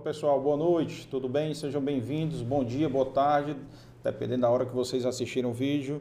[0.00, 1.52] pessoal, boa noite, tudo bem?
[1.52, 3.54] Sejam bem-vindos, bom dia, boa tarde,
[4.02, 6.00] dependendo da hora que vocês assistiram o vídeo.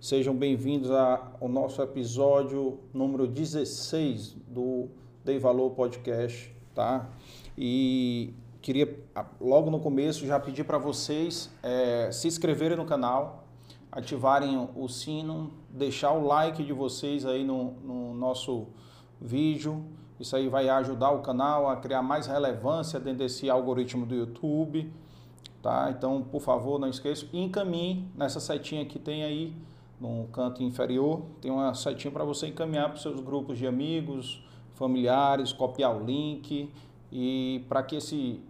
[0.00, 4.88] Sejam bem-vindos ao nosso episódio número 16 do
[5.22, 7.10] Dei Valor Podcast, tá?
[7.56, 8.32] E
[8.62, 8.98] queria
[9.38, 13.44] logo no começo já pedir para vocês é, se inscreverem no canal,
[13.92, 18.68] ativarem o sino, deixar o like de vocês aí no, no nosso
[19.20, 19.84] vídeo
[20.18, 24.90] isso aí vai ajudar o canal a criar mais relevância dentro desse algoritmo do YouTube.
[25.62, 25.90] Tá?
[25.90, 29.54] Então, por favor, não esqueça, encaminhe nessa setinha que tem aí
[29.98, 34.44] no canto inferior, tem uma setinha para você encaminhar para os seus grupos de amigos,
[34.74, 36.70] familiares, copiar o link
[37.10, 38.40] e para que esse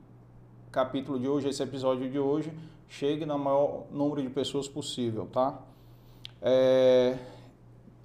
[0.72, 2.52] capítulo de hoje, esse episódio de hoje,
[2.88, 5.60] chegue no maior número de pessoas possível, tá?
[6.42, 7.16] É,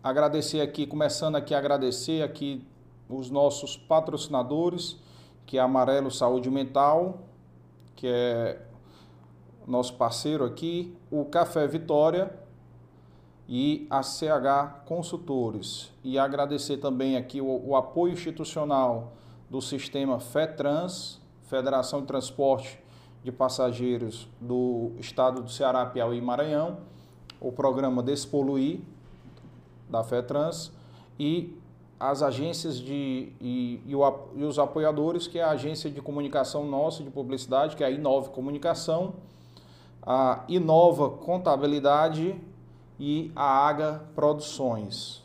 [0.04, 2.64] agradecer aqui, começando aqui a agradecer aqui
[3.10, 4.98] os nossos patrocinadores,
[5.46, 7.22] que é Amarelo Saúde Mental,
[7.96, 8.62] que é
[9.66, 12.32] nosso parceiro aqui, o Café Vitória
[13.48, 15.92] e a CH Consultores.
[16.04, 19.14] E agradecer também aqui o, o apoio institucional
[19.50, 22.80] do sistema FETRANS, Federação de Transporte
[23.24, 26.78] de Passageiros do Estado do Ceará, Piauí e Maranhão,
[27.42, 28.82] o programa Despoluir
[29.90, 30.72] da FETRANS
[31.20, 31.59] e
[32.00, 34.02] as agências de, e, e, o,
[34.36, 37.92] e, os apoiadores, que é a agência de comunicação nossa, de publicidade, que é a
[37.92, 39.16] Inove Comunicação,
[40.02, 42.40] a Inova Contabilidade
[42.98, 45.24] e a AGA Produções.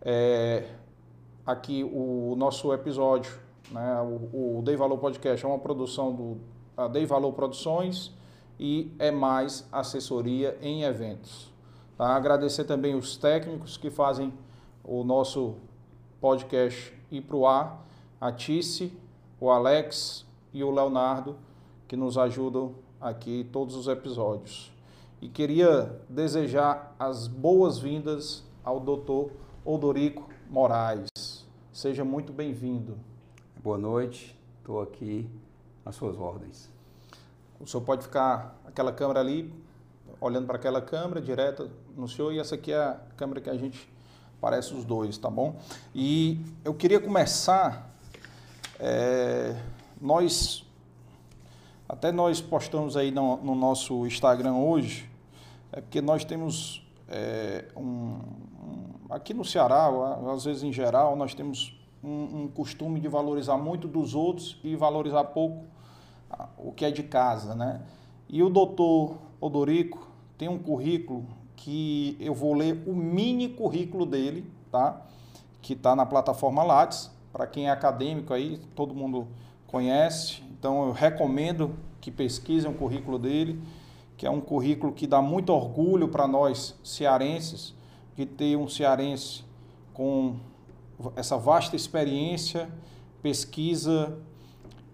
[0.00, 0.64] É,
[1.44, 3.38] aqui o nosso episódio,
[3.70, 6.38] né, o, o Dei Valor Podcast é uma produção do
[6.78, 8.12] a Dei Valor Produções
[8.58, 11.52] e é mais assessoria em eventos.
[11.96, 12.14] Tá?
[12.14, 14.32] Agradecer também os técnicos que fazem
[14.84, 15.56] o nosso
[16.20, 17.86] podcast ir para o ar,
[18.20, 18.92] a Tice,
[19.40, 21.36] o Alex e o Leonardo,
[21.86, 24.72] que nos ajudam aqui todos os episódios.
[25.20, 29.30] E queria desejar as boas-vindas ao Dr.
[29.64, 31.08] Odorico Moraes.
[31.72, 32.98] Seja muito bem-vindo.
[33.62, 35.28] Boa noite, estou aqui
[35.84, 36.68] às suas ordens.
[37.60, 39.52] O senhor pode ficar aquela câmera ali,
[40.20, 43.56] olhando para aquela câmera direta no senhor, e essa aqui é a câmera que a
[43.56, 43.88] gente
[44.40, 45.56] Parece os dois, tá bom?
[45.94, 47.90] E eu queria começar.
[48.78, 49.56] É,
[50.00, 50.64] nós.
[51.88, 55.10] Até nós postamos aí no, no, nosso Instagram hoje,
[55.72, 58.20] é porque nós temos é, um, um,
[59.08, 59.88] aqui no Ceará,
[60.32, 61.74] às vezes em geral, nós temos
[62.04, 65.64] um, um, costume de valorizar muito dos outros e valorizar pouco
[66.58, 67.80] o que é de casa, né?
[68.28, 70.06] E o doutor Odorico
[70.36, 71.26] tem um currículo
[71.58, 75.02] que eu vou ler o mini currículo dele, tá?
[75.60, 77.10] Que está na plataforma Lattes.
[77.32, 79.26] Para quem é acadêmico aí, todo mundo
[79.66, 80.42] conhece.
[80.52, 83.60] Então eu recomendo que pesquisem o currículo dele,
[84.16, 87.74] que é um currículo que dá muito orgulho para nós cearenses
[88.16, 89.44] de ter um cearense
[89.92, 90.36] com
[91.16, 92.68] essa vasta experiência,
[93.20, 94.16] pesquisa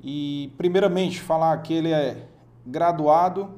[0.02, 2.26] e primeiramente falar que ele é
[2.66, 3.50] graduado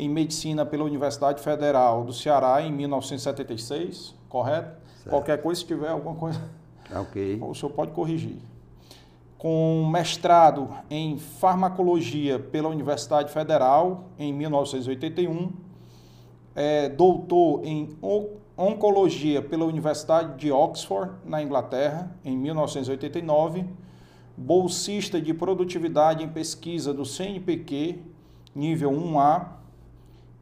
[0.00, 4.80] em medicina pela Universidade Federal do Ceará em 1976, correto?
[4.98, 5.10] Certo.
[5.10, 6.40] Qualquer coisa, se tiver alguma coisa,
[7.00, 7.36] okay.
[7.42, 8.36] o senhor pode corrigir.
[9.36, 15.50] Com mestrado em farmacologia pela Universidade Federal em 1981,
[16.54, 17.96] é, doutor em
[18.56, 23.64] oncologia pela Universidade de Oxford, na Inglaterra, em 1989,
[24.36, 27.98] bolsista de produtividade em pesquisa do CNPq,
[28.54, 29.57] nível 1A,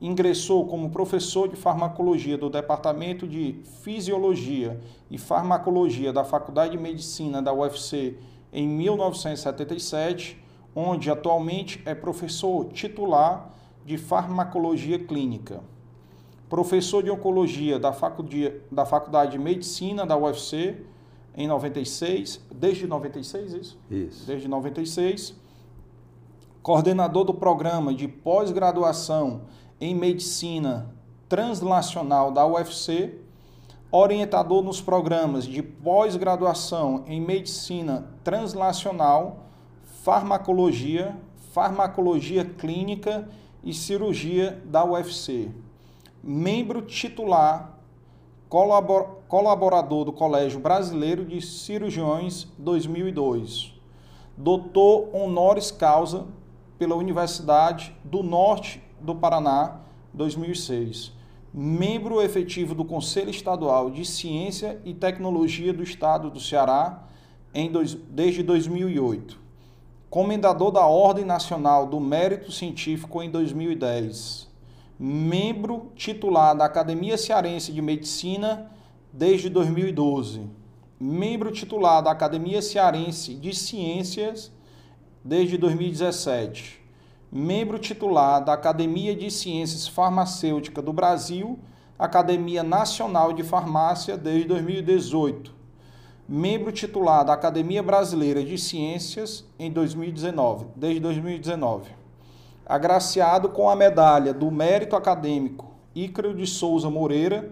[0.00, 4.78] ingressou como professor de farmacologia do Departamento de Fisiologia
[5.10, 8.16] e Farmacologia da Faculdade de Medicina da UFC
[8.52, 10.38] em 1977,
[10.74, 13.50] onde atualmente é professor titular
[13.84, 15.62] de Farmacologia Clínica.
[16.48, 20.76] Professor de Oncologia da Faculdade, da Faculdade de Medicina da UFC
[21.34, 23.78] em 96, desde 96 isso?
[23.90, 24.26] Isso.
[24.26, 25.34] Desde 96.
[26.62, 29.42] Coordenador do programa de pós-graduação
[29.80, 30.94] em Medicina
[31.28, 33.18] Translacional da UFC,
[33.90, 39.46] orientador nos programas de pós-graduação em Medicina Translacional,
[40.02, 41.16] Farmacologia,
[41.52, 43.28] Farmacologia Clínica
[43.62, 45.50] e Cirurgia da UFC.
[46.22, 47.78] Membro titular,
[48.48, 53.74] colabor colaborador do Colégio Brasileiro de Cirurgiões 2002.
[54.36, 56.26] Doutor honoris causa
[56.78, 59.80] pela Universidade do Norte do Paraná,
[60.12, 61.12] 2006.
[61.54, 67.04] Membro efetivo do Conselho Estadual de Ciência e Tecnologia do Estado do Ceará
[67.54, 69.38] em dois, desde 2008.
[70.10, 74.48] Comendador da Ordem Nacional do Mérito Científico em 2010.
[74.98, 78.70] Membro titular da Academia Cearense de Medicina
[79.12, 80.42] desde 2012.
[80.98, 84.50] Membro titular da Academia Cearense de Ciências
[85.24, 86.85] desde 2017.
[87.36, 91.58] Membro titular da Academia de Ciências Farmacêuticas do Brasil,
[91.98, 95.54] Academia Nacional de Farmácia desde 2018
[96.28, 101.90] membro titular da Academia Brasileira de Ciências em 2019, desde 2019.
[102.64, 107.50] Agraciado com a medalha do Mérito Acadêmico Ícaro de Souza Moreira,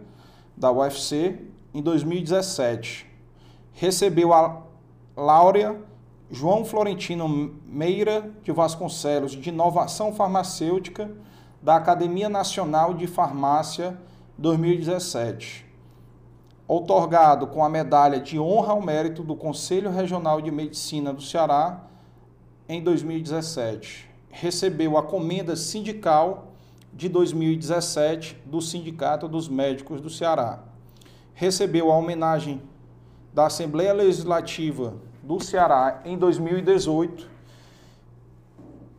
[0.57, 1.39] da UFC,
[1.73, 3.07] em 2017.
[3.73, 4.63] Recebeu a
[5.17, 5.77] Láurea
[6.31, 11.11] João Florentino Meira de Vasconcelos de Inovação Farmacêutica
[11.63, 13.99] da Academia Nacional de Farmácia
[14.39, 15.65] 2017
[16.67, 21.85] outorgado com a medalha de honra ao mérito do Conselho Regional de Medicina do Ceará
[22.69, 24.09] em 2017.
[24.31, 26.53] Recebeu a comenda sindical
[26.93, 30.61] de 2017 do Sindicato dos Médicos do Ceará.
[31.35, 32.63] Recebeu a homenagem
[33.33, 34.95] da Assembleia Legislativa
[35.25, 37.27] do Ceará em 2018,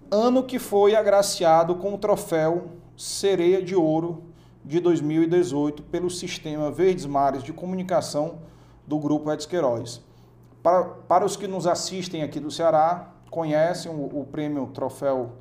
[0.09, 4.23] ano que foi agraciado com o troféu Sereia de Ouro
[4.63, 8.39] de 2018 pelo Sistema Verdes Mares de Comunicação
[8.87, 10.01] do Grupo Edson Queiroz.
[10.63, 15.33] Para, para os que nos assistem aqui do Ceará, conhecem o, o prêmio Troféu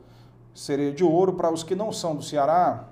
[0.52, 1.32] Sereia de Ouro.
[1.32, 2.88] Para os que não são do Ceará,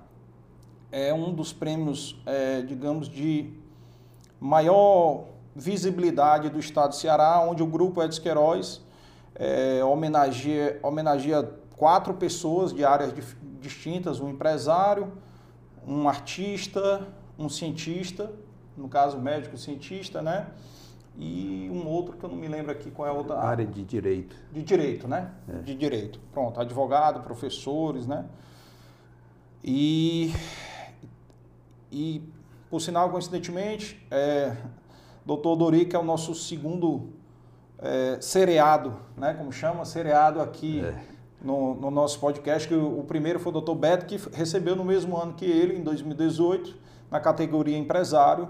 [0.90, 3.52] é um dos prêmios, é, digamos, de
[4.40, 5.24] maior
[5.54, 8.80] visibilidade do estado do Ceará, onde o Grupo Edson Queiroz
[9.34, 13.12] é, homenageia, homenageia quatro pessoas de áreas
[13.60, 15.12] distintas, um empresário,
[15.86, 17.08] um artista,
[17.38, 18.30] um cientista,
[18.76, 20.48] no caso médico cientista, né?
[21.18, 23.82] E um outro que eu não me lembro aqui qual é a outra área de
[23.82, 24.34] direito.
[24.50, 25.30] De direito, né?
[25.48, 25.58] É.
[25.58, 26.18] De direito.
[26.32, 28.24] Pronto, advogado, professores, né?
[29.62, 30.32] E
[31.90, 32.22] e
[32.70, 34.56] por sinal coincidentemente, é,
[35.24, 35.56] Dr.
[35.56, 37.10] Dorico é o nosso segundo
[37.78, 39.34] é, seriado, né?
[39.34, 39.84] Como chama?
[39.84, 43.74] Seriado aqui é no, no nosso podcast, que o, o, primeiro foi o Dr.
[43.74, 46.74] Beto, que recebeu no mesmo ano que ele, em 2018,
[47.10, 48.48] na categoria empresário,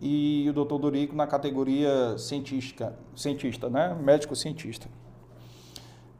[0.00, 0.78] e o Dr.
[0.78, 3.96] Dorico na categoria científica, cientista, né?
[3.98, 4.88] médico-cientista.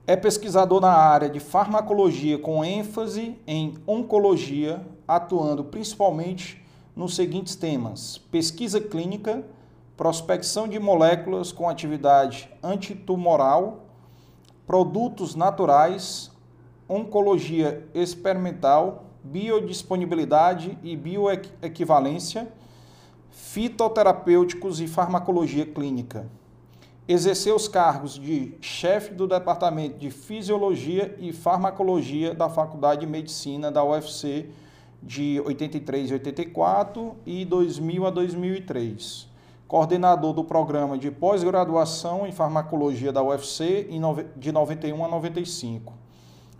[0.06, 6.64] É pesquisador na área de farmacologia com ênfase em oncologia, atuando principalmente
[6.96, 9.44] nos seguintes temas: pesquisa clínica,
[9.96, 13.84] prospecção de moléculas com atividade antitumoral,
[14.66, 16.30] produtos naturais,
[16.88, 22.50] oncologia experimental, biodisponibilidade e bioequivalência,
[23.30, 26.26] fitoterapêuticos e farmacologia clínica.
[27.08, 33.70] Exerceu os cargos de chefe do Departamento de Fisiologia e Farmacologia da Faculdade de Medicina
[33.70, 34.48] da UFC
[35.02, 39.36] de 83 e 84 e 2000 a 2003
[39.68, 43.88] coordenador do programa de pós-graduação em farmacologia da UFC
[44.36, 45.92] de 91 a 95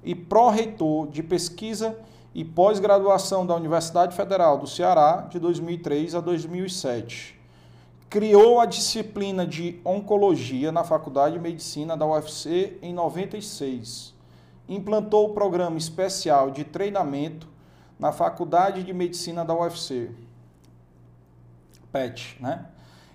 [0.03, 1.97] e pró-reitor de pesquisa
[2.35, 7.39] e pós-graduação da Universidade Federal do Ceará de 2003 a 2007.
[8.11, 14.15] Criou a disciplina de oncologia na Faculdade de Medicina da UFC em 96.
[14.69, 17.49] Implantou o programa especial de treinamento
[17.99, 20.11] na Faculdade de Medicina da UFC.
[21.91, 22.67] PET, né?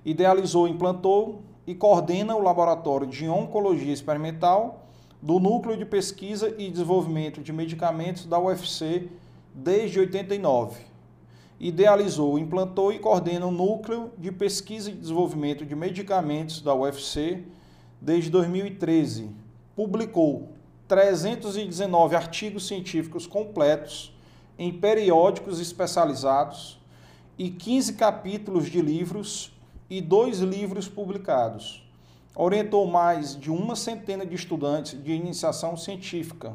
[0.03, 4.87] idealizou, implantou e coordena o Laboratório de Oncologia Experimental
[5.21, 9.07] do Núcleo de Pesquisa e Desenvolvimento de Medicamentos da UFC
[9.53, 10.81] desde 89.
[11.59, 17.43] Idealizou, implantou e coordena o Núcleo de Pesquisa e Desenvolvimento de Medicamentos da UFC
[18.01, 19.29] desde 2013.
[19.75, 20.49] Publicou
[20.87, 24.10] 319 artigos científicos completos
[24.61, 26.79] em periódicos especializados
[27.35, 29.51] e 15 capítulos de livros
[29.89, 31.83] e dois livros publicados.
[32.35, 36.53] Orientou mais de uma centena de estudantes de iniciação científica.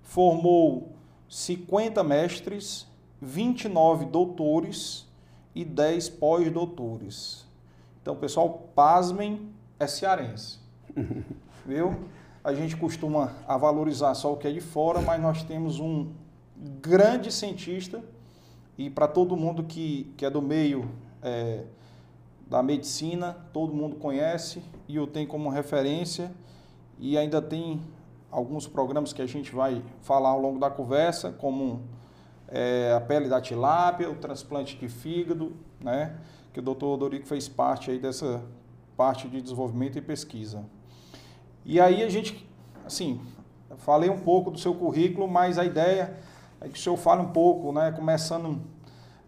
[0.00, 0.94] Formou
[1.28, 2.86] 50 mestres,
[3.20, 5.06] 29 doutores
[5.54, 7.44] e 10 pós-doutores.
[8.00, 10.60] Então, pessoal, pasmem, é cearense.
[11.66, 11.94] Viu?
[12.42, 16.23] A gente costuma a valorizar só o que é de fora, mas nós temos um
[16.80, 18.02] grande cientista
[18.78, 20.90] e para todo mundo que, que é do meio
[21.22, 21.64] é,
[22.46, 26.32] da medicina, todo mundo conhece e eu tenho como referência
[26.98, 27.80] e ainda tem
[28.30, 31.82] alguns programas que a gente vai falar ao longo da conversa, como
[32.48, 36.18] é, a pele da tilápia, o transplante de fígado, né,
[36.52, 38.42] que o doutor Dorico fez parte aí dessa
[38.96, 40.64] parte de desenvolvimento e pesquisa.
[41.64, 42.48] E aí a gente
[42.84, 43.20] assim,
[43.78, 46.16] falei um pouco do seu currículo, mas a ideia
[46.68, 48.60] que o senhor fale um pouco, né, começando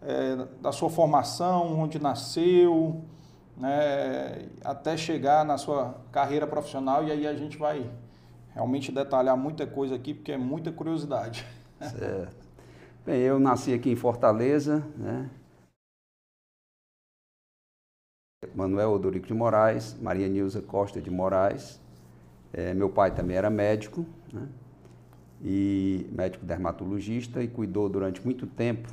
[0.01, 3.03] é, da sua formação, onde nasceu,
[3.55, 7.89] né, até chegar na sua carreira profissional, e aí a gente vai
[8.53, 11.45] realmente detalhar muita coisa aqui, porque é muita curiosidade.
[11.79, 12.47] Certo.
[13.05, 15.29] Bem, eu nasci aqui em Fortaleza, né?
[18.53, 21.79] Manuel Odorico de Moraes, Maria Nilza Costa de Moraes.
[22.51, 24.47] É, meu pai também era médico, né?
[25.43, 28.89] E médico dermatologista e cuidou durante muito tempo,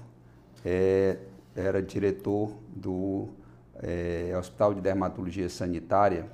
[0.65, 1.19] é,
[1.55, 3.29] era diretor do
[3.77, 6.27] é, Hospital de Dermatologia Sanitária,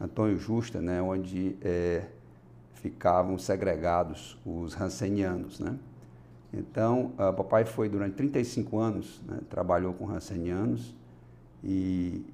[0.00, 2.04] Antônio Justa, né, onde é,
[2.74, 5.58] ficavam segregados os rancenianos.
[5.58, 5.76] Né?
[6.52, 10.94] Então, papai foi durante 35 anos, né, trabalhou com rancenianos
[11.62, 12.24] e,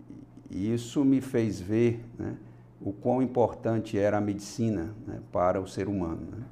[0.50, 2.36] e, isso me fez ver né,
[2.80, 6.28] o quão importante era a medicina né, para o ser humano.
[6.30, 6.44] Né?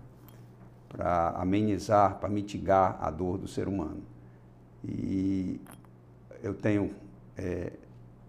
[0.93, 4.03] Para amenizar, para mitigar a dor do ser humano.
[4.85, 5.59] E
[6.43, 6.93] eu tenho
[7.37, 7.73] é,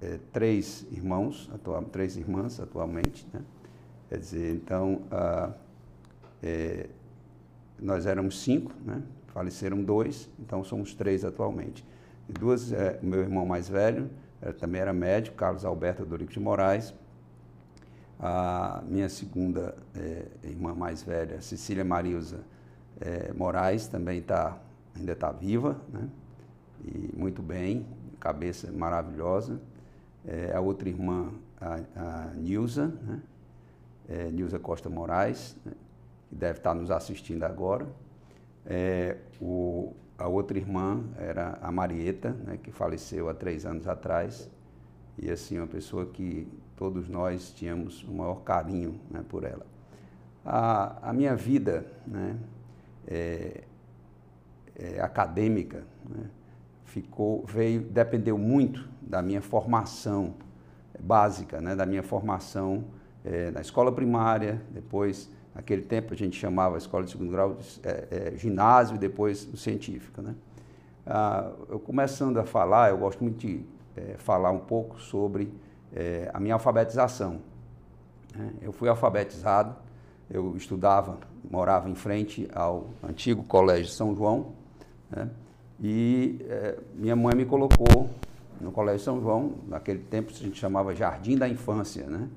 [0.02, 3.42] é, três irmãos, atual, três irmãs atualmente, né?
[4.08, 5.52] Quer dizer, então, ah,
[6.42, 6.88] é,
[7.80, 9.02] nós éramos cinco, né?
[9.28, 11.84] Faleceram dois, então somos três atualmente.
[12.30, 14.10] E duas, é, meu irmão mais velho,
[14.60, 16.94] também era médico, Carlos Alberto Dorico de Moraes,
[18.20, 22.42] a minha segunda é, irmã mais velha, Cecília Marilza
[23.02, 24.58] é, Moraes, também tá,
[24.96, 26.10] ainda está viva, né?
[26.86, 27.86] E muito bem,
[28.20, 29.60] cabeça maravilhosa.
[30.26, 33.22] É, a outra irmã, a, a Nilza, né?
[34.08, 35.72] É, Nilza Costa Moraes, né?
[36.30, 37.88] que deve estar tá nos assistindo agora.
[38.66, 42.58] É, o, a outra irmã era a Marieta, né?
[42.62, 44.50] que faleceu há três anos atrás.
[45.18, 49.66] E assim, uma pessoa que todos nós tínhamos o maior carinho né, por ela.
[50.46, 52.36] A, a minha vida né,
[53.08, 53.64] é,
[54.76, 56.26] é, acadêmica né,
[56.86, 60.36] ficou, veio, dependeu muito da minha formação
[61.00, 62.86] básica, né, da minha formação
[63.26, 67.56] é, na escola primária, depois, naquele tempo a gente chamava a escola de segundo grau
[67.56, 70.22] de é, é, ginásio depois o científico.
[70.22, 70.36] Né.
[71.06, 75.52] Ah, eu começando a falar, eu gosto muito de é, falar um pouco sobre
[76.34, 77.40] a minha alfabetização.
[78.36, 78.52] Né?
[78.64, 79.76] Eu fui alfabetizado,
[80.34, 84.48] eu estudava, morava em frente ao antigo Colégio São João,
[85.10, 85.30] né?
[85.80, 88.10] e é, minha mãe me colocou
[88.60, 92.28] no Colégio São João, naquele tempo a gente chamava Jardim da Infância, né?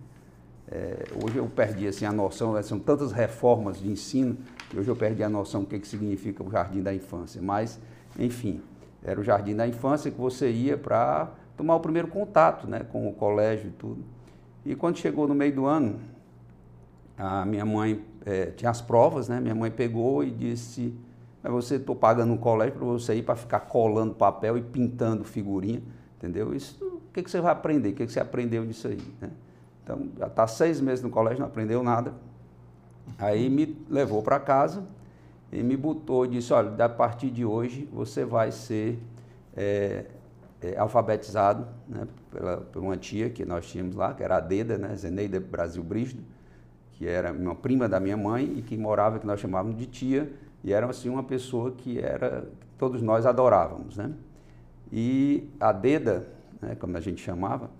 [0.68, 2.62] É, hoje eu perdi assim, a noção, né?
[2.62, 4.36] são tantas reformas de ensino,
[4.68, 7.40] que hoje eu perdi a noção do que, que significa o Jardim da Infância.
[7.40, 7.78] Mas,
[8.18, 8.60] enfim,
[9.02, 13.08] era o Jardim da Infância que você ia para tomar o primeiro contato né, com
[13.08, 14.04] o colégio e tudo.
[14.64, 16.00] E quando chegou no meio do ano,
[17.18, 19.40] a minha mãe é, tinha as provas, né?
[19.40, 20.94] Minha mãe pegou e disse:
[21.42, 25.24] Mas você estou pagando um colégio para você ir para ficar colando papel e pintando
[25.24, 25.82] figurinha,
[26.18, 26.54] entendeu?
[26.54, 27.90] Isso, o que, que você vai aprender?
[27.90, 29.00] O que, que você aprendeu disso aí?
[29.20, 29.30] Né?
[29.82, 32.12] Então, já está seis meses no colégio, não aprendeu nada.
[33.18, 34.84] Aí me levou para casa
[35.52, 38.98] e me botou e disse: Olha, a partir de hoje você vai ser
[39.56, 40.04] é,
[40.60, 44.76] é, alfabetizado né, pela, por uma tia que nós tínhamos lá, que era a Deda,
[44.76, 46.22] né, Zeneida Brasil Brígido,
[46.96, 50.32] que era uma prima da minha mãe e que morava, que nós chamávamos de tia,
[50.64, 52.48] e era assim uma pessoa que era
[52.78, 54.12] todos nós adorávamos, né?
[54.90, 56.26] E a Deda,
[56.60, 57.70] né, como a gente chamava,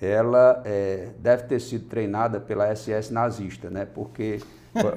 [0.00, 3.86] ela é, deve ter sido treinada pela SS nazista, né?
[3.86, 4.40] Porque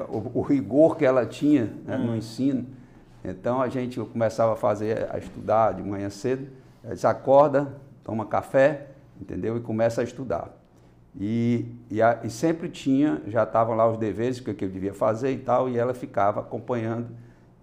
[0.10, 2.66] o, o, rigor que ela tinha né, no ensino,
[3.24, 6.48] então a gente começava a fazer, a estudar de manhã cedo,
[6.84, 8.88] ela disse, acorda, toma café,
[9.20, 9.58] entendeu?
[9.58, 10.63] E começa a estudar.
[11.20, 14.94] E, e, a, e sempre tinha, já estavam lá os deveres, o que eu devia
[14.94, 17.08] fazer e tal, e ela ficava acompanhando.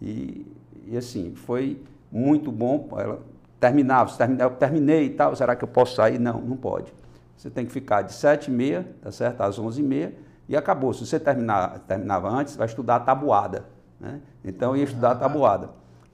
[0.01, 0.47] E,
[0.87, 2.89] e assim, foi muito bom.
[2.97, 3.21] Ela
[3.59, 6.19] terminava, terminava, eu terminei e tal, será que eu posso sair?
[6.19, 6.93] Não, não pode.
[7.37, 9.41] Você tem que ficar de sete e meia, tá certo?
[9.41, 10.15] Às onze e meia,
[10.49, 10.93] e acabou.
[10.93, 13.65] Se você terminar, terminava antes, vai estudar a tabuada.
[13.99, 14.21] Né?
[14.45, 15.71] Então, eu ia estudar a tabuada.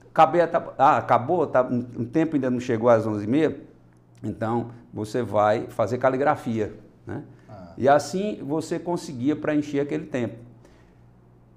[0.09, 0.71] Acabei a tabu...
[0.77, 3.59] Ah, acabou, tá, um tempo ainda não chegou às onze e meia,
[4.23, 6.73] então você vai fazer caligrafia.
[7.07, 7.23] Né?
[7.49, 7.73] Ah.
[7.77, 10.35] E assim você conseguia preencher aquele tempo.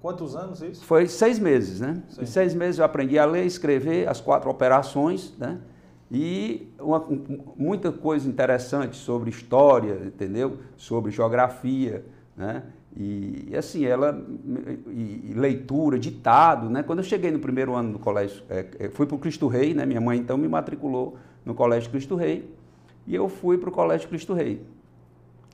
[0.01, 0.83] Quantos anos isso?
[0.83, 2.01] Foi seis meses, né?
[2.19, 5.59] Em seis meses eu aprendi a ler, escrever as quatro operações, né?
[6.09, 7.05] E uma,
[7.55, 10.57] muita coisa interessante sobre história, entendeu?
[10.75, 12.03] Sobre geografia,
[12.35, 12.63] né?
[12.97, 14.25] E, e assim, ela,
[14.87, 16.81] e, e, leitura, ditado, né?
[16.81, 19.73] Quando eu cheguei no primeiro ano do colégio, é, é fui para o Cristo Rei,
[19.75, 19.85] né?
[19.85, 21.15] Minha mãe então me matriculou
[21.45, 22.51] no Colégio Cristo Rei
[23.05, 24.61] e eu fui para o Colégio Cristo Rei.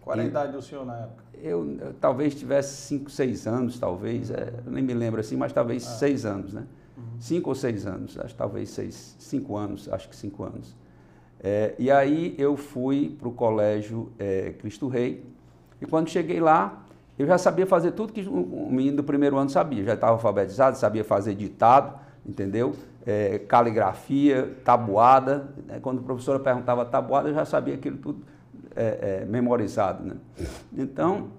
[0.07, 1.23] Qual era a idade do senhor na época?
[1.33, 5.83] Eu, eu talvez tivesse 5, 6 anos, talvez, é, nem me lembro assim, mas talvez
[5.83, 6.29] 6 ah.
[6.29, 6.63] anos, né?
[7.19, 7.49] 5 uhum.
[7.49, 8.69] ou 6 anos, acho talvez
[9.19, 10.75] 5 anos, acho que 5 anos.
[11.41, 15.25] É, e aí eu fui para o colégio é, Cristo Rei,
[15.81, 16.85] e quando cheguei lá,
[17.19, 20.77] eu já sabia fazer tudo que o menino do primeiro ano sabia, já estava alfabetizado,
[20.77, 22.73] sabia fazer ditado, entendeu?
[23.05, 25.49] É, caligrafia, tabuada.
[25.65, 25.79] Né?
[25.81, 28.23] Quando a professora perguntava tabuada, eu já sabia aquilo tudo
[28.77, 30.05] é, é, memorizado.
[30.05, 30.15] Né?
[30.77, 31.29] Então,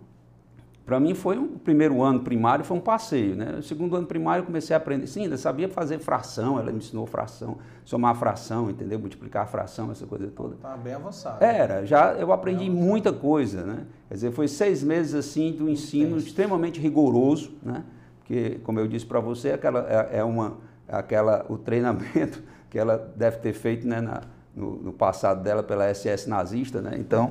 [0.84, 3.56] para mim foi um primeiro ano primário, foi um passeio, né?
[3.58, 6.78] O segundo ano primário eu comecei a aprender, sim, ainda sabia fazer fração, ela me
[6.78, 8.98] ensinou fração, somar fração, entendeu?
[8.98, 10.56] Multiplicar fração, essa coisa toda.
[10.56, 11.44] Tá bem avançado.
[11.44, 13.86] Era, já eu aprendi muita coisa, né?
[14.08, 16.26] Quer dizer, foi seis meses assim do ensino Intenso.
[16.26, 17.84] extremamente rigoroso, né?
[18.20, 20.56] Porque, como eu disse para você, aquela é, é uma
[20.88, 24.22] aquela o treinamento que ela deve ter feito, né, na,
[24.58, 26.96] no, no passado dela pela SS nazista, né?
[26.98, 27.30] Então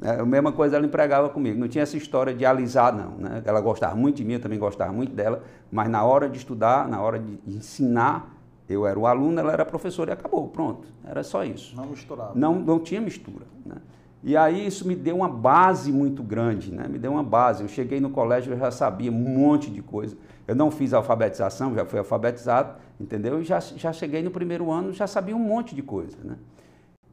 [0.00, 1.58] É, a mesma coisa ela empregava comigo.
[1.58, 3.10] Não tinha essa história de alisar, não.
[3.18, 3.42] Né?
[3.44, 6.88] Ela gostava muito de mim, eu também gostava muito dela, mas na hora de estudar,
[6.88, 8.34] na hora de ensinar,
[8.68, 10.88] eu era o aluno, ela era a professora e acabou, pronto.
[11.04, 11.76] Era só isso.
[11.76, 12.32] Não misturava.
[12.34, 13.44] Não, não tinha mistura.
[13.64, 13.76] Né?
[14.24, 16.86] E aí isso me deu uma base muito grande, né?
[16.88, 17.62] me deu uma base.
[17.62, 20.16] Eu cheguei no colégio, eu já sabia um monte de coisa.
[20.48, 23.40] Eu não fiz alfabetização, já fui alfabetizado, entendeu?
[23.40, 26.16] E já, já cheguei no primeiro ano, já sabia um monte de coisa.
[26.24, 26.36] Né?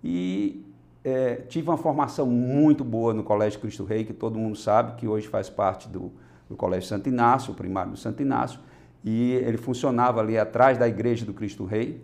[0.03, 0.65] E
[1.03, 5.08] é, tive uma formação muito boa no Colégio Cristo Rei, que todo mundo sabe, que
[5.08, 6.12] hoje faz parte do,
[6.50, 8.60] do Colégio Santo Inácio, o primário do Santo Inácio,
[9.03, 12.01] e ele funcionava ali atrás da Igreja do Cristo Rei,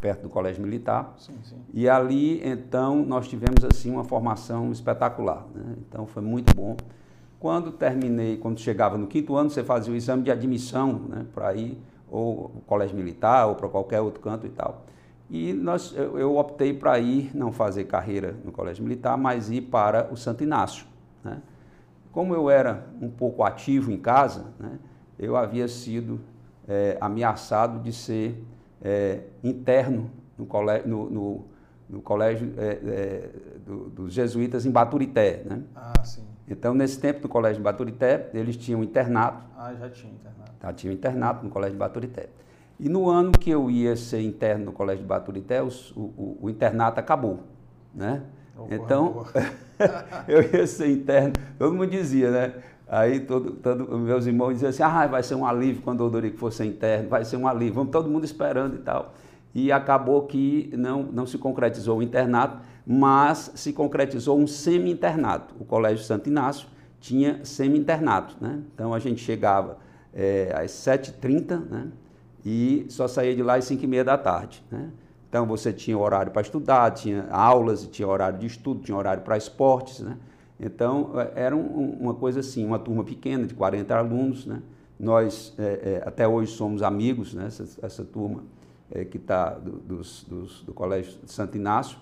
[0.00, 1.14] perto do Colégio Militar.
[1.18, 1.56] Sim, sim.
[1.72, 5.46] E ali, então, nós tivemos assim uma formação espetacular.
[5.54, 5.76] Né?
[5.88, 6.76] Então, foi muito bom.
[7.38, 11.54] Quando terminei, quando chegava no quinto ano, você fazia o exame de admissão né, para
[11.54, 11.78] ir
[12.10, 14.84] ou Colégio Militar ou para qualquer outro canto e tal.
[15.30, 20.12] E nós, eu, optei para ir, não fazer carreira no Colégio Militar, mas ir para
[20.12, 20.84] o Santo Inácio.
[21.22, 21.40] Né?
[22.10, 24.78] Como eu era um pouco ativo em casa, né,
[25.16, 26.20] eu havia sido
[26.66, 28.44] é, ameaçado de ser
[28.82, 31.44] é, interno no colégio, no, no,
[31.88, 33.30] no colégio é, é
[33.64, 35.44] do, dos jesuítas em Baturité.
[35.44, 35.62] Né?
[35.76, 36.24] Ah, sim.
[36.48, 39.44] Então, nesse tempo do colégio de Baturité, eles tinham internato.
[39.56, 40.52] Ah, já tinha internato.
[40.60, 42.30] Já tinha internato no colégio de Baturité.
[42.80, 46.50] E no ano que eu ia ser interno no Colégio de Baturité, o, o, o
[46.50, 47.40] internato acabou,
[47.94, 48.22] né?
[48.58, 49.26] Oh, então,
[50.26, 52.54] eu ia ser interno, todo mundo dizia, né?
[52.88, 56.38] Aí todo, todo, meus irmãos diziam assim, ah, vai ser um alívio quando o Odorico
[56.38, 59.12] for ser interno, vai ser um alívio, vamos todo mundo esperando e tal.
[59.54, 65.54] E acabou que não, não se concretizou o internato, mas se concretizou um semi-internato.
[65.60, 66.66] O Colégio Santo Inácio
[66.98, 68.60] tinha semi-internato, né?
[68.74, 69.78] Então a gente chegava
[70.14, 71.88] é, às 7h30, né?
[72.44, 74.62] E só saía de lá às 5 e meia da tarde.
[74.70, 74.90] Né?
[75.28, 79.36] Então você tinha horário para estudar, tinha aulas, tinha horário de estudo, tinha horário para
[79.36, 80.00] esportes.
[80.00, 80.16] Né?
[80.58, 84.46] Então é, era um, uma coisa assim, uma turma pequena de 40 alunos.
[84.46, 84.60] Né?
[84.98, 85.62] Nós é,
[86.02, 87.46] é, até hoje somos amigos, né?
[87.46, 88.42] essa, essa turma
[88.90, 91.98] é, que está do, dos, dos, do Colégio Santo Inácio.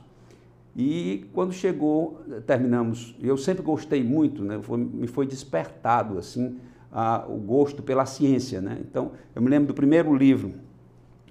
[0.76, 4.60] E quando chegou, terminamos, eu sempre gostei muito, né?
[4.62, 6.56] Foi, me foi despertado assim
[6.92, 8.60] a, o gosto pela ciência.
[8.60, 8.78] Né?
[8.80, 10.54] Então, eu me lembro do primeiro livro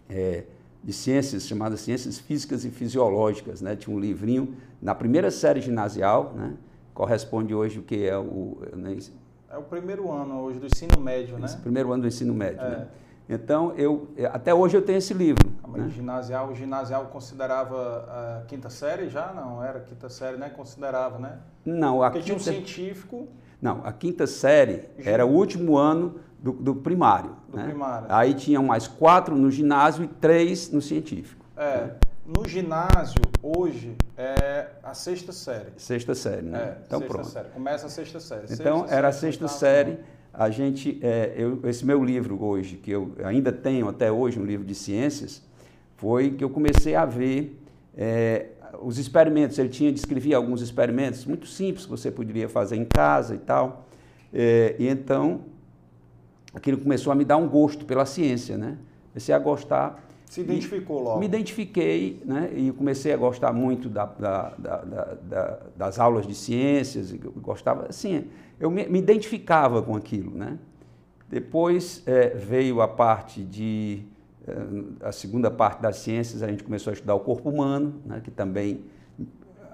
[0.09, 0.43] é,
[0.83, 3.61] de ciências, chamado Ciências Físicas e Fisiológicas.
[3.61, 3.75] Né?
[3.75, 6.53] Tinha um livrinho na primeira série ginasial, né?
[6.93, 8.57] corresponde hoje o que é o...
[8.75, 8.97] Né?
[9.49, 11.47] É o primeiro ano hoje do ensino médio, né?
[11.61, 12.69] Primeiro ano do ensino médio, é.
[12.69, 12.87] né?
[13.29, 15.49] Então, eu, até hoje eu tenho esse livro.
[15.67, 15.87] Mas né?
[15.87, 19.33] o ginasial, o ginasial considerava a quinta série já?
[19.33, 20.49] Não, era quinta série, né?
[20.49, 21.39] Considerava, né?
[21.65, 22.39] Não, a Porque quinta...
[22.39, 23.27] tinha um científico...
[23.61, 27.31] Não, a quinta série era o último ano do, do primário.
[27.49, 27.65] Do né?
[27.65, 28.07] primário.
[28.09, 31.45] Aí tinham mais quatro no ginásio e três no científico.
[31.55, 31.77] É.
[31.77, 31.95] Né?
[32.27, 35.71] No ginásio, hoje, é a sexta série.
[35.77, 36.59] Sexta série, né?
[36.59, 37.27] É, então pronto.
[37.27, 37.47] Série.
[37.49, 38.47] Começa a sexta série.
[38.51, 39.97] Então sexta, era a sexta série.
[40.33, 44.45] A gente, é, eu, esse meu livro hoje, que eu ainda tenho até hoje, um
[44.45, 45.41] livro de ciências,
[45.95, 47.59] foi que eu comecei a ver
[47.97, 48.47] é,
[48.81, 53.35] os experimentos, ele tinha, descrevia alguns experimentos muito simples que você poderia fazer em casa
[53.35, 53.85] e tal.
[54.33, 55.41] É, e então,
[56.53, 58.77] aquilo começou a me dar um gosto pela ciência, né?
[59.11, 60.03] Comecei a gostar.
[60.25, 61.19] Se identificou logo?
[61.19, 62.51] Me identifiquei, né?
[62.55, 68.25] E comecei a gostar muito da, da, da, das aulas de ciências, gostava, assim,
[68.59, 70.57] eu me, me identificava com aquilo, né?
[71.29, 74.03] Depois é, veio a parte de
[75.01, 78.31] a segunda parte das ciências, a gente começou a estudar o corpo humano, né, que
[78.31, 78.85] também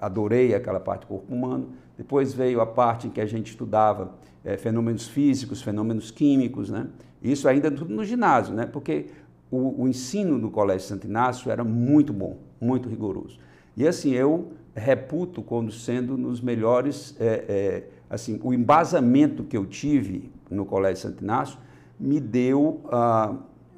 [0.00, 1.68] adorei aquela parte do corpo humano.
[1.96, 6.88] Depois veio a parte em que a gente estudava é, fenômenos físicos, fenômenos químicos, né?
[7.22, 8.66] Isso ainda tudo no ginásio, né?
[8.66, 9.06] Porque
[9.50, 13.38] o, o ensino no Colégio Santo Inácio era muito bom, muito rigoroso.
[13.76, 19.64] E assim, eu reputo como sendo nos melhores, é, é, assim, o embasamento que eu
[19.64, 21.58] tive no Colégio Santo Inácio
[21.98, 23.34] me deu ah,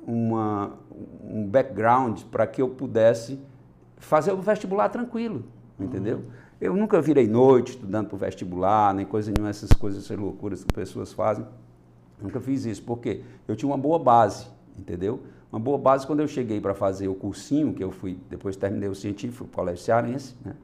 [0.06, 0.72] uma,
[1.22, 3.38] um background para que eu pudesse
[3.96, 5.44] fazer o vestibular tranquilo,
[5.78, 6.18] entendeu?
[6.18, 6.46] Uhum.
[6.60, 10.64] Eu nunca virei noite estudando para o vestibular, nem coisa nenhuma, essas coisas, essas loucuras
[10.64, 11.44] que pessoas fazem.
[12.20, 14.46] Nunca fiz isso, porque eu tinha uma boa base,
[14.78, 15.20] entendeu?
[15.52, 18.88] Uma boa base quando eu cheguei para fazer o cursinho, que eu fui, depois terminei
[18.88, 20.54] o científico, o colégio cearense, né?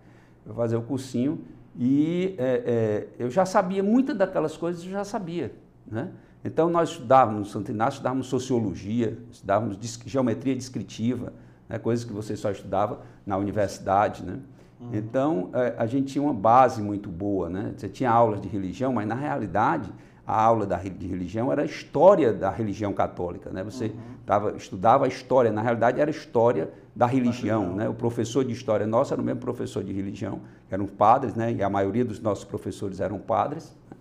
[0.47, 1.39] Eu fazer o cursinho
[1.79, 5.53] e é, é, eu já sabia, muitas daquelas coisas eu já sabia,
[5.87, 6.11] né?
[6.45, 11.33] Então nós estudávamos no Santo Inácio, estudávamos sociologia, estudávamos geometria descritiva,
[11.69, 11.79] né?
[11.79, 14.39] coisas que você só estudava na universidade, né?
[14.81, 14.91] Uhum.
[14.93, 17.73] Então é, a gente tinha uma base muito boa, né?
[17.77, 19.93] Você tinha aulas de religião, mas na realidade
[20.27, 23.63] a aula da, de religião era a história da religião católica, né?
[23.63, 23.93] Você uhum.
[24.27, 27.89] tava, estudava a história, na realidade era a história da religião, né?
[27.89, 31.53] O professor de história nosso era o mesmo professor de religião, eram padres, né?
[31.53, 33.75] E a maioria dos nossos professores eram padres.
[33.91, 33.97] Né?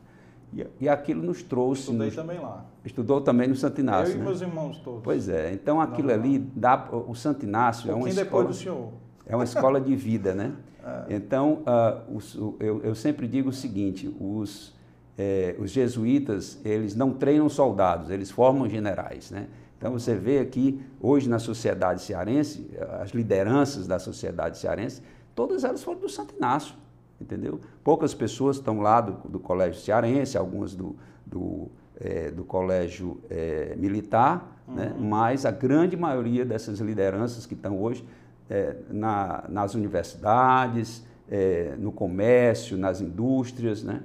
[0.54, 1.84] E, e aquilo nos trouxe.
[1.84, 2.66] Estudei nos, também lá.
[2.84, 4.14] Estudou também no Santo Inácio.
[4.14, 4.22] Eu né?
[4.22, 5.02] e meus irmãos todos.
[5.04, 5.54] Pois é.
[5.54, 8.44] Então aquilo não, ali dá o Santo Inácio um é uma escola.
[8.46, 8.90] do senhor.
[9.26, 10.54] É uma escola de vida, né?
[10.84, 11.14] É.
[11.14, 14.74] Então uh, os, eu, eu sempre digo o seguinte: os
[15.18, 19.48] é, os jesuítas, eles não treinam soldados, eles formam generais, né?
[19.78, 25.02] Então você vê aqui, hoje na sociedade cearense, as lideranças da sociedade cearense,
[25.36, 26.76] todas elas foram do Santo Inácio,
[27.22, 27.60] entendeu?
[27.84, 33.76] Poucas pessoas estão lá do, do colégio cearense, algumas do, do, é, do colégio é,
[33.78, 34.94] militar, né?
[34.96, 35.02] uhum.
[35.02, 35.10] né?
[35.10, 38.06] mas a grande maioria dessas lideranças que estão hoje
[38.50, 41.10] é, na, nas universidades,
[41.80, 44.04] no comércio, nas indústrias, né?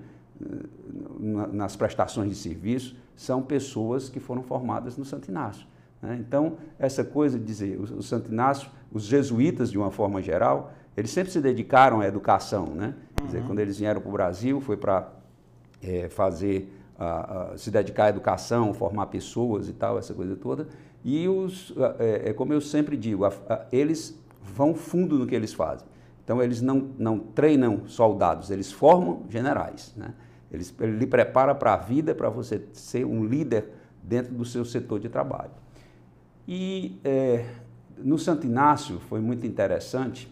[1.53, 5.67] nas prestações de serviço são pessoas que foram formadas no Santo Inácio.
[6.03, 6.19] Né?
[6.21, 11.11] Então, essa coisa de dizer, o, Santo Inácio, os jesuítas, de uma forma geral, eles
[11.11, 12.67] sempre se dedicaram à educação.
[12.67, 12.95] Né?
[13.21, 13.27] Uhum.
[13.27, 15.13] Dizer, quando eles vieram para o Brasil, foi para
[15.83, 16.73] é, fazer,
[17.57, 20.69] se dedicar à educação, formar pessoas e tal, essa coisa toda.
[21.05, 25.53] E, os, é, é como eu sempre digo, a, eles vão fundo no que eles
[25.53, 25.87] fazem.
[26.25, 29.95] Então, eles não, não treinam soldados, eles formam generais.
[29.97, 30.13] Né?
[30.51, 33.71] Ele, ele lhe prepara para a vida, para você ser um líder
[34.03, 35.53] dentro do seu setor de trabalho.
[36.49, 37.45] E é,
[37.99, 40.29] no Santo Inácio foi muito interessante,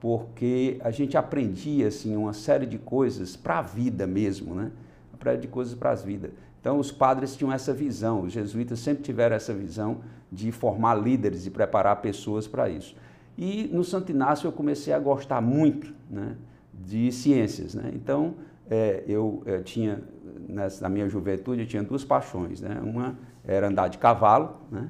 [0.00, 4.70] porque a gente aprendia assim, uma série de coisas para a vida mesmo, né?
[5.12, 6.30] Aprende de coisas para as vidas.
[6.60, 9.98] Então, os padres tinham essa visão, os jesuítas sempre tiveram essa visão
[10.30, 12.94] de formar líderes e preparar pessoas para isso.
[13.36, 16.36] E no Santo Inácio eu comecei a gostar muito né,
[16.72, 17.74] de ciências.
[17.74, 17.92] Né?
[17.94, 18.34] Então,
[18.68, 20.02] é, eu, é, tinha,
[20.48, 22.60] nessa, na minha juventude, eu tinha duas paixões.
[22.60, 22.80] Né?
[22.82, 24.88] Uma era andar de cavalo, né?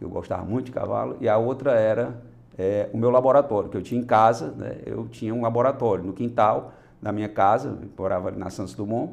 [0.00, 2.22] eu gostava muito de cavalo, e a outra era
[2.58, 4.78] é, o meu laboratório, que eu tinha em casa, né?
[4.86, 9.12] eu tinha um laboratório no quintal da minha casa, eu morava ali na Santos Dumont,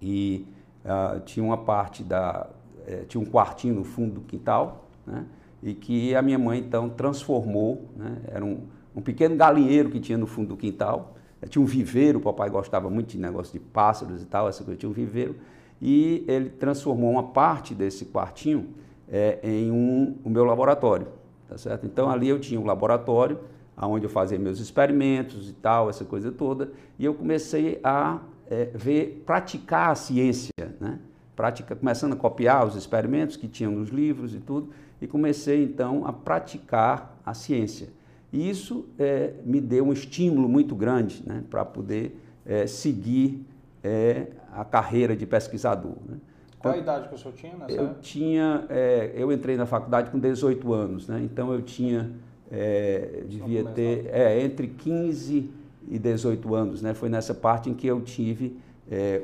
[0.00, 0.46] e
[0.84, 2.46] uh, tinha uma parte da.
[2.86, 5.24] É, tinha um quartinho no fundo do quintal, né?
[5.62, 8.18] e que a minha mãe então transformou, né?
[8.28, 8.60] era um,
[8.94, 11.14] um pequeno galinheiro que tinha no fundo do quintal,
[11.48, 14.78] tinha um viveiro, o papai gostava muito de negócio de pássaros e tal, essa coisa,
[14.78, 15.36] tinha um viveiro.
[15.80, 18.68] E ele transformou uma parte desse quartinho
[19.08, 21.08] é, em um, o meu laboratório,
[21.48, 21.86] tá certo?
[21.86, 23.38] Então ali eu tinha um laboratório,
[23.76, 28.66] onde eu fazia meus experimentos e tal, essa coisa toda, e eu comecei a é,
[28.74, 30.98] ver, praticar a ciência, né?
[31.34, 36.06] Pratica, começando a copiar os experimentos que tinham nos livros e tudo, e comecei então
[36.06, 37.88] a praticar a ciência.
[38.32, 43.44] E isso é, me deu um estímulo muito grande né, para poder é, seguir
[43.82, 45.96] é, a carreira de pesquisador.
[46.08, 46.16] Né.
[46.64, 50.10] Qual a idade que o senhor tinha nessa Eu tinha, é, eu entrei na faculdade
[50.10, 52.10] com 18 anos, né, então eu tinha,
[52.50, 55.50] é, devia ter é, entre 15
[55.86, 58.58] e 18 anos, né, foi nessa parte em que eu tive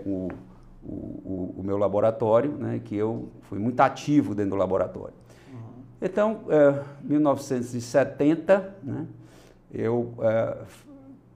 [0.04, 0.28] o,
[0.84, 5.14] o, o, meu laboratório, né, que eu fui muito ativo dentro do laboratório.
[6.02, 9.06] Então, é, 1970, né,
[9.72, 10.58] eu é,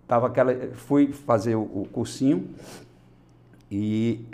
[0.07, 2.51] tava aquela, fui fazer o, o cursinho
[3.71, 4.27] e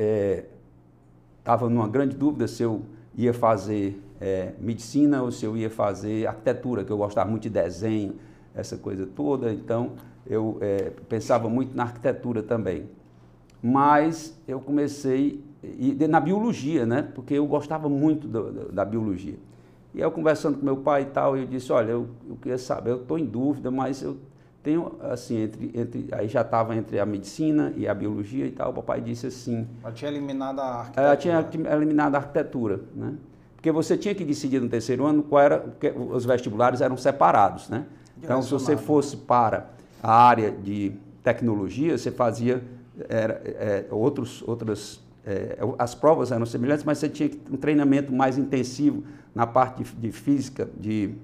[1.51, 2.83] estava numa grande dúvida se eu
[3.17, 7.51] ia fazer é, medicina ou se eu ia fazer arquitetura, que eu gostava muito de
[7.51, 8.15] desenho,
[8.55, 9.53] essa coisa toda.
[9.53, 12.89] Então, eu é, pensava muito na arquitetura também.
[13.61, 17.03] Mas eu comecei e, na biologia, né?
[17.15, 19.37] Porque eu gostava muito do, do, da biologia.
[19.93, 22.93] E eu conversando com meu pai e tal, eu disse, olha, eu, eu queria saber,
[22.93, 24.19] eu estou em dúvida, mas eu
[24.63, 28.71] tenho, assim, entre, entre aí já estava entre a medicina e a biologia e tal,
[28.71, 29.67] o papai disse assim...
[29.83, 31.07] Ela tinha eliminado a arquitetura.
[31.07, 33.15] Ela tinha eliminado a arquitetura, né?
[33.57, 37.69] Porque você tinha que decidir no terceiro ano qual era, porque os vestibulares eram separados,
[37.69, 37.85] né?
[38.23, 39.71] Então, se você fosse para
[40.03, 40.93] a área de
[41.23, 42.63] tecnologia, você fazia
[43.09, 45.01] era, é, outros, outras.
[45.25, 49.93] É, as provas eram semelhantes, mas você tinha um treinamento mais intensivo na parte de,
[49.95, 51.15] de física, de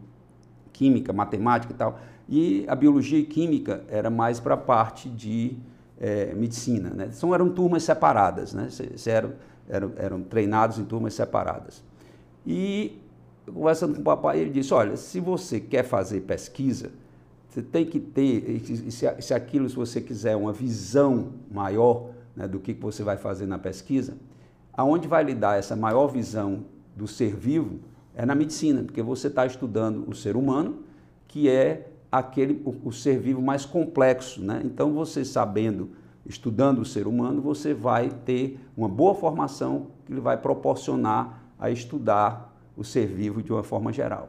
[0.73, 1.99] química, matemática e tal.
[2.29, 5.57] E a biologia e química era mais para a parte de
[6.01, 6.91] é, medicina.
[6.91, 7.11] Né?
[7.17, 8.69] Então eram turmas separadas, né?
[9.07, 9.33] Eram,
[9.69, 11.83] eram, eram treinados em turmas separadas.
[12.47, 12.99] E
[13.47, 16.91] conversando com o papai, ele disse: Olha, se você quer fazer pesquisa,
[17.49, 18.61] você tem que ter,
[18.91, 23.47] se, se aquilo, se você quiser uma visão maior né, do que você vai fazer
[23.47, 24.15] na pesquisa,
[24.73, 27.79] aonde vai lhe dar essa maior visão do ser vivo
[28.17, 30.79] é na medicina, porque você está estudando o ser humano,
[31.29, 34.43] que é aquele o, o, ser vivo mais complexo.
[34.43, 34.63] Né?
[34.65, 35.91] Então, você sabendo,
[36.25, 41.71] estudando o ser humano, você vai ter uma boa formação que lhe vai proporcionar a
[41.71, 44.29] estudar o ser vivo de uma forma geral.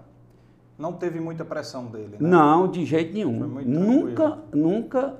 [0.77, 2.17] Não teve muita pressão dele, né?
[2.19, 3.31] Não, de jeito nenhum.
[3.31, 5.15] Nunca, nunca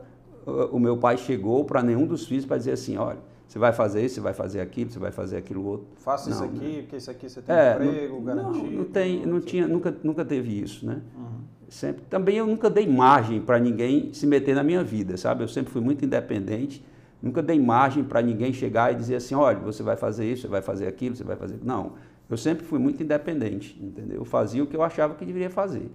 [0.45, 3.17] uh, o meu pai chegou para nenhum dos filhos para dizer assim, olha,
[3.47, 5.87] você vai fazer isso, você vai fazer aquilo, você vai fazer aquilo outro.
[5.97, 6.81] Faça não, isso aqui, né?
[6.81, 8.65] porque isso aqui você tem é, emprego não, garantido.
[8.65, 11.01] Não, não tem, não tinha, nunca, nunca teve isso, né?
[11.17, 11.56] Uhum.
[11.69, 15.43] Sempre, também eu nunca dei margem para ninguém se meter na minha vida, sabe?
[15.43, 16.83] Eu sempre fui muito independente,
[17.21, 20.47] nunca dei margem para ninguém chegar e dizer assim, olha, você vai fazer isso, você
[20.47, 21.59] vai fazer aquilo, você vai fazer...
[21.61, 21.93] Não,
[22.29, 24.17] eu sempre fui muito independente, entendeu?
[24.17, 25.89] Eu fazia o que eu achava que deveria fazer.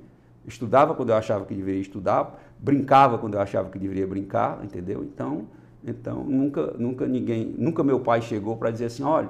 [0.46, 5.02] Estudava quando eu achava que deveria estudar, brincava quando eu achava que deveria brincar, entendeu?
[5.04, 5.46] Então,
[5.84, 9.28] então nunca, nunca ninguém, nunca meu pai chegou para dizer assim, olha,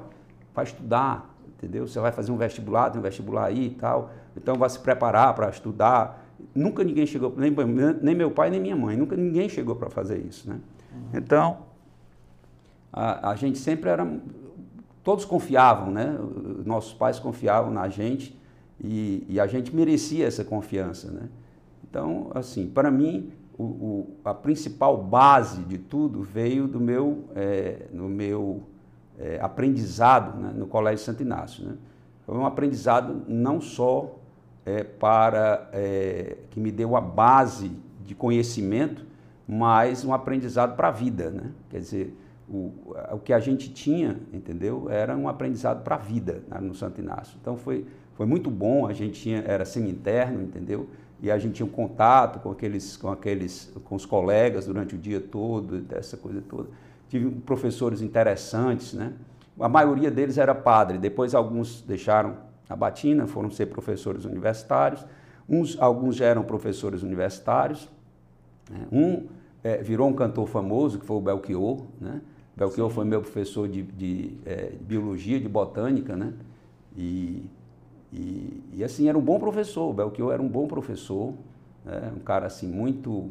[0.54, 1.86] vai estudar, entendeu?
[1.86, 5.34] Você vai fazer um vestibular, tem um vestibular aí e tal, então vai se preparar
[5.34, 6.21] para estudar.
[6.54, 7.54] Nunca ninguém chegou, nem,
[8.02, 10.60] nem meu pai nem minha mãe, nunca ninguém chegou para fazer isso, né?
[10.92, 11.18] Uhum.
[11.18, 11.58] Então,
[12.92, 14.06] a, a gente sempre era
[15.02, 16.18] todos confiavam, né?
[16.64, 18.38] Nossos pais confiavam na gente
[18.82, 21.28] e, e a gente merecia essa confiança, né?
[21.88, 27.86] Então, assim, para mim, o, o, a principal base de tudo veio do meu, é,
[27.92, 28.62] no meu
[29.18, 31.64] é, aprendizado né, no Colégio Santo Inácio.
[31.64, 31.74] Né?
[32.24, 34.18] Foi um aprendizado não só
[34.64, 37.70] é, para é, que me deu a base
[38.04, 39.04] de conhecimento,
[39.46, 41.30] mas um aprendizado para a vida.
[41.30, 41.50] Né?
[41.70, 42.16] Quer dizer,
[42.48, 42.72] o,
[43.12, 44.88] o que a gente tinha, entendeu?
[44.90, 47.36] Era um aprendizado para a vida né, no Santo Inácio.
[47.40, 50.88] Então foi, foi muito bom, a gente tinha, era semi-interno, entendeu?
[51.20, 54.98] E a gente tinha um contato com aqueles, com aqueles, com os colegas durante o
[54.98, 56.68] dia todo, dessa coisa toda.
[57.08, 59.12] Tive professores interessantes, né?
[59.60, 62.36] A maioria deles era padre, depois alguns deixaram
[62.68, 65.04] a batina, foram ser professores universitários,
[65.48, 67.88] uns, alguns já eram professores universitários,
[68.70, 68.86] né?
[68.90, 69.26] um
[69.62, 72.20] é, virou um cantor famoso, que foi o Belchior, né?
[72.56, 72.94] Belchior Sim.
[72.94, 76.32] foi meu professor de, de, é, de, biologia, de botânica, né?
[76.96, 77.48] E,
[78.12, 81.32] e, e, assim, era um bom professor, o Belchior era um bom professor,
[81.84, 82.12] né?
[82.14, 83.30] um cara assim muito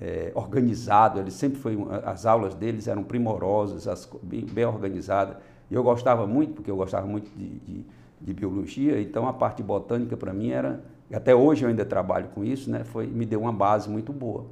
[0.00, 5.36] é, organizado, ele sempre foi, as aulas deles eram primorosas, as, bem, bem organizadas,
[5.70, 7.86] e eu gostava muito, porque eu gostava muito de, de,
[8.22, 10.82] de biologia, então a parte botânica para mim era,
[11.12, 12.84] até hoje eu ainda trabalho com isso, né?
[12.84, 14.46] Foi, me deu uma base muito boa.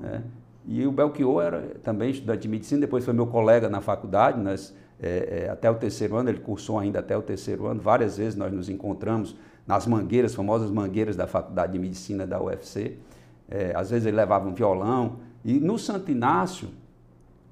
[0.00, 0.22] Né?
[0.66, 4.74] E o Belchior era também estudante de medicina, depois foi meu colega na faculdade, nós,
[5.00, 8.36] é, é, até o terceiro ano, ele cursou ainda até o terceiro ano, várias vezes
[8.36, 9.34] nós nos encontramos
[9.66, 12.98] nas mangueiras, famosas mangueiras da faculdade de medicina da UFC.
[13.48, 15.16] É, às vezes ele levava um violão.
[15.44, 16.68] E no Santo Inácio,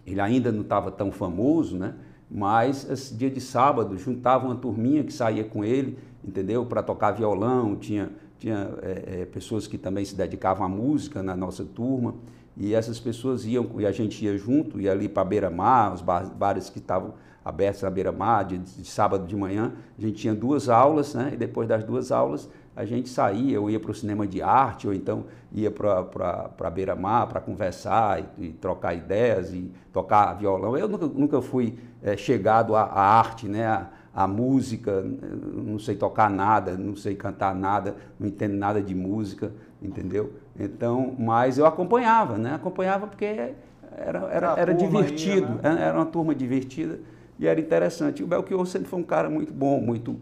[0.07, 1.95] ele ainda não estava tão famoso, né?
[2.35, 6.65] Mas esse dia de sábado juntava uma turminha que saía com ele, entendeu?
[6.65, 11.63] Para tocar violão, tinha, tinha é, pessoas que também se dedicavam à música na nossa
[11.63, 12.15] turma.
[12.57, 16.71] E essas pessoas iam, e a gente ia junto, ia ali para beira-mar, os bares
[16.71, 17.13] que estavam
[17.45, 21.33] abertos na beira-mar, de, de, sábado de manhã, a gente tinha duas aulas, né?
[21.35, 24.87] E depois das duas aulas, a gente saía, eu ia para o cinema de arte,
[24.89, 30.77] ou então ia para a beira-mar para conversar e, e, trocar ideias e tocar violão.
[30.77, 33.67] Eu nunca, nunca fui é, chegado à, à, arte, né?
[33.67, 38.95] À, à música, não sei tocar nada, não sei cantar nada, não entendo nada de
[38.95, 40.35] música, entendeu?
[40.59, 42.55] Então, mas eu acompanhava, né?
[42.55, 45.83] Acompanhava porque era, era, era divertido, ia, né?
[45.83, 47.01] era uma turma divertida
[47.39, 48.21] e era interessante.
[48.21, 50.19] E o Belchior sempre foi um cara muito bom, muito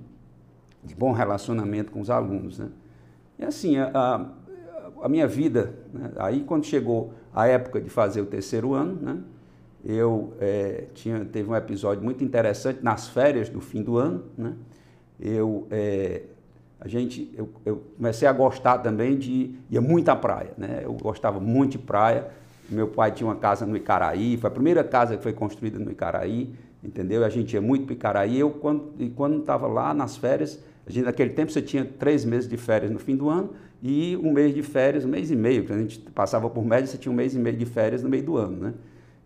[0.82, 2.68] de bom relacionamento com os alunos, né?
[3.38, 4.30] E assim, a,
[5.02, 6.12] a, minha vida, né?
[6.16, 9.18] aí quando chegou a época de fazer o terceiro ano, né?
[9.82, 14.54] Eu é, tinha, teve um episódio muito interessante nas férias do fim do ano, né?
[15.18, 16.22] Eu é,
[16.80, 20.80] a gente, eu, eu, comecei a gostar também de ia muito à praia, né?
[20.82, 22.28] Eu gostava muito de praia.
[22.70, 25.90] Meu pai tinha uma casa no Icaraí, foi a primeira casa que foi construída no
[25.90, 27.22] Icaraí, entendeu?
[27.22, 28.38] A gente ia muito para Icaraí.
[28.40, 32.24] Eu quando e quando estava lá nas férias, A gente, naquele tempo você tinha três
[32.24, 33.50] meses de férias no fim do ano
[33.82, 36.86] e um mês de férias, um mês e meio, que a gente passava por média,
[36.86, 38.74] você tinha um mês e meio de férias no meio do ano, né?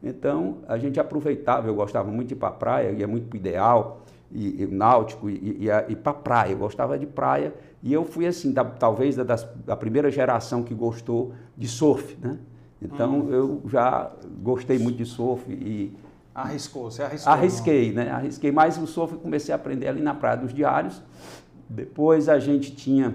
[0.02, 3.36] Então, a gente aproveitava, eu gostava muito de ir para a praia, ia muito para
[3.36, 7.54] o Ideal, e, e náutico, e, e, e para a praia, eu gostava de praia,
[7.82, 12.16] e eu fui assim, da, talvez da, das, da primeira geração que gostou de surf,
[12.20, 12.38] né?
[12.82, 13.32] Então, hum.
[13.32, 14.12] eu já
[14.42, 15.96] gostei muito de surf e...
[16.34, 17.32] Arriscou, você arriscou?
[17.32, 18.04] Arrisquei, não?
[18.04, 18.10] né?
[18.10, 21.00] Arrisquei, mas o surf eu comecei a aprender ali na Praia dos Diários,
[21.68, 23.14] depois a gente tinha,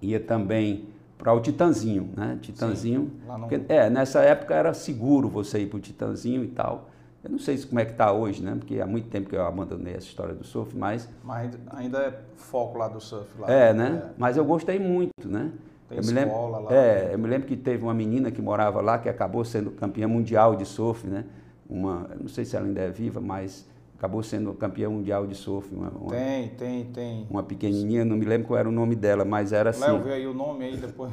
[0.00, 2.38] ia também para o Titanzinho, né?
[2.40, 3.10] Titanzinho.
[3.26, 6.88] Sim, porque, é, nessa época era seguro você ir para o Titanzinho e tal.
[7.24, 8.54] Eu não sei como é que está hoje, né?
[8.56, 11.08] Porque há muito tempo que eu abandonei essa história do surf, mas...
[11.24, 13.28] Mas ainda é foco lá do surf.
[13.40, 14.02] Lá, é, né?
[14.04, 14.10] É.
[14.16, 15.50] Mas eu gostei muito, né?
[15.88, 16.72] Tem eu escola me lembro, lá.
[16.72, 17.14] É, né?
[17.14, 20.54] eu me lembro que teve uma menina que morava lá que acabou sendo campeã mundial
[20.54, 21.24] de surf, né?
[21.68, 25.74] Uma, não sei se ela ainda é viva, mas acabou sendo campeã mundial de surf.
[25.74, 27.26] Uma, uma, tem, tem, tem.
[27.30, 29.80] Uma pequenininha, não me lembro qual era o nome dela, mas era assim.
[29.80, 31.12] Léo, vê aí o nome aí depois.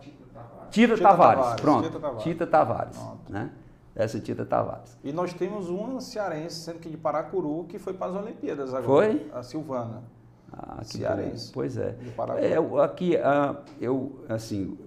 [0.00, 0.70] Tita Tavares.
[0.70, 1.86] Tita, Tavares, pronto.
[1.86, 2.22] Tita Tavares.
[2.24, 3.50] Tita Tavares né?
[3.94, 4.96] Essa Tita Tavares.
[5.04, 8.84] E nós temos uma cearense, sendo que de Paracuru, que foi para as Olimpíadas agora.
[8.84, 9.30] Foi?
[9.34, 10.02] A Silvana.
[10.50, 11.46] Ah, cearense.
[11.46, 11.52] Bom.
[11.54, 11.96] Pois é.
[12.40, 14.78] é aqui, uh, eu, assim,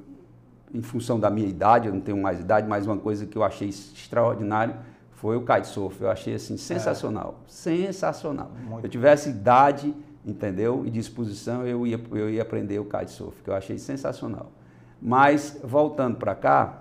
[0.74, 3.44] em função da minha idade, eu não tenho mais idade, mas uma coisa que eu
[3.44, 4.76] achei extraordinário
[5.16, 6.02] foi o kitesurf.
[6.02, 7.52] Eu achei assim sensacional, é.
[7.52, 8.52] sensacional.
[8.68, 13.42] Muito Se eu tivesse idade, entendeu, e disposição, eu ia, eu ia aprender o kitesurf,
[13.44, 14.52] que eu achei sensacional.
[15.02, 16.80] Mas voltando para cá,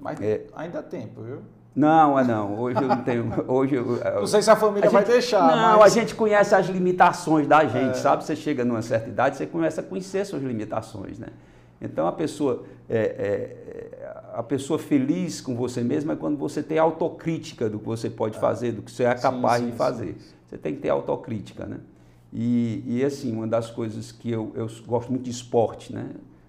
[0.00, 1.38] mas é, ainda há tempo, viu?
[1.74, 2.58] Não, é não.
[2.58, 3.32] Hoje eu não tenho.
[3.46, 5.56] Hoje eu, não sei se a família a vai gente, deixar.
[5.56, 5.92] Não, mas...
[5.92, 7.94] a gente conhece as limitações da gente, é.
[7.94, 8.24] sabe?
[8.24, 11.28] Você chega numa certa idade, você começa a conhecer suas limitações, né?
[11.80, 13.99] Então a pessoa, é, é,
[14.40, 18.38] a pessoa feliz com você mesma é quando você tem autocrítica do que você pode
[18.38, 18.40] é.
[18.40, 20.16] fazer, do que você é capaz sim, sim, de fazer.
[20.18, 20.34] Sim.
[20.46, 21.76] Você tem que ter autocrítica, né?
[22.32, 26.08] E, e assim, uma das coisas que eu, eu gosto muito de esporte, né?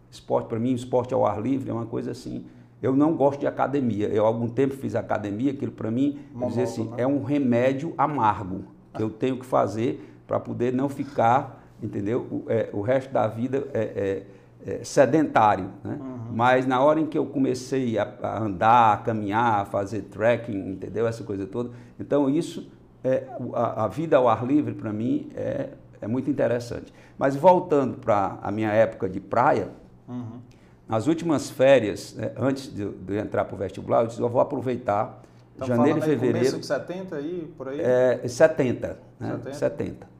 [0.09, 2.45] Esporte para mim, esporte ao ar livre é uma coisa assim.
[2.81, 4.07] Eu não gosto de academia.
[4.07, 6.95] Eu há algum tempo fiz academia, aquilo para mim, dizer assim, né?
[6.99, 12.21] é um remédio amargo que eu tenho que fazer para poder não ficar, entendeu?
[12.31, 14.25] O, é, o resto da vida é, é
[14.65, 15.69] é, sedentário.
[15.83, 15.97] Né?
[15.99, 16.19] Uhum.
[16.33, 20.71] Mas na hora em que eu comecei a, a, andar, a caminhar, a fazer trekking,
[20.71, 21.07] entendeu?
[21.07, 21.71] Essa coisa toda.
[21.99, 22.69] Então, isso,
[23.03, 25.69] é, a, a vida ao ar livre, para mim, é,
[26.01, 26.93] é muito interessante.
[27.17, 29.69] Mas voltando para a minha época de praia,
[30.07, 30.39] uhum.
[30.87, 34.41] nas últimas férias, né, antes de, de entrar para o vestibular, eu disse, eu vou
[34.41, 35.21] aproveitar
[35.65, 36.37] janeiro e fevereiro.
[36.37, 37.79] Começo de 70 aí, por aí?
[37.79, 39.29] É, 70, né?
[39.43, 39.53] 70.
[39.53, 40.11] 70.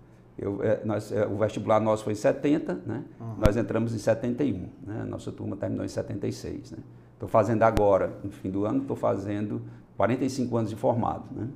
[0.41, 3.03] Eu, é, nós, é, o vestibular nosso foi em 70, né?
[3.19, 3.35] Uhum.
[3.37, 5.05] Nós entramos em 71, né?
[5.07, 6.79] Nossa turma terminou em 76, né?
[7.13, 9.61] Estou fazendo agora, no fim do ano, estou fazendo
[9.95, 11.47] 45 anos de formado, né?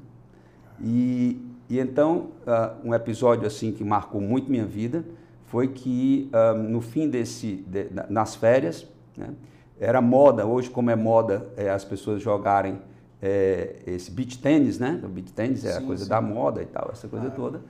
[0.80, 5.04] E, e então, uh, um episódio assim que marcou muito minha vida
[5.46, 9.34] foi que uh, no fim desse, de, nas férias, né?
[9.80, 12.80] Era moda, hoje como é moda é, as pessoas jogarem
[13.22, 15.02] é, esse beach tênis, né?
[15.04, 16.10] O beach tênis é sim, a coisa sim.
[16.10, 17.62] da moda e tal, essa coisa ah, toda.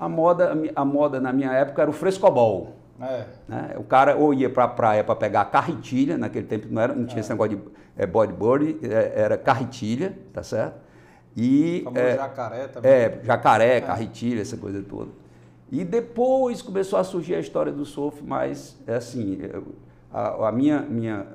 [0.00, 2.74] A moda, a moda na minha época era o frescobol.
[2.98, 3.24] É.
[3.46, 3.74] Né?
[3.76, 7.04] O cara ou ia para a praia para pegar carretilha, naquele tempo não, era, não
[7.04, 7.20] tinha é.
[7.20, 7.62] esse negócio de
[7.98, 10.80] é, bodyboard, é, era carretilha, tá certo?
[11.36, 12.90] E, o é, jacaré também.
[12.90, 13.80] É, jacaré, é.
[13.82, 15.10] carretilha, essa coisa toda.
[15.70, 19.38] E depois começou a surgir a história do surf, mas é assim,
[20.10, 21.26] a, a minha, minha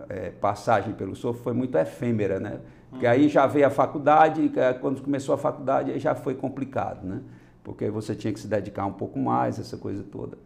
[0.42, 2.62] passagem pelo surf foi muito efêmera, né?
[2.90, 3.12] Porque uhum.
[3.12, 4.52] aí já veio a faculdade,
[4.82, 7.22] quando começou a faculdade aí já foi complicado, né?
[7.66, 10.38] Porque você tinha que se dedicar um pouco mais, essa coisa toda.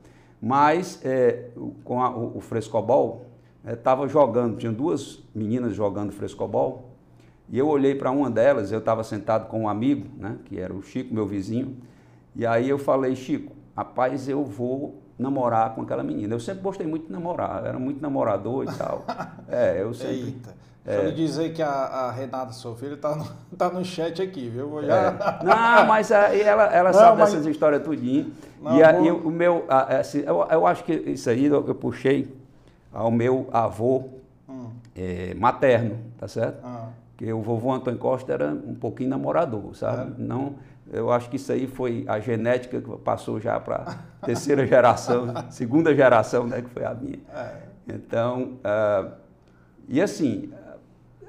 [0.42, 1.50] Mas é,
[1.84, 3.26] com a, o, o, frescobol,
[3.68, 6.96] estava é, jogando, tinha duas meninas jogando frescobol,
[7.50, 10.74] e eu olhei para uma delas, eu estava sentado com um amigo, né, que era
[10.74, 11.76] o Chico, meu vizinho,
[12.34, 16.34] e aí eu falei, Chico, rapaz, eu vou namorar com aquela menina.
[16.34, 19.06] Eu sempre gostei muito de namorar, era muito namorador e tal.
[19.52, 20.28] É, eu sempre...
[20.28, 20.56] Eita.
[20.90, 23.26] Deixa eu dizer que a, a Renata Sofia está no,
[23.56, 24.82] tá no chat aqui, viu?
[24.84, 24.96] Já...
[24.96, 25.44] É.
[25.44, 27.32] Não, mas aí ela, ela não, sabe mas...
[27.32, 28.34] dessas histórias tudinho.
[28.60, 32.34] Não, e aí o meu, assim, eu, eu acho que isso aí eu, eu puxei
[32.92, 34.10] ao meu avô
[34.50, 34.72] hum.
[34.96, 36.60] é, materno, tá certo?
[36.64, 36.90] Ah.
[37.16, 40.12] Que o vovô Antônio Costa era um pouquinho namorador, sabe?
[40.12, 40.14] É.
[40.18, 40.56] Não,
[40.92, 45.94] eu acho que isso aí foi a genética que passou já para terceira geração, segunda
[45.94, 47.20] geração, né, que foi a minha.
[47.34, 47.70] É.
[47.88, 49.12] Então, uh,
[49.88, 50.52] e assim,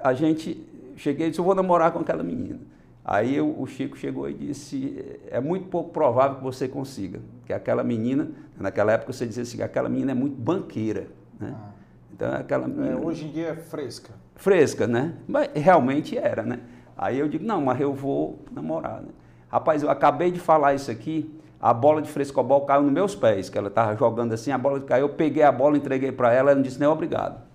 [0.03, 2.61] a gente, cheguei e disse, eu vou namorar com aquela menina.
[3.05, 7.83] Aí o Chico chegou e disse, é muito pouco provável que você consiga, que aquela
[7.83, 11.57] menina, naquela época você dizia assim, aquela menina é muito banqueira, né?
[11.59, 11.71] Ah.
[12.13, 12.91] Então aquela é, menina...
[12.91, 14.13] É, hoje em dia é fresca.
[14.37, 15.15] Fresca, né?
[15.27, 16.61] Mas realmente era, né?
[16.97, 19.09] Aí eu digo, não, mas eu vou namorar, né?
[19.49, 23.49] Rapaz, eu acabei de falar isso aqui, a bola de frescobol caiu nos meus pés,
[23.49, 26.51] que ela estava jogando assim, a bola caiu, eu peguei a bola, entreguei para ela,
[26.51, 27.50] ela não disse nem obrigado.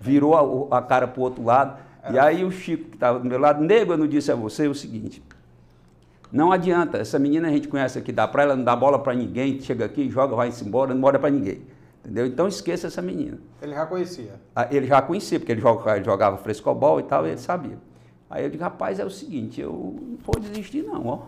[0.00, 1.78] Virou a, a cara para o outro lado.
[2.10, 4.66] E aí o Chico, que estava do meu lado, nego, eu não disse a você
[4.66, 5.22] o seguinte,
[6.32, 9.14] não adianta, essa menina a gente conhece aqui, dá para ela, não dá bola para
[9.14, 11.62] ninguém, chega aqui, joga, vai-se embora, não mora para ninguém.
[12.00, 12.26] Entendeu?
[12.26, 13.38] Então esqueça essa menina.
[13.60, 14.32] Ele já conhecia?
[14.56, 17.78] Ah, ele já conhecia, porque ele jogava, ele jogava frescobol e tal, e ele sabia.
[18.28, 21.20] Aí eu digo, rapaz, é o seguinte, eu não vou desistir não, ó.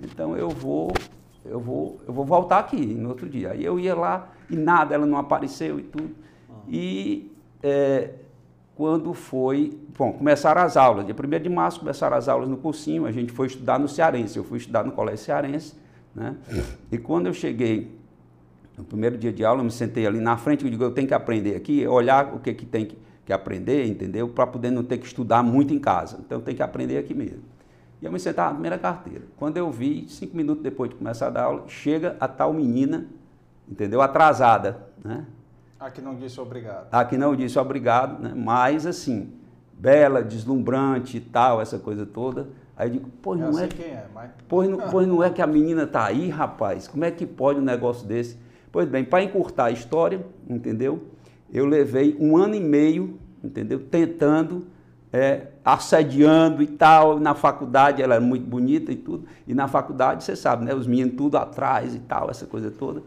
[0.00, 0.92] Então eu vou,
[1.44, 3.52] eu vou, eu vou voltar aqui no outro dia.
[3.52, 6.14] Aí eu ia lá e nada, ela não apareceu e tudo.
[6.68, 7.31] E
[7.62, 8.10] é,
[8.74, 13.06] quando foi, bom, começaram as aulas, dia 1 de março começaram as aulas no cursinho,
[13.06, 15.74] a gente foi estudar no Cearense, eu fui estudar no Colégio Cearense,
[16.14, 16.36] né?
[16.90, 17.96] E quando eu cheguei
[18.76, 21.06] no primeiro dia de aula, eu me sentei ali na frente, eu digo, eu tenho
[21.06, 24.28] que aprender aqui, olhar o que, que tem que, que aprender, entendeu?
[24.28, 26.18] Para poder não ter que estudar muito em casa.
[26.24, 27.42] Então, eu tenho que aprender aqui mesmo.
[28.00, 29.22] E eu me sentava na primeira carteira.
[29.36, 33.06] Quando eu vi, cinco minutos depois de começar a dar aula, chega a tal menina,
[33.68, 34.02] entendeu?
[34.02, 35.24] Atrasada, né?
[35.82, 36.86] A que não disse obrigado.
[36.92, 38.32] A que não disse obrigado, né?
[38.36, 39.32] Mas, assim,
[39.76, 42.50] bela, deslumbrante e tal, essa coisa toda.
[42.76, 43.66] Aí eu digo, pois não é...
[43.66, 44.30] quem é, mas...
[44.48, 46.86] Pois não, pois não é que a menina tá aí, rapaz?
[46.86, 48.38] Como é que pode um negócio desse?
[48.70, 51.02] Pois bem, para encurtar a história, entendeu?
[51.52, 53.80] Eu levei um ano e meio, entendeu?
[53.80, 54.68] Tentando,
[55.12, 57.18] é, assediando e tal.
[57.18, 59.26] Na faculdade ela era muito bonita e tudo.
[59.48, 60.72] E na faculdade, você sabe, né?
[60.72, 63.02] Os meninos tudo atrás e tal, essa coisa toda.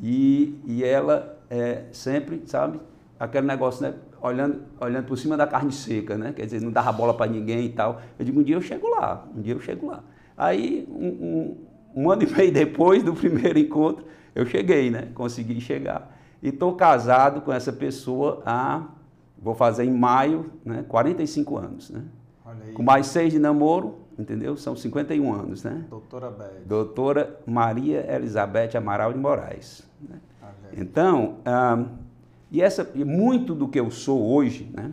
[0.00, 2.80] E, e ela é, sempre, sabe?
[3.18, 3.94] Aquele negócio, né?
[4.20, 6.32] Olhando, olhando por cima da carne seca, né?
[6.34, 8.00] Quer dizer, não dava bola para ninguém e tal.
[8.18, 10.02] Eu digo, um dia eu chego lá, um dia eu chego lá.
[10.36, 11.56] Aí, um, um,
[12.04, 15.08] um ano e meio depois do primeiro encontro, eu cheguei, né?
[15.14, 16.16] Consegui chegar.
[16.42, 18.86] E estou casado com essa pessoa há,
[19.40, 20.84] vou fazer em maio, né?
[20.88, 22.04] 45 anos, né?
[22.74, 24.56] Com mais seis de namoro, entendeu?
[24.56, 25.84] São 51 anos, né?
[25.90, 26.62] Doutora Beth.
[26.66, 29.82] Doutora Maria Elizabeth Amaral de Moraes.
[30.00, 30.18] Né?
[30.76, 31.84] Então, ah,
[32.50, 34.92] e essa, e muito do que eu sou hoje, né?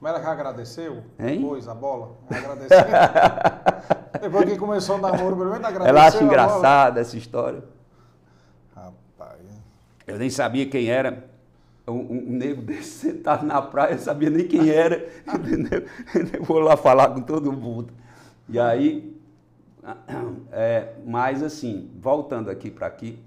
[0.00, 1.40] Mas ela já agradeceu hein?
[1.40, 2.16] depois a bola?
[2.30, 2.78] Agradeceu.
[4.20, 5.86] depois que começou o namoro, pelo menos agradeceu.
[5.86, 7.62] Ela acha engraçada essa história.
[10.06, 11.24] Eu nem sabia quem era.
[11.88, 15.84] Um, um, um negro desse sentado na praia, eu sabia nem quem era, entendeu?
[16.32, 17.92] Eu vou lá falar com todo mundo.
[18.48, 19.16] E aí,
[20.50, 23.20] é, mas assim, voltando aqui para aqui,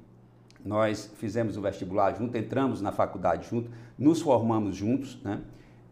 [0.64, 5.42] nós fizemos o vestibular junto, entramos na faculdade junto, nos formamos juntos, né?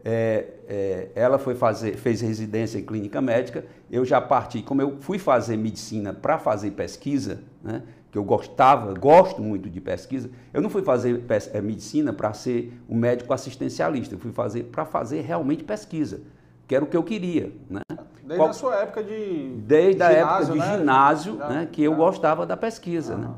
[0.04, 4.96] É, é, ela foi fazer, fez residência em clínica médica, eu já parti, como eu
[5.00, 7.82] fui fazer medicina para fazer pesquisa, né?
[8.10, 12.80] que eu gostava, gosto muito de pesquisa, eu não fui fazer é, medicina para ser
[12.88, 16.22] um médico assistencialista, eu fui fazer para fazer realmente pesquisa,
[16.66, 17.52] que era o que eu queria.
[17.68, 17.80] Né?
[18.22, 20.78] Desde Qual, a sua época de Desde a época de né?
[20.78, 23.16] ginásio, já, né, que eu gostava da pesquisa.
[23.16, 23.30] Né?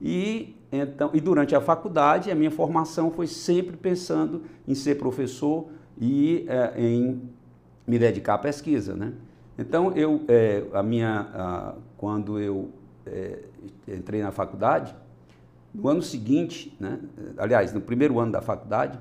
[0.00, 5.66] E, então, e durante a faculdade, a minha formação foi sempre pensando em ser professor
[6.00, 7.22] e é, em
[7.86, 8.94] me dedicar à pesquisa.
[8.94, 9.12] Né?
[9.58, 12.70] Então, eu, é, a minha, a, quando eu
[13.06, 13.40] é,
[13.86, 14.94] entrei na faculdade,
[15.74, 16.98] no ano seguinte, né,
[17.36, 18.98] aliás, no primeiro ano da faculdade,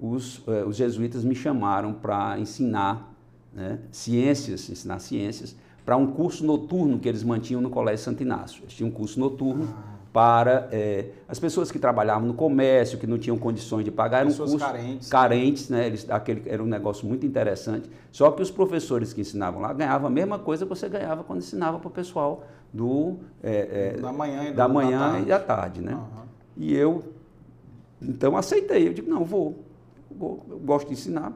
[0.00, 3.14] os, os jesuítas me chamaram para ensinar
[3.54, 8.62] né, ciências, ensinar ciências, para um curso noturno que eles mantinham no Colégio Santo Inácio.
[8.64, 9.95] Eles tinham um curso noturno ah.
[10.16, 14.20] Para é, as pessoas que trabalhavam no comércio, que não tinham condições de pagar.
[14.20, 15.08] Era um curso carentes.
[15.10, 15.86] Carentes, né?
[15.88, 17.90] Eles, aquele, era um negócio muito interessante.
[18.10, 21.40] Só que os professores que ensinavam lá ganhavam a mesma coisa que você ganhava quando
[21.40, 25.38] ensinava para o pessoal do é, é, da manhã, e, da manhã da e da
[25.38, 25.92] tarde, né?
[25.92, 26.22] Uhum.
[26.56, 27.04] E eu
[28.00, 29.66] então aceitei, eu digo não vou,
[30.10, 31.34] vou, eu gosto de ensinar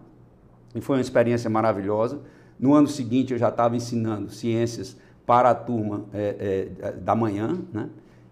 [0.75, 2.19] e foi uma experiência maravilhosa.
[2.59, 7.59] No ano seguinte eu já estava ensinando ciências para a turma é, é, da manhã,
[7.75, 7.91] né?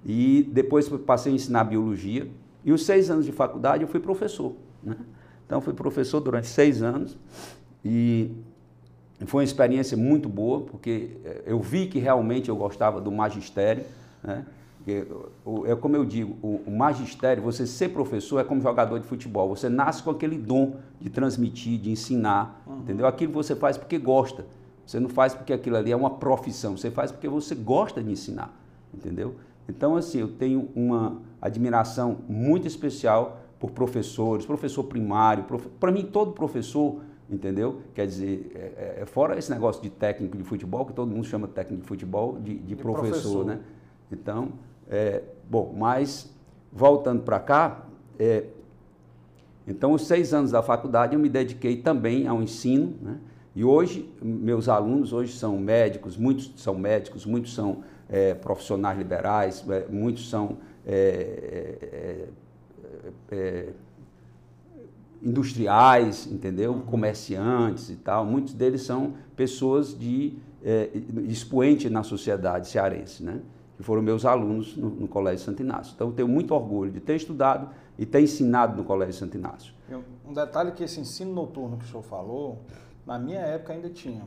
[0.08, 2.26] E depois passei a ensinar biologia
[2.64, 4.96] e os seis anos de faculdade eu fui professor, né?
[5.46, 7.16] Então fui professor durante seis anos
[7.84, 8.30] e
[9.26, 13.84] foi uma experiência muito boa, porque eh, eu vi que realmente eu gostava do magistério.
[14.22, 14.44] Né?
[15.66, 19.48] É como eu digo, o magistério, você ser professor é como jogador de futebol.
[19.50, 22.78] Você nasce com aquele dom de transmitir, de ensinar, uhum.
[22.78, 23.06] entendeu?
[23.06, 24.46] Aquilo você faz porque gosta.
[24.86, 26.76] Você não faz porque aquilo ali é uma profissão.
[26.76, 28.54] Você faz porque você gosta de ensinar,
[28.94, 29.34] entendeu?
[29.68, 35.44] Então, assim, eu tenho uma admiração muito especial por professores, professor primário.
[35.44, 35.68] Prof...
[35.78, 37.00] Para mim, todo professor
[37.30, 37.82] entendeu?
[37.94, 41.26] Quer dizer, é, é, é, fora esse negócio de técnico de futebol, que todo mundo
[41.26, 43.60] chama técnico de futebol, de, de, de professor, professor, né?
[44.10, 44.52] Então,
[44.88, 46.32] é, bom, mas
[46.72, 47.86] voltando para cá,
[48.18, 48.44] é,
[49.66, 53.18] então os seis anos da faculdade eu me dediquei também ao ensino, né?
[53.54, 59.64] E hoje, meus alunos hoje são médicos, muitos são médicos, muitos são é, profissionais liberais,
[59.68, 62.26] é, muitos são é,
[65.22, 66.72] industriais, entendeu?
[66.72, 66.80] Uhum.
[66.82, 68.24] Comerciantes e tal.
[68.24, 70.38] Muitos deles são pessoas de
[71.28, 73.40] expoente na sociedade cearense, né?
[73.78, 75.92] que foram meus alunos no, no Colégio Santo Inácio.
[75.94, 79.72] Então, tenho muito orgulho de ter estudado e ter ensinado no Colégio Santo Inácio.
[80.26, 82.64] Um detalhe que esse ensino noturno que o senhor falou,
[83.06, 84.24] na minha época ainda tinha.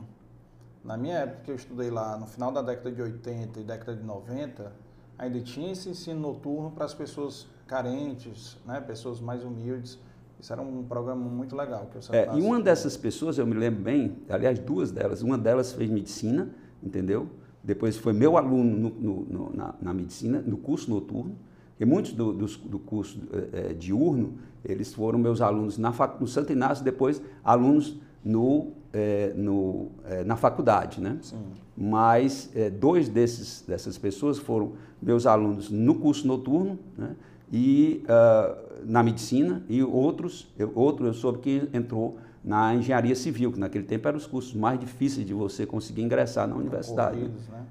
[0.84, 3.96] Na minha época que eu estudei lá, no final da década de 80 e década
[3.96, 4.72] de 90,
[5.16, 9.98] ainda tinha esse ensino noturno para as pessoas carentes, né, pessoas mais humildes.
[10.40, 11.86] Isso era um programa muito legal.
[11.86, 15.38] Que eu é, e uma dessas pessoas, eu me lembro bem, aliás, duas delas, uma
[15.38, 16.50] delas fez medicina,
[16.82, 17.28] entendeu?
[17.62, 21.36] depois foi meu aluno no, no, no, na, na, medicina, no curso noturno,
[21.78, 23.20] e muitos do, do, do curso
[23.52, 29.88] é, diurno, eles foram meus alunos na, no Santo Inácio, depois alunos no, é, no,
[30.04, 31.18] é, na faculdade, né?
[31.22, 31.38] Sim.
[31.76, 37.16] Mas é, dois desses, dessas pessoas foram meus alunos no curso noturno, né?
[37.52, 43.52] E uh, na medicina, e outros, eu, outro eu soube que entrou na engenharia civil,
[43.52, 47.20] que naquele tempo eram os cursos mais difíceis de você conseguir ingressar na universidade.
[47.20, 47.30] Né?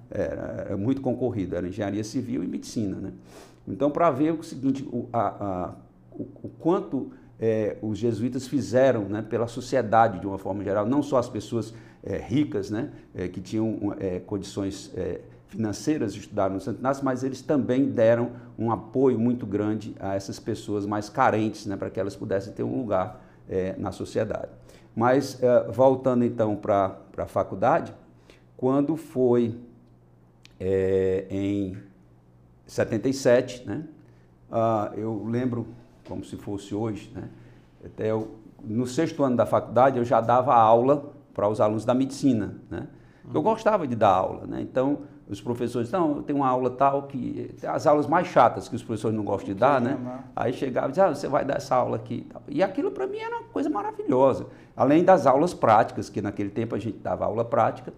[0.09, 2.95] Era, era, muito concorrido, era engenharia civil e medicina.
[2.97, 3.11] Né?
[3.67, 5.73] Então, para ver o seguinte, o, a, a,
[6.11, 7.11] o, o quanto
[7.41, 11.73] é, os jesuítas fizeram né, pela sociedade de uma forma geral, não só as pessoas
[12.03, 17.03] é, ricas, né, é, que tinham é, condições é, financeiras de estudar no Santo Inácio,
[17.03, 21.89] mas eles também deram um apoio muito grande a essas pessoas mais carentes, né, para
[21.89, 24.51] que elas pudessem ter um lugar é, na sociedade.
[24.95, 25.39] Mas,
[25.69, 27.93] voltando então para a faculdade,
[28.57, 29.57] quando foi
[31.29, 31.77] em
[32.67, 33.85] 77, né,
[34.51, 35.65] uh, eu lembro
[36.11, 37.29] como se fosse hoje, né,
[37.85, 41.93] até eu, no sexto ano da faculdade eu já dava aula para os alunos da
[41.93, 42.55] medicina.
[42.69, 42.85] Né,
[43.23, 43.41] eu uhum.
[43.41, 44.99] gostava de dar aula, né, então
[45.29, 47.55] os professores, não, eu tenho uma aula tal que.
[47.65, 49.97] As aulas mais chatas que os professores não gostam de dar, né?
[50.35, 52.27] Aí chegava e dizia, ah, você vai dar essa aula aqui.
[52.49, 54.47] E aquilo para mim era uma coisa maravilhosa.
[54.75, 57.93] Além das aulas práticas, que naquele tempo a gente dava aula prática,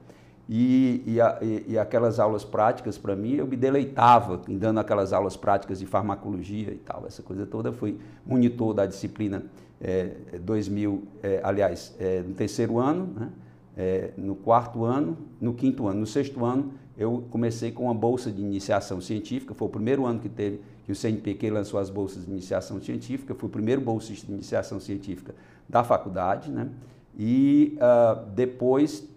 [0.48, 5.14] e, e, a, e, aquelas aulas práticas, para mim, eu me deleitava em dando aquelas
[5.14, 7.72] aulas práticas de farmacologia e tal, essa coisa toda.
[7.72, 9.44] Fui monitor da disciplina
[9.80, 13.30] é, 2000, é, aliás, é, no terceiro ano, né?
[13.76, 18.32] É, no quarto ano, no quinto ano, no sexto ano, eu comecei com uma bolsa
[18.32, 22.26] de iniciação científica, foi o primeiro ano que teve que o CNPq lançou as bolsas
[22.26, 25.34] de iniciação científica, fui o primeiro bolsista de iniciação científica
[25.68, 26.70] da faculdade, né?
[27.18, 29.08] E uh, depois,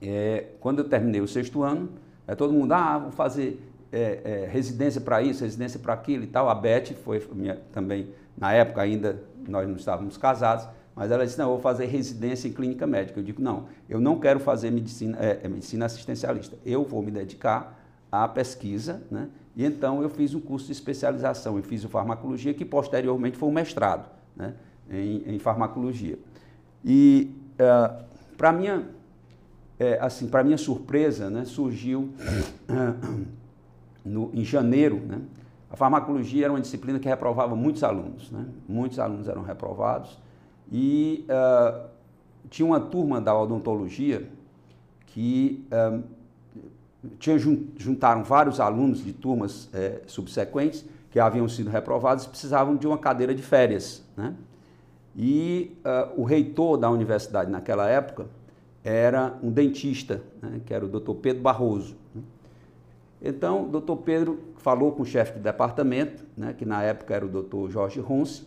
[0.00, 1.88] é, quando eu terminei o sexto ano,
[2.26, 6.26] é, todo mundo, ah, vou fazer é, é, residência para isso, residência para aquilo e
[6.26, 6.48] tal.
[6.48, 11.38] A Beth foi minha, também, na época ainda, nós não estávamos casados, mas ela disse,
[11.38, 13.20] não, eu vou fazer residência em clínica médica.
[13.20, 16.56] Eu digo, não, eu não quero fazer medicina, é, é medicina assistencialista.
[16.64, 17.78] Eu vou me dedicar
[18.10, 19.28] à pesquisa, né?
[19.56, 23.48] E então eu fiz um curso de especialização, eu fiz o farmacologia, que posteriormente foi
[23.48, 24.52] um mestrado né?
[24.90, 26.18] em, em farmacologia.
[26.84, 28.04] E uh, é,
[28.36, 28.86] para minha,
[29.78, 32.10] é, assim, para minha surpresa, né, surgiu
[34.04, 35.20] no, em janeiro, né?
[35.68, 38.46] A farmacologia era uma disciplina que reprovava muitos alunos, né?
[38.68, 40.18] Muitos alunos eram reprovados
[40.70, 41.88] e uh,
[42.48, 44.28] tinha uma turma da odontologia
[45.06, 46.02] que uh,
[47.18, 47.36] tinha,
[47.76, 49.70] juntaram vários alunos de turmas uh,
[50.06, 54.02] subsequentes que haviam sido reprovados e precisavam de uma cadeira de férias.
[54.16, 54.34] Né?
[55.16, 58.26] E uh, o reitor da universidade naquela época
[58.86, 61.14] era um dentista, né, que era o Dr.
[61.14, 61.96] Pedro Barroso.
[62.14, 62.22] Né?
[63.20, 63.96] Então, o Dr.
[63.96, 67.68] Pedro falou com o chefe de departamento, né, que na época era o Dr.
[67.68, 68.44] Jorge Ronce,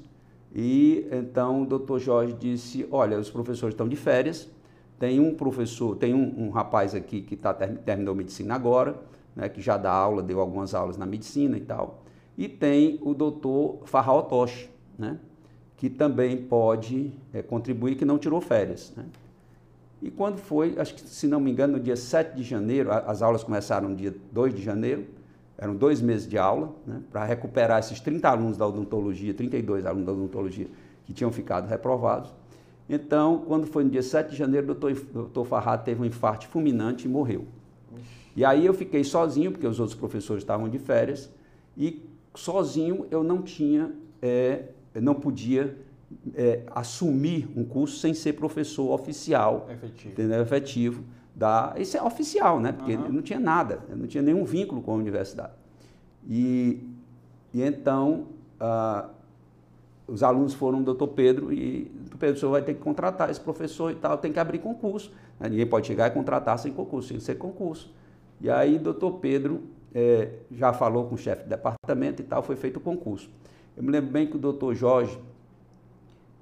[0.56, 4.50] e então o doutor Jorge disse: Olha, os professores estão de férias,
[4.98, 8.96] tem um professor, tem um, um rapaz aqui que tá, terminou medicina agora,
[9.36, 12.04] né, que já dá aula, deu algumas aulas na medicina e tal,
[12.38, 15.20] e tem o doutor Farral Toshi, né,
[15.76, 18.94] que também pode é, contribuir, que não tirou férias.
[18.96, 19.06] Né.
[20.02, 23.22] E quando foi, acho que se não me engano, no dia 7 de janeiro, as
[23.22, 25.06] aulas começaram no dia 2 de janeiro,
[25.58, 30.06] eram dois meses de aula, né, para recuperar esses 30 alunos da odontologia, 32 alunos
[30.06, 30.68] da odontologia
[31.06, 32.34] que tinham ficado reprovados.
[32.90, 36.48] Então, quando foi no dia 7 de janeiro, o doutor, doutor Farrad teve um infarto
[36.48, 37.46] fulminante e morreu.
[38.36, 41.30] E aí eu fiquei sozinho, porque os outros professores estavam de férias,
[41.78, 42.02] e
[42.34, 43.92] sozinho eu não tinha,
[44.22, 44.64] é,
[44.96, 45.78] não podia
[46.36, 50.14] é, assumir um curso sem ser professor oficial, efetivo.
[50.14, 50.42] Entendeu?
[50.42, 51.04] efetivo
[51.36, 51.74] da.
[51.78, 52.72] Isso é oficial, né?
[52.72, 53.14] Porque uhum.
[53.14, 55.54] não tinha nada, não tinha nenhum vínculo com a universidade.
[56.28, 56.84] E,
[57.54, 58.28] e então
[58.60, 59.10] uh,
[60.08, 63.40] os alunos foram doutor Pedro e o Pedro, o senhor vai ter que contratar esse
[63.40, 65.12] professor e tal, tem que abrir concurso.
[65.40, 65.50] Né?
[65.50, 67.94] Ninguém pode chegar e contratar sem concurso, sem ser concurso.
[68.42, 69.62] E aí, doutor Pedro
[69.94, 73.30] é, já falou com o chefe de departamento e tal, foi feito o concurso.
[73.78, 75.18] Eu me lembro bem que o doutor Jorge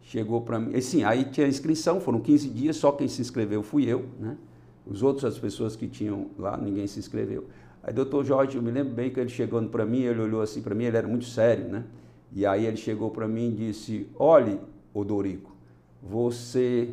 [0.08, 3.62] chegou para mim, e sim, aí tinha inscrição, foram 15 dias, só quem se inscreveu
[3.62, 4.38] fui eu, né?
[4.86, 7.46] Os outros, as pessoas que tinham lá, ninguém se inscreveu.
[7.84, 10.62] Aí, doutor Jorge, eu me lembro bem que ele chegando para mim, ele olhou assim
[10.62, 11.84] para mim, ele era muito sério, né?
[12.32, 14.62] E aí ele chegou para mim e disse: Olhe,
[14.94, 15.54] Odorico,
[16.02, 16.92] você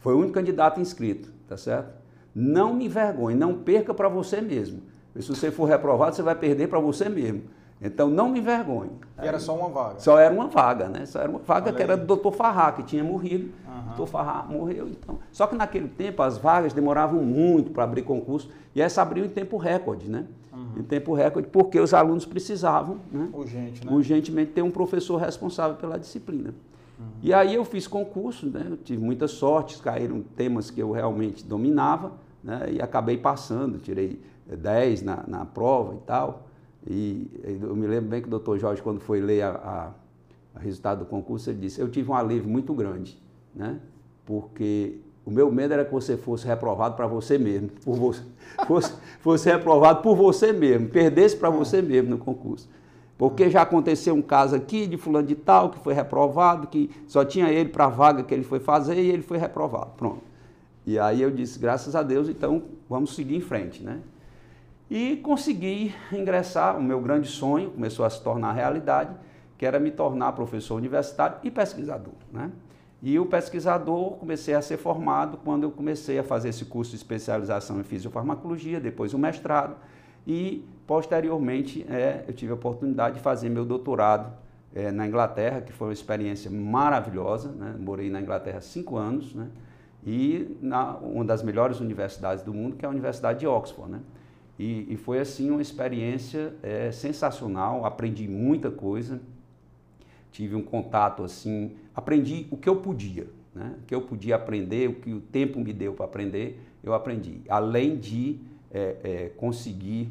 [0.00, 1.94] foi o único candidato inscrito, tá certo?
[2.34, 4.82] Não me envergonhe, não perca para você mesmo.
[5.18, 7.44] Se você for reprovado, você vai perder para você mesmo.
[7.80, 8.92] Então não me envergonhe.
[9.22, 10.00] E era só uma vaga?
[10.00, 11.06] Só era uma vaga, né?
[11.06, 11.88] Só era uma vaga Olha que aí.
[11.88, 13.50] era do doutor Farrá, que tinha morrido.
[13.66, 13.80] Uhum.
[13.80, 15.18] O doutor Farrá morreu, então.
[15.30, 19.28] Só que naquele tempo as vagas demoravam muito para abrir concurso e essa abriu em
[19.28, 20.24] tempo recorde, né?
[20.52, 20.80] Uhum.
[20.80, 23.28] Em tempo recorde, porque os alunos precisavam, né?
[23.32, 23.92] Urgente, né?
[23.92, 26.54] Urgentemente ter um professor responsável pela disciplina.
[26.98, 27.06] Uhum.
[27.22, 28.66] E aí eu fiz concurso, né?
[28.70, 32.12] Eu tive muita sorte, caíram temas que eu realmente dominava,
[32.42, 32.68] né?
[32.72, 36.43] E acabei passando, tirei 10 na, na prova e tal.
[36.86, 37.30] E
[37.62, 39.90] eu me lembro bem que o doutor Jorge, quando foi ler a, a,
[40.54, 43.18] a, resultado do concurso, ele disse: Eu tive um alívio muito grande,
[43.54, 43.80] né?
[44.26, 48.22] porque o meu medo era que você fosse reprovado para você mesmo, por você,
[48.66, 52.68] fosse, fosse reprovado por você mesmo, perdesse para você mesmo no concurso.
[53.16, 57.24] Porque já aconteceu um caso aqui de fulano de tal que foi reprovado, que só
[57.24, 59.92] tinha ele para a vaga que ele foi fazer e ele foi reprovado.
[59.96, 60.22] Pronto.
[60.84, 64.00] E aí eu disse, graças a Deus, então vamos seguir em frente, né?
[64.90, 69.14] E consegui ingressar, o meu grande sonho começou a se tornar realidade,
[69.56, 72.14] que era me tornar professor universitário e pesquisador.
[72.30, 72.50] Né?
[73.02, 76.96] E o pesquisador comecei a ser formado quando eu comecei a fazer esse curso de
[76.96, 79.76] especialização em fisiofarmacologia, depois o mestrado,
[80.26, 84.32] e posteriormente é, eu tive a oportunidade de fazer meu doutorado
[84.74, 87.50] é, na Inglaterra, que foi uma experiência maravilhosa.
[87.50, 87.74] Né?
[87.78, 89.48] Morei na Inglaterra cinco anos, né?
[90.06, 93.92] e na uma das melhores universidades do mundo, que é a Universidade de Oxford.
[93.92, 94.00] Né?
[94.58, 99.20] E, e foi assim uma experiência é, sensacional, aprendi muita coisa,
[100.30, 103.74] tive um contato assim, aprendi o que eu podia, né?
[103.82, 107.40] o que eu podia aprender, o que o tempo me deu para aprender, eu aprendi.
[107.48, 108.38] Além de
[108.70, 110.10] é, é, conseguir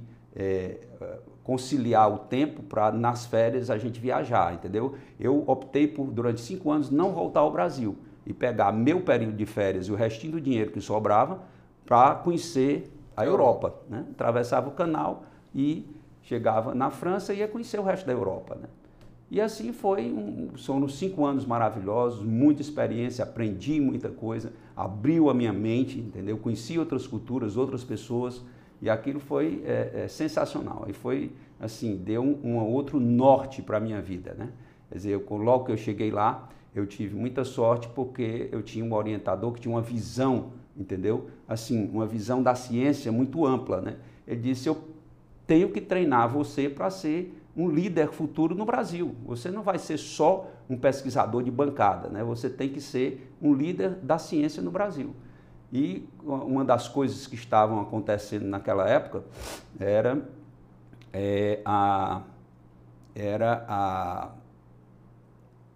[1.44, 4.96] conciliar o tempo para nas férias a gente viajar, entendeu?
[5.20, 9.46] Eu optei por durante cinco anos não voltar ao Brasil e pegar meu período de
[9.46, 11.42] férias e o restinho do dinheiro que sobrava
[11.86, 13.74] para conhecer a Europa.
[13.90, 14.06] Né?
[14.12, 15.88] Atravessava o canal e
[16.22, 18.56] chegava na França e ia conhecer o resto da Europa.
[18.56, 18.68] Né?
[19.30, 25.34] E assim foi, um, foram cinco anos maravilhosos, muita experiência, aprendi muita coisa, abriu a
[25.34, 26.38] minha mente, entendeu?
[26.38, 28.44] Conheci outras culturas, outras pessoas,
[28.80, 30.86] e aquilo foi é, é, sensacional.
[30.88, 34.50] E foi, assim, deu um, um outro norte para a minha vida, né?
[34.90, 38.86] Quer dizer, eu, logo que eu cheguei lá, eu tive muita sorte porque eu tinha
[38.86, 41.30] um orientador que tinha uma visão entendeu?
[41.48, 43.98] Assim, uma visão da ciência muito ampla, né?
[44.28, 44.78] Ele disse: eu
[45.46, 49.16] tenho que treinar você para ser um líder futuro no Brasil.
[49.26, 52.24] Você não vai ser só um pesquisador de bancada, né?
[52.24, 55.14] Você tem que ser um líder da ciência no Brasil.
[55.72, 59.24] E uma das coisas que estavam acontecendo naquela época
[59.80, 60.28] era
[61.12, 62.22] é, a
[63.16, 64.32] era a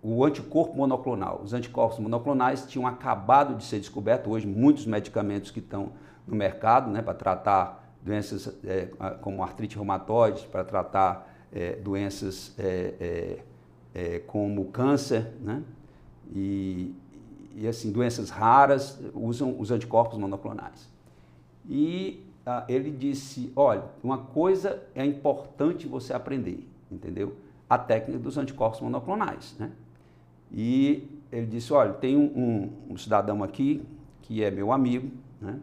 [0.02, 1.42] o anticorpo monoclonal.
[1.44, 5.92] Os anticorpos monoclonais tinham acabado de ser descobertos, hoje muitos medicamentos que estão
[6.28, 8.90] no mercado né, para tratar doenças é,
[9.22, 13.40] como artrite reumatoide, para tratar é, doenças é,
[13.94, 15.64] é, é como câncer, né,
[16.34, 16.94] e,
[17.56, 20.90] e, assim, doenças raras usam os anticorpos monoclonais.
[21.68, 27.36] E ah, ele disse, olha, uma coisa é importante você aprender, entendeu?
[27.70, 29.72] A técnica dos anticorpos monoclonais, né?
[30.52, 33.84] E ele disse, olha, tem um, um, cidadão aqui
[34.22, 35.60] que é meu amigo, né?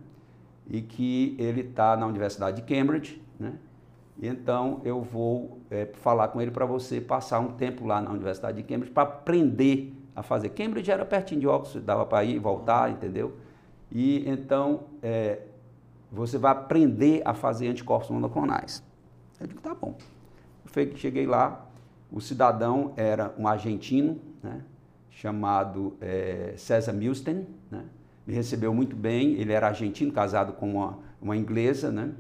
[0.67, 3.55] E que ele está na Universidade de Cambridge, né?
[4.23, 8.57] Então eu vou é, falar com ele para você passar um tempo lá na Universidade
[8.57, 10.51] de Cambridge para aprender a fazer.
[10.51, 13.37] Cambridge era pertinho de Oxford, dava para ir e voltar, entendeu?
[13.91, 15.43] E então é,
[16.11, 18.83] você vai aprender a fazer anticorpos monoclonais.
[19.41, 19.97] Eu digo, tá bom.
[20.65, 21.67] Eu cheguei lá,
[22.11, 24.63] o cidadão era um argentino, né?
[25.15, 27.85] Chamado é, César Milsten, né?
[28.27, 32.13] me recebeu muito bem, ele era argentino, casado com uma, uma inglesa, né?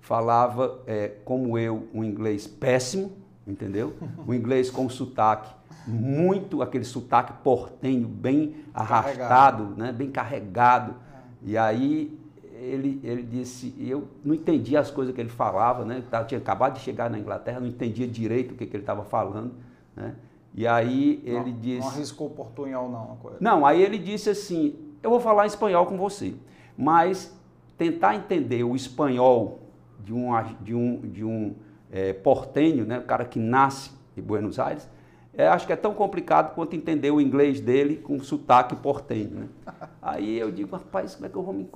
[0.00, 3.12] falava é, como eu um inglês péssimo,
[3.46, 3.94] entendeu?
[4.26, 5.52] Um inglês com sotaque
[5.86, 9.64] muito, aquele sotaque portenho, bem arrastado, carregado.
[9.76, 9.92] Né?
[9.92, 10.92] bem carregado.
[10.92, 11.50] É.
[11.50, 12.18] E aí
[12.52, 16.02] ele, ele disse, eu não entendia as coisas que ele falava, né?
[16.12, 19.04] Eu tinha acabado de chegar na Inglaterra, não entendia direito o que, que ele estava
[19.04, 19.52] falando,
[19.96, 20.14] né?
[20.54, 21.80] E aí ele não, disse.
[21.80, 23.18] Não arriscou portunhol, não.
[23.40, 26.34] Não, aí ele disse assim: eu vou falar espanhol com você,
[26.76, 27.36] mas
[27.78, 29.60] tentar entender o espanhol
[30.00, 30.30] de um,
[30.60, 31.54] de um, de um
[31.90, 34.88] é, portenho, né, o cara que nasce em Buenos Aires,
[35.34, 39.30] é, acho que é tão complicado quanto entender o inglês dele com sotaque portenho.
[39.30, 39.48] Né?
[40.02, 41.68] Aí eu digo, rapaz, como é que eu vou me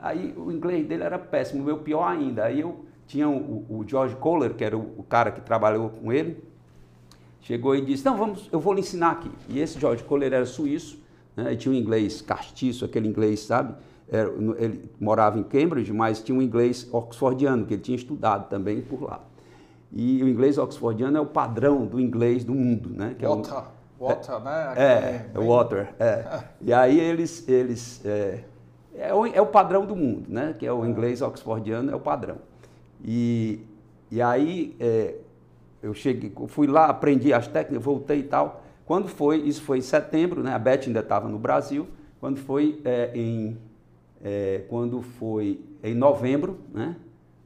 [0.00, 2.44] Aí o inglês dele era péssimo, o meu pior ainda.
[2.44, 6.12] Aí eu tinha o, o George Kohler, que era o, o, cara que trabalhou com
[6.12, 6.42] ele,
[7.40, 9.30] chegou e disse, não, vamos, eu vou lhe ensinar aqui.
[9.48, 10.98] E esse George Kohler era suíço,
[11.36, 11.54] né?
[11.56, 13.74] tinha um inglês castiço, aquele inglês, sabe?
[14.10, 18.80] Era, ele morava em Cambridge, mas tinha um inglês oxfordiano, que ele tinha estudado também
[18.80, 19.20] por lá.
[19.92, 23.14] E o inglês oxfordiano é o padrão do inglês do mundo, né?
[23.18, 24.74] Que water, é o, water, é, né?
[24.76, 26.42] É, é, water, é.
[26.60, 28.44] e aí eles, eles é,
[28.94, 30.54] é, o, é o padrão do mundo, né?
[30.58, 32.36] Que é o inglês oxfordiano, é o padrão.
[33.02, 33.60] E,
[34.10, 35.14] e aí é,
[35.82, 38.62] eu cheguei, fui lá, aprendi as técnicas, voltei e tal.
[38.84, 40.52] Quando foi, isso foi em setembro, né?
[40.54, 41.86] A Beth ainda estava no Brasil.
[42.20, 43.58] Quando foi é, em,
[44.22, 46.96] é, quando foi em novembro, né?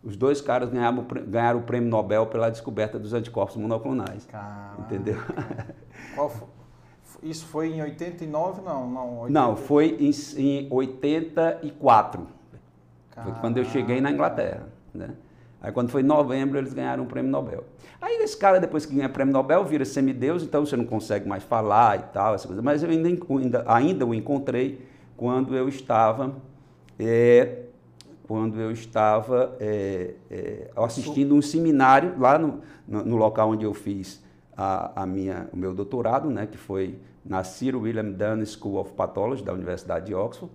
[0.02, 4.26] Os dois caras ganharam, ganharam o prêmio Nobel pela descoberta dos anticorpos monoclonais.
[4.26, 4.82] Caramba.
[4.82, 5.16] Entendeu?
[6.16, 6.48] Foi?
[7.22, 8.62] Isso foi em 89?
[8.62, 9.20] Não, não.
[9.20, 9.40] 80...
[9.40, 10.10] Não, foi em,
[10.40, 12.26] em 84.
[13.12, 13.32] Caramba.
[13.32, 14.66] Foi quando eu cheguei na Inglaterra.
[14.92, 15.10] Né?
[15.62, 17.64] Aí quando foi em novembro, eles ganharam o prêmio Nobel.
[18.00, 21.28] Aí esse cara, depois que ganha o prêmio Nobel, vira semideus, então você não consegue
[21.28, 22.60] mais falar e tal, essa coisa.
[22.60, 24.84] Mas eu ainda, ainda, ainda o encontrei
[25.16, 26.34] quando eu estava
[26.98, 27.62] é,
[28.26, 33.74] quando eu estava é, é, assistindo um seminário lá no, no, no, local onde eu
[33.74, 34.22] fiz
[34.56, 38.92] a, a, minha, o meu doutorado, né, que foi na Sir William Dunn School of
[38.92, 40.52] Pathology da Universidade de Oxford.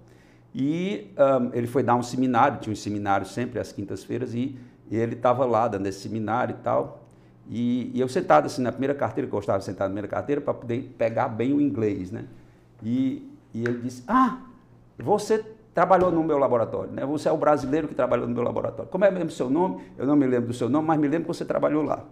[0.56, 4.58] E um, ele foi dar um seminário, tinha um seminário sempre às quintas-feiras, e,
[4.90, 7.04] e, ele estava lá dando esse seminário e tal.
[7.50, 10.42] E, e, eu sentado assim na primeira carteira, que eu estava sentado na primeira carteira,
[10.42, 12.26] para poder pegar bem o inglês, né?
[12.84, 14.40] E, e ele disse: Ah,
[14.98, 17.06] você trabalhou no meu laboratório, né?
[17.06, 18.90] Você é o brasileiro que trabalhou no meu laboratório.
[18.92, 19.84] Como é mesmo o seu nome?
[19.98, 22.04] Eu não me lembro do seu nome, mas me lembro que você trabalhou lá.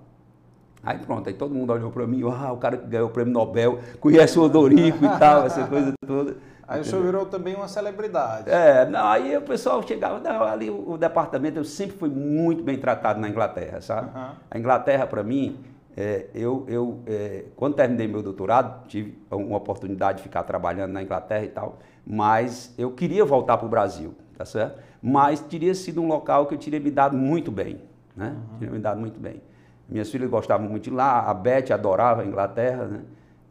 [0.83, 3.33] Aí pronto, aí todo mundo olhou para mim, ah, o cara que ganhou o prêmio
[3.33, 6.37] Nobel, conhece o Odorico e tal, essa coisa toda.
[6.67, 8.49] Aí o senhor virou também uma celebridade.
[8.49, 12.63] É, não, aí o pessoal chegava, não, ali o, o, departamento, eu sempre fui muito
[12.63, 14.07] bem tratado na Inglaterra, sabe?
[14.17, 14.29] Uhum.
[14.49, 15.59] A Inglaterra, para mim,
[15.95, 21.03] é, eu, eu é, quando terminei meu doutorado, tive uma oportunidade de ficar trabalhando na
[21.03, 24.81] Inglaterra e tal, mas eu queria voltar para o Brasil, tá certo?
[25.01, 27.79] Mas teria sido um local que eu teria me dado muito bem,
[28.15, 28.35] né?
[28.35, 28.57] Uhum.
[28.57, 29.41] Teria me dado muito bem.
[29.87, 33.01] Minhas filhas gostavam muito de lá, a Beth adorava a Inglaterra, né?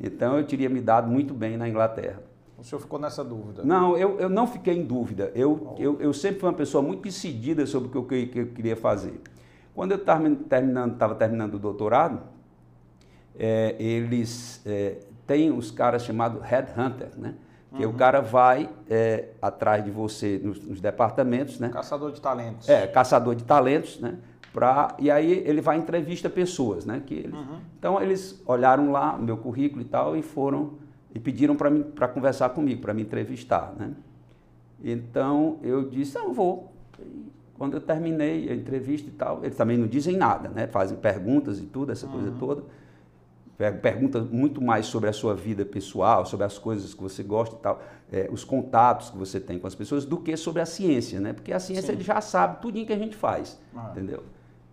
[0.00, 2.18] Então eu teria me dado muito bem na Inglaterra.
[2.64, 3.62] O senhor ficou nessa dúvida?
[3.62, 5.30] Não, eu, eu não fiquei em dúvida.
[5.34, 8.46] Eu, eu, eu sempre fui uma pessoa muito decidida sobre o que eu, que eu
[8.46, 9.20] queria fazer.
[9.74, 12.22] Quando eu estava terminando, terminando o doutorado,
[13.38, 14.96] é, eles é,
[15.26, 17.34] têm os caras chamados headhunter, né?
[17.76, 17.90] Que uhum.
[17.90, 21.68] o cara vai é, atrás de você nos, nos, departamentos, né?
[21.68, 22.66] Caçador de talentos.
[22.66, 24.16] É, caçador de talentos, né?
[24.54, 27.02] Pra, e aí ele vai entrevista pessoas, né?
[27.04, 27.60] Que eles, uhum.
[27.78, 30.82] Então eles olharam lá o meu currículo e tal e foram
[31.14, 33.92] e pediram para para conversar comigo, para me entrevistar, né?
[34.82, 36.72] Então eu disse, não vou.
[36.98, 40.66] E quando eu terminei a entrevista e tal, eles também não dizem nada, né?
[40.66, 42.12] Fazem perguntas e tudo, essa uhum.
[42.12, 42.64] coisa toda
[43.80, 47.58] pergunta muito mais sobre a sua vida pessoal, sobre as coisas que você gosta e
[47.58, 51.20] tal, é, os contatos que você tem com as pessoas, do que sobre a ciência,
[51.20, 51.32] né?
[51.32, 53.90] Porque a ciência ele já sabe tudo que a gente faz, ah.
[53.92, 54.24] entendeu?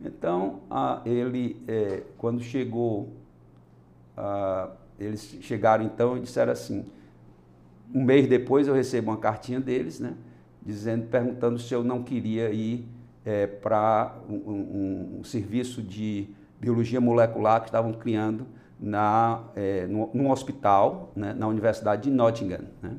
[0.03, 3.09] Então, a, ele, é, quando chegou,
[4.17, 4.69] a,
[5.01, 6.85] eles chegaram então e disseram assim,
[7.93, 10.13] um mês depois eu recebo uma cartinha deles, né?
[10.63, 12.87] Dizendo, perguntando se eu não queria ir
[13.25, 16.29] é, para um, um, um serviço de
[16.59, 18.45] biologia molecular que estavam criando
[18.79, 22.61] na, é, no, num hospital né, na Universidade de Nottingham.
[22.81, 22.95] Né?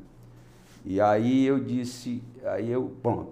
[0.85, 3.31] E aí eu disse, aí eu, bom,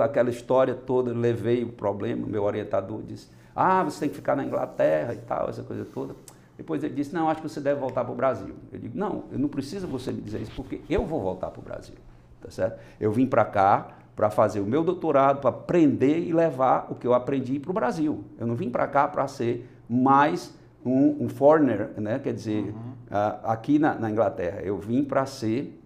[0.00, 4.44] aquela história toda, levei o problema, meu orientador disse, ah, você tem que ficar na
[4.44, 6.14] Inglaterra e tal, essa coisa toda.
[6.58, 8.54] Depois ele disse, não, acho que você deve voltar para o Brasil.
[8.72, 11.60] Eu digo, não, eu não preciso você me dizer isso, porque eu vou voltar para
[11.60, 11.94] o Brasil,
[12.40, 12.80] tá certo?
[13.00, 17.06] Eu vim para cá para fazer o meu doutorado, para aprender e levar o que
[17.06, 18.24] eu aprendi para o Brasil.
[18.36, 20.52] Eu não vim para cá para ser mais
[20.84, 22.18] um, um foreigner, né?
[22.18, 22.72] quer dizer, uhum.
[22.72, 24.60] uh, aqui na, na, Inglaterra.
[24.60, 25.80] Eu vim para ser,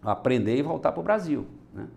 [0.00, 1.44] aprender e voltar para o Brasil.
[1.74, 1.88] Né?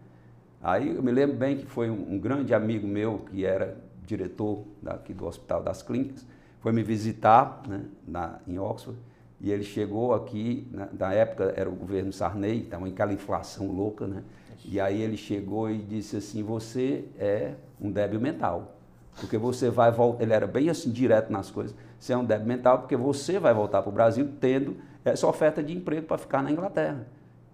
[0.60, 4.64] Aí eu me lembro bem que foi um, um, grande amigo meu, que era diretor
[4.82, 6.26] daqui do Hospital das Clínicas,
[6.66, 8.98] foi me visitar né, na, em Oxford,
[9.40, 14.08] e ele chegou aqui, na, na época era o governo Sarney, estava aquela inflação louca,
[14.08, 14.24] né?
[14.66, 18.80] E aí ele chegou e disse assim, você é um débil mental,
[19.16, 22.48] porque você vai voltar, ele era bem assim, direto nas coisas, você é um débil
[22.48, 26.42] mental porque você vai voltar para o Brasil tendo essa oferta de emprego para ficar
[26.42, 27.06] na Inglaterra.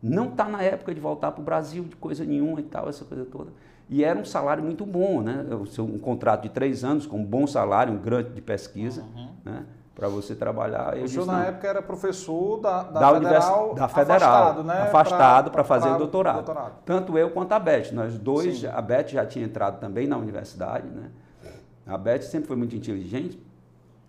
[0.02, 3.04] Não está na época de voltar para o Brasil de coisa nenhuma e tal, essa
[3.04, 3.52] coisa toda.
[3.92, 5.46] E era um salário muito bom, né?
[5.78, 9.28] Um contrato de três anos, com um bom salário, um grande de pesquisa, uhum.
[9.44, 9.66] né?
[9.94, 10.98] para você trabalhar.
[10.98, 14.82] o senhor, na época, era professor da, da, da Federal, da Federal, afastado, né?
[14.82, 16.36] afastado para fazer doutorado.
[16.38, 16.74] doutorado.
[16.86, 17.92] Tanto eu quanto a Beth.
[17.92, 18.68] Nós dois, Sim.
[18.68, 20.88] a Beth já tinha entrado também na universidade.
[20.88, 21.12] Né?
[21.86, 23.38] A Beth sempre foi muito inteligente.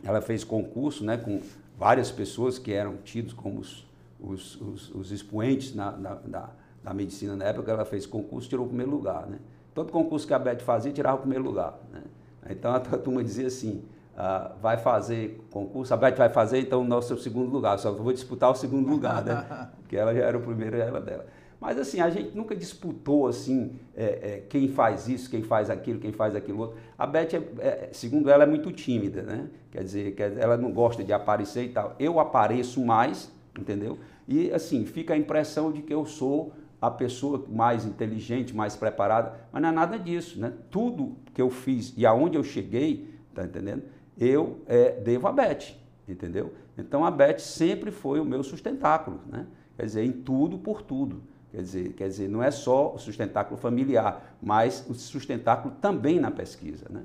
[0.05, 1.41] Ela fez concurso né, com
[1.77, 3.87] várias pessoas que eram tidos como os,
[4.21, 6.49] os, os, os expoentes na, na, na,
[6.85, 7.71] na, medicina na época.
[7.71, 9.27] Ela fez concurso tirou o primeiro lugar.
[9.27, 9.39] Né?
[9.75, 11.79] Todo concurso que a Beth fazia, tirava o primeiro lugar.
[11.93, 12.03] Né?
[12.51, 16.85] Então a turma dizia assim Uh, vai fazer concurso, a Beth vai fazer, então, o
[16.85, 19.71] nosso segundo lugar, só vou disputar o segundo lugar, né?
[19.81, 21.25] Porque ela já era o primeiro, ela dela.
[21.59, 25.99] Mas assim, a gente nunca disputou assim, é, é, quem faz isso, quem faz aquilo,
[25.99, 26.77] quem faz aquilo outro.
[26.99, 29.49] A Beth, é, é segundo ela, é muito tímida, né?
[29.71, 31.97] Quer dizer, ela não gosta de aparecer e tal.
[31.99, 33.99] Eu apareço mais, entendeu?
[34.29, 36.53] E assim, fica a impressão de que eu sou
[36.83, 40.53] a pessoa mais inteligente, mais preparada, mas não é nada disso, né?
[40.71, 43.85] Tudo que eu fiz e aonde eu cheguei, tá entendendo?
[44.19, 45.75] eu é, devo a Beth,
[46.09, 46.53] entendeu?
[46.77, 49.47] Então a Beth sempre foi o meu sustentáculo, né?
[49.77, 51.23] Quer dizer, em tudo por tudo.
[51.51, 56.31] Quer dizer, quer dizer, não é só o sustentáculo familiar, mas o sustentáculo também na
[56.31, 57.03] pesquisa, né?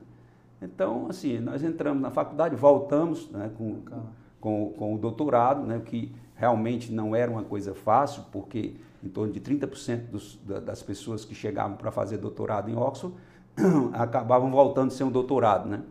[0.61, 3.81] Então, assim, nós entramos na faculdade, voltamos né, com,
[4.41, 9.31] com, com o doutorado, né, que realmente não era uma coisa fácil, porque em torno
[9.31, 13.15] de 30% dos, das pessoas que chegavam para fazer doutorado em Oxford
[13.93, 15.83] acabavam voltando sem um doutorado, né?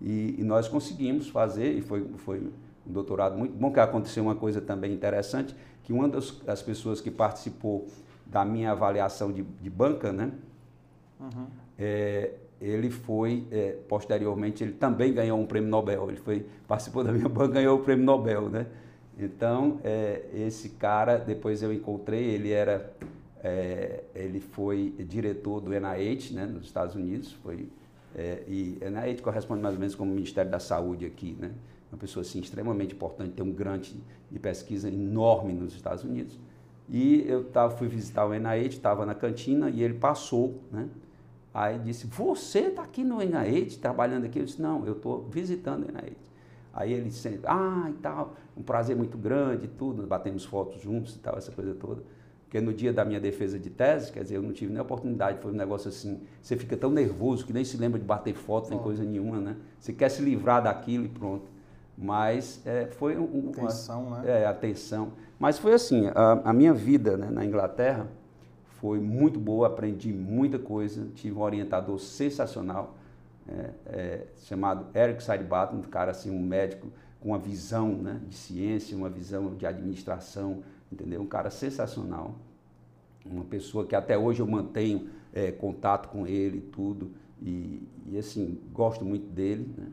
[0.00, 2.40] E, e, nós conseguimos fazer, e foi, foi
[2.86, 7.00] um doutorado muito bom, que aconteceu uma coisa também interessante, que uma das, das pessoas
[7.00, 7.86] que participou
[8.26, 10.32] da minha avaliação de, de banca, né?
[11.20, 11.46] Uhum.
[11.78, 16.08] É, ele foi, é, posteriormente, ele também ganhou um prêmio Nobel.
[16.08, 18.66] Ele foi, participou da minha banca ganhou o prêmio Nobel, né?
[19.18, 22.92] Então, é, esse cara, depois eu encontrei, ele era,
[23.42, 27.68] é, ele foi diretor do NIH, né, nos Estados Unidos, foi
[28.14, 31.50] é, e NIH corresponde mais ou menos como o Ministério da Saúde aqui, né?
[31.90, 33.94] Uma pessoa assim, extremamente importante, tem um grande
[34.30, 36.38] de pesquisa enorme nos Estados Unidos.
[36.88, 40.88] E eu tava, fui visitar o NIH, estava na cantina e ele passou, né?
[41.54, 44.38] Aí disse, você está aqui no NIH, trabalhando aqui?
[44.38, 46.16] Eu disse, não, eu estou visitando o NIH.
[46.72, 51.18] Aí ele disse, ah, e tal, um prazer muito grande tudo, batemos fotos juntos e
[51.18, 52.02] tal, essa coisa toda.
[52.44, 55.38] Porque no dia da minha defesa de tese, quer dizer, eu não tive nem oportunidade,
[55.40, 58.68] foi um negócio assim, você fica tão nervoso que nem se lembra de bater foto,
[58.68, 59.56] nem coisa nenhuma, né?
[59.78, 61.50] Você quer se livrar daquilo e pronto.
[61.96, 64.42] Mas é, foi um, tensão, uma, né?
[64.42, 65.12] É, a tensão.
[65.38, 68.06] Mas foi assim, a, a minha vida né, na Inglaterra
[68.80, 72.96] foi muito boa, aprendi muita coisa, tive um orientador sensacional,
[73.48, 76.88] é, é, chamado Eric Sidebatten, um cara assim, um médico
[77.20, 81.20] com uma visão né, de ciência, uma visão de administração, entendeu?
[81.22, 82.36] Um cara sensacional,
[83.24, 88.18] uma pessoa que até hoje eu mantenho é, contato com ele e tudo, e, e,
[88.18, 89.86] assim, gosto muito dele, né?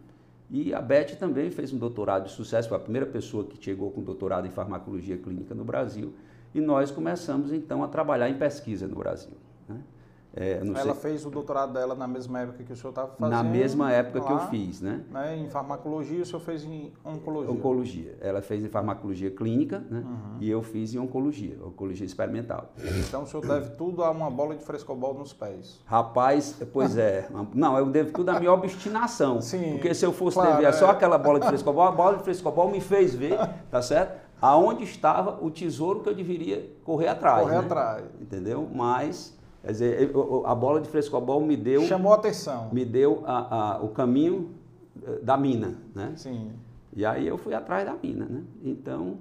[0.51, 3.91] E a Beth também fez um doutorado de sucesso, foi a primeira pessoa que chegou
[3.91, 6.13] com doutorado em farmacologia clínica no Brasil,
[6.53, 9.33] e nós começamos então a trabalhar em pesquisa no Brasil.
[10.39, 10.93] É, ela sei.
[10.93, 13.29] fez o doutorado dela na mesma época que o senhor estava fazendo?
[13.29, 15.03] Na mesma época lá, que eu fiz, né?
[15.11, 15.35] né?
[15.35, 17.51] Em farmacologia, o senhor fez em oncologia?
[17.51, 18.17] Oncologia.
[18.21, 19.99] Ela fez em farmacologia clínica, né?
[19.99, 20.37] Uhum.
[20.39, 22.71] E eu fiz em oncologia, oncologia experimental.
[23.05, 25.81] Então o senhor deve tudo a uma bola de frescobol nos pés?
[25.85, 27.27] Rapaz, pois é.
[27.53, 29.41] Não, eu devo tudo à minha obstinação.
[29.41, 29.73] Sim.
[29.73, 30.71] Porque se eu fosse claro, dever é.
[30.71, 33.37] só aquela bola de frescobol, a bola de frescobol me fez ver,
[33.69, 34.29] tá certo?
[34.41, 37.41] Aonde estava o tesouro que eu deveria correr atrás.
[37.41, 37.65] Correr né?
[37.65, 38.05] atrás.
[38.21, 38.69] Entendeu?
[38.73, 40.11] Mas Quer dizer,
[40.45, 41.81] a bola de frescobol me deu.
[41.83, 42.69] Chamou atenção.
[42.71, 44.51] Me deu a, a, o caminho
[45.05, 46.13] eh, da mina, né?
[46.15, 46.51] Sim.
[46.95, 48.41] E aí eu fui atrás da mina, né?
[48.63, 49.17] Então,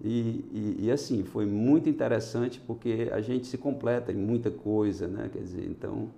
[0.00, 5.06] e, e, e, assim, foi muito interessante porque a gente se completa em muita coisa,
[5.06, 5.30] né?
[5.32, 6.08] Quer dizer, então.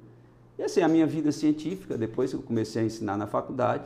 [0.59, 3.85] E assim, a minha vida científica, depois que eu comecei a ensinar na faculdade,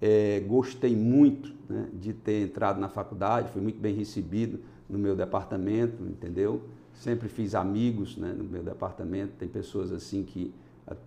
[0.00, 5.14] é, gostei muito né, de ter entrado na faculdade, fui muito bem recebido no meu
[5.14, 6.62] departamento, entendeu?
[6.98, 10.52] Sempre fiz amigos né, no meu departamento, tem pessoas assim que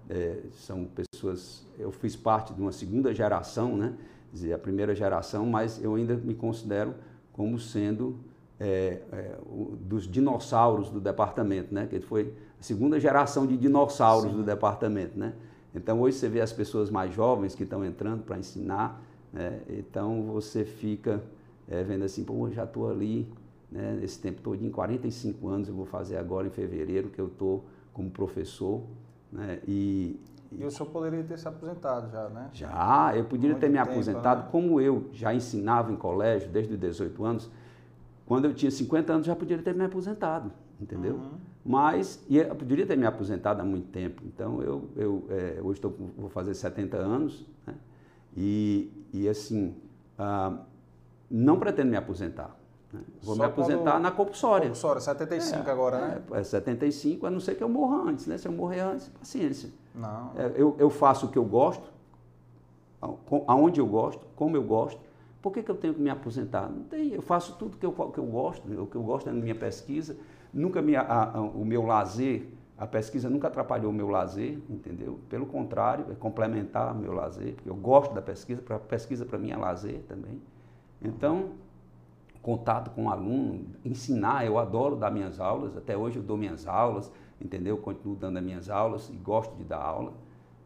[0.10, 1.66] é, são pessoas.
[1.78, 3.94] Eu fiz parte de uma segunda geração, né?
[4.32, 6.96] Dizer, a primeira geração, mas eu ainda me considero
[7.34, 8.16] como sendo
[8.58, 11.88] é, é, o, dos dinossauros do departamento, né?
[11.88, 14.38] Que foi a segunda geração de dinossauros Sim.
[14.38, 15.34] do departamento, né?
[15.76, 19.62] Então hoje você vê as pessoas mais jovens que estão entrando para ensinar, né?
[19.70, 21.24] então você fica
[21.68, 23.28] é, vendo assim, pô, já estou ali
[23.72, 27.28] né, esse tempo todo, em 45 anos, eu vou fazer agora em fevereiro, que eu
[27.28, 28.84] estou como professor.
[29.32, 30.20] Né, e,
[30.52, 32.50] e o senhor poderia ter se aposentado já, né?
[32.52, 34.48] Já, eu poderia Muito ter me tempo, aposentado, né?
[34.52, 37.50] como eu já ensinava em colégio desde os 18 anos.
[38.26, 41.16] quando eu tinha 50 anos já poderia ter me aposentado, entendeu?
[41.16, 41.32] Uhum.
[41.64, 44.24] Mas e eu poderia ter me aposentado há muito tempo.
[44.26, 47.76] Então eu, eu é, hoje estou, vou fazer 70 anos né?
[48.36, 49.76] e, e assim
[50.18, 50.58] ah,
[51.30, 52.61] não pretendo me aposentar.
[53.22, 54.68] Vou Só me aposentar na compulsória.
[54.68, 56.22] Compulsória, 75 é, agora, né?
[56.32, 58.38] É, é 75, a não ser que eu morra antes, né?
[58.38, 59.70] Se eu morrer antes, paciência.
[59.96, 60.32] Não.
[60.36, 61.92] É, eu, eu faço o que eu gosto,
[63.48, 65.00] aonde eu gosto, como eu gosto.
[65.42, 66.70] Por que, que eu tenho que me aposentar?
[66.70, 69.34] Não tem, eu faço tudo que eu, que eu gosto, o que eu gosto é
[69.34, 70.16] na minha pesquisa.
[70.54, 75.20] Nunca me, a, a, o meu lazer, a pesquisa nunca atrapalhou o meu lazer, entendeu?
[75.30, 79.40] Pelo contrário, é complementar o meu lazer, porque eu gosto da pesquisa, a pesquisa para
[79.40, 80.42] mim é lazer também.
[81.02, 81.52] Então,
[82.42, 86.68] contato com o aluno, ensinar, eu adoro dar minhas aulas, até hoje eu dou minhas
[86.68, 87.78] aulas, entendeu?
[87.78, 90.14] Continuo dando as minhas aulas e gosto de dar aula.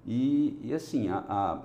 [0.05, 1.61] E, e assim, a, a,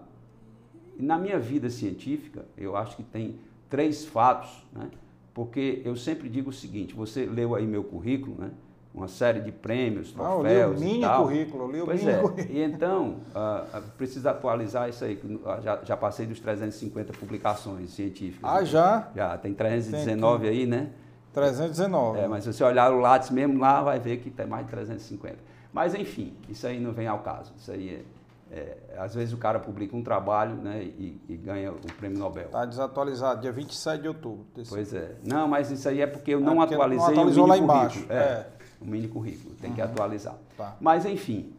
[0.99, 3.39] na minha vida científica, eu acho que tem
[3.69, 4.91] três fatos, né?
[5.33, 8.51] porque eu sempre digo o seguinte, você leu aí meu currículo, né?
[8.93, 11.23] Uma série de prêmios, troféus ah, eu li o mini tal.
[11.23, 12.19] currículo, li o pois mini é.
[12.19, 12.57] currículo.
[12.57, 15.21] E então, uh, precisa atualizar isso aí,
[15.63, 18.51] já, já passei dos 350 publicações científicas.
[18.51, 18.67] Ah, né?
[18.67, 19.09] já?
[19.15, 20.91] Já, tem 319 tem aí, né?
[21.33, 22.19] 319.
[22.19, 24.73] É, mas se você olhar o Lattes mesmo lá, vai ver que tem mais de
[24.73, 25.37] 350.
[25.73, 27.53] Mas enfim, isso aí não vem ao caso.
[27.57, 28.05] Isso aí
[28.51, 32.19] é, é às vezes o cara publica um trabalho né, e, e ganha o prêmio
[32.19, 32.47] Nobel.
[32.47, 34.45] Está desatualizado, dia 27 de outubro.
[34.69, 35.15] Pois é.
[35.25, 38.05] Não, mas isso aí é porque eu não é atualizei não atualizou o lá embaixo.
[38.09, 38.47] É, é.
[38.81, 39.77] O mini currículo, tem uhum.
[39.77, 40.39] que atualizar.
[40.57, 40.77] Tá.
[40.81, 41.53] Mas enfim,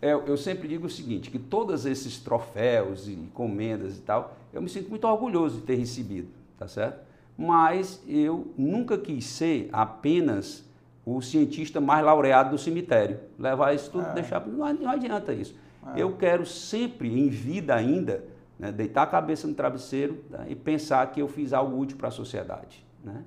[0.00, 4.62] eu, eu, sempre digo o seguinte, que todos esses troféus e encomendas e tal, eu
[4.62, 6.28] me sinto muito orgulhoso de ter recebido,
[6.58, 7.10] tá certo?
[7.40, 10.62] mas eu nunca quis ser apenas
[11.06, 13.18] o cientista mais laureado do cemitério.
[13.38, 14.12] Levar isso tudo, é.
[14.12, 14.46] deixar.
[14.46, 15.54] Não, não, adianta isso.
[15.96, 16.02] É.
[16.02, 18.22] Eu quero sempre, em vida ainda,
[18.58, 22.08] né, deitar a cabeça no travesseiro né, e pensar que eu fiz algo útil para
[22.08, 22.84] a sociedade.
[23.02, 23.24] Né?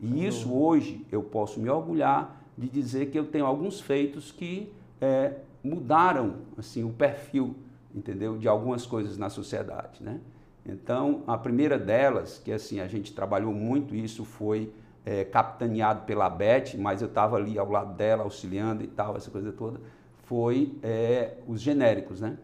[0.00, 4.72] E isso hoje eu posso me orgulhar de dizer que eu tenho alguns feitos que
[5.00, 7.54] é, mudaram assim o perfil,
[7.94, 10.20] entendeu, de algumas coisas na sociedade, né?
[10.68, 14.72] Então, a primeira delas, que assim, a gente trabalhou muito isso, foi
[15.04, 19.30] é, capitaneado pela Beth, mas eu estava ali ao lado dela, auxiliando e tal, essa
[19.30, 19.80] coisa toda,
[20.24, 22.36] foi é, os genéricos, né?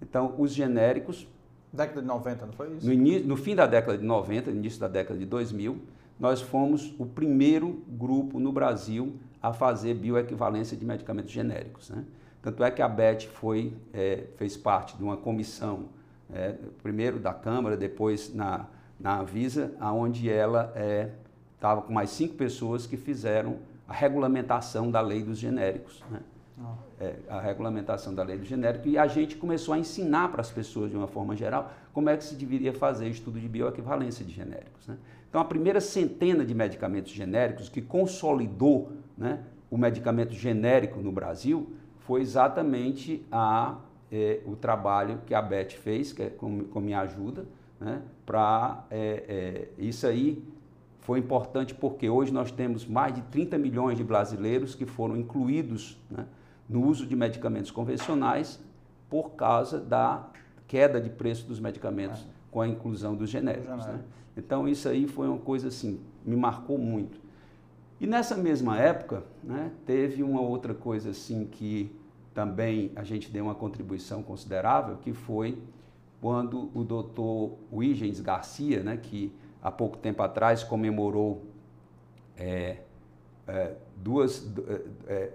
[0.00, 1.28] Então, os genéricos...
[1.70, 2.86] Década de 90, não foi isso?
[2.86, 5.78] No, início, no fim da década de 90, início da década de 2000,
[6.20, 12.04] nós fomos o primeiro grupo no Brasil a fazer bioequivalência de medicamentos genéricos, né?
[12.42, 15.88] Tanto é que a Beth foi, é, fez parte de uma comissão
[16.32, 18.66] é, primeiro da Câmara, depois na,
[18.98, 20.72] na Avisa, onde ela
[21.54, 26.02] estava é, com mais cinco pessoas que fizeram a regulamentação da lei dos genéricos.
[26.10, 26.20] Né?
[27.00, 30.50] É, a regulamentação da lei do genérico e a gente começou a ensinar para as
[30.50, 34.32] pessoas de uma forma geral como é que se deveria fazer estudo de bioequivalência de
[34.32, 34.86] genéricos.
[34.86, 34.96] Né?
[35.30, 39.38] Então a primeira centena de medicamentos genéricos que consolidou né,
[39.70, 43.78] o medicamento genérico no Brasil foi exatamente a
[44.12, 47.46] é, o trabalho que a Beth fez, que é com, com minha ajuda,
[47.78, 50.42] né, para é, é, isso aí
[50.98, 55.96] foi importante porque hoje nós temos mais de 30 milhões de brasileiros que foram incluídos
[56.10, 56.26] né,
[56.68, 58.60] no uso de medicamentos convencionais
[59.08, 60.28] por causa da
[60.66, 62.24] queda de preço dos medicamentos é.
[62.50, 63.86] com a inclusão dos genéricos.
[63.86, 64.00] Né?
[64.40, 67.20] Então isso aí foi uma coisa assim, me marcou muito.
[68.00, 71.94] E nessa mesma época, né, teve uma outra coisa assim que
[72.34, 75.58] também a gente deu uma contribuição considerável, que foi
[76.20, 79.32] quando o doutor Huygens Garcia, né, que
[79.62, 81.44] há pouco tempo atrás comemorou
[82.38, 82.78] é,
[83.46, 85.32] é, duas, é, é,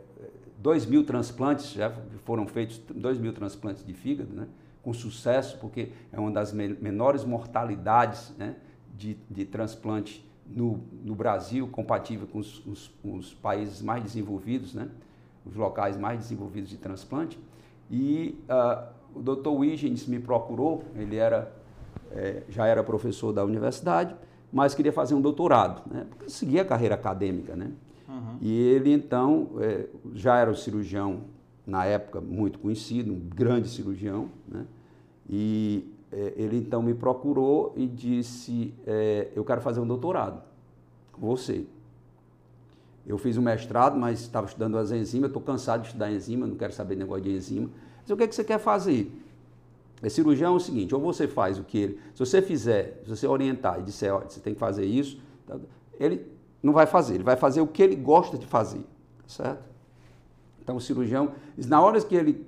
[0.57, 1.91] dois mil transplantes, já
[2.23, 4.47] foram feitos dois mil transplantes de fígado, né,
[4.81, 8.55] com sucesso, porque é uma das menores mortalidades né,
[8.97, 14.89] de, de transplante no, no Brasil, compatível com os, os, os países mais desenvolvidos, né?
[15.45, 17.39] os locais mais desenvolvidos de transplante.
[17.89, 19.49] E uh, o Dr.
[19.49, 21.51] Huygens me procurou, ele era,
[22.11, 24.15] é, já era professor da universidade,
[24.51, 26.05] mas queria fazer um doutorado, né?
[26.09, 27.55] porque seguia a carreira acadêmica.
[27.55, 27.71] Né?
[28.07, 28.37] Uhum.
[28.41, 31.21] E ele, então, é, já era um cirurgião,
[31.65, 34.65] na época, muito conhecido, um grande cirurgião, né?
[35.27, 40.41] e ele, então, me procurou e disse, é, eu quero fazer um doutorado
[41.11, 41.65] com você.
[43.05, 46.55] Eu fiz um mestrado, mas estava estudando as enzimas, estou cansado de estudar enzima, não
[46.55, 47.69] quero saber negócio de enzima.
[48.01, 49.11] Mas o que, é que você quer fazer?
[50.01, 51.99] É cirurgião é o seguinte, ou você faz o que ele...
[52.13, 55.57] Se você fizer, se você orientar e disser, olha, você tem que fazer isso, tá,
[55.99, 56.25] ele
[56.61, 58.85] não vai fazer, ele vai fazer o que ele gosta de fazer,
[59.27, 59.74] certo?
[60.65, 61.33] Então o cirurgião,
[61.67, 62.43] na hora que ele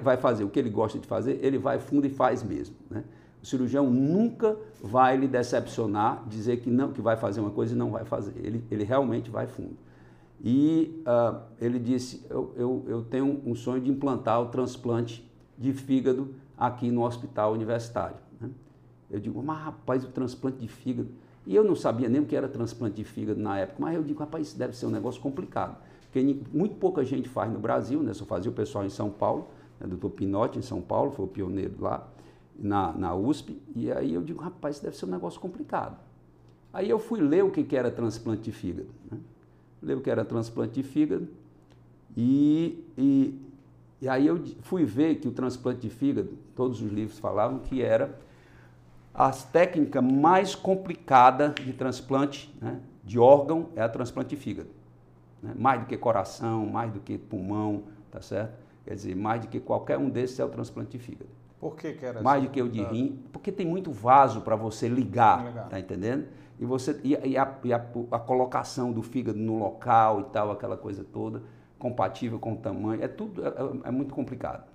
[0.00, 2.76] vai fazer o que ele gosta de fazer, ele vai fundo e faz mesmo.
[2.88, 3.02] Né?
[3.42, 7.76] O cirurgião nunca vai lhe decepcionar, dizer que não, que vai fazer uma coisa e
[7.76, 8.34] não vai fazer.
[8.36, 9.76] Ele, ele realmente vai fundo.
[10.40, 15.28] E uh, ele disse: eu, eu, eu tenho um sonho de implantar o transplante
[15.58, 18.18] de fígado aqui no hospital universitário.
[18.40, 18.48] Né?
[19.10, 21.08] Eu digo, mas rapaz, o transplante de fígado.
[21.44, 24.02] E eu não sabia nem o que era transplante de fígado na época, mas eu
[24.04, 25.76] digo, rapaz, isso deve ser um negócio complicado.
[26.10, 28.14] Porque muito pouca gente faz no Brasil, né?
[28.14, 29.48] Só fazia o pessoal em São Paulo,
[29.78, 29.86] né?
[29.86, 32.08] doutor Pinotti em São Paulo, foi o pioneiro lá,
[32.58, 33.60] na, na USP.
[33.76, 35.98] E aí eu digo, rapaz, isso deve ser um negócio complicado.
[36.72, 38.88] Aí eu fui ler o que, que era transplante de fígado.
[39.10, 39.18] Né?
[39.82, 41.28] Ler o que era transplante de fígado.
[42.16, 43.40] E, e,
[44.00, 47.82] e aí eu fui ver que o transplante de fígado, todos os livros falavam que
[47.82, 48.18] era
[49.14, 54.68] a técnica mais complicada de transplante né, de órgão é a transplante de fígado.
[55.42, 55.52] Né?
[55.56, 58.54] Mais do que coração, mais do que pulmão, tá certo?
[58.84, 61.30] Quer dizer, mais do que qualquer um desses é o transplante de fígado.
[61.60, 62.46] Por que, que era Mais assim?
[62.46, 65.68] do que o de rim, porque tem muito vaso para você ligar, Legal.
[65.68, 66.28] tá entendendo?
[66.58, 70.50] E, você, e, e, a, e a, a, colocação do fígado no local e tal,
[70.50, 71.42] aquela coisa toda,
[71.78, 74.68] compatível com o tamanho, é tudo, é, é, é muito complicado.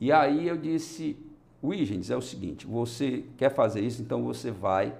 [0.00, 1.18] E aí eu disse,
[1.64, 4.94] Wiggins, é o seguinte, você quer fazer isso, então você vai,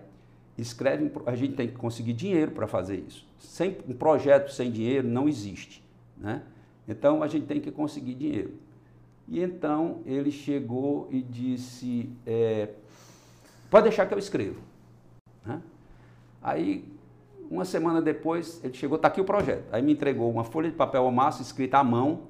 [0.56, 3.25] escreve, a gente tem que conseguir dinheiro para fazer isso.
[3.38, 5.82] Sem, um projeto sem dinheiro não existe,
[6.16, 6.42] né?
[6.88, 8.54] Então a gente tem que conseguir dinheiro.
[9.28, 12.70] E então ele chegou e disse, é,
[13.68, 14.60] pode deixar que eu escrevo.
[15.44, 15.60] Né?
[16.42, 16.84] Aí,
[17.50, 19.64] uma semana depois, ele chegou, está aqui o projeto.
[19.72, 22.22] Aí me entregou uma folha de papel ao massa escrita à mão,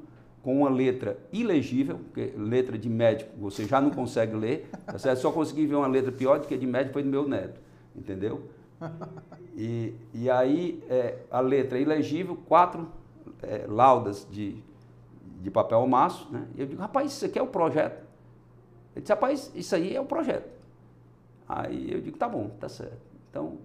[0.43, 5.19] com uma letra ilegível, porque letra de médico você já não consegue ler, tá certo?
[5.19, 7.61] só consegui ver uma letra pior do que de médico foi do meu neto,
[7.97, 8.49] entendeu?
[9.57, 12.89] E, e aí é, a letra ilegível, quatro
[13.43, 14.63] é, laudas de,
[15.41, 16.47] de papel maço, né?
[16.55, 18.05] E eu digo, rapaz, isso aqui é o projeto.
[18.95, 20.49] Ele disse, rapaz, isso aí é o projeto.
[21.49, 23.01] Aí eu digo, tá bom, tá certo.
[23.31, 23.57] Então,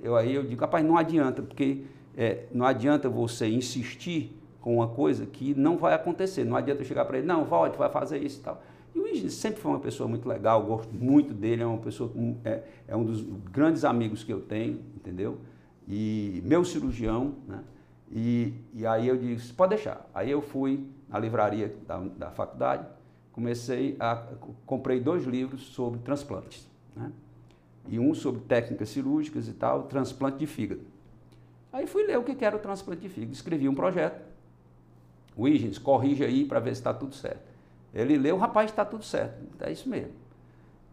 [0.00, 1.84] eu aí eu digo, rapaz, não adianta, porque
[2.16, 6.44] é, não adianta você insistir com uma coisa que não vai acontecer.
[6.44, 8.62] Não adianta eu chegar para ele, não, volte, vai fazer isso e tal.
[8.94, 12.10] E o Luiz sempre foi uma pessoa muito legal, gosto muito dele, é uma pessoa,
[12.44, 15.38] é, é um dos grandes amigos que eu tenho, entendeu?
[15.88, 17.62] E meu cirurgião, né?
[18.10, 20.08] E, e aí eu disse, pode deixar.
[20.14, 22.86] Aí eu fui na livraria da, da faculdade,
[23.32, 24.16] comecei a,
[24.66, 27.10] comprei dois livros sobre transplantes, né?
[27.88, 30.82] E um sobre técnicas cirúrgicas e tal, transplante de fígado.
[31.72, 34.22] Aí fui ler o que era o transplante de fígado, escrevi um projeto,
[35.36, 37.51] Wiggins, corrige aí para ver se está tudo certo.
[37.94, 39.42] Ele leu, rapaz, está tudo certo.
[39.60, 40.12] É isso mesmo.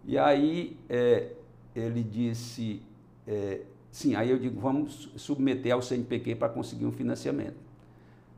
[0.05, 1.31] E aí é,
[1.75, 2.81] ele disse,
[3.27, 7.57] é, sim, aí eu digo, vamos submeter ao CNPq para conseguir um financiamento.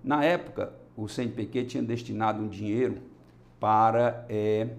[0.03, 2.97] Na época, o CNPq tinha destinado um dinheiro
[3.59, 4.70] para, é,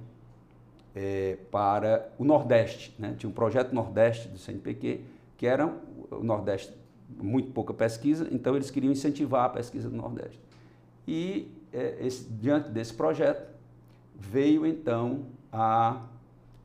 [0.95, 2.95] é, para o Nordeste.
[2.99, 3.15] Né?
[3.17, 5.01] Tinha um projeto Nordeste do CNPq,
[5.37, 5.67] que era
[6.11, 6.73] o Nordeste,
[7.09, 10.41] muito pouca pesquisa, então eles queriam incentivar a pesquisa do Nordeste.
[11.07, 13.52] E é, esse, diante desse projeto,
[14.23, 16.03] veio então a.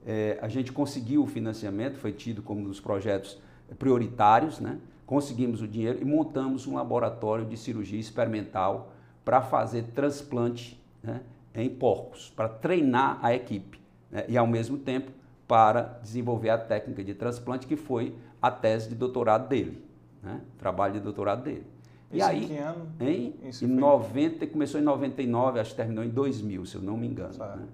[0.05, 3.38] É, a gente conseguiu o financiamento, foi tido como um dos projetos
[3.78, 4.80] prioritários, né?
[5.05, 8.93] conseguimos o dinheiro e montamos um laboratório de cirurgia experimental
[9.26, 11.22] para fazer transplante né,
[11.53, 13.80] em porcos, para treinar a equipe
[14.10, 15.12] né, e, ao mesmo tempo,
[15.45, 19.82] para desenvolver a técnica de transplante, que foi a tese de doutorado dele,
[20.24, 21.66] né, trabalho de doutorado dele.
[22.12, 22.88] E aí, que ano?
[22.99, 27.07] Em, em 90, começou em 99, acho que terminou em 2000, se eu não me
[27.07, 27.38] engano.
[27.38, 27.68] Né?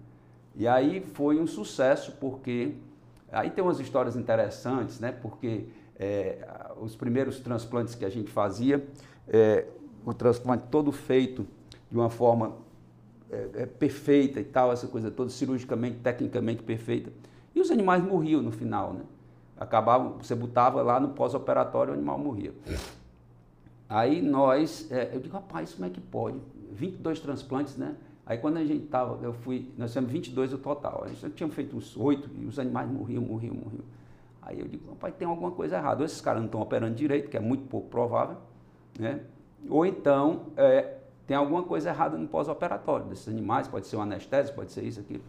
[0.55, 2.73] E aí foi um sucesso, porque
[3.31, 5.11] aí tem umas histórias interessantes, né?
[5.11, 5.65] Porque
[5.99, 6.47] é,
[6.79, 8.85] os primeiros transplantes que a gente fazia,
[9.27, 9.65] é,
[10.05, 11.45] o transplante todo feito
[11.89, 12.55] de uma forma
[13.31, 17.11] é, é perfeita e tal, essa coisa toda, cirurgicamente, tecnicamente perfeita.
[17.53, 19.01] E os animais morriam no final, né?
[19.57, 22.51] Acabava, você botava lá no pós-operatório, o animal morria.
[23.89, 26.39] Aí nós, é, eu digo, rapaz, como é que pode?
[26.71, 27.95] 22 transplantes, né?
[28.25, 31.03] Aí quando a gente estava, eu fui, nós tínhamos 22 no total.
[31.03, 33.83] A gente tinha feito uns 8 e os animais morriam, morriam, morriam.
[34.41, 35.99] Aí eu digo, rapaz, tem alguma coisa errada.
[35.99, 38.37] Ou esses caras não estão operando direito, que é muito pouco provável,
[38.97, 39.21] né?
[39.69, 40.97] Ou então é,
[41.27, 44.99] tem alguma coisa errada no pós-operatório desses animais, pode ser um anestésico, pode ser isso,
[44.99, 45.23] aquilo.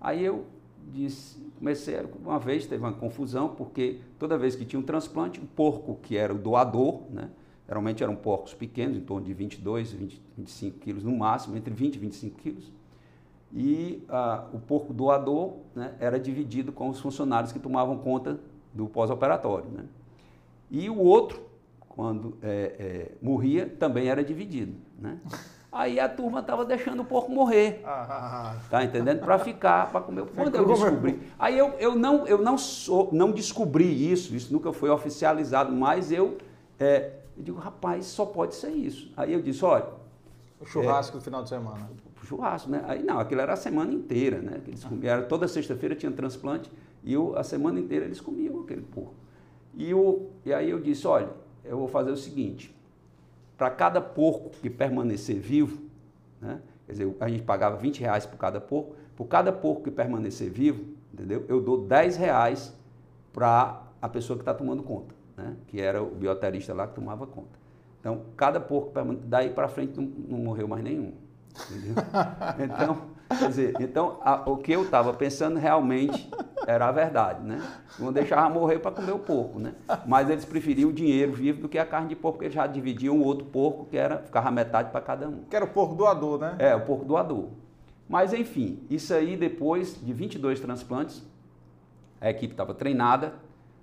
[0.00, 0.44] Aí eu
[0.92, 5.46] disse, comecei, uma vez teve uma confusão, porque toda vez que tinha um transplante, o
[5.46, 7.30] porco, que era o doador, né?
[7.70, 11.94] Geralmente eram porcos pequenos, em torno de 22, 20, 25 quilos no máximo, entre 20
[11.94, 12.72] e 25 quilos.
[13.54, 18.40] E ah, o porco doador né, era dividido com os funcionários que tomavam conta
[18.74, 19.70] do pós-operatório.
[19.70, 19.84] Né?
[20.68, 21.42] E o outro,
[21.88, 24.74] quando é, é, morria, também era dividido.
[24.98, 25.20] Né?
[25.70, 27.82] Aí a turma estava deixando o porco morrer.
[27.84, 29.20] Ah, Tá entendendo?
[29.20, 30.24] Para ficar, para comer.
[30.34, 31.20] Quando eu descobri.
[31.38, 36.10] Aí eu, eu, não, eu não, sou, não descobri isso, isso nunca foi oficializado, mas
[36.10, 36.36] eu,
[36.76, 39.12] é, eu digo, rapaz, só pode ser isso.
[39.16, 39.86] Aí eu disse, olha.
[40.60, 41.90] o churrasco do final de semana.
[42.24, 42.84] Churrasco, né?
[42.86, 44.60] Aí não, aquilo era a semana inteira, né?
[44.66, 46.70] Eles comiam, era, toda sexta-feira tinha transplante
[47.02, 49.14] e eu, a semana inteira eles comiam aquele porco.
[49.74, 51.30] E, eu, e aí eu disse, olha,
[51.64, 52.74] eu vou fazer o seguinte,
[53.56, 55.82] para cada porco que permanecer vivo,
[56.40, 56.60] né?
[56.86, 60.50] quer dizer, a gente pagava 20 reais por cada porco, por cada porco que permanecer
[60.50, 61.44] vivo, entendeu?
[61.48, 62.74] Eu dou 10 reais
[63.32, 65.56] para a pessoa que está tomando conta, né?
[65.66, 67.58] que era o bioterista lá que tomava conta.
[68.00, 68.92] Então, cada porco,
[69.24, 71.12] daí para frente não, não morreu mais nenhum.
[71.70, 71.94] Entendeu?
[72.58, 73.02] Então,
[73.38, 76.28] quer dizer, então a, o que eu estava pensando realmente
[76.66, 77.62] era a verdade, né?
[77.98, 79.74] Não deixava morrer para comer o porco, né?
[80.06, 82.66] Mas eles preferiam o dinheiro vivo do que a carne de porco, porque eles já
[82.66, 85.44] dividiam o outro porco, que era, ficava metade para cada um.
[85.48, 86.56] Que era o porco doador, né?
[86.58, 87.48] É, o porco doador.
[88.08, 91.22] Mas enfim, isso aí depois de 22 transplantes,
[92.20, 93.34] a equipe estava treinada,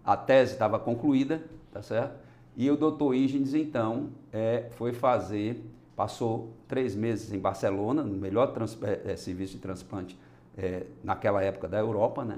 [0.08, 2.18] a tese estava concluída, tá certo?
[2.56, 5.64] E o doutor Higgins, então, é, foi fazer
[5.98, 8.54] Passou três meses em Barcelona, no melhor
[8.84, 10.16] é, é, serviço de transplante
[10.56, 12.38] é, naquela época da Europa, né?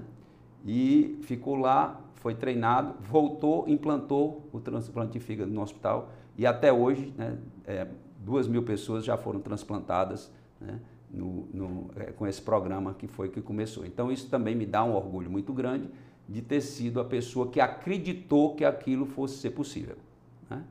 [0.65, 6.71] E ficou lá, foi treinado, voltou, implantou o transplante de fígado no hospital e até
[6.71, 7.37] hoje, né,
[7.67, 7.85] é,
[8.19, 10.31] duas mil pessoas já foram transplantadas
[10.61, 10.79] né,
[11.11, 13.85] no, no, é, com esse programa que foi que começou.
[13.85, 15.89] Então isso também me dá um orgulho muito grande
[16.29, 19.95] de ter sido a pessoa que acreditou que aquilo fosse ser possível.
[20.47, 20.63] Né?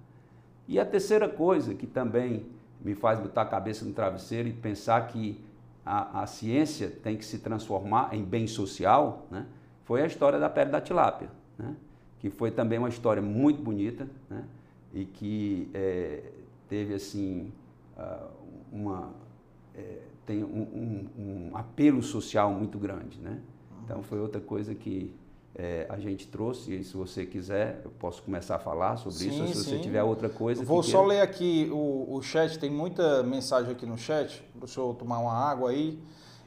[0.69, 2.47] E a terceira coisa que também
[2.81, 5.41] me faz botar a cabeça no travesseiro e pensar que
[5.85, 9.47] a, a ciência tem que se transformar em bem social, né?
[9.85, 11.29] foi a história da pele da tilápia,
[11.59, 11.75] né?
[12.21, 14.45] que foi também uma história muito bonita né?
[14.95, 16.23] e que é,
[16.69, 17.53] teve assim
[17.97, 18.29] uh,
[18.73, 19.13] uma
[19.75, 23.41] é, tem um, um, um, apelo social muito grande, né?
[23.83, 25.15] Então foi outra coisa que
[25.59, 29.45] é, a gente trouxe, e se você quiser, eu posso começar a falar sobre sim,
[29.45, 29.71] isso, se sim.
[29.71, 30.65] você tiver outra coisa.
[30.65, 31.07] Vou só queira.
[31.15, 35.19] ler aqui o, o chat, tem muita mensagem aqui no chat, para o senhor tomar
[35.19, 36.01] uma água aí,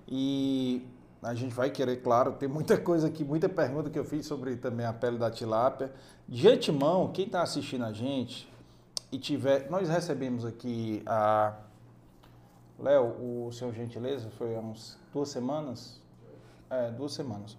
[0.08, 0.88] e
[1.22, 4.56] a gente vai querer, claro, tem muita coisa aqui, muita pergunta que eu fiz sobre
[4.56, 5.92] também a pele da tilápia.
[6.26, 8.50] De antemão, quem está assistindo a gente
[9.12, 11.58] e tiver, nós recebemos aqui a...
[12.80, 16.02] Léo, o senhor Gentileza, foi há uns duas semanas?
[16.70, 17.56] É, duas semanas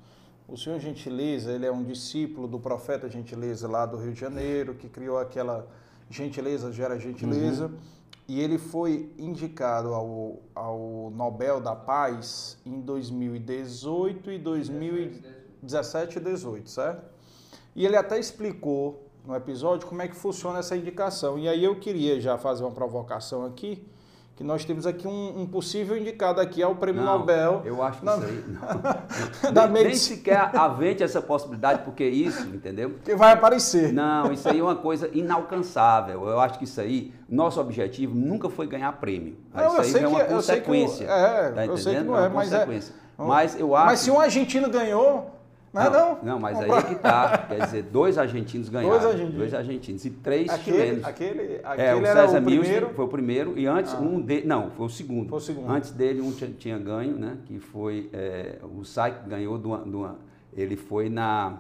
[0.49, 4.75] o senhor Gentileza, ele é um discípulo do profeta Gentileza lá do Rio de Janeiro,
[4.75, 5.67] que criou aquela
[6.11, 7.67] gentileza gera gentileza.
[7.67, 7.79] Uhum.
[8.29, 16.71] E ele foi indicado ao, ao Nobel da Paz em 2018 e 2017 e 2018,
[16.71, 17.05] certo?
[17.75, 21.39] E ele até explicou no episódio como é que funciona essa indicação.
[21.39, 23.87] E aí eu queria já fazer uma provocação aqui
[24.43, 27.63] que nós temos aqui um, um, possível indicado aqui ao Prêmio não, Nobel.
[27.65, 28.45] Eu acho que isso aí
[29.45, 29.53] não.
[29.55, 32.97] da nem, nem sequer avente essa possibilidade, porque isso, entendeu?
[33.05, 33.93] Que vai aparecer.
[33.93, 36.29] Não, isso aí é uma coisa inalcançável.
[36.29, 39.37] Eu acho que isso aí, nosso objetivo nunca foi ganhar prêmio.
[39.55, 41.05] Não, isso aí é uma consequência.
[41.05, 42.67] Eu, é, tá eu sei que não é, é mas é.
[43.17, 43.87] Mas eu acho.
[43.87, 45.31] Mas se um argentino ganhou,
[45.73, 47.47] não, não, não, mas aí é que tá.
[47.49, 48.91] Quer dizer, dois argentinos ganharam.
[48.91, 49.39] Dois argentinos.
[49.39, 51.05] Dois argentinos e três aquele, chilenos.
[51.05, 53.99] Aquele, aquele é, o César Mills foi o primeiro e antes ah.
[53.99, 54.47] um dele.
[54.47, 55.31] Não, foi o segundo.
[55.31, 55.71] Foi o segundo.
[55.71, 57.39] Antes dele um tinha, tinha ganho, né?
[57.47, 58.11] Que foi.
[58.13, 60.19] É, o Sai ganhou do, do,
[60.53, 61.59] Ele foi na.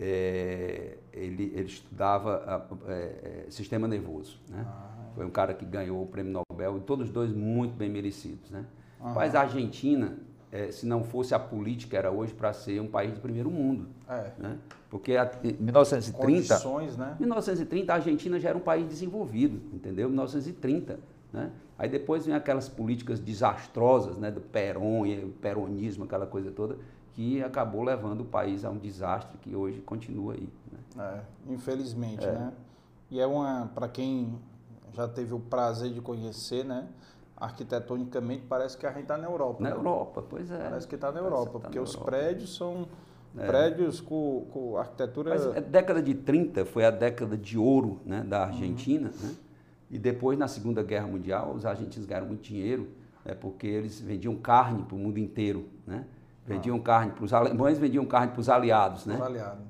[0.00, 4.40] É, ele, ele estudava é, é, sistema nervoso.
[4.48, 4.64] Né?
[4.66, 4.90] Ah.
[5.14, 8.50] Foi um cara que ganhou o prêmio Nobel, e todos dois muito bem merecidos.
[8.50, 8.64] Né?
[9.00, 10.18] Mas a Argentina
[10.54, 13.88] é, se não fosse a política, era hoje para ser um país de primeiro mundo.
[14.08, 14.30] É.
[14.38, 14.56] Né?
[14.88, 16.60] Porque em 1930,
[16.96, 17.16] né?
[17.18, 20.08] 1930 a Argentina já era um país desenvolvido, entendeu?
[20.08, 21.00] 1930.
[21.32, 21.50] Né?
[21.76, 26.78] Aí depois vem aquelas políticas desastrosas né, do Perón o peronismo, aquela coisa toda,
[27.14, 30.48] que acabou levando o país a um desastre que hoje continua aí.
[30.70, 31.24] Né?
[31.48, 32.30] É, infelizmente, é.
[32.30, 32.52] né?
[33.10, 34.38] E é uma, para quem
[34.92, 36.86] já teve o prazer de conhecer, né?
[37.36, 39.62] Arquitetonicamente parece que a gente está na Europa.
[39.62, 39.76] Na né?
[39.76, 40.58] Europa, pois é.
[40.58, 42.10] Parece que está na Europa, tá porque na os Europa.
[42.10, 42.86] prédios são
[43.36, 43.46] é.
[43.46, 45.30] prédios com, com arquitetura...
[45.30, 49.28] Mas a década de 30 foi a década de ouro né, da Argentina, uhum.
[49.28, 49.34] né?
[49.90, 52.88] e depois, na Segunda Guerra Mundial, os argentinos ganharam muito dinheiro,
[53.24, 56.04] né, porque eles vendiam carne para o mundo inteiro, né?
[56.46, 56.80] Vendiam ah.
[56.80, 59.18] carne para os alemães, vendiam carne para os aliados, né?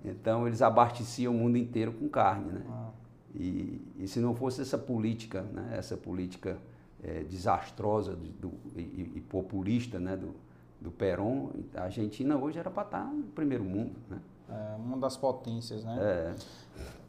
[0.04, 2.62] Então eles abasteciam o mundo inteiro com carne, né?
[2.68, 2.90] Ah.
[3.32, 5.74] E, e, se não fosse essa política, né?
[5.76, 6.56] Essa política
[7.04, 10.34] é, desastrosa do, do, e, e, populista né, do,
[10.80, 14.00] do Perón, a Argentina hoje era para estar no primeiro mundo.
[14.08, 14.18] Né?
[14.48, 15.98] É, uma das potências, né?
[16.00, 16.34] É.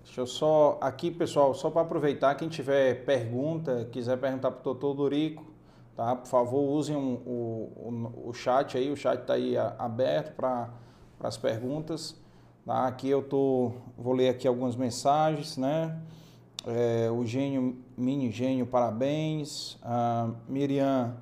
[0.04, 4.64] Deixa eu só, aqui pessoal, só para aproveitar, quem tiver pergunta, quiser perguntar para o
[4.64, 5.44] doutor Dorico,
[5.96, 6.16] tá?
[6.16, 10.70] Por favor, usem um, o, o, o chat aí, o chat está aí aberto para
[11.22, 12.16] as perguntas.
[12.66, 12.88] Tá?
[12.88, 16.00] Aqui eu tô, vou ler aqui algumas mensagens, né?
[16.68, 19.78] É, o Gênio, Mini Gênio, parabéns.
[19.84, 21.16] A Miriam,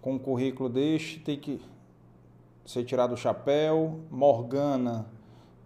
[0.00, 1.60] com o currículo deste, tem que
[2.64, 4.00] ser tirado o chapéu.
[4.10, 5.06] Morgana,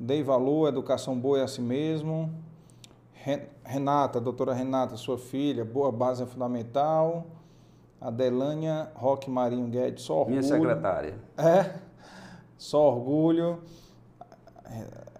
[0.00, 2.32] dei valor, educação boa é assim mesmo.
[3.64, 7.26] Renata, doutora Renata, sua filha, boa base é fundamental.
[8.00, 10.38] Adelânia Roque Marinho Guedes, só orgulho.
[10.38, 11.18] Minha secretária.
[11.36, 11.78] É,
[12.56, 13.62] só orgulho.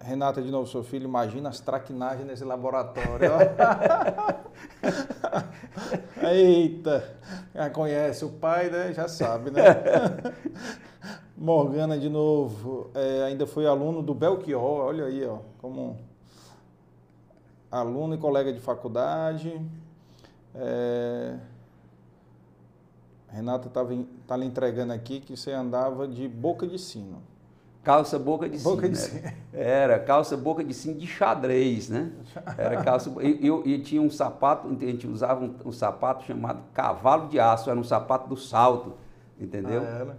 [0.01, 3.31] Renata, de novo, seu filho, imagina as traquinagens nesse laboratório.
[6.23, 7.17] Eita,
[7.53, 8.93] já conhece o pai, né?
[8.93, 9.61] Já sabe, né?
[11.37, 15.97] Morgana, de novo, é, ainda foi aluno do Belchior, olha aí, ó, como
[17.71, 19.61] aluno e colega de faculdade.
[20.55, 21.37] É,
[23.29, 23.95] Renata estava
[24.27, 27.21] tá lhe entregando aqui que você andava de boca de sino.
[27.89, 28.91] Calça boca de boca sino.
[28.91, 29.33] De sino.
[29.51, 32.11] Era calça boca de sino de xadrez, né?
[32.55, 33.11] Era calça.
[33.19, 37.39] E, eu, e tinha um sapato, a gente usava um, um, sapato chamado cavalo de
[37.39, 38.93] aço, era um sapato do salto,
[39.41, 39.81] entendeu?
[39.81, 40.17] Ah, era.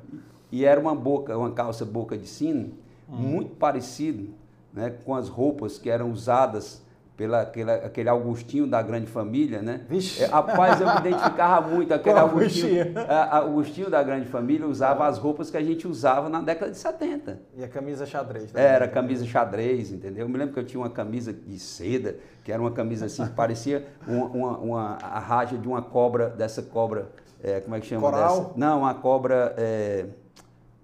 [0.50, 2.72] E era uma boca, uma calça boca de sino,
[3.08, 3.16] hum.
[3.16, 4.30] muito parecido
[4.72, 6.82] né, com as roupas que eram usadas
[7.20, 9.82] pela aquele, aquele Augustinho da grande família, né?
[9.86, 10.22] Vixe.
[10.22, 11.92] É, rapaz, eu me identificava muito.
[11.92, 16.40] Aquele Augustinho, a, Augustinho da grande família usava as roupas que a gente usava na
[16.40, 17.38] década de 70.
[17.58, 18.50] E a camisa xadrez.
[18.50, 18.66] Também.
[18.66, 20.24] Era camisa xadrez, entendeu?
[20.24, 23.22] Eu me lembro que eu tinha uma camisa de seda, que era uma camisa assim,
[23.26, 27.10] que parecia uma, uma, uma, a raja de uma cobra, dessa cobra,
[27.44, 28.00] é, como é que chama?
[28.00, 28.38] Coral?
[28.38, 28.52] Dessa?
[28.56, 29.54] Não, uma cobra...
[29.58, 30.06] É,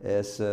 [0.05, 0.45] essa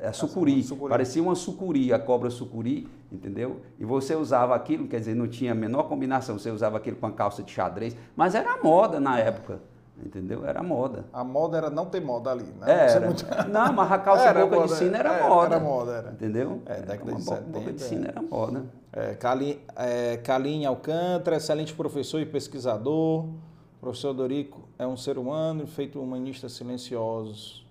[0.00, 0.62] é, a sucuri.
[0.62, 0.88] sucuri.
[0.88, 3.60] Parecia uma sucuri, a cobra sucuri, entendeu?
[3.78, 7.06] E você usava aquilo, quer dizer, não tinha a menor combinação, você usava aquilo com
[7.06, 9.60] a calça de xadrez, mas era moda na época.
[10.04, 10.44] Entendeu?
[10.44, 11.04] Era moda.
[11.12, 12.90] A moda era não ter moda ali, né?
[12.90, 13.06] Era.
[13.06, 13.24] Muito...
[13.48, 15.54] Não, mas a calça era boca moda, de sino era, era, moda.
[15.54, 16.10] Era moda, era.
[16.10, 16.62] Entendeu?
[16.66, 17.42] É, década de 70.
[17.50, 18.64] Boca de sino era moda.
[18.92, 23.26] É, Calim, é, Alcântara, excelente professor e pesquisador.
[23.26, 23.34] O
[23.80, 27.62] professor Dorico é um ser humano feito humanista silencioso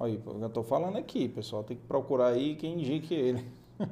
[0.00, 3.44] Aí, eu estou falando aqui, pessoal, tem que procurar aí quem indique ele.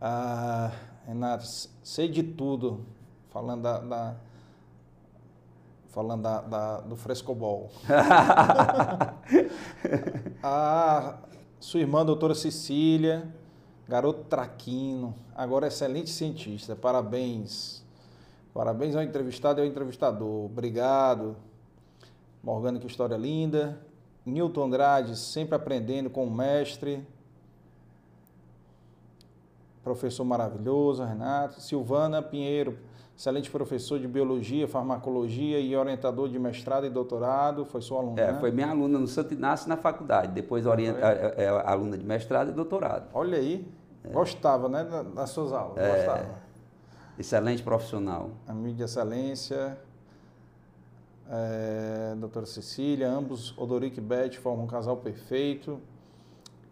[0.00, 0.72] ah,
[1.06, 1.44] Renato,
[1.82, 2.84] sei de tudo,
[3.30, 4.16] falando da, da
[5.88, 7.70] falando da, da, do frescobol.
[10.42, 11.18] ah,
[11.58, 13.26] sua irmã, doutora Cecília,
[13.88, 17.82] garoto traquino, agora excelente cientista, parabéns.
[18.54, 21.36] Parabéns ao entrevistado e ao entrevistador, obrigado.
[22.42, 23.80] Morgana, que história linda.
[24.24, 27.06] Newton Andrade, sempre aprendendo com o mestre.
[29.88, 31.62] Professor maravilhoso, Renato.
[31.62, 32.78] Silvana Pinheiro,
[33.16, 37.64] excelente professor de biologia, farmacologia e orientador de mestrado e doutorado.
[37.64, 38.20] Foi sua aluna?
[38.20, 38.38] É, né?
[38.38, 40.32] foi minha aluna no Santo Inácio na faculdade.
[40.32, 43.08] Depois orienta, é, é, aluna de mestrado e doutorado.
[43.14, 43.66] Olha aí.
[44.04, 44.10] É.
[44.10, 45.78] Gostava, né, das suas aulas?
[45.78, 46.28] É, Gostava.
[47.18, 48.30] Excelente profissional.
[48.46, 49.78] Amigo de excelência
[51.30, 55.80] é, doutora Cecília, ambos, Odoric e Beth, formam um casal perfeito.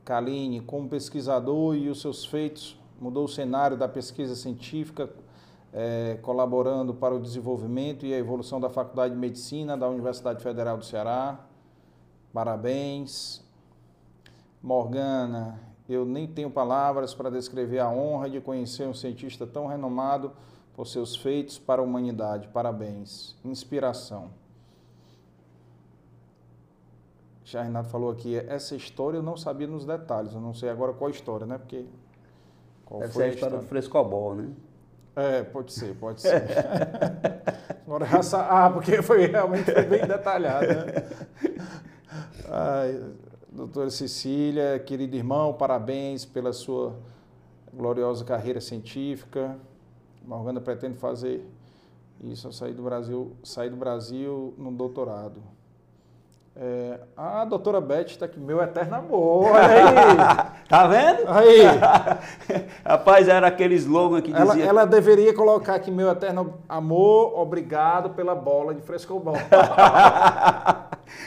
[0.04, 5.10] Kaline, como pesquisador e os seus feitos, mudou o cenário da pesquisa científica,
[5.72, 10.78] é, colaborando para o desenvolvimento e a evolução da Faculdade de Medicina da Universidade Federal
[10.78, 11.38] do Ceará.
[12.32, 13.44] Parabéns.
[14.62, 20.32] Morgana, eu nem tenho palavras para descrever a honra de conhecer um cientista tão renomado
[20.74, 22.48] por seus feitos para a humanidade.
[22.48, 23.36] Parabéns.
[23.44, 24.30] Inspiração.
[27.44, 30.92] Já Renato falou aqui, essa história eu não sabia nos detalhes, eu não sei agora
[30.92, 31.56] qual história, né?
[31.56, 31.86] Porque.
[32.86, 34.48] Qual Deve foi ser a história, do frescobol, né?
[35.16, 36.44] É, pode ser, pode ser.
[37.84, 41.08] agora já Ah, porque foi realmente foi bem detalhado, né?
[42.48, 43.02] Ai,
[43.50, 46.94] doutora Cecília, querido irmão, parabéns pela sua
[47.74, 49.56] gloriosa carreira científica.
[50.24, 51.44] Morgana pretende fazer
[52.22, 55.42] isso, sair do Brasil, sair do Brasil no doutorado.
[56.54, 60.55] É, a doutora Beth está aqui, meu eterno amor, olha aí.
[60.68, 61.28] tá vendo?
[61.28, 61.62] Aí.
[62.84, 64.64] Rapaz, era aquele slogan que ela, dizia...
[64.68, 69.36] Ela deveria colocar aqui, meu eterno amor, obrigado pela bola de frescobol.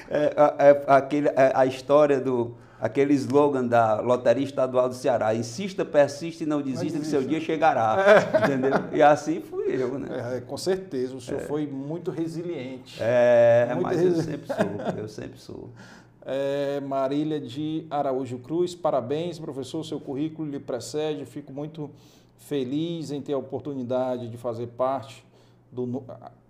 [0.09, 5.83] é, é, aquele, é, a história do aquele slogan da Loteria Estadual do Ceará, insista,
[5.83, 7.97] persiste e não desista que seu dia chegará,
[8.33, 8.45] é.
[8.45, 8.71] entendeu?
[8.93, 10.37] E assim fui eu, né?
[10.37, 11.45] É, com certeza, o senhor é.
[11.45, 12.97] foi muito resiliente.
[13.01, 14.17] É, muito mas resili...
[14.17, 15.69] eu sempre sou, eu sempre sou.
[16.31, 21.89] É, Marília de Araújo Cruz, parabéns, professor, seu currículo lhe precede, fico muito
[22.37, 25.25] feliz em ter a oportunidade de fazer parte
[25.71, 26.03] do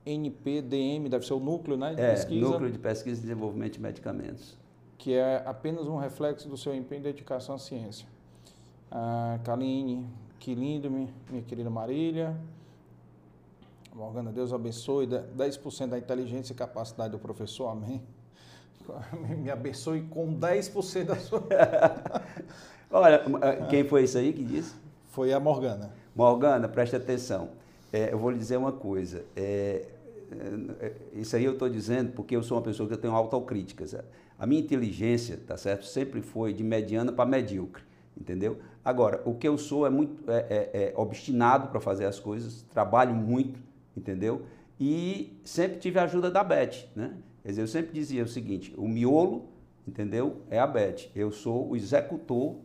[0.06, 2.46] NPDM, deve ser o núcleo né, de é, pesquisa.
[2.46, 4.58] Núcleo de Pesquisa e Desenvolvimento de Medicamentos.
[4.98, 8.06] Que é apenas um reflexo do seu empenho e dedicação à ciência.
[8.92, 10.06] Ah, Kaline,
[10.40, 12.36] que lindo, minha querida Marília.
[13.96, 15.08] Morgana, Deus abençoe.
[15.08, 18.02] 10% da inteligência e capacidade do professor, amém.
[19.38, 21.44] Me abençoe com 10% da sua.
[22.92, 23.24] Olha,
[23.70, 24.74] quem foi isso aí que disse?
[25.12, 25.92] Foi a Morgana.
[26.16, 27.50] Morgana, preste atenção.
[27.92, 29.24] É, eu vou lhe dizer uma coisa.
[29.36, 29.86] É,
[30.80, 33.96] é, isso aí eu estou dizendo porque eu sou uma pessoa que eu tenho autocríticas.
[34.38, 37.84] A minha inteligência, tá certo, sempre foi de mediana para medíocre,
[38.20, 38.58] entendeu?
[38.84, 42.64] Agora, o que eu sou é muito é, é, é obstinado para fazer as coisas,
[42.72, 43.60] trabalho muito,
[43.96, 44.44] entendeu?
[44.80, 47.14] E sempre tive a ajuda da Beth, né?
[47.50, 49.50] Quer dizer, eu sempre dizia o seguinte: o miolo,
[49.88, 50.44] entendeu?
[50.52, 51.10] É a Beth.
[51.16, 52.58] Eu sou o executor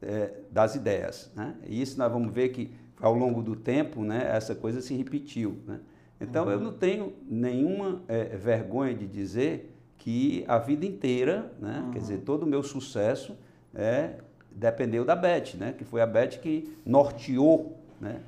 [0.00, 1.54] é, das ideias, né?
[1.66, 4.26] E isso nós vamos ver que ao longo do tempo, né?
[4.34, 5.80] Essa coisa se repetiu, né?
[6.18, 6.50] Então uhum.
[6.50, 11.82] eu não tenho nenhuma é, vergonha de dizer que a vida inteira, né?
[11.84, 11.90] Uhum.
[11.90, 13.36] Quer dizer, todo o meu sucesso
[13.74, 14.14] é
[14.50, 15.74] dependeu da Beth, né?
[15.76, 18.22] Que foi a Beth que norteou, né?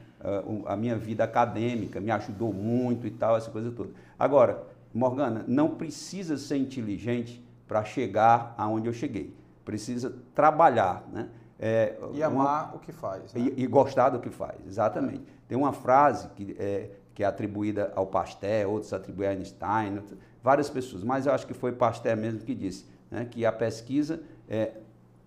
[0.66, 3.90] a minha vida acadêmica, me ajudou muito e tal, essa coisa toda.
[4.18, 9.34] Agora, Morgana, não precisa ser inteligente para chegar aonde eu cheguei.
[9.64, 11.28] Precisa trabalhar, né?
[11.60, 13.34] É, e amar uma, o que faz.
[13.34, 13.52] Né?
[13.56, 15.22] E, e, gostar do que faz, exatamente.
[15.22, 15.48] É.
[15.48, 20.00] Tem uma frase que é, que é atribuída ao Pasteur, outros atribuem a Einstein,
[20.40, 24.22] várias pessoas, mas eu acho que foi Pasteur mesmo que disse né, que a pesquisa
[24.48, 24.74] é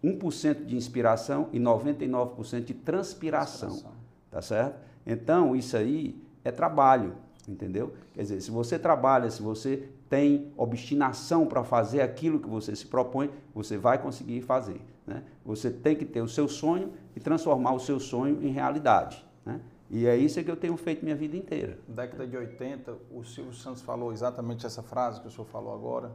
[0.01, 3.69] 1% de inspiração e 99% de transpiração.
[3.69, 4.01] transpiração
[4.31, 4.79] tá certo?
[5.05, 7.15] Então, isso aí é trabalho,
[7.51, 7.93] entendeu?
[8.13, 12.85] Quer dizer, se você trabalha, se você tem obstinação para fazer aquilo que você se
[12.87, 14.81] propõe, você vai conseguir fazer.
[15.05, 15.23] Né?
[15.45, 19.25] Você tem que ter o seu sonho e transformar o seu sonho em realidade.
[19.45, 19.59] Né?
[19.89, 21.77] E é isso que eu tenho feito minha vida inteira.
[21.87, 25.73] Na década de 80, o Silvio Santos falou exatamente essa frase que o senhor falou
[25.73, 26.11] agora,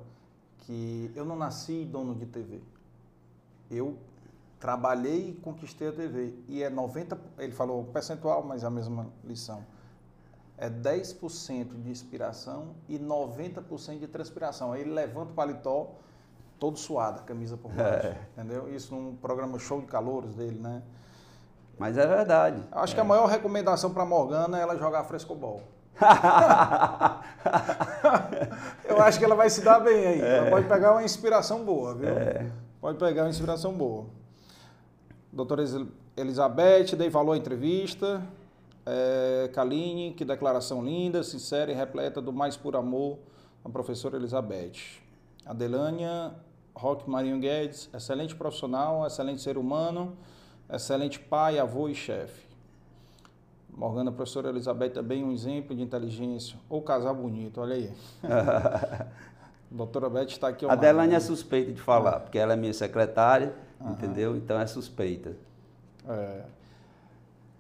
[0.61, 2.61] que eu não nasci dono de TV.
[3.71, 3.97] Eu
[4.59, 6.35] trabalhei e conquistei a TV.
[6.49, 9.63] E é 90%, ele falou percentual, mas é a mesma lição.
[10.59, 14.73] É 10% de inspiração e 90% de transpiração.
[14.73, 15.91] Aí ele levanta o paletó
[16.59, 18.07] todo suado, a camisa por baixo.
[18.07, 18.19] É.
[18.33, 18.75] Entendeu?
[18.75, 20.83] Isso num programa show de calouros dele, né?
[21.79, 22.63] Mas é verdade.
[22.73, 22.95] Acho é.
[22.95, 25.63] que a maior recomendação para Morgana é ela jogar frescobol.
[28.89, 30.21] Eu acho que ela vai se dar bem aí.
[30.21, 30.37] É.
[30.39, 32.09] Ela pode pegar uma inspiração boa, viu?
[32.09, 32.51] É.
[32.81, 34.07] Pode pegar uma inspiração boa.
[35.33, 35.65] Doutora
[36.17, 38.23] Elizabeth, dei valor à entrevista.
[38.87, 43.19] É, Kaline, que declaração linda, sincera e repleta do mais puro amor,
[43.65, 45.03] a professora Elizabeth.
[45.45, 46.33] Adelânia
[46.75, 50.17] Roque Marinho Guedes, excelente profissional, excelente ser humano,
[50.73, 52.47] excelente pai, avô e chefe.
[53.69, 56.59] Morgana, professora Elizabeth, também um exemplo de inteligência.
[56.69, 57.93] Ou casal bonito, olha aí.
[59.71, 60.65] Doutora Beth está aqui.
[60.65, 62.19] A Adelane é suspeita de falar, é.
[62.21, 63.93] porque ela é minha secretária Uhum.
[63.93, 64.37] Entendeu?
[64.37, 65.37] Então é suspeita.
[66.09, 66.43] É.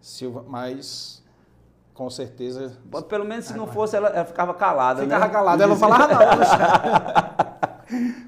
[0.06, 1.20] Silva, mas
[1.92, 2.78] com certeza.
[3.08, 5.02] Pelo menos se não fosse, ela, ela ficava calada.
[5.02, 5.32] Ficava né?
[5.32, 7.56] calada, ela não falava nada.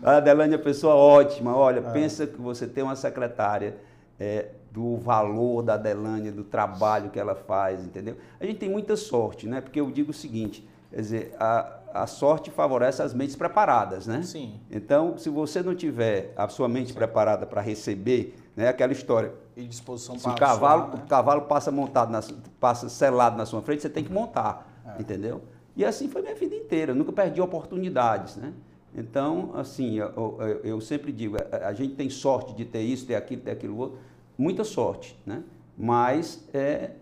[0.02, 1.56] a Adelane é pessoa ótima.
[1.56, 1.92] Olha, é.
[1.92, 3.76] pensa que você tem uma secretária
[4.18, 8.16] é, do valor da Adelane, do trabalho que ela faz, entendeu?
[8.40, 9.60] A gente tem muita sorte, né?
[9.60, 14.22] Porque eu digo o seguinte, quer dizer, a, a sorte favorece as mentes preparadas, né?
[14.24, 14.58] Sim.
[14.68, 16.94] Então, se você não tiver a sua mente Sim.
[16.94, 19.32] preparada para receber, né, aquela história.
[19.58, 21.02] E disposição para o cavalo, né?
[21.04, 22.22] o cavalo passa montado, na,
[22.60, 25.02] passa selado na sua frente, você tem que montar, é.
[25.02, 25.42] entendeu?
[25.76, 28.52] E assim foi minha vida inteira, eu nunca perdi oportunidades, né?
[28.94, 33.04] Então, assim, eu, eu, eu sempre digo, a, a, gente tem sorte de ter isso,
[33.04, 33.98] ter aquilo, ter aquilo outro,
[34.36, 35.42] muita sorte, né?
[35.76, 36.92] Mas é,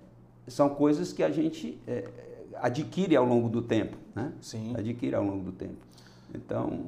[0.49, 2.09] são coisas que a gente é,
[2.55, 4.33] adquire ao longo do tempo, né?
[4.41, 4.75] Sim.
[4.77, 5.77] Adquire ao longo do tempo.
[6.35, 6.87] Então,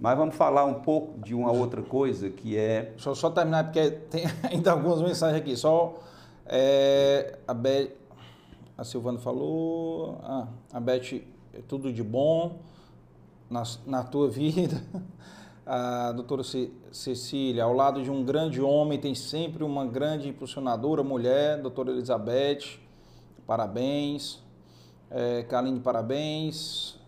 [0.00, 2.94] mas vamos falar um pouco de uma outra coisa que é.
[2.96, 5.54] Só terminar, porque tem ainda algumas mensagens aqui.
[5.54, 5.98] Só
[6.46, 7.90] é, a Beth,
[8.78, 11.22] a Silvana falou, ah, a Beth,
[11.52, 12.60] é tudo de bom
[13.50, 14.82] na, na tua vida.
[15.66, 16.42] A doutora
[16.90, 22.80] Cecília, ao lado de um grande homem, tem sempre uma grande impulsionadora mulher, doutora Elizabeth,
[23.46, 24.42] parabéns.
[25.10, 26.98] É, Kaline, parabéns.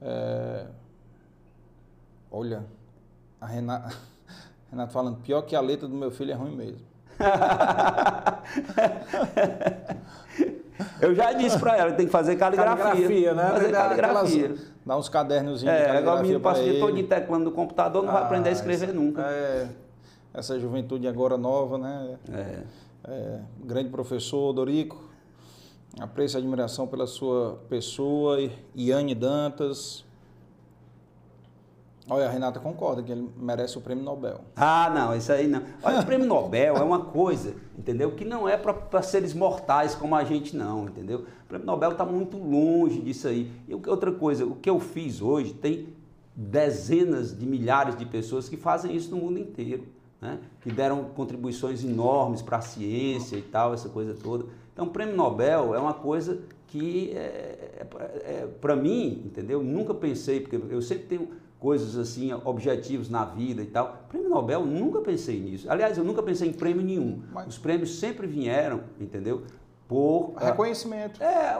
[0.00, 0.66] É,
[2.34, 2.64] olha,
[3.40, 3.94] a Renata,
[4.70, 6.80] Renata falando, pior que a letra do meu filho é ruim mesmo.
[11.00, 12.84] Eu já disse para ela, tem que fazer caligrafia.
[12.84, 13.50] Caligrafia, né?
[13.50, 14.44] Fazer caligrafia.
[14.46, 17.44] Aquelas, dá uns cadernos de é, agora o menino passa o dia todo de teclando
[17.44, 19.22] no computador, não ah, vai aprender a escrever essa, nunca.
[19.22, 19.68] É,
[20.32, 22.18] essa juventude agora nova, né?
[22.32, 22.62] É.
[23.06, 25.04] é, grande professor Dorico.
[26.00, 28.38] Apreço e admiração pela sua pessoa,
[28.74, 30.04] Iane Dantas.
[32.08, 34.42] Olha, a Renata concorda que ele merece o prêmio Nobel.
[34.54, 35.62] Ah, não, isso aí não.
[35.82, 38.12] Olha, o prêmio Nobel é uma coisa, entendeu?
[38.12, 41.20] Que não é para seres mortais como a gente, não, entendeu?
[41.44, 43.50] O prêmio Nobel está muito longe disso aí.
[43.66, 45.94] E outra coisa, o que eu fiz hoje tem
[46.36, 49.84] dezenas de milhares de pessoas que fazem isso no mundo inteiro,
[50.20, 50.40] né?
[50.60, 54.44] que deram contribuições enormes para a ciência e tal, essa coisa toda.
[54.74, 57.86] Então, o prêmio Nobel é uma coisa que, é, é,
[58.26, 59.62] é para mim, entendeu?
[59.62, 61.28] Nunca pensei, porque eu sempre tenho
[61.64, 64.04] coisas assim, objetivos na vida e tal.
[64.10, 65.66] Prêmio Nobel, nunca pensei nisso.
[65.70, 67.22] Aliás, eu nunca pensei em prêmio nenhum.
[67.32, 67.46] Mas...
[67.46, 69.44] Os prêmios sempre vieram, entendeu?
[69.88, 71.22] Por reconhecimento.
[71.22, 71.58] É,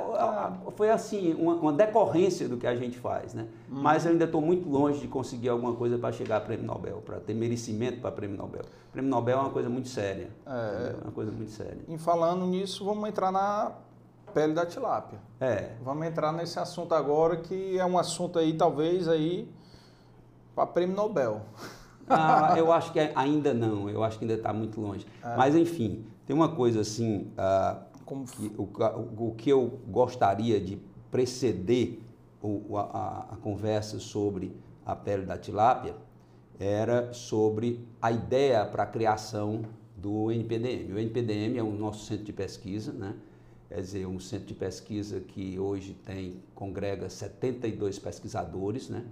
[0.76, 3.46] foi assim, uma, uma, decorrência do que a gente faz, né?
[3.70, 3.80] Hum.
[3.80, 7.02] Mas eu ainda estou muito longe de conseguir alguma coisa para chegar a prêmio Nobel,
[7.02, 8.62] para ter merecimento para prêmio Nobel.
[8.92, 10.28] Prêmio Nobel é uma coisa muito séria.
[10.46, 11.80] É, é uma coisa muito séria.
[11.88, 13.72] E falando nisso, vamos entrar na
[14.34, 15.18] pele da tilápia.
[15.40, 15.70] É.
[15.82, 19.48] Vamos entrar nesse assunto agora, que é um assunto aí, talvez, aí,
[20.54, 21.42] para prêmio Nobel.
[22.08, 25.06] Ah, eu acho que ainda não, eu acho que ainda está muito longe.
[25.22, 25.36] É.
[25.36, 27.32] Mas, enfim, tem uma coisa assim.
[27.32, 28.68] Uh, como que, o,
[29.18, 30.78] o, que eu gostaria de
[31.10, 32.02] preceder
[32.42, 34.54] o, a, a, conversa sobre
[34.84, 35.94] a pele da tilápia
[36.60, 39.62] era sobre a ideia para a criação
[39.96, 40.92] do NPDM.
[40.92, 43.14] O NPDM é o nosso centro de pesquisa, né?
[43.68, 49.04] quer dizer, um centro de pesquisa que hoje tem, congrega 72 pesquisadores, né?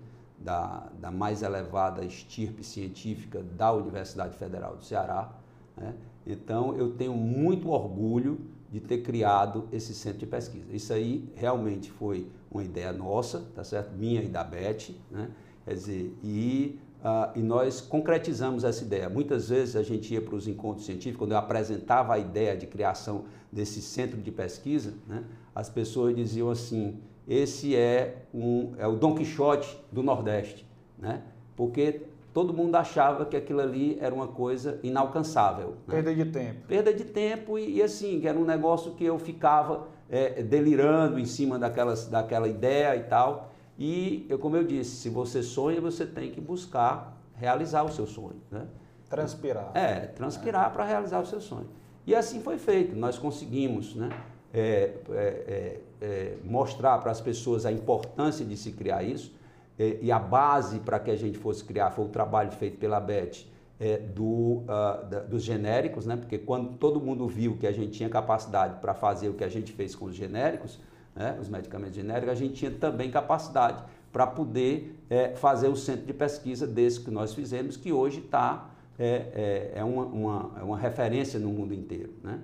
[0.44, 5.32] Da, da mais elevada estirpe científica da Universidade Federal do Ceará.
[5.76, 5.94] Né?
[6.26, 8.40] Então, eu tenho muito orgulho
[8.70, 10.64] de ter criado esse centro de pesquisa.
[10.72, 13.94] Isso aí realmente foi uma ideia nossa, tá certo?
[13.94, 15.30] Minha e da Beth, né?
[15.64, 19.08] Quer dizer, e, uh, e nós concretizamos essa ideia.
[19.08, 22.66] Muitas vezes a gente ia para os encontros científicos, quando eu apresentava a ideia de
[22.66, 25.22] criação desse centro de pesquisa, né?
[25.54, 30.66] as pessoas diziam assim, esse é, um, é o Dom Quixote do Nordeste,
[30.98, 31.22] né?
[31.56, 35.76] porque todo mundo achava que aquilo ali era uma coisa inalcançável.
[35.86, 35.94] Né?
[35.94, 36.66] Perda de tempo.
[36.66, 41.18] Perda de tempo e, e, assim, que era um negócio que eu ficava é, delirando
[41.18, 43.52] em cima daquelas, daquela ideia e tal.
[43.78, 48.06] E, eu, como eu disse, se você sonha, você tem que buscar realizar o seu
[48.06, 48.40] sonho.
[48.50, 48.66] Né?
[49.08, 49.70] Transpirar.
[49.74, 50.70] É, transpirar é.
[50.70, 51.68] para realizar o seu sonho.
[52.06, 52.96] E assim foi feito.
[52.96, 54.10] Nós conseguimos né,
[54.52, 59.32] é, é, é, é mostrar para as pessoas a importância de se criar isso
[59.78, 63.46] e a base para que a gente fosse criar foi o trabalho feito pela Beth
[63.82, 64.64] é, do, uh,
[65.10, 66.16] da, dos genéricos, né?
[66.16, 69.48] porque quando todo mundo viu que a gente tinha capacidade para fazer o que a
[69.48, 70.78] gente fez com os genéricos,
[71.16, 71.36] né?
[71.40, 76.12] os medicamentos genéricos, a gente tinha também capacidade para poder é, fazer o centro de
[76.12, 80.78] pesquisa desse que nós fizemos, que hoje está é, é, é uma, uma, é uma
[80.78, 82.12] referência no mundo inteiro.
[82.22, 82.38] Né?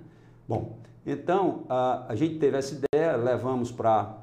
[0.45, 4.17] Bom, então a, a gente teve essa ideia, levamos para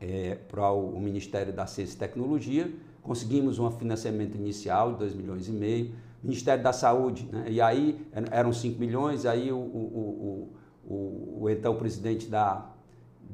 [0.00, 5.52] é, o Ministério da Ciência e Tecnologia, conseguimos um financiamento inicial de 2 milhões e
[5.52, 5.92] meio,
[6.22, 7.46] Ministério da Saúde, né?
[7.48, 8.00] e aí
[8.30, 10.52] eram 5 milhões, aí o, o,
[10.84, 12.70] o, o, então presidente da,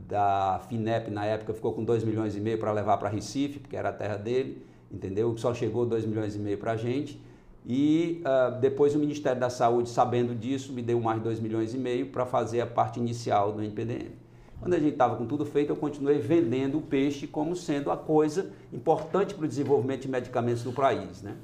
[0.07, 3.77] da FINEP na época ficou com 2 milhões e meio para levar para Recife, porque
[3.77, 5.37] era a terra dele, entendeu?
[5.37, 7.21] Só chegou 2 milhões e meio para a gente.
[7.69, 11.79] E uh, depois o Ministério da Saúde, sabendo disso, me deu mais 2 milhões e
[11.79, 14.11] meio para fazer a parte inicial do NPDM.
[14.59, 17.97] Quando a gente estava com tudo feito, eu continuei vendendo o peixe como sendo a
[17.97, 21.21] coisa importante para o desenvolvimento de medicamentos no país.
[21.21, 21.37] Né?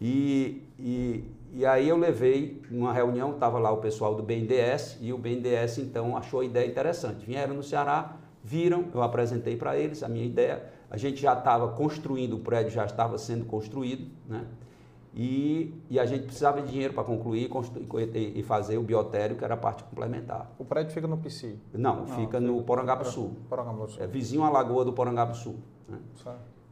[0.00, 1.24] E, e,
[1.54, 5.78] e aí eu levei, numa reunião, estava lá o pessoal do BNDES, e o BNDES
[5.78, 7.24] então achou a ideia interessante.
[7.24, 10.64] Vieram no Ceará, viram, eu apresentei para eles a minha ideia.
[10.90, 14.44] A gente já estava construindo, o prédio já estava sendo construído, né?
[15.14, 17.50] E, e, a gente precisava de dinheiro para concluir
[18.14, 20.50] e, e, fazer o biotério, que era a parte complementar.
[20.58, 21.56] O prédio fica no PC?
[21.74, 23.36] Não, Não fica no Porangaba Sul.
[23.46, 24.02] Porangaba Sul.
[24.02, 25.56] É vizinho à lagoa do Porangaba Sul.
[25.86, 25.98] Né?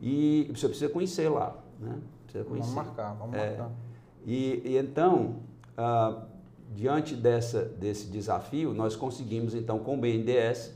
[0.00, 1.54] E você precisa conhecer lá.
[1.78, 1.98] Né?
[2.24, 2.74] Precisa conhecer.
[2.74, 3.70] Vamos marcar, vamos é, marcar.
[4.24, 5.40] E, e então,
[5.76, 6.22] ah,
[6.74, 10.74] diante dessa, desse desafio, nós conseguimos então com o BNDES,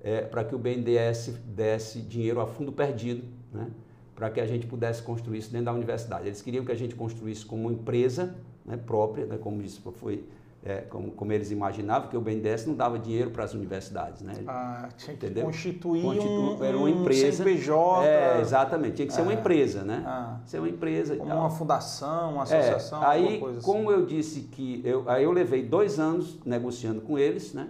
[0.00, 3.70] é, para que o BNDES desse dinheiro a fundo perdido, né?
[4.14, 6.26] Para que a gente pudesse construir isso dentro da universidade.
[6.26, 8.34] Eles queriam que a gente construísse como uma empresa
[8.64, 10.24] né, própria, né, como isso foi
[10.66, 14.22] é, como, como, eles imaginavam, que o BNDES não dava dinheiro para as universidades.
[14.22, 14.32] Né?
[14.46, 15.44] Ah, tinha que Entendeu?
[15.44, 17.42] constituir Constitu um, era uma empresa.
[17.42, 18.06] Um CNPJ.
[18.06, 19.34] É, exatamente, tinha que ser uma é.
[19.34, 20.02] empresa, né?
[20.06, 23.66] Ah, ser uma empresa Como uma fundação, uma associação, é, aí, coisa assim.
[23.66, 24.80] como eu disse que...
[24.82, 27.68] Eu, aí eu levei dois anos negociando com eles, né?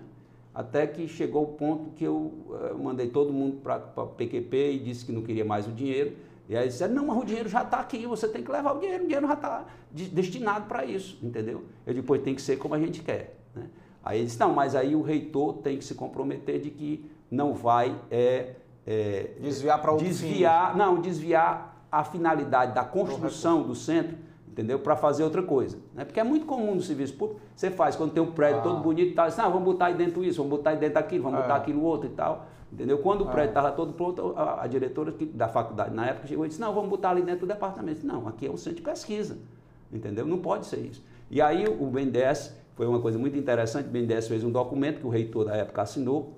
[0.54, 5.04] Até que chegou o ponto que eu uh, mandei todo mundo para PQP e disse
[5.04, 6.12] que não queria mais o dinheiro.
[6.48, 8.78] E aí disseram, não, mas o dinheiro já está aqui, você tem que levar o
[8.78, 11.64] dinheiro, o dinheiro já está destinado para isso, entendeu?
[11.86, 13.38] Eu depois tem que ser como a gente quer.
[13.54, 13.64] Né?
[14.04, 17.54] Aí ele disse, não, mas aí o reitor tem que se comprometer de que não
[17.54, 18.56] vai é,
[18.86, 20.78] é, desviar para outro desviar, fim.
[20.78, 24.16] não, desviar a finalidade da construção do centro,
[24.46, 24.78] entendeu?
[24.78, 26.04] Para fazer outra coisa, né?
[26.04, 28.62] Porque é muito comum no serviço público, você faz quando tem um prédio ah.
[28.62, 30.98] todo bonito e tal, assim, ah, vamos botar aí dentro isso, vamos botar aí dentro
[30.98, 31.42] aquilo, vamos é.
[31.42, 32.98] botar aquilo outro e tal, entendeu?
[32.98, 33.72] Quando o prédio estava é.
[33.72, 37.10] todo pronto, a, a diretora da faculdade na época chegou e disse, não, vamos botar
[37.10, 38.04] ali dentro do departamento.
[38.04, 39.38] Não, aqui é um centro de pesquisa,
[39.92, 40.26] entendeu?
[40.26, 41.02] Não pode ser isso.
[41.30, 45.06] E aí o BNDES, foi uma coisa muito interessante, o BNDES fez um documento que
[45.06, 46.36] o reitor da época assinou,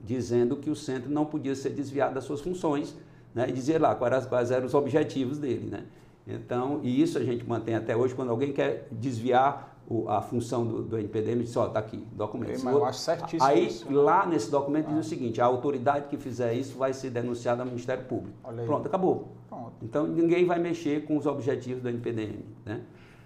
[0.00, 2.94] dizendo que o centro não podia ser desviado das suas funções,
[3.34, 5.70] né, e dizer lá quais, quais eram os objetivos dele.
[5.70, 5.84] Né?
[6.26, 10.66] Então, e isso a gente mantém até hoje, quando alguém quer desviar o, a função
[10.66, 12.64] do, do NPDM, diz, ó, está aqui, documento.
[12.64, 13.90] Mas eu acho certíssimo Aí, isso.
[13.90, 13.94] Né?
[13.94, 14.94] lá nesse documento ah.
[14.94, 18.36] diz o seguinte, a autoridade que fizer isso vai ser denunciada ao Ministério Público.
[18.64, 19.28] Pronto, acabou.
[19.50, 19.72] Pronto.
[19.82, 22.38] Então, ninguém vai mexer com os objetivos do NPDM.
[22.64, 22.80] Né?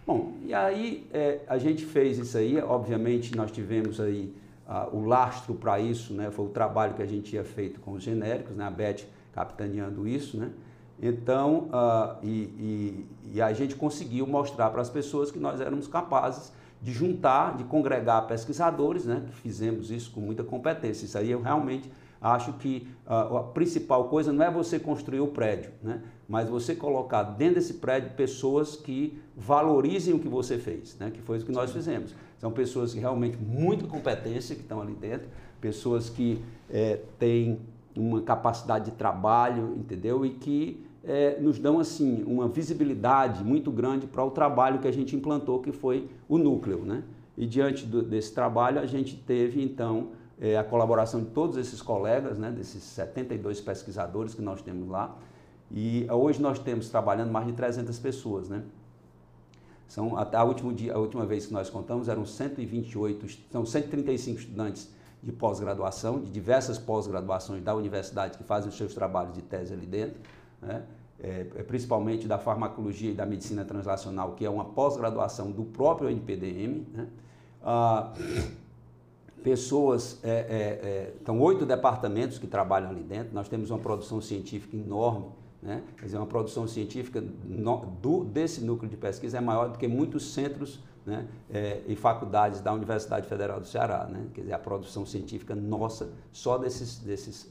[0.04, 4.34] Bom, e aí é, a gente fez isso aí, obviamente nós tivemos aí
[4.66, 6.30] ah, o lastro para isso, né?
[6.30, 8.64] Foi o trabalho que a gente tinha feito com os genéricos, né?
[8.64, 10.50] A Beth capitaneando isso, né?
[11.00, 15.86] Então, ah, e, e, e, a gente conseguiu mostrar para as pessoas que nós éramos
[15.86, 19.24] capazes de juntar, de congregar pesquisadores, né?
[19.26, 21.04] Que fizemos isso com muita competência.
[21.04, 21.90] Isso aí eu realmente
[22.20, 26.02] acho que ah, a principal coisa não é você construir o prédio, né?
[26.28, 31.10] mas você colocar dentro desse prédio pessoas que valorizem o que você fez, né?
[31.10, 32.14] que foi o que nós fizemos.
[32.38, 35.28] São pessoas que realmente muita competência que estão ali dentro,
[35.60, 37.60] pessoas que é, têm
[37.98, 40.24] uma capacidade de trabalho, entendeu?
[40.24, 44.92] E que é, nos dão assim uma visibilidade muito grande para o trabalho que a
[44.92, 47.04] gente implantou, que foi o núcleo, né?
[47.36, 50.08] E diante do, desse trabalho a gente teve então
[50.40, 52.50] é, a colaboração de todos esses colegas, né?
[52.50, 55.16] Desses 72 pesquisadores que nós temos lá.
[55.70, 58.62] E hoje nós temos trabalhando mais de 300 pessoas, né?
[59.86, 64.40] São, até a, último dia, a última vez que nós contamos eram 128, são 135
[64.40, 64.90] estudantes
[65.22, 69.86] de pós-graduação, de diversas pós-graduações da universidade que fazem os seus trabalhos de tese ali
[69.86, 70.20] dentro,
[70.62, 70.84] né?
[71.20, 76.08] é, é principalmente da farmacologia e da medicina translacional, que é uma pós-graduação do próprio
[76.10, 76.86] NPDM.
[76.92, 77.08] Né?
[77.62, 78.12] Ah,
[79.42, 84.20] pessoas, é, é, é, então oito departamentos que trabalham ali dentro, nós temos uma produção
[84.20, 85.26] científica enorme,
[85.62, 85.82] né?
[85.96, 89.88] Quer dizer, uma produção científica no, do, desse núcleo de pesquisa é maior do que
[89.88, 94.06] muitos centros né, é, faculdades da Universidade Federal do Ceará.
[94.10, 94.26] Né?
[94.34, 97.48] Quer dizer, a produção científica nossa, só desses, desses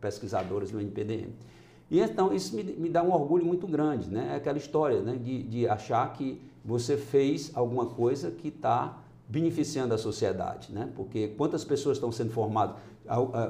[0.00, 1.32] pesquisadores do NPDM.
[1.90, 4.30] E então isso me, me, dá um orgulho muito grande, né?
[4.32, 5.14] É aquela história né?
[5.16, 8.98] de, de achar que você fez alguma coisa que está
[9.28, 10.90] beneficiando a sociedade, né?
[10.94, 12.76] Porque quantas pessoas estão sendo formadas?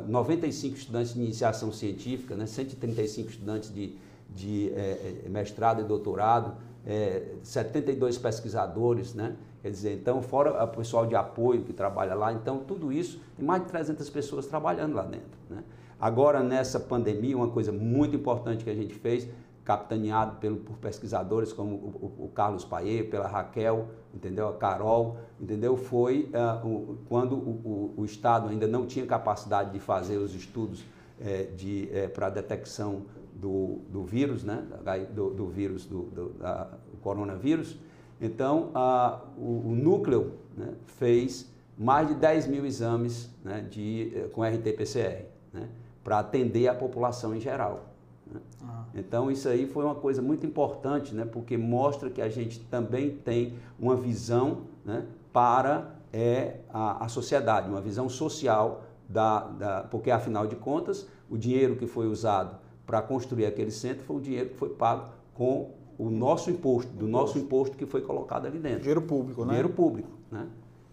[0.08, 2.46] 95 estudantes de iniciação científica, né?
[2.46, 3.96] 135 estudantes de,
[4.34, 6.56] de é, mestrado e doutorado,
[6.86, 9.36] é, 72 pesquisadores, né?
[9.62, 13.44] Quer dizer, então, fora o pessoal de apoio que trabalha lá, então, tudo isso, tem
[13.46, 15.62] mais de 300 pessoas trabalhando lá dentro, né?
[16.00, 19.28] Agora, nessa pandemia, uma coisa muito importante que a gente fez,
[19.64, 24.48] capitaneado pelo, por pesquisadores como o, o, o Carlos Paê, pela Raquel, entendeu?
[24.48, 25.76] A Carol, entendeu?
[25.76, 30.84] Foi uh, o, quando o, o, Estado ainda não tinha capacidade de fazer os estudos
[31.20, 33.02] é, de é, para detecção
[33.42, 34.64] do, do vírus, né?
[35.12, 36.68] Do, do vírus do, do, da,
[37.02, 37.76] coronavírus.
[38.20, 44.42] Então, uh, o, núcleo né, fez mais de 10 mil exames né, de, eh, com
[44.42, 45.68] RT-PCR, né,
[46.04, 47.86] para atender a população em geral.
[48.30, 48.40] Né?
[48.62, 48.84] Ah.
[48.94, 51.24] Então isso aí foi uma coisa muito importante, né?
[51.24, 55.04] porque mostra que a gente também tem uma visão né?
[55.32, 61.36] para é, a, a sociedade, uma visão social, da, da, porque afinal de contas o
[61.36, 62.61] dinheiro que foi usado
[62.92, 67.08] para construir aquele centro foi o dinheiro que foi pago com o nosso imposto, do
[67.08, 68.80] nosso imposto que foi colocado ali dentro.
[68.80, 69.48] Dinheiro público, né?
[69.48, 70.46] Dinheiro público, né?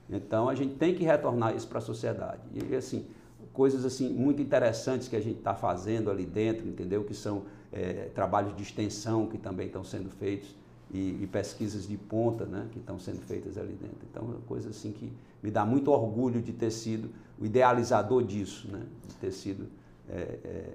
[0.09, 2.39] Então a gente tem que retornar isso para a sociedade.
[2.53, 3.05] E assim,
[3.51, 7.03] coisas assim muito interessantes que a gente está fazendo ali dentro, entendeu?
[7.03, 7.43] Que são
[7.73, 10.55] é, trabalhos de extensão que também estão sendo feitos
[10.93, 12.69] e, e, pesquisas de ponta, né?
[12.71, 14.07] Que estão sendo feitas ali dentro.
[14.09, 15.11] Então, é uma coisa assim que
[15.43, 18.83] me dá muito orgulho de ter sido o idealizador disso, né?
[19.05, 19.67] De ter sido
[20.09, 20.73] é, é,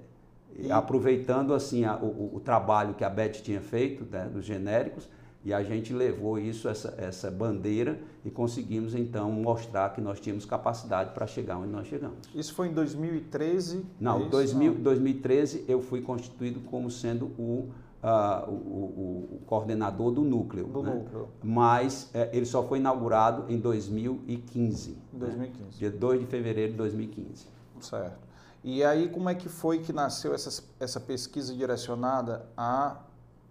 [0.57, 0.71] e...
[0.71, 4.29] aproveitando assim a, o, o, trabalho que a Beth tinha feito, né?
[4.31, 5.07] Dos genéricos
[5.45, 10.43] e a gente levou isso, essa, essa bandeira, e conseguimos então mostrar que nós tínhamos
[10.43, 12.17] capacidade para chegar onde nós chegamos.
[12.33, 13.85] Isso foi em 2013?
[13.99, 17.69] Não, é 2000, 2013 eu fui constituído como sendo o,
[18.03, 20.65] uh, o, o, o, coordenador do núcleo.
[20.65, 20.95] Do né?
[20.95, 21.27] núcleo.
[21.43, 24.97] Mas é, ele só foi inaugurado em 2015.
[25.13, 25.63] 2015.
[25.63, 25.69] Né?
[25.77, 27.45] Dia 2 de fevereiro de 2015.
[27.81, 28.24] Certo.
[28.67, 32.97] E aí como é que foi que nasceu essa, essa pesquisa direcionada à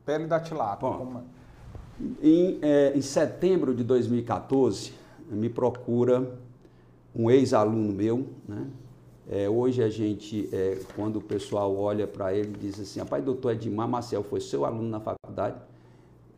[0.05, 0.89] pele da tilápia?
[0.89, 1.23] Bom.
[2.01, 2.27] É?
[2.27, 4.93] Em, é, em setembro de 2014,
[5.31, 6.37] me procura
[7.15, 8.67] um ex-aluno meu, né?
[9.31, 13.53] É, hoje a gente, é, quando o pessoal olha para ele, diz assim, rapaz, doutor
[13.53, 15.57] Edmar Marcel foi seu aluno na faculdade,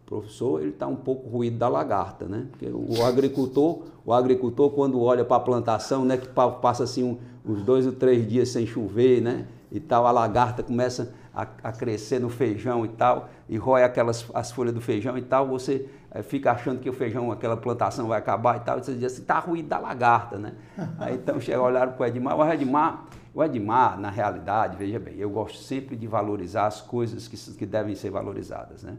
[0.06, 2.46] professor, ele está um pouco ruído da lagarta, né?
[2.50, 7.18] Porque o agricultor, o agricultor quando olha para a plantação, né, que passa assim um,
[7.44, 9.46] uns dois ou três dias sem chover, né?
[9.70, 14.24] E tal, a lagarta começa a, a crescer no feijão e tal, e rói aquelas
[14.32, 18.06] as folhas do feijão e tal, você é, fica achando que o feijão, aquela plantação
[18.06, 20.54] vai acabar e tal, e você diz assim, está ruído da lagarta, né?
[20.98, 23.04] Aí então chega, olharam para o Edmar, o Edmar,
[23.34, 27.66] o Edmar, na realidade, veja bem, eu gosto sempre de valorizar as coisas que, que
[27.66, 28.96] devem ser valorizadas, né?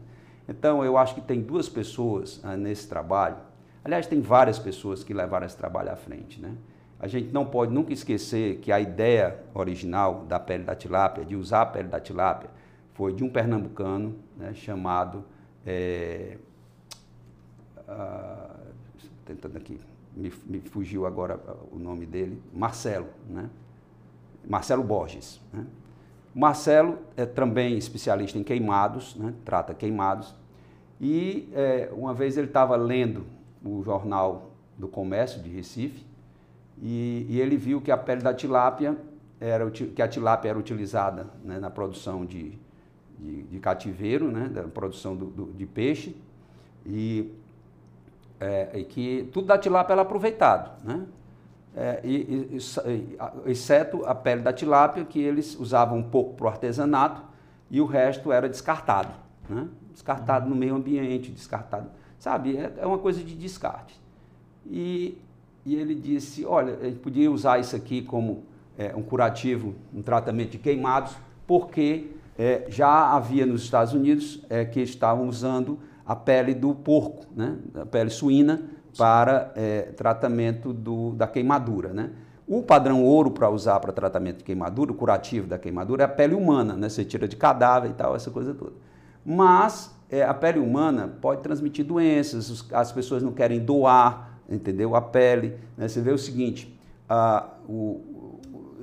[0.48, 3.36] Então, eu acho que tem duas pessoas ah, nesse trabalho,
[3.84, 6.56] aliás, tem várias pessoas que levaram esse trabalho à frente, né?
[7.00, 11.36] A gente não pode nunca esquecer que a ideia original da pele da tilápia, de
[11.36, 12.50] usar a pele da tilápia,
[12.94, 15.24] foi de um pernambucano né, chamado
[15.64, 16.38] é,
[17.86, 18.56] ah,
[19.24, 19.80] tentando aqui,
[20.16, 21.38] me, me, fugiu agora
[21.70, 23.48] o nome dele, Marcelo, né?
[24.44, 25.40] Marcelo Borges.
[25.52, 25.64] Né?
[26.34, 29.34] Marcelo é também especialista em queimados, né?
[29.44, 30.34] trata queimados,
[31.00, 33.26] e é, uma vez ele estava lendo
[33.64, 36.06] o jornal do comércio de Recife,
[36.80, 38.96] e, e, ele viu que a pele da tilápia,
[39.40, 42.56] era, que a tilápia era utilizada né, na produção de,
[43.18, 46.16] de, de, cativeiro, né, da produção do, do, de peixe,
[46.86, 47.32] e
[48.40, 51.04] é, e que tudo da tilápia era aproveitado, né?
[51.80, 52.58] É, e, e,
[53.48, 57.22] exceto a pele da tilápia, que eles usavam um pouco para o artesanato
[57.70, 59.12] e o resto era descartado.
[59.48, 59.68] Né?
[59.92, 61.88] Descartado no meio ambiente, descartado.
[62.18, 63.94] Sabe, é, é uma coisa de descarte.
[64.66, 65.18] E,
[65.64, 68.42] e, ele disse: olha, a gente podia usar isso aqui como
[68.76, 74.64] é, um curativo, um tratamento de queimados, porque é, já havia nos Estados Unidos é,
[74.64, 77.56] que estavam usando a pele do porco, né?
[77.80, 78.62] a pele suína,
[78.96, 81.92] para é, tratamento do, da queimadura.
[81.92, 82.10] Né?
[82.46, 86.08] O padrão ouro para usar para tratamento de queimadura, o curativo da queimadura, é a
[86.08, 86.88] pele humana, né?
[86.88, 88.72] você tira de cadáver e tal, essa coisa toda.
[89.24, 94.96] Mas é, a pele humana pode transmitir doenças, as pessoas não querem doar, entendeu?
[94.96, 95.58] A pele.
[95.76, 95.86] Né?
[95.86, 96.78] Você vê o seguinte,
[97.08, 98.00] a, o,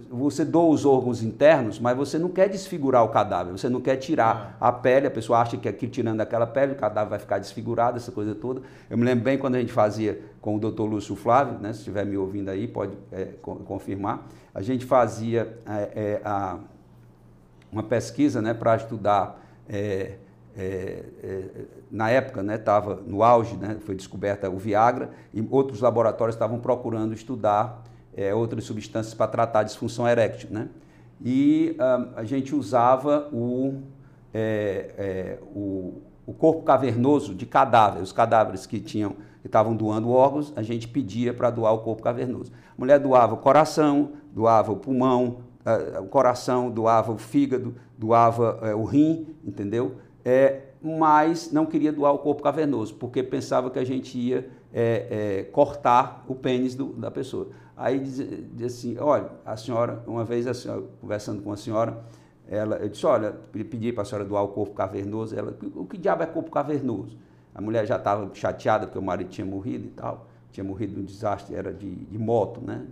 [0.09, 3.97] você doa os órgãos internos, mas você não quer desfigurar o cadáver, você não quer
[3.97, 4.65] tirar é.
[4.65, 7.97] a pele, a pessoa acha que aqui tirando aquela pele o cadáver vai ficar desfigurado,
[7.97, 8.61] essa coisa toda.
[8.89, 11.79] Eu me lembro bem quando a gente fazia com o doutor Lúcio Flávio, né, se
[11.79, 16.57] estiver me ouvindo aí, pode é, confirmar, a gente fazia é, é a,
[17.71, 19.43] uma pesquisa né, para estudar.
[19.67, 20.13] É,
[20.57, 21.03] é,
[21.91, 27.13] na época estava no auge, né, foi descoberta o Viagra, e outros laboratórios estavam procurando
[27.13, 27.83] estudar
[28.15, 30.49] é, outras substâncias para tratar a disfunção eréctil.
[30.51, 30.69] Né?
[31.23, 33.81] E ah, a gente usava o,
[34.33, 40.09] é, é, o, o, corpo cavernoso de cadáver, os cadáveres que tinham que estavam doando
[40.09, 42.51] órgãos, a gente pedia para doar o corpo cavernoso.
[42.51, 48.59] A mulher doava o coração, doava o pulmão, ah, o coração, doava o fígado, doava
[48.63, 49.97] é, o rim, entendeu?
[50.23, 55.07] É, mas não queria doar o corpo cavernoso, porque pensava que a gente ia é,
[55.39, 57.49] é, cortar o pênis do, da pessoa.
[57.77, 58.19] Aí diz,
[58.63, 62.05] assim, olha, a senhora, uma vez senhora, conversando com a senhora,
[62.47, 65.97] ela, eu disse, olha, pedi para a senhora doar o corpo cavernoso, ela, o que
[65.97, 67.17] diabo é corpo cavernoso?
[67.53, 71.03] A mulher já estava chateada porque o marido tinha morrido e tal, tinha morrido num
[71.03, 72.85] desastre, era de, de moto, né?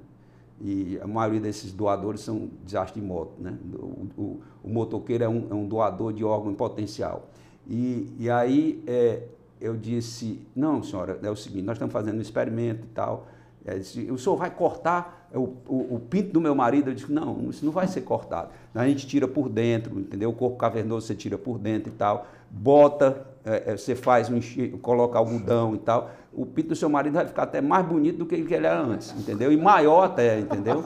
[0.60, 3.57] E a maioria desses doadores são desastres de moto, né?
[3.73, 7.30] O, o, o motoqueiro é um, é um, doador de órgão em potencial.
[7.68, 9.23] E, e aí é,
[9.60, 13.27] eu disse, não, senhora, é o seguinte, nós estamos fazendo um experimento e tal,
[13.65, 16.90] disse, o senhor vai cortar o, o, o, pinto do meu marido?
[16.90, 18.49] Eu disse, não, isso não vai ser cortado.
[18.76, 20.30] A gente tira por dentro, entendeu?
[20.30, 24.40] O corpo cavernoso você tira por dentro e tal, bota, é, é você faz um
[24.81, 26.11] coloca algodão e tal.
[26.34, 29.14] O pinto do seu marido vai ficar até mais bonito do que ele era antes,
[29.18, 29.52] entendeu?
[29.52, 30.84] E maior até, entendeu?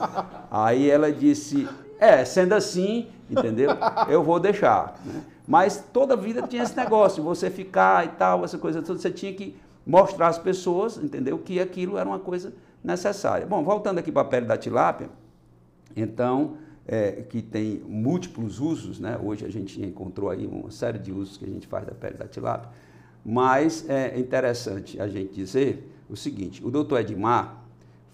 [0.50, 1.68] Aí ela disse,
[1.98, 3.70] é, sendo assim, entendeu?
[4.08, 4.94] Eu vou deixar.
[5.04, 5.20] Né?
[5.46, 9.32] Mas toda vida tinha esse negócio, você ficar e tal, essa coisa toda, você tinha
[9.32, 9.56] que
[9.86, 11.38] mostrar às pessoas, entendeu?
[11.38, 12.52] Que aquilo era uma coisa
[12.82, 13.46] necessária.
[13.46, 15.08] Bom, voltando aqui para a pele da tilápia,
[15.96, 16.56] então,
[16.86, 19.18] é, que tem múltiplos usos, né?
[19.22, 22.16] hoje a gente encontrou aí uma série de usos que a gente faz da pele
[22.16, 22.70] da tilápia,
[23.24, 27.62] mas é interessante a gente dizer o seguinte, o doutor Edmar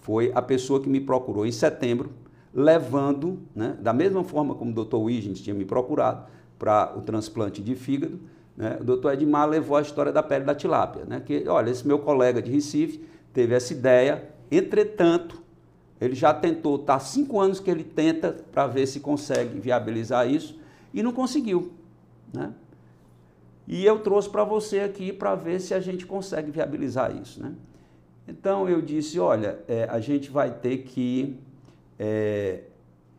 [0.01, 2.11] foi a pessoa que me procurou em setembro,
[2.53, 6.27] levando, né, da mesma forma como o doutor Wiggins tinha me procurado
[6.59, 8.19] para o transplante de fígado,
[8.57, 11.87] né, o doutor Edmar levou a história da pele da tilápia, né, que, olha, esse
[11.87, 15.43] meu colega de Recife teve essa ideia, Entretanto,
[16.01, 20.59] ele já tentou, está cinco anos que ele tenta para ver se consegue viabilizar isso
[20.93, 21.73] e não conseguiu.
[22.33, 22.53] Né?
[23.67, 27.43] E eu trouxe para você aqui para ver se a gente consegue viabilizar isso.
[27.43, 27.55] Né?
[28.29, 31.39] Então eu disse, olha, é, a gente vai ter que
[31.99, 32.65] é,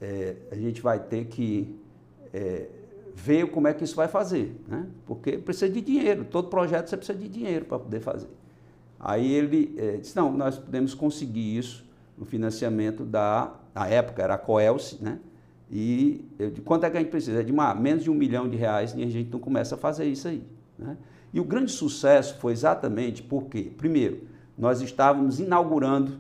[0.02, 1.76] é, a gente vai ter que
[2.34, 2.68] é,
[3.16, 4.86] ver como é que isso vai fazer, né?
[5.06, 6.26] Porque precisa de dinheiro.
[6.26, 8.28] Todo projeto você precisa de dinheiro para poder fazer.
[9.00, 11.86] Aí ele é, disse, não, nós podemos conseguir isso
[12.18, 15.20] no financiamento da, na época era a Coelce, né?
[15.70, 17.44] E eu disse, quanto é que a gente precisa?
[17.44, 20.06] De uma, menos de um milhão de reais e a gente não começa a fazer
[20.06, 20.44] isso aí.
[20.78, 20.96] Né?
[21.34, 24.22] E o grande sucesso foi exatamente porque, primeiro,
[24.58, 26.20] nós estávamos inaugurando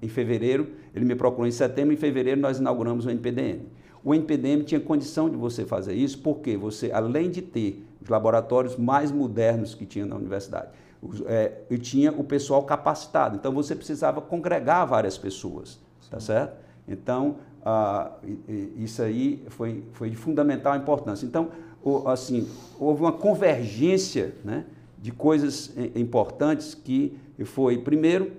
[0.00, 3.62] em fevereiro, ele me procurou em setembro, em fevereiro nós inauguramos o NPDM.
[4.04, 8.76] O NPDM tinha condição de você fazer isso, porque você, além de ter os laboratórios
[8.76, 10.68] mais modernos que tinha na universidade,
[11.26, 13.36] é, e tinha o pessoal capacitado.
[13.36, 16.10] Então você precisava congregar várias pessoas, tá Sim.
[16.10, 16.56] tá certo?
[16.86, 18.12] Então, ah,
[18.76, 21.24] isso aí foi, foi de fundamental importância.
[21.24, 21.48] Então,
[22.06, 22.48] assim,
[22.78, 24.64] houve uma convergência né,
[25.00, 28.32] de coisas importantes que foi, primeiro,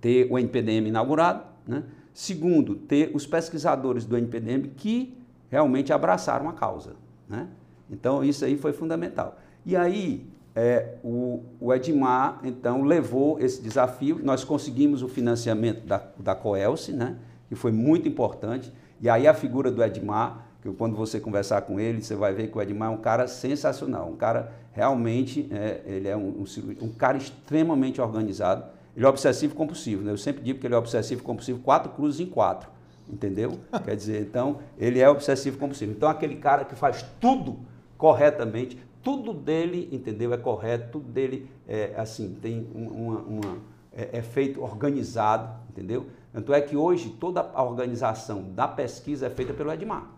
[0.00, 1.84] ter o NPDM inaugurado, né?
[2.12, 5.16] segundo, ter os pesquisadores do NPDM que
[5.50, 6.94] realmente abraçaram a causa.
[7.28, 7.48] Né?
[7.90, 9.38] Então, isso aí foi fundamental.
[9.64, 10.26] E aí,
[10.56, 16.92] é, o, o, Edmar, então, levou esse desafio, nós conseguimos o financiamento da, da Coelce,
[16.92, 17.16] né?
[17.48, 18.72] que foi muito importante.
[19.00, 22.48] E aí a figura do Edmar, que quando você conversar com ele, você vai ver
[22.48, 26.44] que o Edmar é um cara sensacional, um cara realmente, é, ele é um, um,
[26.82, 28.64] um, cara extremamente organizado.
[28.96, 30.12] Ele é obsessivo compulsivo, né?
[30.12, 32.68] Eu sempre digo que ele é obsessivo compulsivo, quatro cruzes em quatro,
[33.08, 33.58] entendeu?
[33.84, 35.92] Quer dizer, então, ele é obsessivo compulsivo.
[35.92, 37.58] Então, aquele cara que faz tudo
[37.98, 40.32] corretamente, tudo dele, entendeu?
[40.32, 43.58] É correto, tudo dele é assim, tem uma, uma
[43.92, 46.06] é, é feito organizado, entendeu?
[46.32, 50.10] Tanto é que hoje toda a organização da pesquisa é feita pelo Edmar.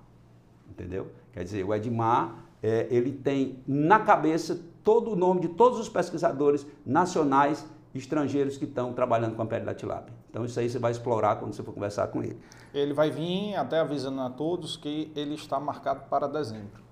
[0.70, 1.08] Entendeu?
[1.32, 5.88] Quer dizer, o Edmar, é, ele tem na cabeça todo o nome de todos os
[5.88, 10.14] pesquisadores nacionais e estrangeiros que estão trabalhando com a pele da tilápia.
[10.30, 12.38] Então isso aí você vai explorar quando você for conversar com ele.
[12.72, 16.84] Ele vai vir até avisando a todos que ele está marcado para dezembro.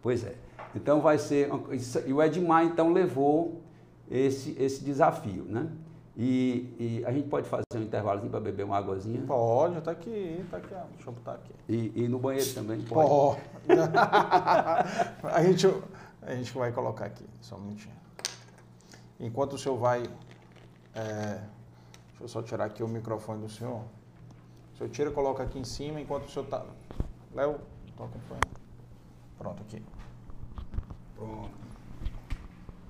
[0.00, 0.34] Pois é.
[0.74, 1.48] Então vai ser.
[2.06, 3.62] E o Edmar então levou
[4.10, 5.70] esse, esse desafio, né?
[6.14, 9.22] E, e, a gente pode fazer um intervalozinho para beber uma águazinha?
[9.26, 11.54] Pode, tá aqui, tá aqui, deixa eu botar aqui.
[11.66, 13.08] E, e no banheiro também pode?
[13.08, 13.80] Pode.
[15.24, 15.66] a, gente,
[16.20, 17.94] a gente vai colocar aqui, só um minutinho.
[19.18, 20.02] Enquanto o senhor vai...
[20.94, 21.40] É,
[22.08, 23.82] deixa eu só tirar aqui o microfone do senhor.
[24.74, 26.62] O senhor tira e coloca aqui em cima enquanto o senhor tá...
[27.34, 27.58] Léo,
[27.96, 28.60] tô acompanhando.
[29.38, 29.82] Pronto, aqui.
[31.22, 31.50] Pronto.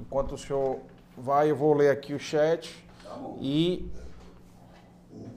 [0.01, 0.81] Enquanto o senhor
[1.17, 2.85] vai, eu vou ler aqui o chat.
[3.41, 3.91] E,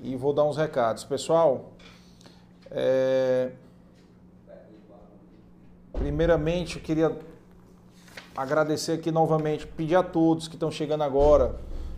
[0.02, 1.04] e vou dar uns recados.
[1.04, 1.72] Pessoal,
[2.72, 3.52] é,
[5.92, 7.18] primeiramente eu queria
[8.36, 11.56] agradecer aqui novamente, pedir a todos que estão chegando agora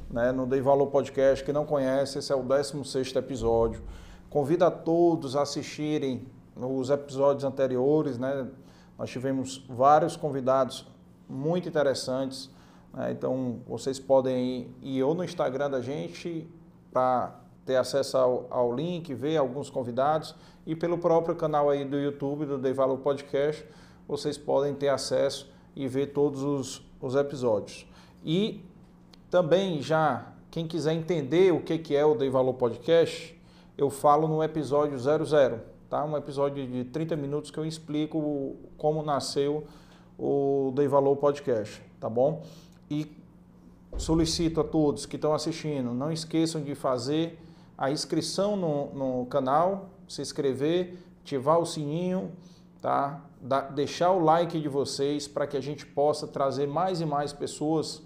[0.10, 3.82] né, no Dei Valor Podcast, que não conhece, esse é o 16 episódio.
[4.30, 6.26] Convido a todos a assistirem
[6.56, 8.48] os episódios anteriores, né?
[8.98, 10.88] Nós tivemos vários convidados
[11.30, 12.50] muito interessantes
[12.98, 13.12] né?
[13.12, 16.50] Então, vocês podem ir ou no Instagram da gente
[16.92, 20.34] para ter acesso ao, ao, link, ver alguns convidados
[20.66, 23.64] e pelo próprio canal aí do YouTube do Dei Valor Podcast,
[24.08, 27.86] vocês podem ter acesso e ver todos os, os episódios.
[28.26, 28.66] E
[29.30, 33.40] também já, quem quiser entender o que, que é o Dei Valor Podcast,
[33.78, 35.60] eu falo no episódio 00,
[35.90, 36.04] tá?
[36.04, 39.66] Um episódio de 30 minutos que eu explico como nasceu
[40.18, 42.44] o Dei Valor Podcast, tá bom?
[42.90, 43.12] E
[43.98, 47.40] solicito a todos que estão assistindo, não esqueçam de fazer
[47.78, 52.32] a inscrição no, no canal, se inscrever, ativar o sininho,
[52.82, 53.22] tá?
[53.40, 57.32] Da, deixar o like de vocês para que a gente possa trazer mais e mais
[57.32, 58.02] pessoas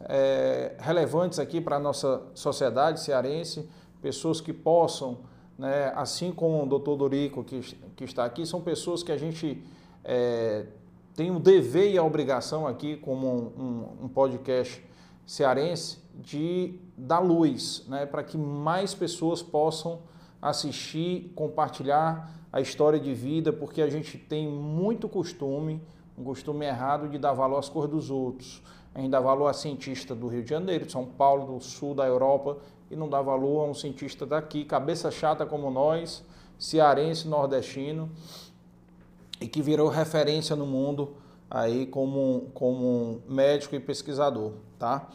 [0.00, 3.68] é, relevantes aqui para a nossa sociedade cearense,
[4.02, 5.20] pessoas que possam,
[5.58, 7.60] né, assim como o doutor Dorico que,
[7.96, 9.62] que está aqui, são pessoas que a gente
[10.04, 10.66] é,
[11.14, 14.84] tem o dever e a obrigação aqui, como um, um, podcast
[15.26, 20.00] cearense, de dar luz, né, para que mais pessoas possam
[20.42, 25.80] assistir, compartilhar a história de vida, porque a gente tem muito costume,
[26.16, 28.62] um costume errado de dar valor às cores dos outros.
[28.94, 31.94] A gente dá valor a cientista do Rio de Janeiro, de São Paulo, do sul
[31.94, 32.58] da Europa,
[32.90, 36.24] e não dá valor a um cientista daqui, cabeça chata como nós,
[36.58, 38.10] cearense, nordestino,
[39.40, 41.16] e que virou referência no mundo
[41.50, 45.08] aí como, como médico e pesquisador, tá?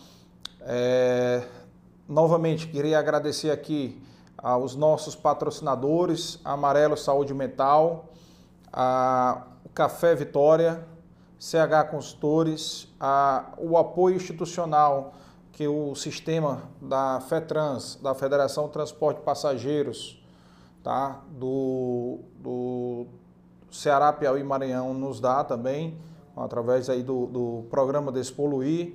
[0.62, 1.44] É,
[2.08, 4.02] novamente, queria agradecer aqui
[4.38, 8.10] aos nossos patrocinadores, Amarelo Saúde Mental,
[8.72, 10.86] a, o Café Vitória,
[11.40, 15.14] CH Consultores, a, o apoio institucional
[15.60, 20.18] que o sistema da FETRANS, da Federação de Transporte de Passageiros,
[20.82, 21.20] tá?
[21.32, 23.06] do, do
[23.70, 25.98] Ceará, Piauí e Maranhão nos dá também,
[26.34, 28.94] através aí do, do programa Despoluir.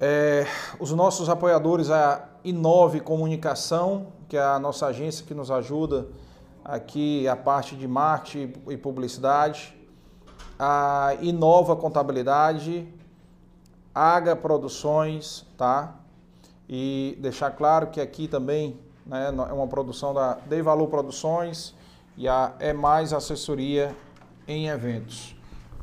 [0.00, 0.46] É,
[0.80, 6.08] os nossos apoiadores, a Inove Comunicação, que é a nossa agência que nos ajuda
[6.64, 9.76] aqui a parte de marketing e publicidade,
[10.58, 12.88] a Inova Contabilidade,
[13.98, 15.96] Aga Produções, tá?
[16.68, 21.74] E deixar claro que aqui também né, é uma produção da Dei Valor Produções
[22.16, 23.92] e a É Mais Assessoria
[24.46, 25.34] em Eventos.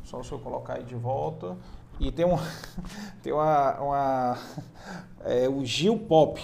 [0.02, 1.58] Só se eu colocar aí de volta.
[2.00, 2.38] E tem, um,
[3.22, 4.38] tem uma, uma
[5.22, 6.40] é, o Gil Pop,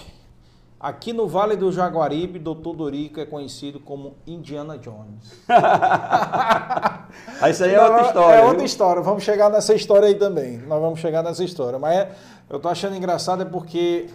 [0.83, 2.75] Aqui no Vale do Jaguaribe, Dr.
[2.75, 5.31] Dorico é conhecido como Indiana Jones.
[7.49, 8.35] isso aí é outra história.
[8.35, 8.67] É outra viu?
[8.67, 9.01] história.
[9.01, 10.59] Vamos chegar nessa história aí também.
[10.59, 11.79] Nós vamos chegar nessa história.
[11.79, 12.11] Mas é,
[12.51, 14.09] eu tô achando engraçado é porque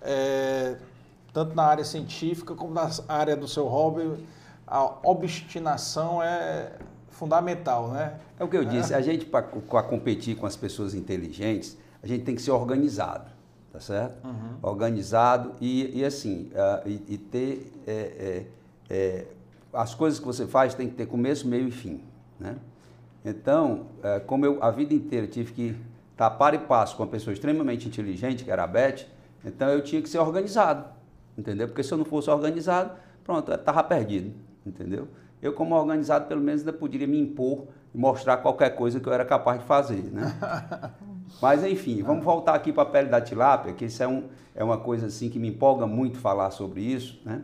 [0.00, 0.76] é,
[1.34, 4.26] tanto na área científica como na área do seu hobby,
[4.66, 6.72] a obstinação é
[7.10, 8.14] fundamental, né?
[8.38, 8.94] É o que eu disse.
[8.94, 13.38] A gente para competir com as pessoas inteligentes, a gente tem que ser organizado
[13.72, 14.24] tá certo?
[14.26, 14.56] Uhum.
[14.62, 18.46] Organizado e, e assim, uh, e, e, ter é, é,
[18.90, 19.26] é,
[19.72, 22.02] as coisas que você faz tem que ter começo, meio e fim,
[22.38, 22.56] né?
[23.24, 25.76] Então, é, como eu a vida inteira tive que
[26.12, 29.06] estar par e passo com uma pessoa extremamente inteligente, que era a Beth,
[29.44, 30.86] então eu tinha que ser organizado,
[31.36, 31.68] entendeu?
[31.68, 32.92] Porque se eu não fosse organizado,
[33.22, 34.32] pronto, eu estava perdido,
[34.66, 35.06] entendeu?
[35.40, 39.12] Eu, como organizado, pelo menos ainda poderia me impor e mostrar qualquer coisa que eu
[39.12, 40.34] era capaz de fazer, né?
[41.40, 44.24] Mas enfim, vamos voltar aqui para a pele da tilápia, que isso é, um,
[44.54, 47.42] é uma coisa assim que me empolga muito falar sobre isso, né?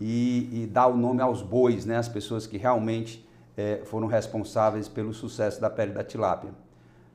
[0.00, 1.96] E, e dar o nome aos bois, né?
[1.96, 3.26] As pessoas que realmente
[3.56, 6.50] é, foram responsáveis pelo sucesso da pele da tilápia.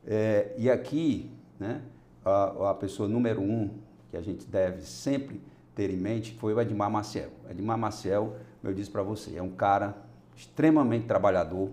[0.06, 1.82] É, e aqui, né?
[2.24, 3.70] A, a, pessoa número um
[4.10, 5.40] que a gente deve sempre
[5.74, 7.30] ter em mente foi o Edmar Maciel.
[7.50, 9.96] Edmar Maciel, eu disse para você, é um cara
[10.36, 11.70] extremamente trabalhador,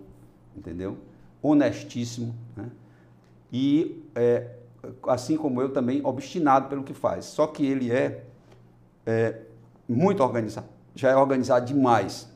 [0.55, 0.97] entendeu?
[1.41, 2.69] Honestíssimo, né?
[3.51, 4.55] E, é,
[5.07, 7.25] assim como eu, também obstinado pelo que faz.
[7.25, 8.23] Só que ele é,
[9.05, 9.41] é
[9.87, 12.29] muito organizado, já é organizado demais.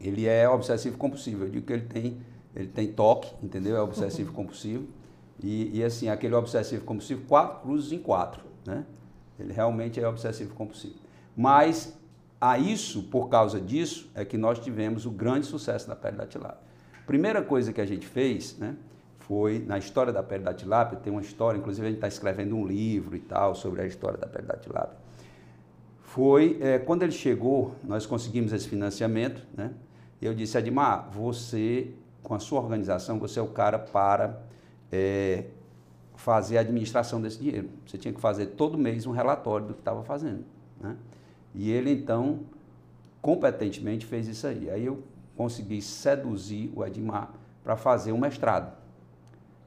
[0.00, 1.44] Ele é obsessivo compulsivo.
[1.44, 2.20] Eu digo que ele tem,
[2.54, 3.76] ele tem toque, entendeu?
[3.76, 4.86] É obsessivo compulsivo.
[5.42, 8.84] E, e assim, aquele obsessivo compulsivo, quatro cruzes em quatro, né?
[9.38, 10.96] Ele realmente é obsessivo compulsivo.
[11.34, 11.94] Mas
[12.40, 16.26] a isso, por causa disso, é que nós tivemos o grande sucesso da pele da
[16.26, 16.60] tilápia.
[17.06, 18.76] Primeira coisa que a gente fez, né?
[19.30, 22.56] Foi na história da pele da tilápia, tem uma história, inclusive a gente está escrevendo
[22.56, 24.98] um livro e tal sobre a história da pele da tilápia.
[26.02, 29.70] Foi é, quando ele chegou, nós conseguimos esse financiamento, né?
[30.20, 31.94] Eu disse, Admar, você,
[32.24, 34.42] com a sua organização, você é o cara para
[34.90, 35.44] é,
[36.16, 37.68] fazer a administração desse dinheiro.
[37.86, 40.44] Você tinha que fazer todo mês um relatório do que estava fazendo.
[40.80, 40.96] Né?
[41.54, 42.40] E ele, então,
[43.22, 44.68] competentemente fez isso aí.
[44.68, 45.04] Aí eu
[45.36, 47.30] consegui seduzir o Edmar
[47.62, 48.79] para fazer um mestrado.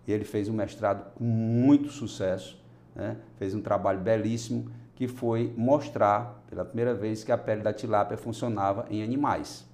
[0.07, 2.61] E ele fez um mestrado com muito sucesso,
[2.95, 3.17] né?
[3.37, 8.17] fez um trabalho belíssimo, que foi mostrar pela primeira vez que a pele da tilápia
[8.17, 9.65] funcionava em animais.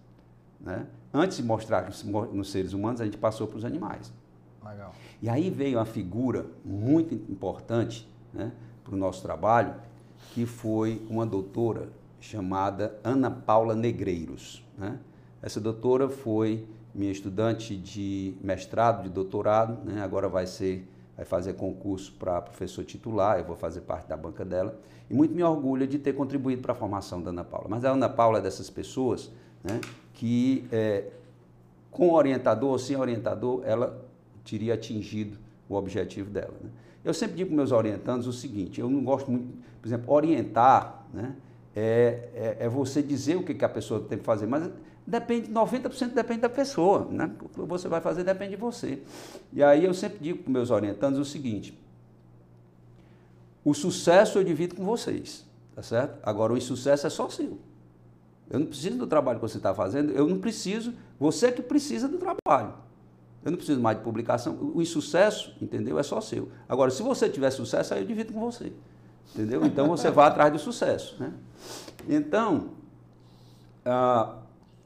[0.59, 0.85] Né?
[1.13, 1.89] Antes de mostrar
[2.31, 4.13] nos seres humanos, a gente passou para os animais.
[4.63, 4.93] Legal.
[5.21, 8.51] E aí veio uma figura muito importante né,
[8.83, 9.73] para o nosso trabalho,
[10.33, 11.89] que foi uma doutora
[12.19, 14.63] chamada Ana Paula Negreiros.
[14.77, 14.99] Né?
[15.41, 16.67] Essa doutora foi
[16.99, 20.01] minha estudante de mestrado, de doutorado, né?
[20.01, 20.85] agora vai ser
[21.15, 25.35] vai fazer concurso para professor titular, eu vou fazer parte da banca dela, e muito
[25.35, 27.67] me orgulho de ter contribuído para a formação da Ana Paula.
[27.69, 29.29] Mas a Ana Paula é dessas pessoas
[29.61, 29.81] né,
[30.13, 31.07] que, é,
[31.91, 34.01] com orientador ou sem orientador, ela
[34.45, 36.53] teria atingido o objetivo dela.
[36.63, 36.69] Né?
[37.03, 41.05] Eu sempre digo para meus orientandos o seguinte, eu não gosto muito, por exemplo, orientar
[41.13, 41.35] né,
[41.75, 44.69] é, é, é você dizer o que, que a pessoa tem que fazer, mas
[45.09, 47.31] depende, 90% depende da pessoa, né?
[47.41, 49.01] O que você vai fazer depende de você.
[49.51, 51.77] E aí eu sempre digo para meus orientandos o seguinte:
[53.63, 55.45] o sucesso eu divido com vocês,
[55.75, 56.19] tá certo?
[56.23, 57.57] Agora o insucesso é só seu.
[58.49, 62.07] Eu não preciso do trabalho que você está fazendo, eu não preciso, você que precisa
[62.07, 62.73] do trabalho.
[63.43, 64.57] Eu não preciso mais de publicação.
[64.73, 65.97] O insucesso, entendeu?
[65.97, 66.51] É só seu.
[66.67, 68.73] Agora, se você tiver sucesso, aí eu divido com você.
[69.33, 69.65] Entendeu?
[69.65, 71.15] Então você vai atrás do sucesso.
[71.19, 71.31] Né?
[72.07, 72.71] Então,
[73.85, 74.35] ah,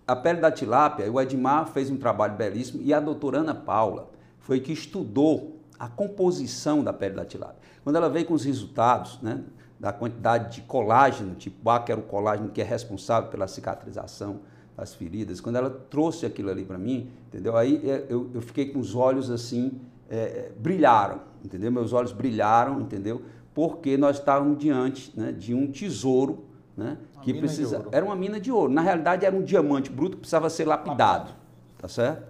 [0.07, 4.09] a pele da tilápia, o Edmar fez um trabalho belíssimo e a doutora Ana Paula
[4.39, 7.57] foi que estudou a composição da pele da tilápia.
[7.83, 9.41] Quando ela veio com os resultados né,
[9.79, 14.39] da quantidade de colágeno, tipo A, que era o colágeno que é responsável pela cicatrização
[14.75, 17.55] das feridas, quando ela trouxe aquilo ali para mim, entendeu?
[17.55, 21.71] Aí é, eu, eu, fiquei com os olhos assim, é, brilharam, entendeu?
[21.71, 23.21] Meus olhos brilharam, entendeu?
[23.53, 27.85] porque nós estávamos diante né, de um tesouro né, que precisa.
[27.91, 28.71] Era uma mina de ouro.
[28.71, 31.31] Na realidade, era um diamante bruto que precisava ser lapidado.
[31.77, 32.23] Tá certo?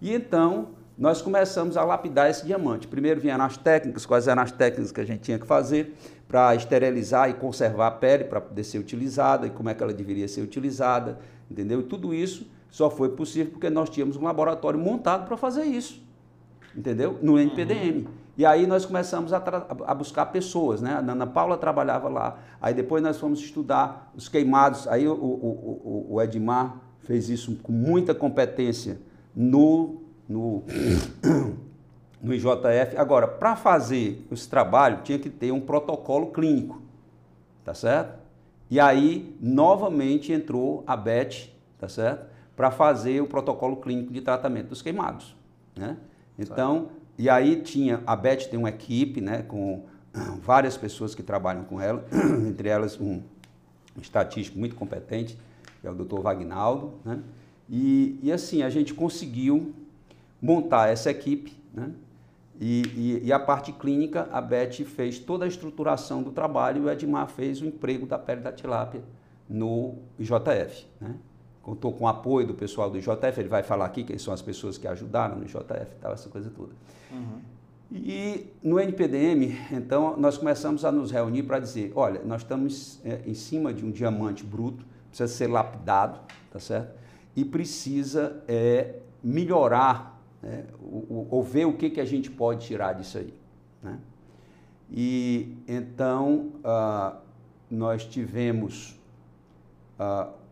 [0.00, 0.68] E então
[0.98, 2.88] nós começamos a lapidar esse diamante.
[2.88, 5.94] Primeiro vieram as técnicas, quais eram as técnicas que a gente tinha que fazer
[6.26, 9.92] para esterilizar e conservar a pele para poder ser utilizada e como é que ela
[9.92, 11.18] deveria ser utilizada,
[11.50, 11.80] entendeu?
[11.80, 16.02] E tudo isso só foi possível porque nós tínhamos um laboratório montado para fazer isso,
[16.74, 17.18] entendeu?
[17.22, 17.98] No NPDM.
[17.98, 18.06] Uhum.
[18.36, 19.42] E aí nós começamos a,
[19.86, 20.92] a, buscar pessoas, né?
[20.92, 22.38] A Ana Paula trabalhava lá.
[22.60, 24.86] Aí depois nós fomos estudar os queimados.
[24.88, 29.00] Aí o, o, o, o Edmar fez isso com muita competência
[29.34, 30.64] no, no,
[32.20, 32.96] no IJF.
[32.98, 36.82] Agora, para fazer esse trabalho, tinha que ter um protocolo clínico,
[37.64, 38.18] tá certo?
[38.68, 42.26] E aí, novamente, entrou a BET, tá certo?
[42.54, 45.34] Para fazer o protocolo clínico de tratamento dos queimados,
[45.74, 45.96] né?
[46.38, 46.88] Então,
[47.18, 49.84] e aí tinha, a Beth tem uma equipe, né, com
[50.42, 52.04] várias pessoas que trabalham com ela,
[52.46, 53.22] entre elas um,
[54.00, 55.38] estatístico muito competente,
[55.80, 56.20] que é o Dr.
[56.20, 57.20] Vagnaldo, né?
[57.68, 59.74] E, e assim, a gente conseguiu
[60.40, 61.90] montar essa equipe, né?
[62.60, 66.86] E, e, e, a parte clínica, a Beth fez toda a estruturação do trabalho e
[66.86, 69.02] o Edmar fez o emprego da pele da tilápia
[69.46, 70.86] no IJF.
[70.98, 71.16] Né?
[71.66, 74.40] Contou com o apoio do pessoal do IJF, ele vai falar aqui quem são as
[74.40, 76.70] pessoas que ajudaram no IJF e tal, essa coisa toda.
[77.10, 77.40] Uhum.
[77.90, 83.20] E no NPDM, então, nós começamos a nos reunir para dizer, olha, nós estamos é,
[83.26, 86.20] em cima de um diamante bruto, precisa ser lapidado,
[86.52, 86.96] tá certo?
[87.34, 92.92] E precisa é, melhorar, né, ou, ou, ver o que, que a gente pode tirar
[92.92, 93.34] disso aí,
[93.82, 93.98] né?
[94.88, 97.16] E então, uh,
[97.68, 98.96] nós tivemos
[99.98, 100.45] uh,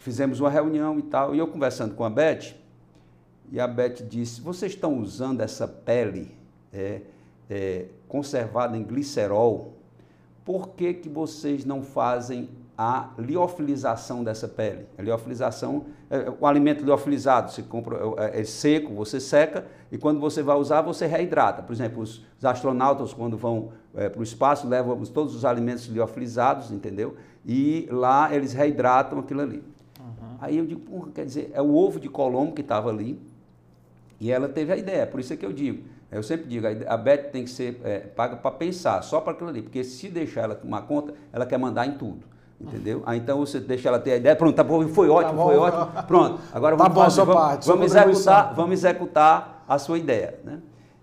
[0.00, 2.56] fizemos uma reunião e tal, e eu conversando com a Beth,
[3.52, 6.34] e a Beth disse: Vocês estão usando essa pele
[6.72, 7.02] é,
[7.48, 9.74] é, conservada em glicerol,
[10.44, 12.48] por que, que vocês não fazem
[12.78, 14.86] a liofilização dessa pele?
[14.96, 20.18] A liofilização, é, o alimento liofilizado, você compra, é, é, seco, você seca, e quando
[20.18, 21.62] você vai usar, você reidrata.
[21.62, 25.84] Por exemplo, os, os astronautas, quando vão é, para o espaço, levam todos os alimentos
[25.86, 27.16] liofilizados, entendeu?
[27.44, 29.62] E lá eles reidratam aquilo ali.
[30.40, 33.20] Aí eu digo, porra, quer dizer, é o ovo de Colombo que estava ali
[34.18, 35.06] e ela teve a ideia.
[35.06, 37.98] Por isso é que eu digo, eu sempre digo, a Beth tem que ser é,
[38.00, 41.58] paga para pensar, só para aquilo ali, porque se deixar ela tomar conta, ela quer
[41.58, 42.30] mandar em tudo.
[42.60, 43.02] Entendeu?
[43.06, 45.44] Aí então você deixa ela ter a ideia, pronto, tá bom, foi tá ótimo, tá
[45.44, 46.40] foi ótimo, pronto.
[46.52, 50.38] Agora tá vamos, tá fazer, vamos, parte, vamos executar, vamos executar a sua ideia.
[50.44, 50.58] Né?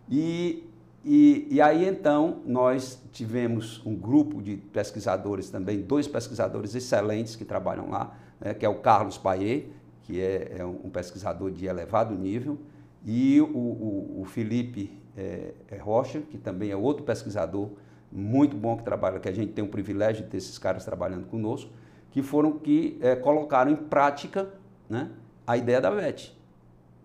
[0.07, 0.69] E,
[1.03, 7.43] e, e aí então nós tivemos um grupo de pesquisadores também, dois pesquisadores excelentes que
[7.43, 9.65] trabalham lá, né, que é o Carlos Paier,
[10.03, 12.57] que é, é, um pesquisador de elevado nível,
[13.05, 17.69] e o, o, o Felipe é, é, Rocha, que também é outro pesquisador
[18.11, 21.25] muito bom que trabalha, que a gente tem o privilégio de ter esses caras trabalhando
[21.27, 21.69] conosco,
[22.11, 24.47] que foram que é, colocaram em prática
[24.89, 25.09] né,
[25.45, 26.35] a ideia da VET.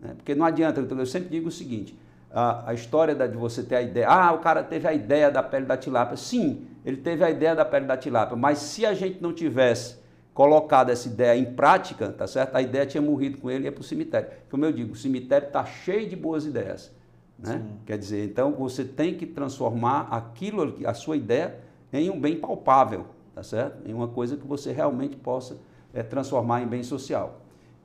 [0.01, 0.15] Né?
[0.17, 1.99] Porque não adianta, eu sempre digo o seguinte,
[2.33, 5.31] a, a história da, de você ter a ideia, ah, o cara teve a ideia
[5.31, 6.17] da pele da tilápia.
[6.17, 10.02] Sim, ele teve a ideia da pele da tilápia, mas se a gente não tivesse
[10.35, 12.57] colocado essa ideia em prática, tá certo?
[12.57, 14.31] A ideia tinha morrido com ele e ia para o cemitério.
[14.51, 16.91] Como eu digo, o cemitério está cheio de boas ideias.
[17.39, 17.63] Né?
[17.85, 21.59] Quer dizer, então você tem que transformar aquilo, a sua ideia,
[21.93, 23.87] em um bem palpável, tá certo?
[23.87, 25.59] Em uma coisa que você realmente possa
[25.93, 27.43] é, transformar em bem social.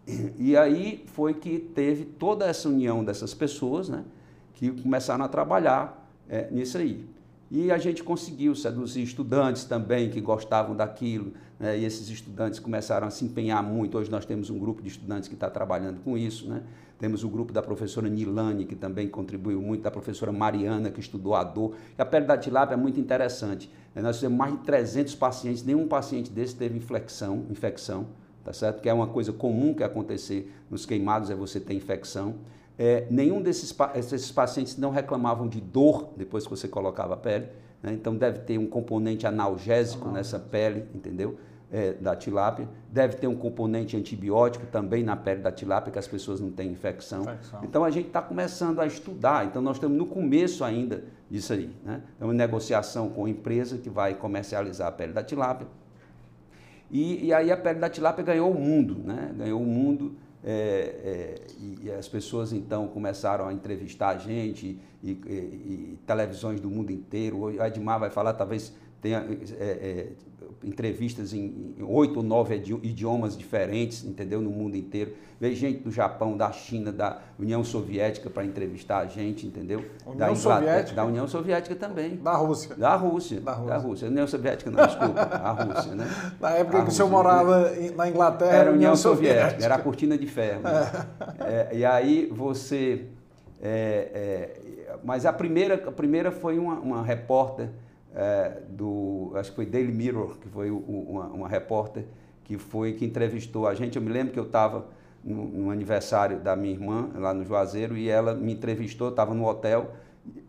[0.07, 4.06] E, e aí foi que teve toda essa união dessas pessoas, né?
[4.53, 7.06] Que começaram a trabalhar é, nisso aí.
[7.49, 11.78] E a gente conseguiu seduzir estudantes também que gostavam daquilo, né?
[11.78, 13.98] e esses estudantes começaram a se empenhar muito.
[13.98, 16.48] Hoje nós temos um grupo de estudantes que está trabalhando com isso.
[16.48, 16.64] Né?
[17.00, 21.36] Temos o grupo da professora Nilane, que também contribuiu muito, da professora Mariana, que estudou
[21.36, 21.76] a dor.
[21.98, 23.72] E a pele da tilápia é muito interessante.
[23.94, 24.02] Né?
[24.02, 28.08] Nós temos mais de 300 pacientes, nenhum paciente desse teve infecção, infecção,
[28.44, 28.82] tá certo?
[28.82, 32.36] Que é uma coisa comum que acontecer nos queimados, é você ter infecção.
[32.80, 37.48] É, nenhum desses, desses pacientes não reclamavam de dor depois que você colocava a pele.
[37.82, 37.94] Né?
[37.94, 41.38] Então deve ter um componente analgésico nessa pele, entendeu?
[41.70, 42.68] É, da tilápia.
[42.91, 46.72] Deve ter um componente antibiótico também na pele da tilápia, que as pessoas não têm
[46.72, 47.24] infecção.
[47.24, 47.60] infecção.
[47.64, 49.45] Então a gente está começando a estudar.
[49.45, 51.70] Então nós estamos no começo ainda disso aí.
[51.84, 52.02] Né?
[52.16, 55.68] Então, negociação com a empresa que vai comercializar a pele da tilápia.
[56.90, 59.34] E, e aí a pele da tilápia ganhou o mundo, né?
[59.36, 61.35] ganhou o mundo é, é,
[61.84, 66.91] e, as pessoas então começaram a entrevistar a gente e, e, e, televisões do mundo
[66.91, 67.38] inteiro.
[67.39, 69.18] O Edmar vai falar, talvez tem é,
[69.59, 70.11] é,
[70.64, 74.42] entrevistas em oito ou nove idiomas diferentes, entendeu?
[74.42, 75.14] No mundo inteiro.
[75.40, 79.86] Veio gente do Japão, da China, da União Soviética para entrevistar a gente, entendeu?
[80.06, 80.96] União da Soviética?
[80.96, 82.16] Da União Soviética também.
[82.16, 82.76] Da Rússia.
[82.76, 83.40] Da Rússia.
[83.40, 83.70] Da Rússia.
[83.70, 84.08] Da Rússia.
[84.08, 85.22] União Soviética não, desculpa.
[85.22, 86.08] A Rússia, né?
[86.42, 89.66] Na época a que o senhor morava na Inglaterra, era a União, União Soviética, Soviética,
[89.66, 90.62] era a cortina de ferro.
[90.62, 91.08] Né?
[91.40, 93.06] É, e aí você.
[93.62, 97.70] É, é, mas a primeira, a primeira foi uma, uma repórter
[98.18, 102.03] é, do, acho que foi Daily Mirror, que foi o, uma, uma, repórter
[102.44, 103.95] que foi que entrevistou a gente.
[103.95, 104.88] Eu me lembro que eu estava
[105.23, 109.45] no, no, aniversário da minha irmã lá no Juazeiro e ela me entrevistou, estava no
[109.45, 109.94] hotel.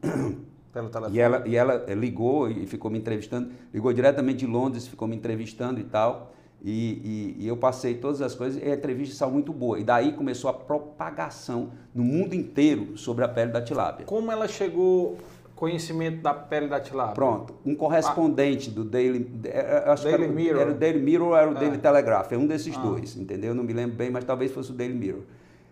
[0.72, 1.16] Pelo telefone.
[1.16, 5.16] E ela, e ela ligou e ficou me entrevistando, ligou diretamente de Londres, ficou me
[5.16, 6.32] entrevistando e tal.
[6.62, 9.78] E, e, e, eu passei todas as coisas e a entrevista saiu muito boa.
[9.78, 14.04] E daí começou a propagação no mundo inteiro sobre a pele da tilápia.
[14.04, 15.18] Como ela chegou
[15.58, 17.14] conhecimento da pele da tilápia?
[17.14, 17.54] Pronto.
[17.66, 18.74] Um correspondente ah.
[18.74, 20.60] do Daily, é, é, acho Daily que era, Mirror.
[20.60, 21.58] Era o Daily Mirror ou era o é.
[21.58, 22.80] Daily Telegraph, é um desses ah.
[22.80, 23.54] dois, entendeu?
[23.54, 25.22] Não me lembro bem, mas talvez fosse o Daily Mirror.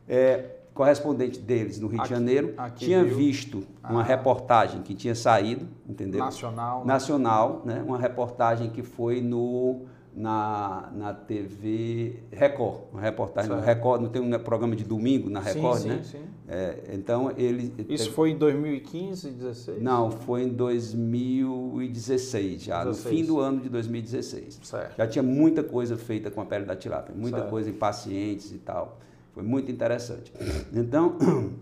[0.08, 3.16] É, correspondente deles no Rio aqui, de Janeiro tinha viu.
[3.16, 3.92] visto ah.
[3.92, 6.18] uma reportagem que tinha saído, entendeu?
[6.18, 6.80] Nacional.
[6.80, 6.86] Né?
[6.86, 7.84] Nacional, né?
[7.86, 9.82] Uma reportagem que foi no
[10.16, 13.60] na, na TV Record, uma reportagem certo.
[13.60, 16.00] no Record, não tem um programa de domingo na Record, sim, né?
[16.02, 16.24] Sim, sim.
[16.48, 17.70] É, então ele.
[17.86, 18.16] Isso teve...
[18.16, 19.82] foi em 2015, 16?
[19.82, 23.04] Não, foi em 2016, já, 16.
[23.04, 24.60] no fim do ano de 2016.
[24.62, 24.96] Certo.
[24.96, 27.50] Já tinha muita coisa feita com a pele da tilápia, muita certo.
[27.50, 28.98] coisa em pacientes e tal.
[29.34, 30.32] Foi muito interessante.
[30.72, 31.18] Então,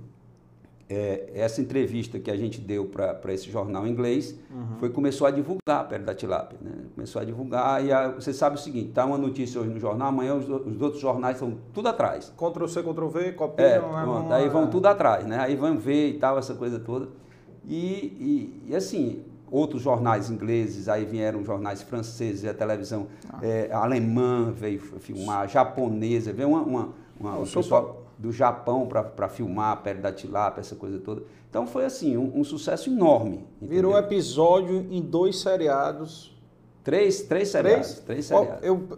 [0.89, 4.77] é, essa entrevista que a gente deu para esse jornal inglês uhum.
[4.79, 6.59] foi começou a divulgar a pele da tilápia.
[6.61, 6.73] Né?
[6.95, 10.09] Começou a divulgar e a, você sabe o seguinte, está uma notícia hoje no jornal,
[10.09, 12.33] amanhã os, os outros jornais estão tudo atrás.
[12.37, 13.67] Ctrl C, Ctrl V, copiam.
[13.67, 15.39] É, pronto, aí vão tudo atrás, né?
[15.39, 17.09] aí vão ver e tal, essa coisa toda.
[17.67, 23.39] E, e, e assim, outros jornais ingleses, aí vieram jornais franceses, a televisão ah.
[23.43, 26.61] é, alemã veio filmar, japonesa, veio uma...
[26.61, 26.89] uma,
[27.19, 31.23] uma o pessoal, do Japão para filmar a pele da tilápia, essa coisa toda.
[31.51, 33.47] Então foi assim, um, um sucesso enorme.
[33.57, 33.69] Entendeu?
[33.69, 36.35] Virou episódio em dois seriados.
[36.83, 38.01] Três, três seriados.
[38.01, 38.65] Três, três seriados.
[38.65, 38.89] Eu,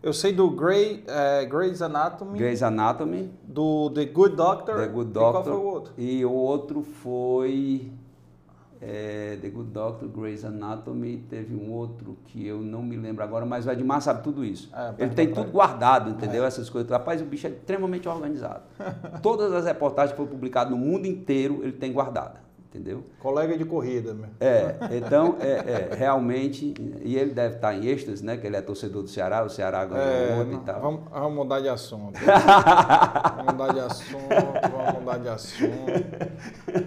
[0.00, 2.38] eu sei do Grey, é, Grey's Anatomy.
[2.38, 3.30] Grey's Anatomy.
[3.42, 4.76] Do The Good Doctor.
[4.76, 5.40] The Good Doctor.
[5.40, 5.92] E qual foi o outro?
[5.98, 7.92] E o outro foi
[8.80, 13.44] é, The Good Doctor, Grey's Anatomy, teve um outro que eu não me lembro agora,
[13.44, 14.70] mas o Edmar sabe tudo isso.
[14.74, 16.44] É, ele tem tudo guardado, entendeu?
[16.44, 16.46] É.
[16.46, 16.90] Essas coisas.
[16.90, 18.62] Rapaz, o bicho é extremamente organizado.
[19.22, 23.02] Todas as reportagens que foram publicadas no mundo inteiro, ele tem guardada entendeu?
[23.18, 24.28] Colega de corrida, meu.
[24.38, 26.72] É, então, é, é, realmente,
[27.02, 28.36] e ele deve estar em êxtase, né?
[28.36, 30.80] Que ele é torcedor do Ceará, o Ceará ganhou é, ontem e tal.
[30.80, 32.18] Vamos, vamos, mudar de assunto.
[33.36, 34.28] vamos mudar de assunto,
[34.70, 35.70] vamos mudar de assunto.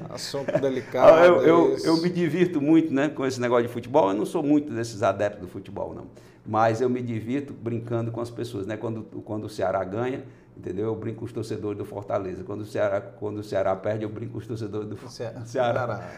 [0.09, 1.19] Assunto delicado.
[1.19, 4.09] Eu, eu, eu, me divirto muito, né, com esse negócio de futebol.
[4.09, 6.07] Eu não sou muito desses adeptos do futebol, não.
[6.45, 8.77] Mas eu me divirto brincando com as pessoas, né?
[8.77, 10.23] Quando, quando o Ceará ganha,
[10.55, 10.85] Entendeu?
[10.85, 12.43] Eu brinco com os torcedores do Fortaleza.
[12.43, 15.45] Quando o Ceará, quando o Ceará perde, eu brinco com os torcedores do Ceará.
[15.45, 16.09] Ceará.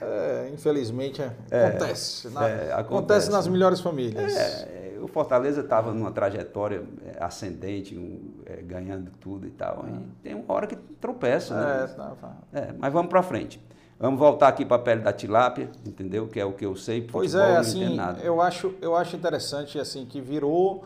[0.00, 3.30] É, infelizmente é, é, acontece, na, é, acontece, acontece.
[3.30, 4.36] nas melhores famílias.
[4.36, 9.86] É, o Fortaleza estava numa trajetória é, ascendente, um, ganhando tudo e tal.
[9.88, 11.54] E tem uma hora que tropeça.
[11.54, 11.94] Né?
[11.96, 12.36] Tá.
[12.78, 13.64] mas vamos para frente.
[13.98, 16.28] Vamos voltar aqui para a pele da tilápia, entendeu?
[16.28, 17.00] Que é o que eu sei.
[17.00, 20.84] Pois é, assim, eu acho, eu acho interessante assim que virou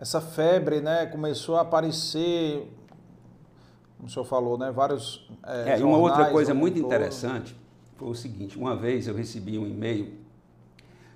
[0.00, 2.66] essa febre, né, começou a aparecer,
[3.98, 6.86] como o senhor falou, né, vários é, é e uma outra coisa muito todo.
[6.86, 7.54] interessante
[7.96, 10.14] foi o seguinte, uma vez eu recebi um e-mail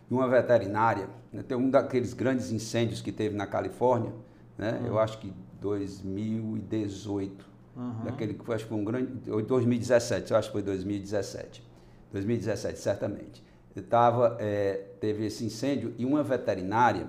[0.06, 4.12] de uma veterinária, né, tem um daqueles grandes incêndios que teve na Califórnia,
[4.58, 4.88] né, uhum.
[4.88, 5.32] eu acho que
[5.62, 8.04] 2018, uhum.
[8.04, 11.66] daquele que acho que foi um grande, 2017, eu acho que foi 2017,
[12.12, 13.42] 2017 certamente.
[13.74, 17.08] Eu tava, é, teve esse incêndio e uma veterinária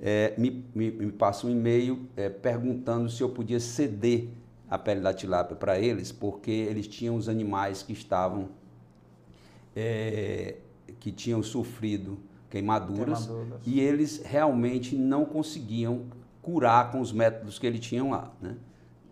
[0.00, 4.28] é, me, me, me passa um e-mail é, perguntando se eu podia ceder
[4.68, 8.48] a pele da tilápia para eles, porque eles tinham os animais que estavam
[9.74, 10.56] é,
[10.98, 12.18] que tinham sofrido
[12.50, 16.06] queimaduras, queimaduras, e eles realmente não conseguiam
[16.42, 18.56] curar com os métodos que eles tinham lá, né?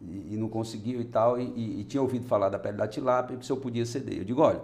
[0.01, 2.86] E, e não conseguiam e tal, e, e, e tinha ouvido falar da pele da
[2.86, 4.19] tilápia, se eu podia ceder.
[4.19, 4.61] Eu digo, olha,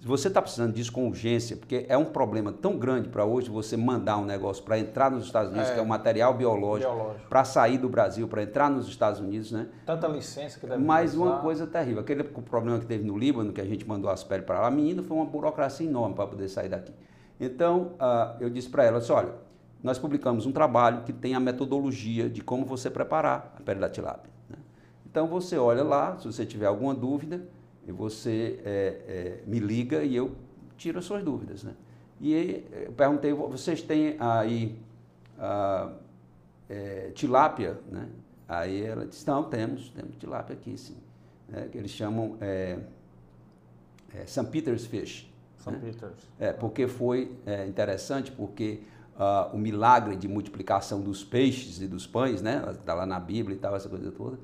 [0.00, 3.50] se você está precisando disso com urgência, porque é um problema tão grande para hoje
[3.50, 6.90] você mandar um negócio para entrar nos Estados Unidos, é, que é um material biológico,
[6.90, 7.28] biológico.
[7.28, 9.68] para sair do Brasil, para entrar nos Estados Unidos, né?
[9.84, 13.60] Tanta licença que deve Mas uma coisa terrível, aquele problema que teve no Líbano, que
[13.60, 16.48] a gente mandou as peles para lá, a menina foi uma burocracia enorme para poder
[16.48, 16.94] sair daqui.
[17.38, 19.34] Então, uh, eu disse para ela, assim, olha,
[19.82, 23.88] nós publicamos um trabalho que tem a metodologia de como você preparar a pele da
[23.90, 24.32] tilápia.
[24.48, 24.56] Né?
[25.04, 27.42] Então, você olha lá, se você tiver alguma dúvida,
[27.90, 28.70] e você é,
[29.08, 30.30] é, me liga e eu
[30.76, 31.64] tiro as suas dúvidas.
[31.64, 31.74] Né?
[32.20, 34.78] E eu perguntei, vocês têm aí
[35.38, 35.92] ah,
[36.68, 38.08] é, tilápia, né?
[38.48, 40.96] Aí ela disse, não, temos, temos tilápia aqui, sim.
[41.52, 42.78] É, que eles chamam é,
[44.14, 44.44] é, St.
[44.46, 45.32] Peter's Fish.
[45.58, 45.80] São né?
[45.80, 46.28] Peters.
[46.38, 48.80] É, porque foi é, interessante, porque
[49.16, 52.64] ah, o milagre de multiplicação dos peixes e dos pães, né?
[52.70, 54.38] Está lá na Bíblia e tal, essa coisa toda,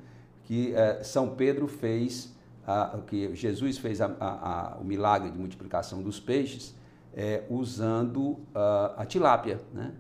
[0.44, 2.32] que é, São Pedro fez,
[2.66, 6.74] ah, que Jesus fez a- a- a- o milagre de multiplicação dos peixes
[7.14, 9.92] é, usando ah, a tilápia, né?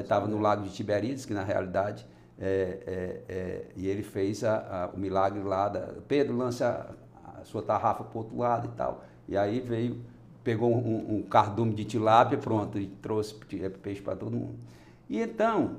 [0.00, 2.06] Estava no lago de Tiberíades, que na realidade,
[2.38, 6.94] é, é, é, e ele fez a- a- o milagre lá, da, Pedro lança
[7.24, 9.02] a, a sua tarrafa para o outro lado e tal.
[9.26, 10.00] E aí veio,
[10.44, 14.58] pegou um, um cardume de tilápia, pronto, e trouxe pe- peixe para todo mundo.
[15.08, 15.76] E então,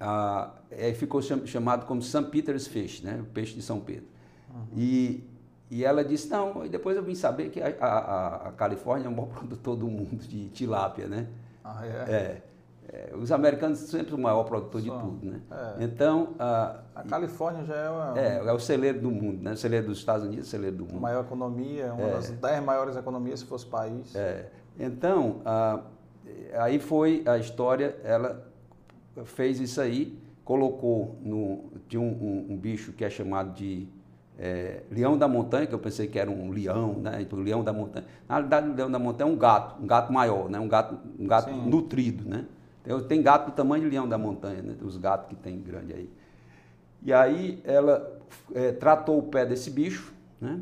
[0.00, 0.50] ah,
[0.96, 2.24] ficou cham- chamado como St.
[2.30, 3.20] Peter's Fish, né?
[3.22, 4.06] o peixe de São Pedro.
[4.76, 5.24] E,
[5.70, 9.08] e ela disse, não, e depois eu vim saber que a, a- a Califórnia é
[9.08, 11.26] o maior produtor do mundo de tilápia, né?
[11.64, 11.88] Ah, é.
[12.12, 12.42] É,
[12.88, 15.40] é, os americanos são sempre o maior produtor de tudo, né?
[15.78, 15.84] é.
[15.84, 19.52] Então, ah, A Califórnia já é uma é, é o celeiro do mundo, né?
[19.52, 21.00] O celeiro dos Estados Unidos, o celeiro do mundo.
[21.00, 24.14] maior economia, uma das dez maiores economias se fosse país.
[24.16, 24.46] É,
[24.78, 25.40] então,
[26.58, 28.46] aí foi a história, ela
[29.24, 33.86] fez isso aí, colocou no, de um, um- um bicho que é chamado de
[34.42, 37.22] é, leão da montanha, que eu pensei que era um leão, né?
[37.22, 38.04] Então, leão da montanha.
[38.28, 40.58] Na realidade, o leão da montanha é um gato, um gato maior, né?
[40.58, 41.68] Um gato, um gato Sim.
[41.70, 42.44] nutrido, né?
[42.82, 44.74] Tem, tem gato do tamanho de leão da montanha, né?
[44.82, 46.10] Os gatos que tem grande aí.
[47.04, 48.18] E aí ela
[48.52, 50.58] eh, tratou o pé desse bicho, né?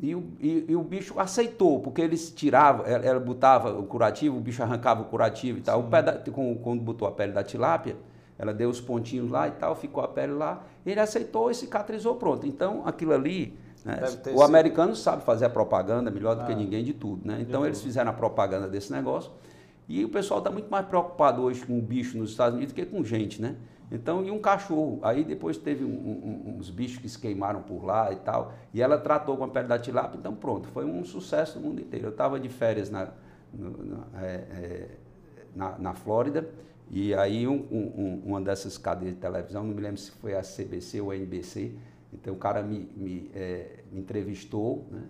[0.00, 4.38] E o, e- e o bicho aceitou, porque eles tiravam, ela, ela botava o curativo,
[4.38, 5.80] o bicho arrancava o curativo e tal.
[5.80, 7.96] O pé da- com- quando botou a pele da tilápia,
[8.38, 10.62] ela deu os pontinhos lá e tal, ficou a pele lá.
[10.86, 12.46] Ele aceitou e cicatrizou, pronto.
[12.46, 16.56] Então aquilo ali, né, o sido- americano sabe fazer a propaganda melhor do que Ah.
[16.56, 17.38] ninguém de tudo, né?
[17.40, 19.30] Então eles fizeram a propaganda desse negócio.
[19.88, 22.84] E o pessoal está muito mais preocupado hoje com bicho nos Estados Unidos do que
[22.86, 23.56] com gente, né?
[23.90, 24.98] Então, e um cachorro.
[25.02, 28.52] Aí depois teve um- um- uns bichos que se queimaram por lá e tal.
[28.74, 31.80] E ela tratou com a pele da tilápia, então pronto, foi um sucesso no mundo
[31.80, 32.04] inteiro.
[32.08, 33.08] Eu estava de férias na,
[33.50, 34.88] no- na, é, é,
[35.56, 36.46] na, na Flórida,
[36.90, 40.34] e aí um- um- um- uma dessas cadeias de televisão, não me lembro se foi
[40.34, 41.72] a CBC ou a NBC,
[42.12, 45.02] então o cara me, me, é, me entrevistou, né?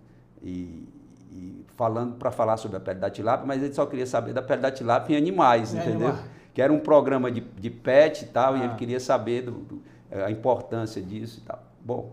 [0.42, 0.88] E,
[1.32, 4.42] e falando para falar sobre a pele da tilápia, mas ele só queria saber da
[4.42, 6.08] pele da tilápia em animais, Em entendeu?
[6.08, 6.30] animais.
[6.54, 8.64] Que era um programa de, de pet e tal, e Ah.
[8.64, 11.62] ele queria saber do- do- eh, a importância disso e tal.
[11.84, 12.12] Bom,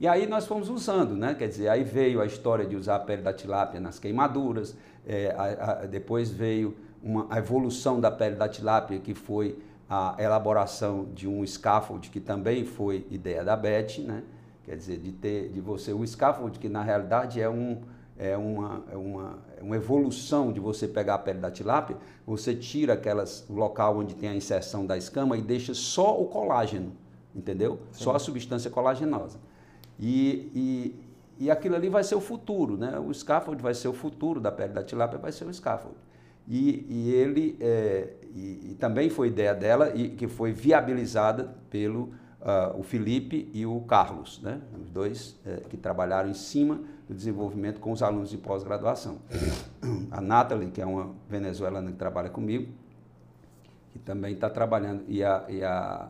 [0.00, 1.34] e aí nós fomos usando, né?
[1.34, 4.74] Quer dizer, aí veio a história de usar a pele da tilápia nas queimaduras,
[5.06, 9.58] eh, a- a- depois veio uma, a evolução da pele da tilápia, que foi
[9.88, 14.22] a elaboração de um scaffold, que também foi ideia da Beth, né?
[14.64, 17.80] Quer dizer, de ter de você o scaffold, que na realidade é um
[18.18, 21.96] é uma, é uma, é uma evolução de você pegar a pele da tilápia,
[22.26, 26.26] você tira aquelas o local onde tem a inserção da escama e deixa só o
[26.26, 26.92] colágeno,
[27.32, 27.78] entendeu?
[27.92, 29.38] Só a substância colagenosa.
[30.00, 32.98] E, e, e aquilo ali vai ser o futuro, né?
[32.98, 35.96] O scaffold vai ser o futuro da pele da tilápia, vai ser o scaffold.
[36.48, 42.12] E, e ele é, e, e também foi ideia dela e que foi viabilizada pelo
[42.40, 44.60] ah, o Felipe e o Carlos, né?
[44.80, 49.18] Os dois eh, que trabalharam em cima do desenvolvimento com os alunos de pós-graduação.
[50.10, 52.72] A Nathalie, que é uma venezuelana que trabalha comigo,
[53.90, 56.08] que também está trabalhando, e a, e a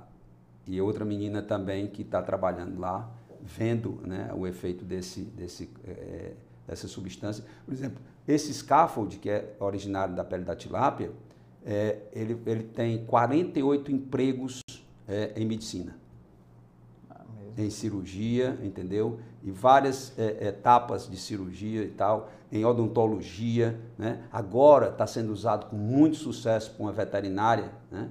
[0.66, 3.10] e outra menina também que está trabalhando lá,
[3.40, 6.34] vendo né, o efeito desse, desse, eh,
[6.68, 7.42] dessa substância.
[7.64, 11.10] Por exemplo, esse scaffold, que é originário da pele da tilápia,
[11.64, 14.60] eh, ele, ele tem 48 empregos
[15.08, 15.96] eh, em medicina
[17.10, 17.22] Ah,
[17.56, 19.18] em cirurgia, entendeu?
[19.42, 24.24] E várias eh, etapas de cirurgia e tal, em odontologia, né?
[24.30, 28.10] Agora está sendo usado com muito sucesso por uma veterinária, né?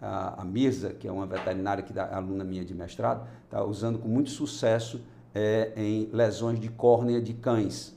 [0.00, 3.98] A, a Mirza, que é uma veterinária que é aluna minha de mestrado, está usando
[3.98, 5.00] com muito sucesso
[5.34, 7.93] eh, em lesões de córnea de cães,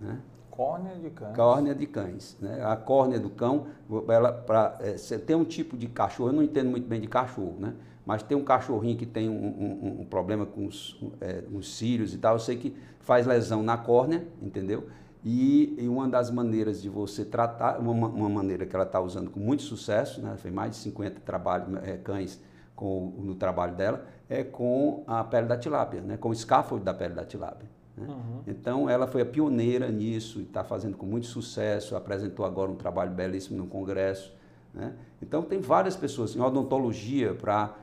[0.00, 0.20] né?
[0.50, 1.36] Córnea de câncer.
[1.36, 2.36] Córnea de cães.
[2.40, 2.64] Né?
[2.64, 3.66] A córnea do cão,
[4.08, 7.56] ela pra, é, tem um tipo de cachorro, eu não entendo muito bem de cachorro,
[7.58, 7.74] né?
[8.04, 12.14] mas tem um cachorrinho que tem um, um- um problema com os, é, os cílios
[12.14, 14.88] e tal, eu sei que faz lesão na córnea, entendeu?
[15.24, 19.30] E, e uma das maneiras de você tratar, uma, uma maneira que ela está usando
[19.30, 20.36] com muito sucesso, né?
[20.38, 22.40] fez mais de 50 trabalhos, é, cães
[22.74, 26.16] com, no trabalho dela, é com a pele da tilápia, né?
[26.16, 27.68] com o scaffold da pele da tilápia.
[27.98, 28.06] Né?
[28.08, 28.42] Uhum.
[28.46, 31.96] Então, ela foi a pioneira nisso e está fazendo com muito sucesso.
[31.96, 34.32] Apresentou agora um trabalho belíssimo no Congresso.
[34.72, 34.94] né?
[35.22, 37.74] Então, tem várias pessoas em odontologia para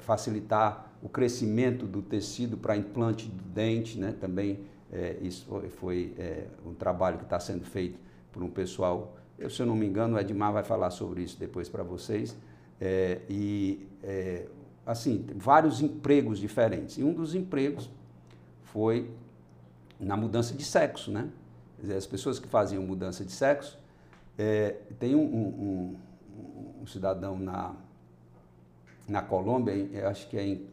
[0.00, 4.14] facilitar o crescimento do tecido para implante do dente, né?
[4.20, 4.60] também
[4.92, 5.46] É, isso
[5.80, 7.98] foi, é, um trabalho que está sendo feito
[8.32, 9.16] por um pessoal.
[9.38, 12.36] Eu, se eu não me engano, o Edmar vai falar sobre isso depois para vocês.
[12.80, 14.46] É, e, é,
[14.86, 16.96] assim, vários empregos diferentes.
[16.96, 17.90] E um dos empregos
[18.62, 19.10] foi
[19.98, 21.28] na mudança de sexo, né?
[21.94, 23.78] As pessoas que faziam mudança de sexo,
[24.38, 25.96] é, tem um, um,
[26.38, 27.74] um, um, cidadão na,
[29.08, 30.66] na Colômbia, eu acho que é em,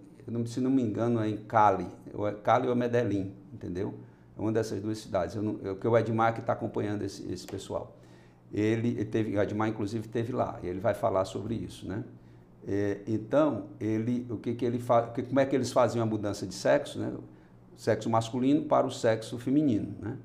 [0.46, 3.94] se não me engano, é em Cali, é Cali ou Medellín, entendeu?
[4.38, 5.36] É uma dessas duas cidades.
[5.36, 7.96] Eu não, eu, que o Edmar que está acompanhando esse, esse pessoal.
[8.52, 12.04] Ele, ele teve, o Edmar inclusive teve lá, e ele vai falar sobre isso, né?
[12.68, 14.82] É, então, ele, o que que ele
[15.28, 17.14] como é que eles faziam a mudança de sexo, né?
[17.76, 19.94] sexo masculino para o sexo feminino.
[20.00, 20.18] Né?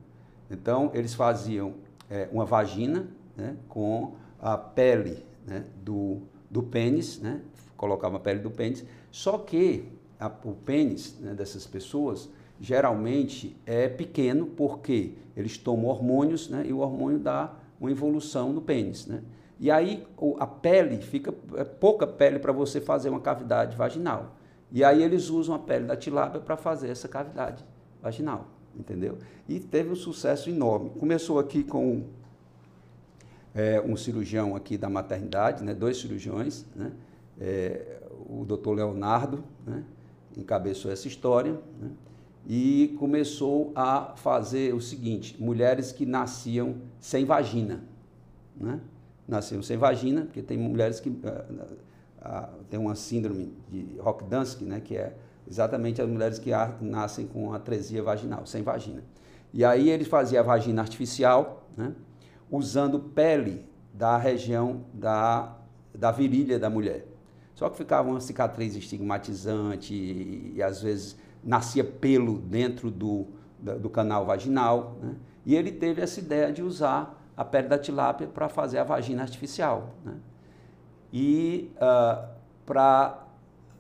[0.51, 1.75] Então, eles faziam
[2.09, 7.41] é, uma vagina né, com a pele né, do, do pênis, né,
[7.77, 9.89] colocavam a pele do pênis, só que
[10.19, 12.29] a, o pênis né, dessas pessoas
[12.61, 18.61] geralmente é pequeno porque eles tomam hormônios né, e o hormônio dá uma evolução no
[18.61, 19.07] pênis.
[19.07, 19.23] Né?
[19.59, 20.07] E aí
[20.39, 24.37] a pele fica é pouca pele para você fazer uma cavidade vaginal.
[24.71, 27.65] E aí eles usam a pele da tilápia para fazer essa cavidade
[28.03, 28.47] vaginal,
[28.79, 29.19] entendeu?
[29.49, 30.91] E teve um sucesso enorme.
[30.91, 32.05] Começou aqui com
[33.55, 36.93] é, um cirurgião aqui da maternidade, né, dois cirurgiões, né,
[37.41, 39.83] é, o doutor Leonardo né,
[40.37, 41.91] encabeçou essa história né,
[42.47, 47.83] e começou a fazer o seguinte, mulheres que nasciam sem vagina,
[48.57, 48.81] né,
[49.29, 51.13] nasciam sem vagina, porque tem mulheres que
[52.21, 55.15] a, tem uma síndrome de Rokdansky, né, que é
[55.47, 56.51] exatamente as mulheres que
[56.81, 59.03] nascem com atresia vaginal, sem vagina.
[59.53, 61.93] E aí ele fazia a vagina artificial, né,
[62.51, 65.57] usando pele da região da,
[65.95, 67.07] da virilha da mulher.
[67.55, 73.27] Só que ficava uma cicatriz estigmatizante e, e às vezes nascia pelo dentro do,
[73.59, 74.97] do canal vaginal.
[75.03, 75.17] Né?
[75.45, 79.23] E ele teve essa ideia de usar a pele da tilápia para fazer a vagina
[79.23, 79.95] artificial.
[80.05, 80.15] Né?
[81.13, 82.29] E uh,
[82.67, 83.25] para,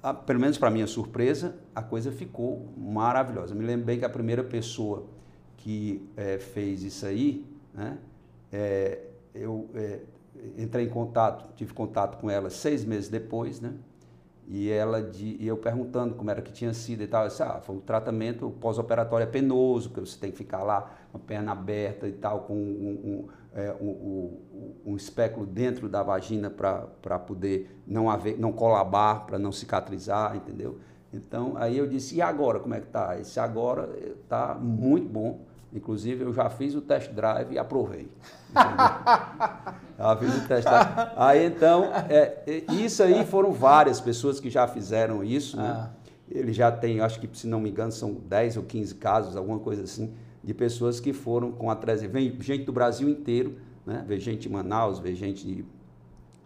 [0.00, 3.56] uh, pelo menos para minha surpresa, a coisa ficou maravilhosa.
[3.56, 5.06] Me lembro bem que a primeira pessoa
[5.56, 7.44] que é, fez isso aí,
[7.74, 7.98] né,
[8.52, 10.02] é, eu é,
[10.56, 13.74] entrei em contato, tive contato com ela seis meses depois, né?
[14.46, 17.42] E ela de, e eu perguntando como era que tinha sido e tal, eu disse,
[17.42, 21.20] ah, foi um tratamento pós-operatório é penoso, que você tem que ficar lá com a
[21.20, 23.28] perna aberta e tal, com um,
[23.58, 29.36] é, um, um, um espéculo dentro da vagina para poder não haver, não colabar, para
[29.36, 30.78] não cicatrizar, entendeu?
[31.12, 33.18] Então, aí eu disse, e agora como é que tá?
[33.18, 33.90] Esse agora
[34.22, 35.40] está muito bom.
[35.72, 38.08] Inclusive, eu já fiz o test drive e aprovei.
[38.54, 41.10] já fiz o test drive.
[41.16, 45.56] Aí, então, é, isso aí foram várias pessoas que já fizeram isso.
[45.56, 45.68] Né?
[45.68, 45.90] Ah.
[46.30, 49.58] Ele já tem, acho que, se não me engano, são 10 ou 15 casos, alguma
[49.58, 50.14] coisa assim,
[50.48, 52.08] de pessoas que foram com atresia.
[52.08, 54.02] Vem gente do Brasil inteiro, né?
[54.08, 55.62] vê gente de Manaus, vê gente de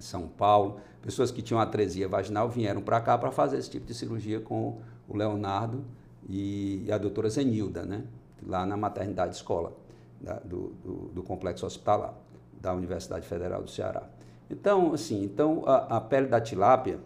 [0.01, 0.81] São Paulo.
[1.01, 4.81] Pessoas que tinham atresia vaginal vieram para cá para fazer esse tipo de cirurgia com
[5.09, 5.85] o Leonardo
[6.29, 8.03] e a doutora Zenilda, né?
[8.45, 9.73] lá na maternidade escola
[10.21, 12.13] da, do, do, do, complexo hospitalar
[12.61, 14.03] da Universidade Federal do Ceará.
[14.51, 16.99] Então, assim, então a, a pele da tilápia,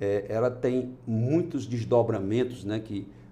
[0.00, 3.23] é, ela tem muitos desdobramentos, né, que, a,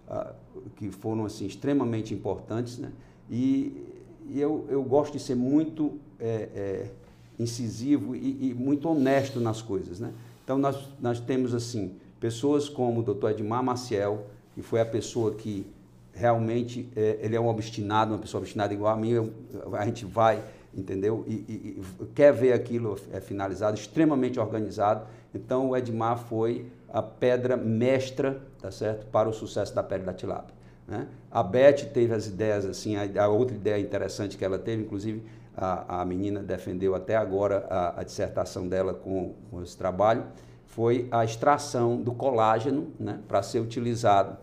[0.77, 2.93] que foram assim extremamente importantes, né,
[3.31, 3.91] e,
[4.35, 6.91] eu, eu gosto de ser muito é, é,
[7.39, 10.13] incisivo e, e, muito honesto nas coisas, né.
[10.45, 13.31] Então nós, nós temos assim pessoas como o Dr.
[13.31, 15.67] Edmar Maciel, que foi a pessoa que
[16.15, 19.33] realmente é, ele é um obstinado, uma pessoa obstinada igual a mim, eu,
[19.73, 20.43] a gente vai,
[20.75, 21.25] entendeu?
[21.27, 25.07] E, e, e, quer ver aquilo é, finalizado, extremamente organizado.
[25.35, 30.13] Então o Edmar foi a pedra mestra, tá certo, para o sucesso da pele da
[30.13, 30.55] tilápia.
[30.87, 31.07] Né?
[31.31, 35.23] A Beth teve as ideias assim, a, a, outra ideia interessante que ela teve, inclusive
[35.57, 40.25] a, a menina defendeu até agora a, a dissertação dela com, com esse trabalho,
[40.67, 44.37] foi a extração do colágeno né, para ser utilizado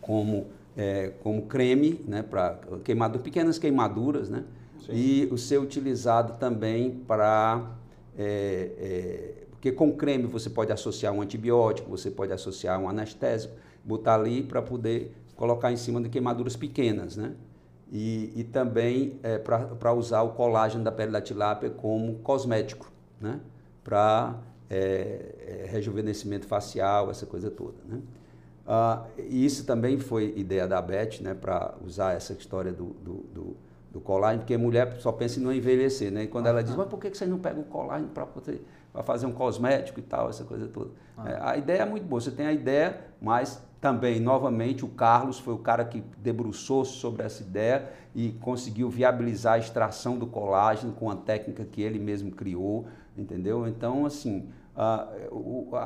[0.00, 0.46] como,
[0.76, 4.44] é, como creme né, para queimadura, pequenas queimaduras, né?
[4.84, 4.92] Sim.
[4.94, 7.72] E o ser utilizado também para.
[8.16, 13.54] É, é, porque com creme você pode associar um antibiótico, você pode associar um anestésico,
[13.84, 17.34] botar ali para poder colocar em cima de queimaduras pequenas, né?
[17.90, 23.40] E, e também é, para usar o colágeno da pele da tilápia como cosmético, né?
[23.82, 24.38] Para
[24.70, 28.00] é, é, rejuvenescimento facial, essa coisa toda, né?
[28.66, 33.14] Uh, e isso também foi ideia da Beth, né, para usar essa história do, do,
[33.32, 33.56] do,
[33.92, 36.24] do, colágeno, porque mulher só pensa em não envelhecer, né?
[36.24, 38.26] E quando ela diz, mas por que você não pega o colágeno para
[39.02, 40.90] fazer um cosmético e tal, essa coisa toda?
[41.24, 45.38] É, a ideia é muito boa, você tem a ideia, mas também, novamente, o Carlos
[45.38, 50.92] foi o cara que debruçou-se sobre essa ideia e conseguiu viabilizar a extração do colágeno
[50.92, 52.86] com a técnica que ele mesmo criou,
[53.16, 53.68] entendeu?
[53.68, 55.08] Então, assim, a,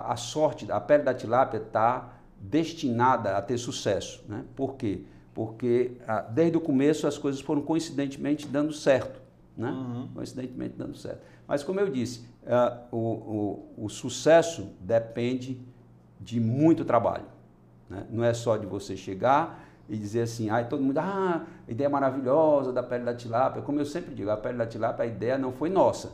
[0.06, 4.44] a sorte, a pele da tilápia está destinada a ter sucesso, né?
[4.56, 5.04] Por quê?
[5.34, 5.92] Porque
[6.32, 9.20] desde o começo as coisas foram coincidentemente dando certo,
[9.56, 9.70] né?
[9.70, 10.08] Uhum.
[10.14, 11.20] Coincidentemente dando certo.
[11.50, 12.24] Mas, como eu disse,
[12.92, 15.60] o, o, o sucesso depende
[16.20, 17.24] de muito trabalho.
[17.88, 18.06] Né?
[18.08, 22.72] Não é só de você chegar e dizer assim, ai, todo mundo, ah, ideia maravilhosa
[22.72, 23.62] da pele da tilápia.
[23.62, 26.12] Como eu sempre digo, a pele da tilápia, a ideia não foi nossa.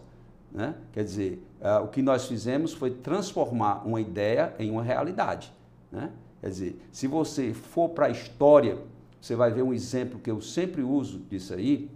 [0.51, 0.75] Né?
[0.91, 5.53] Quer dizer, uh, o que nós fizemos foi transformar uma ideia em uma realidade.
[5.93, 6.13] Né?
[6.41, 8.79] Quer dizer, se você for para a história,
[9.21, 11.91] você vai ver um exemplo que eu sempre uso disso aí.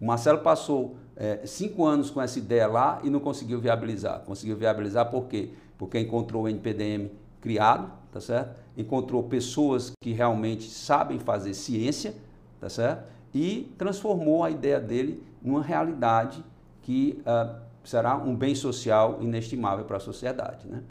[0.00, 4.22] O Marcelo passou é, cinco anos com essa ideia lá e não conseguiu viabilizar.
[4.22, 5.50] Conseguiu viabilizar por quê?
[5.78, 8.56] Porque encontrou o NPDM criado, tá certo?
[8.76, 12.12] Encontrou pessoas que realmente sabem fazer ciência,
[12.60, 13.04] tá certo?
[13.32, 16.44] E transformou a ideia dele numa realidade
[16.82, 20.82] que uh, será um bem social inestimável para a sociedade, né?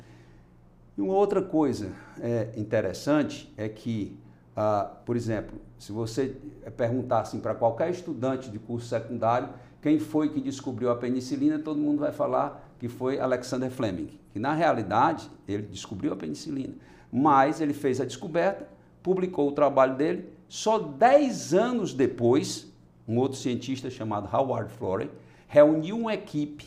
[0.98, 1.92] E uma outra coisa
[2.22, 4.18] é, interessante é que,
[4.56, 6.38] uh, por exemplo, se você
[6.78, 9.50] perguntar assim, para qualquer estudante de curso secundário
[9.82, 14.40] quem foi que descobriu a penicilina, todo mundo vai falar que foi Alexander Fleming, que
[14.40, 16.74] na realidade ele descobriu a penicilina
[17.12, 18.68] mas ele fez a descoberta,
[19.04, 20.30] publicou o trabalho dele.
[20.48, 22.72] Só 10 anos depois,
[23.08, 25.10] um outro cientista chamado Howard Florey
[25.48, 26.66] reuniu uma equipe,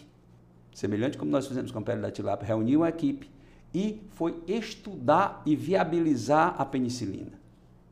[0.75, 3.31] semelhante como nós fizemos com a pele da tilápia, reuniu uma equipe
[3.73, 7.44] e foi estudar e viabilizar a penicilina.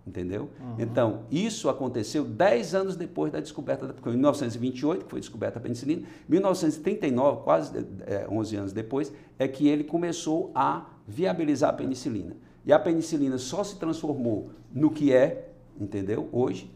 [0.04, 0.50] Entendeu?
[0.60, 0.74] Uhum.
[0.80, 5.62] Então, isso aconteceu 10 anos depois da descoberta, da, em 1928, que foi descoberta a
[5.62, 12.36] penicilina, 1939, quase é, 11 anos depois, é que ele começou a viabilizar a penicilina.
[12.64, 15.50] E a penicilina só se transformou no que é,
[15.80, 16.28] entendeu?
[16.32, 16.68] Hoje,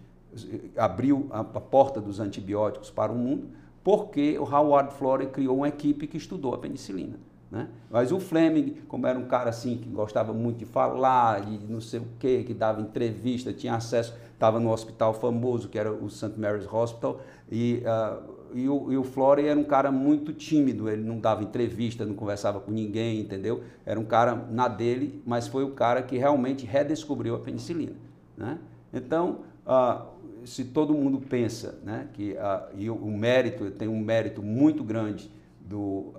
[0.77, 3.49] abriu a, a porta dos antibióticos para o mundo,
[3.83, 7.19] porque o Howard Florey criou uma equipe que estudou a penicilina.
[7.57, 7.69] Né?
[7.91, 11.81] Mas o Fleming, como era um cara assim que gostava muito de falar, de não
[11.81, 16.11] sei o que, que dava entrevista, tinha acesso, estava no hospital famoso que era o
[16.11, 16.39] St.
[16.39, 17.19] Mary's Hospital,
[17.51, 21.43] e, uh, e, o, e o Flore era um cara muito tímido, ele não dava
[21.43, 23.63] entrevista, não conversava com ninguém, entendeu?
[23.87, 27.95] Era um cara na dele, mas foi o cara que realmente redescobriu a penicilina.
[28.37, 28.59] Né?
[28.93, 30.05] Então, uh,
[30.45, 34.85] se todo mundo pensa né, que uh, e o, o mérito, tem um mérito muito
[34.85, 36.13] grande do,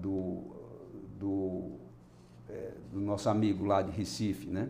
[0.00, 0.51] do
[1.22, 1.70] do,
[2.50, 4.68] é, do nosso amigo lá de Recife, né?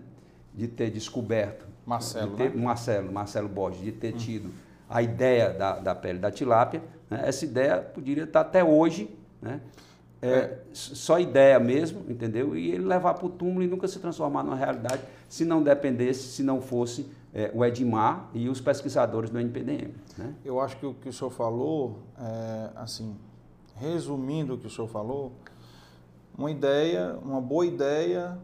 [0.54, 1.66] de ter descoberto.
[1.86, 2.32] Marcelo.
[2.32, 2.62] De ter, né?
[2.62, 4.18] Marcelo, Marcelo Borges, de ter hum.
[4.18, 4.50] tido
[4.88, 6.82] a ideia da, da pele da tilápia.
[7.08, 7.22] Né?
[7.24, 9.08] Essa ideia poderia estar até hoje,
[9.40, 9.60] né?
[10.20, 10.60] É, é.
[10.72, 12.56] só ideia mesmo, entendeu?
[12.56, 16.28] E ele levar para o túmulo e nunca se transformar numa realidade se não dependesse,
[16.28, 19.92] se não fosse é, o Edmar e os pesquisadores do NPDM.
[20.16, 20.34] Né?
[20.44, 23.16] Eu acho que o que o senhor falou, é, assim,
[23.74, 25.32] resumindo o que o senhor falou,
[26.36, 28.38] uma ideia, uma boa ideia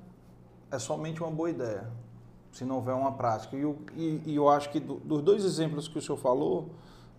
[0.71, 1.89] é somente uma boa ideia,
[2.53, 3.57] se não houver uma prática.
[3.57, 3.63] E,
[3.97, 6.71] e, e eu acho que do, dos dois exemplos que o senhor falou,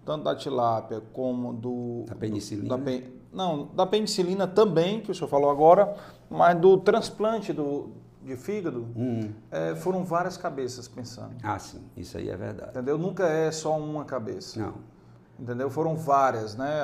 [0.05, 2.03] tanto da tilápia como do...
[2.07, 2.77] Da penicilina?
[2.77, 3.01] Do, da,
[3.31, 5.95] não, da penicilina também, que o senhor falou agora,
[6.29, 7.89] mas do transplante do,
[8.23, 9.31] de fígado, hum.
[9.51, 11.35] é, foram várias cabeças pensando.
[11.43, 12.71] Ah, sim, isso aí é verdade.
[12.71, 12.97] Entendeu?
[12.97, 14.59] Nunca é só uma cabeça.
[14.59, 14.73] Não.
[15.39, 15.69] Entendeu?
[15.69, 16.81] Foram várias, né?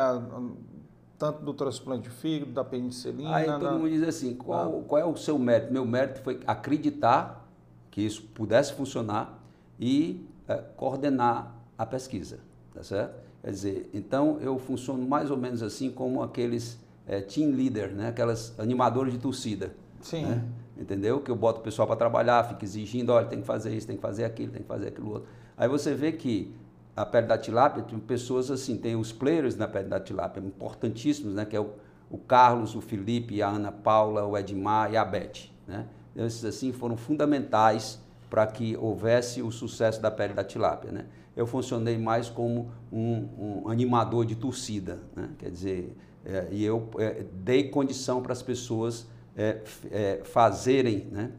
[1.17, 3.35] Tanto do transplante de fígado, da penicilina.
[3.35, 5.71] Aí todo mundo diz assim, qual, qual é o seu mérito?
[5.71, 7.47] Meu mérito foi acreditar
[7.89, 9.41] que isso pudesse funcionar
[9.79, 12.39] e é, coordenar a pesquisa,
[12.73, 13.15] tá certo?
[13.41, 18.09] Quer dizer, então eu funciono mais ou menos assim como aqueles é, team leader, né?
[18.09, 19.73] Aquelas animadores de torcida.
[20.01, 20.25] Sim.
[20.25, 20.43] Né?
[20.77, 21.21] Entendeu?
[21.21, 23.95] Que eu boto o pessoal para trabalhar, fico exigindo, olha, tem que fazer isso, tem
[23.95, 25.29] que fazer aquilo, tem que fazer aquilo outro.
[25.57, 26.53] Aí você vê que
[26.95, 31.33] a pele da tilápia, tem pessoas assim, tem os players na pele da tilápia, importantíssimos,
[31.33, 31.43] né?
[31.43, 31.71] Que é o,
[32.09, 35.87] o Carlos, o Felipe, a Ana Paula, o Edmar e a Beth, né?
[36.15, 37.99] Esses assim foram fundamentais
[38.29, 41.05] para que houvesse o sucesso da pele da tilápia, né?
[41.35, 45.29] Eu funcionei mais como um, um animador de torcida, né?
[45.37, 49.05] Quer dizer, é, e eu é, dei condição para as pessoas
[49.35, 49.61] é,
[49.91, 51.31] é, fazerem, né?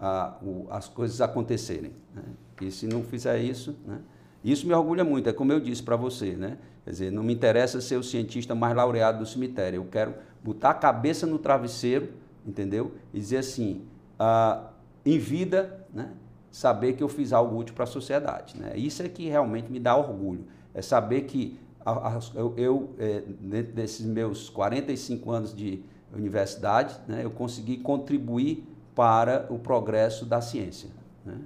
[0.00, 1.92] A, o, as coisas acontecerem.
[2.14, 2.22] Né?
[2.62, 4.00] E se não fizer isso, né?
[4.44, 6.58] Isso me orgulha muito, é como eu disse para você, né?
[6.84, 10.70] Quer dizer, não me interessa ser o cientista mais laureado do cemitério, eu quero botar
[10.70, 12.08] a cabeça no travesseiro,
[12.44, 12.92] entendeu?
[13.14, 13.82] E dizer assim,
[14.18, 14.70] ah,
[15.04, 16.10] em vida, né?
[16.50, 18.60] saber que eu fiz algo útil para a sociedade.
[18.60, 18.76] Né?
[18.76, 20.44] Isso é que realmente me dá orgulho,
[20.74, 25.82] é saber que a, a, eu, eu é, dentro desses meus 45 anos de
[26.14, 28.64] universidade, né, eu consegui contribuir
[28.94, 30.90] para o progresso da ciência.
[31.24, 31.38] Né?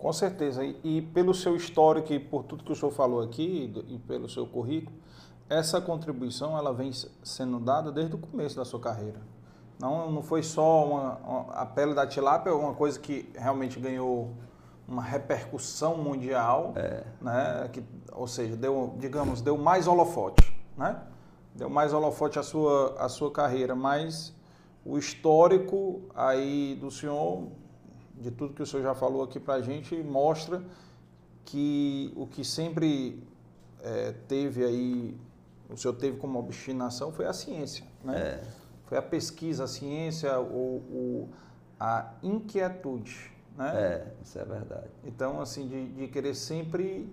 [0.00, 0.64] Com certeza.
[0.64, 4.28] E, e, pelo seu histórico e por tudo que o senhor falou aqui e pelo
[4.28, 4.96] seu currículo,
[5.48, 6.90] essa contribuição ela vem
[7.22, 9.20] sendo dada desde o começo da sua carreira.
[9.78, 14.34] Não, não foi só uma, uma, a pele da tilápia, uma coisa que realmente ganhou
[14.88, 17.04] uma repercussão mundial, é.
[17.20, 17.68] né?
[17.72, 17.82] Que,
[18.12, 21.00] ou seja, deu, digamos, deu mais holofote, né?
[21.54, 24.34] Deu mais holofote à sua, à sua carreira, mas
[24.84, 27.48] o histórico aí do senhor
[28.20, 30.62] de tudo que o senhor já falou aqui para a gente, mostra
[31.44, 33.22] que o que sempre
[33.82, 35.16] é, teve aí,
[35.68, 38.18] o senhor teve como obstinação foi a ciência, né?
[38.18, 38.42] É.
[38.86, 41.28] Foi a pesquisa, a ciência, o, o,
[41.78, 43.72] a inquietude, né?
[43.74, 44.88] É, isso é verdade.
[45.04, 47.10] Então, assim, de, de querer sempre...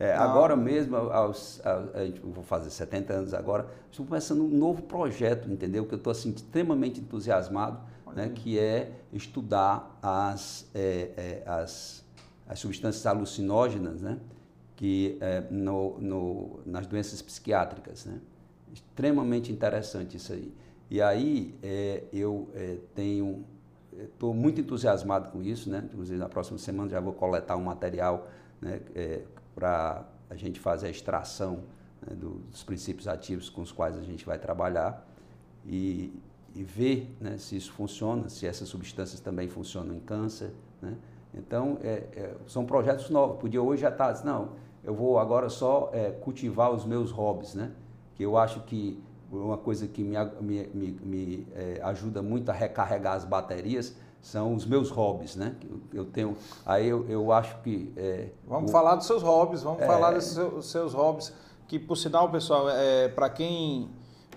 [0.00, 4.48] É, agora mesmo, aos, aos, a gente, vou fazer 70 anos agora, estou começando um
[4.48, 5.84] novo projeto, entendeu?
[5.86, 7.80] Que eu estou assim, extremamente entusiasmado,
[8.14, 12.04] né, que é estudar as, é, é, as,
[12.46, 14.18] as substâncias alucinógenas né,
[14.76, 18.04] que, é, no, no, nas doenças psiquiátricas.
[18.04, 18.20] Né?
[18.72, 20.52] Extremamente interessante isso aí.
[20.90, 23.44] E aí é, eu é, tenho,
[23.98, 25.82] estou muito entusiasmado com isso, né?
[25.84, 28.28] inclusive na próxima semana já vou coletar um material
[28.60, 29.22] né, é,
[29.54, 31.64] para a gente fazer a extração
[32.06, 35.06] né, dos princípios ativos com os quais a gente vai trabalhar.
[35.66, 36.12] E,
[36.54, 40.52] e ver né, se isso funciona, se essas substâncias também funcionam em câncer.
[40.80, 40.96] Né?
[41.34, 43.38] Então, é, é, são projetos novos.
[43.38, 44.50] Podia hoje já estar, tá, não,
[44.82, 47.72] eu vou agora só é, cultivar os meus hobbies, né?
[48.14, 49.00] que eu acho que
[49.30, 54.54] uma coisa que me, me, me, me é, ajuda muito a recarregar as baterias são
[54.54, 55.54] os meus hobbies, né?
[55.92, 59.80] Eu, tenho, aí eu, eu acho que é, vamos o, falar dos seus hobbies, vamos
[59.80, 61.32] é, falar dos seus, seus hobbies,
[61.68, 62.66] que por sinal, pessoal,
[63.14, 63.88] para quem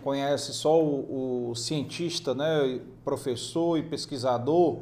[0.01, 4.79] conhece só o, o, cientista, né, professor e pesquisador,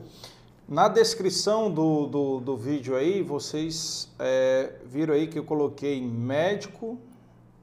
[0.67, 6.99] na descrição do, do, do vídeo aí, vocês é, viram aí que eu coloquei médico,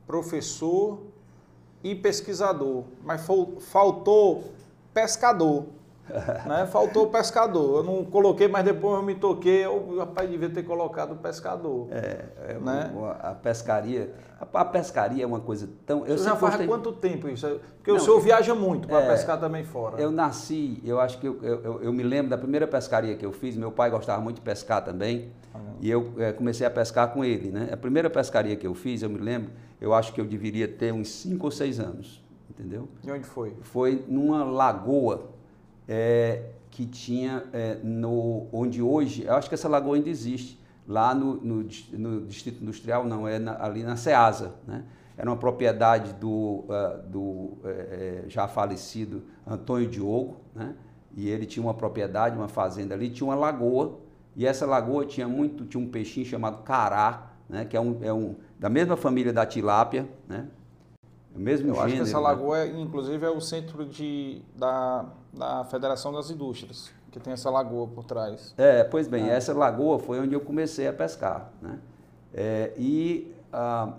[0.06, 0.98] professor
[1.84, 3.24] e pesquisador, mas
[3.60, 4.44] faltou
[4.92, 5.66] pescador.
[6.46, 6.66] né?
[6.66, 7.78] Faltou o pescador.
[7.78, 9.64] Eu não coloquei, mas depois eu me toquei.
[9.64, 11.88] Eu, rapaz, devia ter colocado o pescador.
[11.90, 12.92] É, é né?
[13.20, 14.14] a pescaria.
[14.40, 16.06] A, a, pescaria é uma coisa tão.
[16.06, 16.66] Eu Você já faz gostei...
[16.66, 17.46] quanto tempo isso?
[17.76, 20.00] Porque não, o senhor viaja muito para é, pescar também fora.
[20.00, 23.32] Eu nasci, eu acho que eu, eu, eu, me lembro da primeira pescaria que eu
[23.32, 23.56] fiz.
[23.56, 25.32] Meu pai gostava muito de pescar também.
[25.54, 27.50] Ah, e eu é, comecei a pescar com ele.
[27.50, 27.70] Né?
[27.72, 30.92] A primeira pescaria que eu fiz, eu me lembro, eu acho que eu deveria ter
[30.92, 32.24] uns 5 ou 6 anos.
[32.48, 32.88] Entendeu?
[33.04, 33.54] E onde foi?
[33.60, 35.35] Foi numa lagoa
[35.88, 41.14] é, que tinha é, no, onde hoje, eu acho que essa lagoa ainda existe, lá
[41.14, 44.84] no, no, no Distrito Industrial, não, é na, ali na Ceasa, né?
[45.18, 50.74] Era uma propriedade do, uh, do é, já falecido Antônio Diogo, né?
[51.16, 53.98] E ele tinha uma propriedade, uma fazenda ali, tinha uma lagoa,
[54.36, 57.64] e essa lagoa tinha muito, tinha um peixinho chamado cará, né?
[57.64, 60.46] Que é um, é um da mesma família da tilápia, né?
[61.36, 62.22] O mesmo Eu gênero, acho que essa né?
[62.22, 62.80] lagoa, né?
[62.80, 68.04] inclusive, é o centro de, da, da Federação das Indústrias, que tem essa lagoa por
[68.04, 68.54] trás.
[68.56, 69.34] É, pois bem, é.
[69.34, 71.52] essa lagoa foi onde eu comecei a pescar.
[71.60, 71.78] Né?
[72.32, 73.92] É, e ah,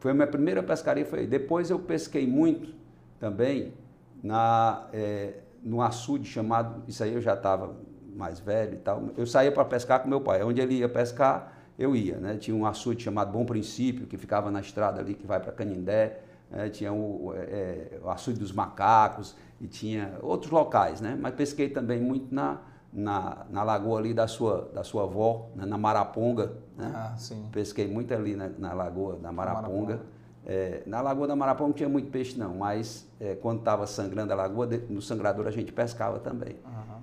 [0.00, 1.04] foi a minha primeira pescaria.
[1.04, 2.74] Foi, depois eu pesquei muito
[3.20, 3.74] também
[4.22, 7.74] na, é, no açude chamado, isso aí eu já estava
[8.16, 9.10] mais velho e tal.
[9.16, 10.42] Eu saía para pescar com meu pai.
[10.42, 12.16] Onde ele ia pescar, eu ia.
[12.16, 12.36] Né?
[12.36, 16.20] Tinha um açude chamado Bom Princípio, que ficava na estrada ali, que vai para Canindé
[16.54, 21.18] é, tinha o, é, é, o Açude dos Macacos e tinha outros locais, né?
[21.20, 22.60] Mas pesquei também muito na,
[22.92, 25.66] na, na lagoa ali da sua, da sua avó, né?
[25.66, 26.92] na Maraponga, né?
[26.94, 27.48] Ah, sim.
[27.50, 30.00] Pesquei muito ali na, na lagoa da Maraponga.
[30.46, 34.30] É, na Lagoa da Maraponga não tinha muito peixe não, mas é, quando estava sangrando
[34.30, 36.56] a lagoa, no sangrador a gente pescava também.
[36.66, 37.00] Uhum.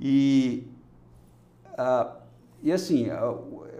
[0.00, 0.68] E,
[1.78, 2.16] ah,
[2.62, 3.06] e assim,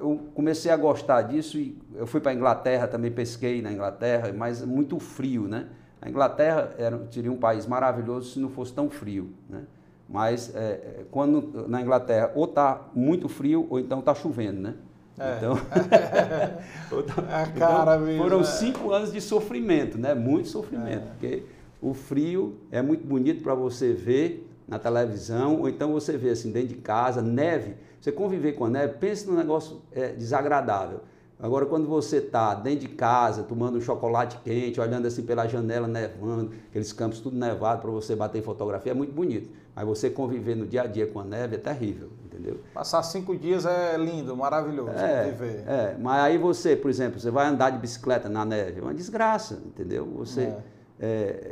[0.00, 4.32] eu comecei a gostar disso e eu fui para a Inglaterra, também pesquei na Inglaterra,
[4.32, 5.66] mas muito frio, né?
[6.00, 9.64] A Inglaterra era, seria um país maravilhoso se não fosse tão frio, né?
[10.08, 14.74] Mas é, é quando na Inglaterra ou está muito frio ou então está chovendo, né?
[15.18, 15.36] É.
[15.36, 15.54] Então,
[17.58, 18.44] cara então foram é.
[18.44, 20.14] cinco anos de sofrimento, né?
[20.14, 21.10] Muito sofrimento, é.
[21.10, 21.44] porque
[21.80, 26.50] o frio é muito bonito para você ver na televisão ou então você vê assim
[26.50, 31.00] dentro de casa, neve você conviver com a neve, pense num negócio é, desagradável.
[31.38, 35.86] Agora, quando você está dentro de casa, tomando um chocolate quente, olhando assim pela janela,
[35.86, 39.50] nevando, aqueles campos tudo nevado para você bater fotografia, é muito bonito.
[39.74, 42.60] Mas você conviver no dia a dia com a neve é terrível, entendeu?
[42.74, 45.64] Passar cinco dias é lindo, maravilhoso é, viver.
[45.66, 48.94] É, mas aí você, por exemplo, você vai andar de bicicleta na neve, é uma
[48.94, 50.06] desgraça, entendeu?
[50.16, 50.58] Você, é,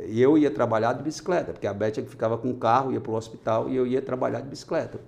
[0.07, 2.91] e eu ia trabalhar de bicicleta, porque a Beth é que ficava com o carro,
[2.91, 4.99] ia para o hospital e eu ia trabalhar de bicicleta.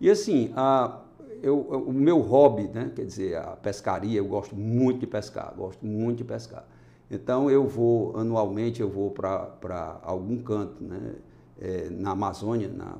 [0.00, 1.00] E assim, a,
[1.42, 5.84] eu, o meu hobby, né, quer dizer, a pescaria, eu gosto muito de pescar, gosto
[5.84, 6.66] muito de pescar.
[7.10, 11.14] Então eu vou, anualmente, eu vou para algum canto, né,
[11.60, 12.96] é, na Amazônia, na,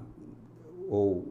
[0.88, 1.26] ou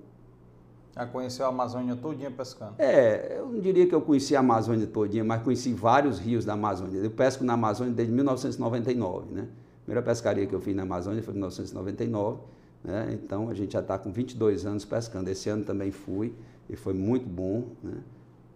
[0.98, 2.74] já conheceu a Amazônia todinha pescando?
[2.80, 6.54] É, eu não diria que eu conheci a Amazônia todinha, mas conheci vários rios da
[6.54, 7.00] Amazônia.
[7.00, 9.42] Eu pesco na Amazônia desde 1999, né?
[9.42, 12.40] A primeira pescaria que eu fiz na Amazônia foi em 1999,
[12.84, 13.10] né?
[13.14, 15.30] Então a gente já está com 22 anos pescando.
[15.30, 16.34] Esse ano também fui
[16.68, 18.00] e foi muito bom, né?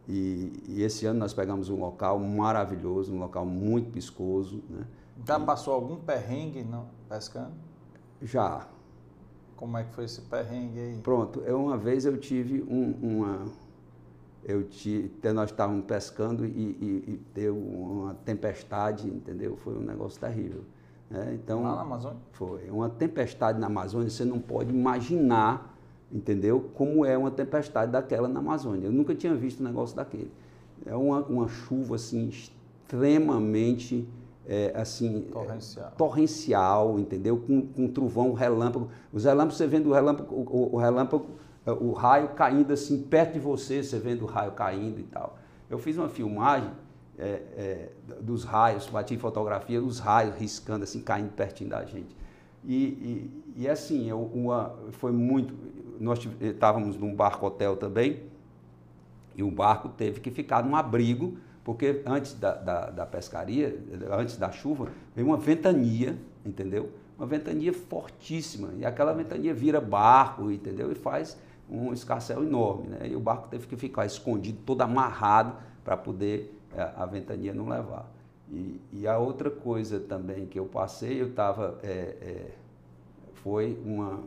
[0.09, 4.83] E, e, esse ano nós pegamos um local maravilhoso, um local muito piscoso, né?
[5.25, 7.51] Já passou algum perrengue não, pescando?
[8.23, 8.67] Já,
[9.61, 10.99] como é que foi esse perrengue aí?
[11.03, 13.45] Pronto, eu, uma vez eu tive um, uma.
[14.43, 19.55] Eu tive, nós estávamos pescando e, e, e, deu uma tempestade, entendeu?
[19.57, 20.63] Foi um negócio terrível.
[21.11, 21.33] Né?
[21.35, 22.17] Então, Lá na Amazônia?
[22.31, 22.71] Foi.
[22.71, 25.77] Uma tempestade na Amazônia, você não pode imaginar,
[26.11, 26.71] entendeu?
[26.73, 28.87] Como é uma tempestade daquela na Amazônia.
[28.87, 30.31] Eu nunca tinha visto um negócio daquele.
[30.87, 34.09] É uma, uma chuva assim extremamente
[34.47, 35.91] é, assim torrencial.
[35.97, 37.37] torrencial, entendeu?
[37.37, 38.89] Com, com trovão, relâmpago.
[39.11, 41.27] Os relâmpagos, você vendo o relâmpago, o, o, relâmpago,
[41.65, 45.37] é, o raio caindo assim perto de você, você vendo o raio caindo e tal.
[45.69, 46.71] Eu fiz uma filmagem
[47.17, 47.89] é, é,
[48.19, 52.15] dos raios, bati fotografia, os raios riscando assim, caindo pertinho da gente.
[52.63, 52.75] E,
[53.55, 55.53] e, e assim, eu, uma, foi muito.
[55.99, 58.23] Nós estávamos num barco hotel também,
[59.35, 63.77] e o barco teve que ficar num abrigo porque antes da, da, da, pescaria,
[64.11, 66.91] antes da chuva, vem uma ventania, entendeu?
[67.17, 68.69] Uma ventania fortíssima.
[68.77, 70.91] E aquela ventania vira barco, entendeu?
[70.91, 71.37] E faz
[71.69, 72.87] um escarcel enorme.
[72.87, 73.09] Né?
[73.09, 77.53] E o barco teve que ficar escondido, todo amarrado, para poder a, é, a, ventania
[77.53, 78.11] não levar.
[78.49, 81.79] E, e, a outra coisa também que eu passei, eu estava.
[81.83, 82.51] É, é,
[83.35, 84.19] foi uma.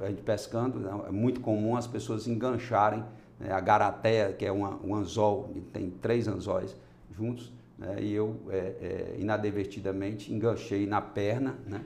[0.00, 0.90] A gente pescando, né?
[1.08, 3.04] é muito comum as pessoas engancharem
[3.44, 6.74] né, a garateia, que é uma, um anzol, tem três anzóis
[7.14, 11.82] juntos, né, e eu, é, é, inadvertidamente, enganchei na perna, né,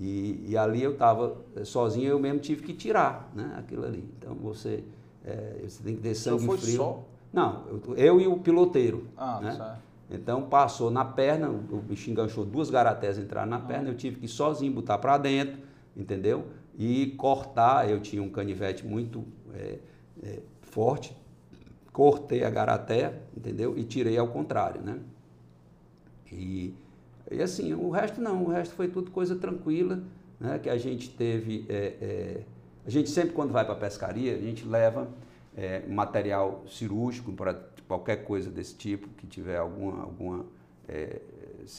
[0.00, 4.08] e, e ali eu estava sozinho, eu mesmo tive que tirar né, aquilo ali.
[4.18, 4.82] Então você,
[5.24, 6.76] é, você tem que ter sangue foi frio.
[6.76, 7.04] Só?
[7.32, 9.06] Não, eu, eu, e o piloteiro.
[9.16, 9.52] Ah, né?
[9.52, 9.84] certo.
[10.10, 13.60] Então passou na perna, o bicho enganchou duas garatés entraram na ah.
[13.60, 15.58] perna, eu tive que sozinho botar para dentro,
[15.96, 16.46] entendeu?
[16.76, 19.24] E cortar, eu tinha um canivete muito
[19.54, 19.78] é,
[20.22, 20.40] é,
[20.74, 21.16] forte,
[21.92, 23.78] cortei a garaté, entendeu?
[23.78, 24.98] E tirei ao contrário, né?
[26.32, 26.74] E,
[27.30, 30.02] e assim, o resto não, o resto foi tudo coisa tranquila,
[30.40, 30.58] né?
[30.58, 32.42] Que a gente teve, é, é,
[32.84, 35.08] a gente sempre quando vai para a pescaria, a gente leva
[35.56, 37.54] é, material cirúrgico para
[37.86, 40.44] qualquer coisa desse tipo, que tiver alguma, alguma
[40.88, 41.20] é,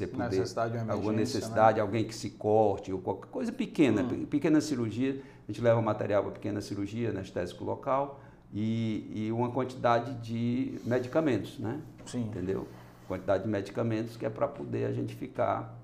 [0.09, 1.81] poder, necessidade alguma necessidade, né?
[1.81, 4.25] alguém que se corte, ou qualquer coisa pequena, hum.
[4.25, 8.21] pequena cirurgia, a gente leva material para pequena cirurgia, anestésico local,
[8.55, 11.81] e, e uma quantidade de medicamentos, né?
[12.05, 12.21] Sim.
[12.21, 12.65] Entendeu?
[13.05, 15.77] Quantidade de medicamentos que é para poder a gente ficar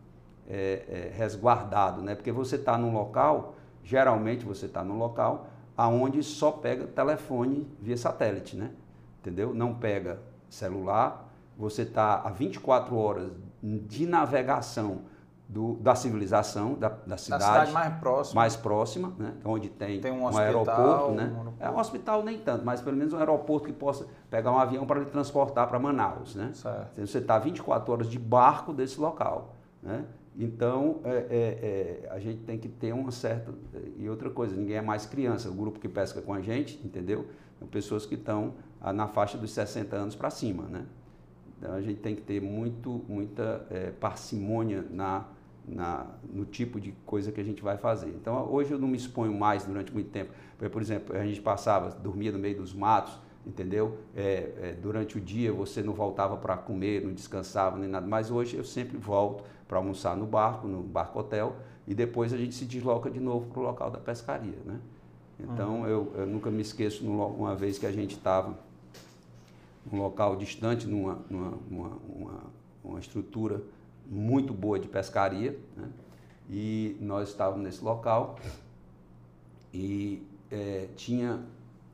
[0.48, 2.16] é, é, resguardado, né?
[2.16, 7.98] Porque você está num local, geralmente você está num local aonde só pega telefone via
[7.98, 8.72] satélite, né?
[9.19, 9.53] Entendeu?
[9.53, 10.19] Não pega
[10.50, 15.01] celular, você está a 24 horas de navegação
[15.51, 19.33] do, da civilização, da, da cidade, da cidade mais próxima, mais próxima né?
[19.43, 21.11] onde tem, tem um, um hospital, aeroporto.
[21.11, 21.35] Né?
[21.35, 24.57] Um é um hospital nem tanto, mas pelo menos um aeroporto que possa pegar um
[24.57, 26.35] avião para lhe transportar para Manaus.
[26.35, 26.51] Né?
[26.53, 27.05] Certo.
[27.05, 29.55] Você está 24 horas de barco desse local.
[29.83, 30.05] Né?
[30.38, 33.53] Então, é, é, é, a gente tem que ter uma certa.
[33.97, 35.49] E outra coisa, ninguém é mais criança.
[35.49, 37.27] O grupo que pesca com a gente, entendeu?
[37.59, 40.63] São pessoas que estão ah, na faixa dos 60 anos para cima.
[40.63, 40.85] Né?
[41.57, 45.25] Então, a gente tem que ter muito, muita é, parcimônia na
[45.67, 48.09] na, no tipo de coisa que a gente vai fazer.
[48.09, 50.31] Então, hoje eu não me exponho mais durante muito tempo.
[50.72, 53.98] Por exemplo, a gente passava, dormia no meio dos matos, entendeu?
[54.15, 58.06] É, é, durante o dia você não voltava para comer, não descansava nem nada.
[58.06, 61.56] Mas hoje eu sempre volto para almoçar no barco, no barco hotel,
[61.88, 64.80] e depois a gente se desloca de novo para o local da pescaria, né?
[65.40, 65.88] Então, uhum.
[65.88, 68.56] eu, eu, nunca me esqueço uma vez que a gente estava
[69.91, 72.43] num local distante, numa, numa uma, uma,
[72.83, 73.64] uma estrutura
[74.11, 75.88] muito boa de pescaria, né?
[76.49, 78.35] e nós estávamos nesse local
[79.73, 81.40] e é, tinha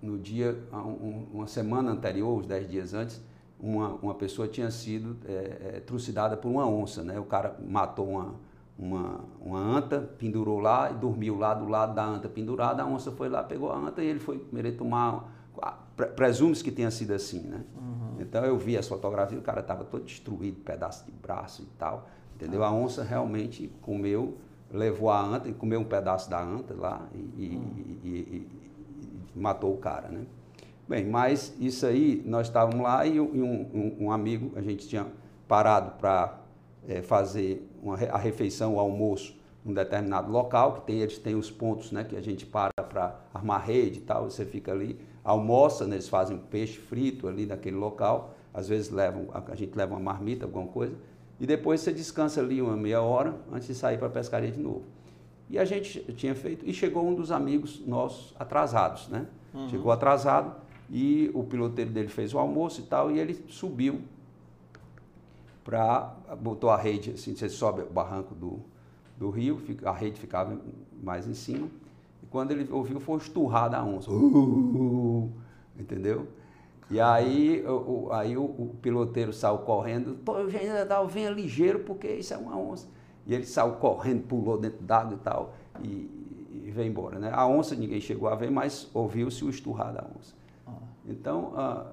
[0.01, 3.21] no dia, um, uma semana anterior, os dez dias antes,
[3.59, 5.31] uma, uma pessoa tinha sido é,
[5.75, 7.19] é, trucidada por uma onça, né?
[7.19, 8.35] O cara matou uma,
[8.77, 13.11] uma, uma anta, pendurou lá e dormiu lá do lado da anta pendurada, a onça
[13.11, 15.27] foi lá, pegou a anta e ele foi querer tomar,
[16.15, 17.63] presume-se que tenha sido assim, né?
[17.75, 18.06] Uhum.
[18.19, 22.07] Então eu vi as fotografias, o cara estava todo destruído, pedaço de braço e tal.
[22.35, 22.63] entendeu?
[22.63, 24.37] A onça realmente comeu,
[24.71, 27.97] levou a anta e comeu um pedaço da anta lá e, e, hum.
[28.03, 28.47] e, e
[29.35, 30.25] matou o cara, né?
[30.87, 35.05] Bem, mas isso aí, nós estávamos lá e, um, um, um, amigo, a gente tinha
[35.45, 36.39] parado para
[36.87, 39.37] é, fazer uma, a refeição, o almoço,
[39.67, 43.19] num determinado local, que tem, eles têm os pontos né, que a gente para para
[43.33, 47.75] armar rede e tal, você fica ali, almoça, né, eles fazem peixe frito ali naquele
[47.75, 50.95] local, às vezes levam, a gente leva uma marmita, alguma coisa,
[51.39, 54.59] e depois você descansa ali uma meia hora antes de sair para a pescaria de
[54.59, 54.83] novo.
[55.49, 59.27] E a gente tinha feito, e chegou um dos amigos nossos atrasados, né?
[59.53, 59.69] Uhum.
[59.69, 60.55] Chegou atrasado
[60.89, 64.01] e o piloteiro dele fez o almoço e tal, e ele subiu
[65.63, 68.61] para, botou a rede, assim, você sobe o barranco do,
[69.17, 70.57] do rio, a rede ficava
[71.01, 71.67] mais em cima,
[72.23, 75.31] e quando ele ouviu, foi esturrar da onça, uh,
[75.79, 76.27] entendeu?
[76.89, 80.73] E aí, o, aí o, o, piloteiro saiu correndo, pô, Eugênio,
[81.09, 82.87] venha ligeiro, porque isso é uma onça.
[83.25, 87.19] E ele saiu correndo, pulou dentro d'água e tal, e, e veio embora.
[87.19, 87.29] Né?
[87.33, 90.33] A onça ninguém chegou a ver, mas ouviu-se o esturrar da onça.
[90.65, 90.71] Ah.
[91.05, 91.85] Então, ah,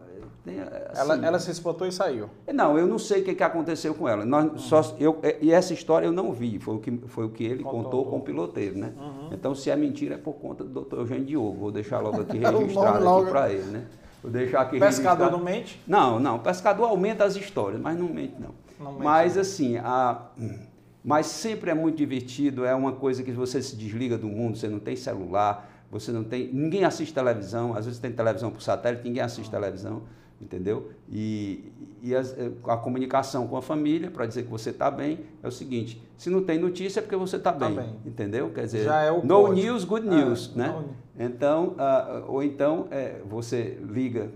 [0.45, 2.29] tem, assim, ela, ela se espantou e saiu?
[2.53, 4.25] Não, eu não sei o que, que aconteceu com ela.
[4.27, 4.59] Nós, uhum.
[4.59, 7.45] só, eu, é, e essa história eu não vi, foi o que, foi o que
[7.45, 8.79] ele contou, contou com o piloteiro.
[8.79, 8.93] Né?
[8.99, 9.31] Uhum.
[9.33, 11.59] Então, se é mentira, é por conta do doutor Eugênio Diogo.
[11.59, 13.71] Vou deixar logo aqui registrado aqui para ele.
[13.71, 13.87] Né?
[14.23, 15.81] Vou deixar aqui Pescador não mente?
[15.87, 16.39] Não, não.
[16.39, 18.51] Pescador aumenta as histórias, mas não mente, não.
[18.79, 20.29] não mente, mas, assim, a
[21.05, 24.69] mas sempre é muito divertido, é uma coisa que você se desliga do mundo, você
[24.69, 26.51] não tem celular, você não tem.
[26.51, 30.05] Ninguém assiste televisão, às vezes tem televisão por satélite, ninguém assiste televisão,
[30.41, 30.91] entendeu?
[31.09, 31.73] E,
[32.03, 35.49] e as, eh, a, comunicação com a família, para dizer que você está bem, é
[35.49, 38.51] o seguinte: se não tem notícia é porque você está bem, tá bem, entendeu?
[38.51, 39.55] Quer dizer, Já é o no código.
[39.55, 40.85] news, good news, é, né?
[41.19, 44.31] Então, uh, ou então é, você liga,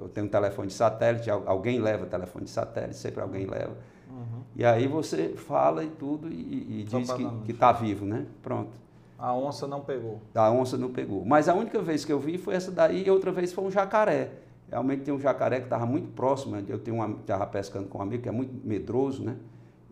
[0.00, 3.76] eu tenho um telefone de satélite, alguém leva telefone de satélite, sempre alguém leva
[4.12, 4.42] Uhum.
[4.54, 7.10] E aí você fala e tudo e, e diz
[7.44, 8.26] que está vivo, né?
[8.42, 8.70] Pronto.
[9.18, 10.20] A onça não pegou.
[10.34, 11.24] A onça não pegou.
[11.24, 13.70] Mas a única vez que eu vi foi essa daí e outra vez foi um
[13.70, 14.30] jacaré.
[14.72, 16.56] Realmente tem um jacaré que estava muito próximo.
[16.66, 19.36] Eu estava pescando com um amigo que é muito medroso, né?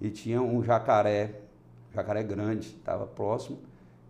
[0.01, 1.43] E tinha um jacaré,
[1.95, 3.59] jacaré grande, estava próximo.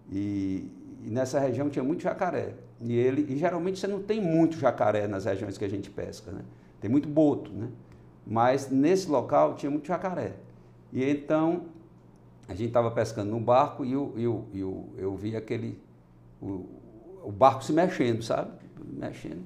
[0.08, 0.70] E,
[1.04, 2.54] e, nessa região tinha muito jacaré.
[2.80, 6.30] E ele, e geralmente você não tem muito jacaré nas regiões que a gente pesca,
[6.30, 6.42] né?
[6.80, 7.68] Tem muito boto, né?
[8.24, 10.34] Mas nesse local tinha muito jacaré.
[10.92, 11.62] E então
[12.46, 15.82] a gente estava pescando no barco e eu, eu, eu, eu vi aquele.
[16.40, 16.64] O,
[17.24, 18.52] o barco se mexendo, sabe?
[18.84, 19.42] Mexendo.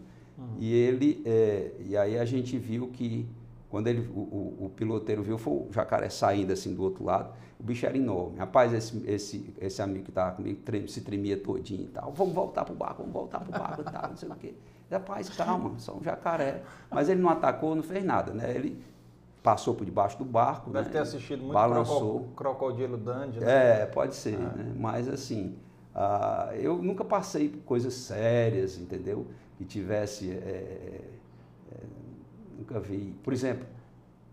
[0.59, 1.23] E ele.
[1.25, 3.27] É, e aí a gente viu que
[3.75, 7.35] quando ele, o, o, o, piloteiro viu, foi o jacaré saindo assim do outro lado.
[7.59, 8.39] O bicho era enorme.
[8.39, 12.13] Rapaz, esse, esse, esse amigo que estava comigo trem, se tremia todinho e tal.
[12.13, 14.35] Vamos voltar para o barco, vamos voltar para o barco e tal, não sei o
[14.37, 14.55] quê.
[14.91, 16.63] Rapaz, calma, só um jacaré.
[16.89, 18.55] Mas ele não atacou, não fez nada, né?
[18.55, 18.81] Ele
[19.43, 20.71] passou por debaixo do barco.
[20.71, 20.93] Deve né?
[20.93, 22.29] ter assistido muito balançou.
[22.37, 23.83] Crocodilo Dandy, né?
[23.83, 24.39] É, pode ser, é.
[24.39, 24.73] né?
[24.79, 25.57] Mas assim,
[25.95, 29.27] uh, eu nunca passei por coisas sérias, entendeu?
[29.57, 30.31] Que tivesse.
[30.31, 31.01] É,
[31.73, 31.77] é,
[32.59, 33.15] nunca vi.
[33.23, 33.67] Por exemplo,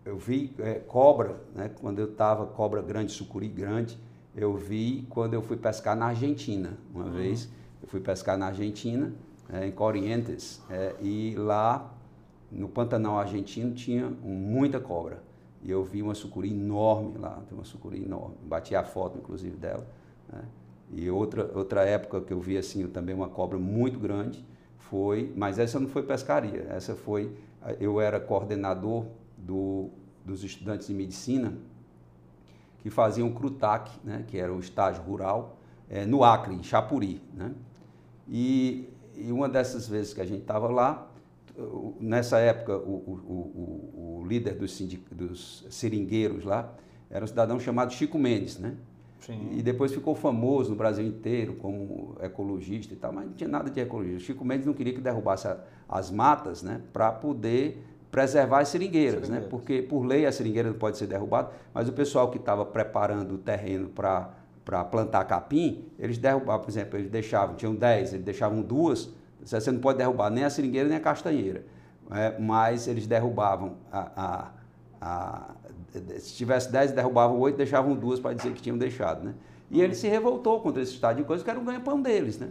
[0.04, 1.70] eu vi é, cobra, né?
[1.80, 3.98] Quando eu estava, cobra grande, sucuri grande,
[4.34, 6.76] eu vi quando eu fui pescar na Argentina.
[6.94, 7.12] Uma uhum.
[7.12, 7.48] vez,
[7.80, 9.12] eu fui pescar na Argentina
[9.52, 11.92] é, em Corrientes, é, e lá
[12.50, 15.22] no Pantanal argentino tinha muita cobra.
[15.62, 18.34] E eu vi uma sucuri enorme lá, tem uma sucuri enorme.
[18.42, 19.86] Bati a foto, inclusive, dela.
[20.32, 20.42] Né?
[20.90, 24.44] E outra, outra época que eu vi assim também uma cobra muito grande
[24.92, 27.34] foi, mas essa não foi pescaria, essa foi,
[27.80, 29.06] eu era coordenador
[29.38, 29.88] do,
[30.22, 31.54] dos estudantes de medicina
[32.80, 35.56] que faziam o CRUTAC, né, que era o estágio rural,
[35.88, 37.22] é, no Acre, em Chapuri.
[37.32, 37.54] Né?
[38.28, 41.08] E e uma dessas vezes que a gente estava lá,
[42.00, 43.12] nessa época, o, o,
[43.94, 44.80] o, o líder dos,
[45.10, 46.72] dos, seringueiros lá
[47.10, 48.74] era um cidadão chamado Chico Mendes, né?
[49.22, 49.50] Sim.
[49.52, 53.70] E depois ficou famoso no Brasil inteiro como ecologista e tal, mas não tinha nada
[53.70, 54.20] de ecologista.
[54.20, 59.30] Chico Mendes não queria que derrubasse a, as matas, né, para poder preservar as seringueiras,
[59.30, 59.40] né?
[59.48, 63.36] Porque por lei a seringueira não pode ser derrubada, mas o pessoal que estava preparando
[63.36, 64.30] o terreno para
[64.64, 69.12] para plantar capim, eles derrubavam, por exemplo, eles deixavam, tinham 10, eles deixavam duas,
[69.44, 71.64] você não pode derrubar nem a seringueira nem a castanheira,
[72.12, 74.52] é, mas eles derrubavam a, a,
[75.00, 75.54] a
[76.18, 79.34] se tivesse 10, derrubavam 8, deixavam duas para dizer que tinham deixado, né?
[79.70, 82.50] E ele se revoltou contra esse estado de coisas que era o ganha-pão deles, né?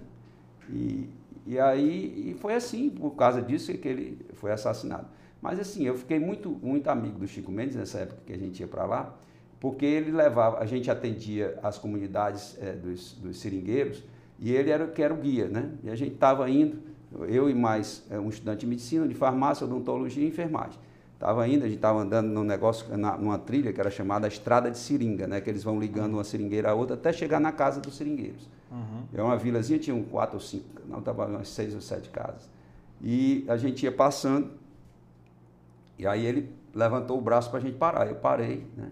[0.69, 1.07] E,
[1.45, 5.07] e aí e foi assim, por causa disso que ele foi assassinado.
[5.41, 8.59] Mas assim, eu fiquei muito, muito amigo do Chico Mendes nessa época que a gente
[8.59, 9.15] ia para lá,
[9.59, 14.03] porque ele levava, a gente atendia as comunidades é, dos, dos, seringueiros
[14.39, 15.71] e ele era que era o guia, né?
[15.83, 16.79] E a gente estava indo,
[17.27, 20.79] eu e mais é, um estudante de medicina, de farmácia, odontologia e enfermagem.
[21.22, 24.72] Estava indo, a gente estava andando num negócio, na, numa trilha que era chamada Estrada
[24.72, 25.40] de Seringa, né?
[25.40, 28.50] Que eles vão ligando uma seringueira a outra até chegar na casa dos seringueiros.
[28.72, 29.03] Uhum.
[29.14, 32.50] É uma vilazinha, tinha um quatro ou cinco, não, estava umas seis ou sete casas.
[33.00, 34.50] E a gente ia passando,
[36.00, 38.08] e aí ele levantou o braço para a gente parar.
[38.08, 38.91] Eu parei, né?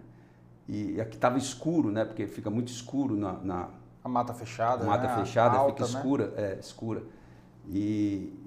[0.67, 2.05] E aqui estava escuro, né?
[2.05, 3.33] Porque fica muito escuro na...
[3.41, 3.69] na
[4.03, 5.15] a mata fechada, A mata né?
[5.15, 5.99] fechada, Alta, fica né?
[5.99, 7.03] escura, é, escura.
[7.67, 8.38] E,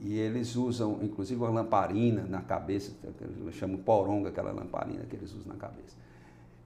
[0.00, 5.32] e eles usam, inclusive, uma lamparina na cabeça, eles chamam poronga, aquela lamparina que eles
[5.34, 5.94] usam na cabeça.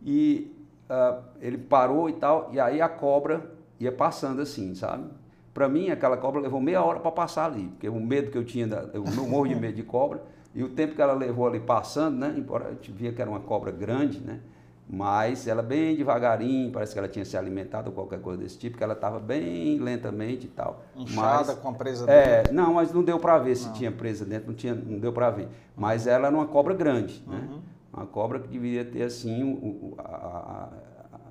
[0.01, 0.57] E
[0.89, 5.11] uh, ele parou e tal, e aí a cobra ia passando assim, sabe?
[5.53, 8.45] Para mim, aquela cobra levou meia hora para passar ali, porque o medo que eu
[8.45, 10.23] tinha, eu não morro de medo de cobra,
[10.55, 12.35] e o tempo que ela levou ali passando, né?
[12.37, 14.41] Embora a gente via que era uma cobra grande, né?
[14.89, 18.77] Mas ela bem devagarinho, parece que ela tinha se alimentado ou qualquer coisa desse tipo,
[18.77, 20.85] que ela estava bem lentamente e tal.
[20.95, 22.55] Inchada mas, com a presa é, dentro?
[22.55, 23.73] Não, mas não deu para ver se não.
[23.73, 25.49] tinha presa dentro, não, tinha, não deu para ver.
[25.75, 27.49] Mas ela era uma cobra grande, né?
[27.51, 27.61] Uhum.
[27.93, 30.71] Uma cobra que deveria ter assim o, a,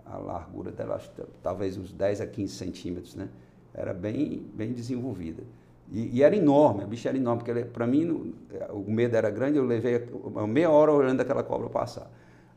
[0.08, 1.00] a, a, largura dela,
[1.44, 3.28] talvez uns 10 a 15 centímetros, né?
[3.74, 5.44] Era bem, bem desenvolvida.
[5.92, 8.34] E, e, era enorme, a bicha era enorme, porque para mim
[8.70, 10.08] o medo era grande, eu levei
[10.48, 12.10] meia hora olhando aquela cobra passar.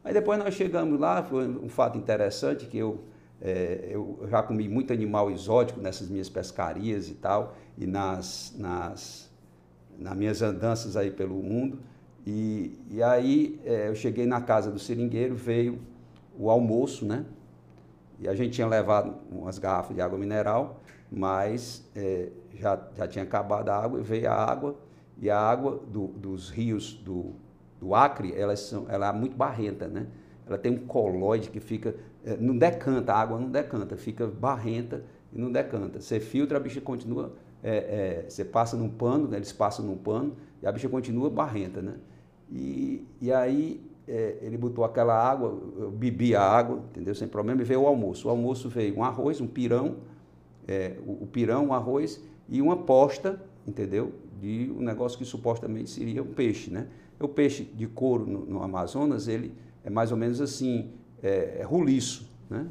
[0.07, 3.01] Aí depois nós chegamos lá, foi um fato interessante que eu,
[3.43, 9.29] é, eu já comi muito animal exótico nessas minhas pescarias e tal, e nas, nas,
[9.99, 11.81] nas minhas andanças aí pelo mundo.
[12.25, 15.81] E, e aí é, eu cheguei na casa do seringueiro, veio
[16.39, 17.27] o almoço, né?
[18.21, 23.25] E a gente tinha levado umas garrafas de água mineral, mas é, já, já tinha
[23.25, 24.77] acabado a água, e veio a água,
[25.21, 27.35] e a água do, dos rios do,
[27.87, 30.09] do Acre, ela, são, ela é muito barrenta, né?
[30.47, 35.05] Ela tem um colóide que fica, é, não decanta, a água não decanta, fica barrenta
[35.33, 36.01] e não decanta.
[36.01, 39.37] Você filtra, a bicha continua, é, é, você passa num pano, né?
[39.37, 41.95] eles passam num pano, e a bicha continua barrenta, né?
[42.51, 47.15] E, e aí é, ele botou aquela água, eu bebi a água, entendeu?
[47.15, 48.27] Sem problema, e veio o almoço.
[48.27, 49.97] O almoço veio um arroz, um pirão,
[51.07, 54.13] o, o, pirão, um arroz e uma posta, entendeu?
[54.41, 56.89] De um negócio que supostamente seria um peixe, né?
[57.21, 59.53] O peixe de couro no, no Amazonas, ele
[59.85, 60.91] é mais ou menos assim,
[61.23, 62.67] é, é roliço, né?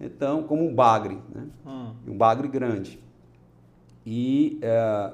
[0.00, 1.46] Então, como um bagre, né?
[1.66, 1.92] Hum.
[2.06, 2.98] Um bagre grande.
[4.06, 5.12] E é,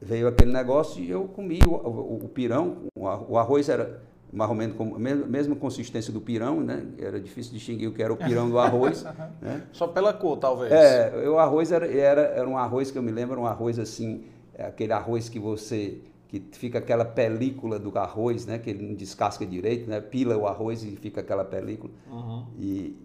[0.00, 4.02] veio aquele negócio e eu comi o, o, o pirão, o arroz era
[4.32, 6.84] mais ou menos com a mesma consistência do pirão, né?
[6.98, 9.04] Era difícil distinguir o que era o pirão do arroz.
[9.40, 9.62] né?
[9.72, 10.72] Só pela cor, talvez.
[10.72, 14.24] É, o arroz era, era, era um arroz que eu me lembro, um arroz assim,
[14.52, 18.58] é aquele arroz que você que fica aquela película do arroz, né?
[18.58, 20.00] Que ele não descasca direito, né?
[20.00, 21.92] Pila o arroz e fica aquela película.
[22.10, 22.46] Uhum.
[22.58, 22.96] E,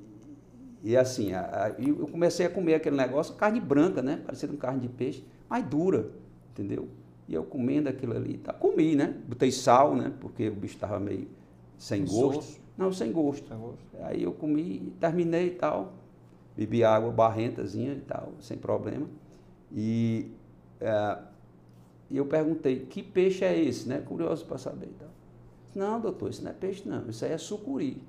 [0.83, 4.21] e assim, a, a, eu comecei a comer aquele negócio, carne branca, né?
[4.25, 6.11] Parecendo carne de peixe, mas dura,
[6.51, 6.87] entendeu?
[7.27, 8.51] E eu comendo aquilo ali, tá?
[8.51, 9.15] comi, né?
[9.27, 10.11] Botei sal, né?
[10.19, 11.27] Porque o bicho estava meio
[11.77, 12.59] sem gosto.
[12.77, 13.47] Não, sem gosto.
[13.47, 13.79] sem gosto.
[14.01, 15.93] Aí eu comi, terminei e tal.
[16.57, 19.07] Bebi água barrentazinha e tal, sem problema.
[19.71, 20.31] E
[20.79, 21.17] é,
[22.17, 23.99] eu perguntei, que peixe é esse, né?
[23.99, 25.09] Curioso para saber e tal.
[25.73, 28.01] Não, doutor, isso não é peixe não, isso aí é sucuri.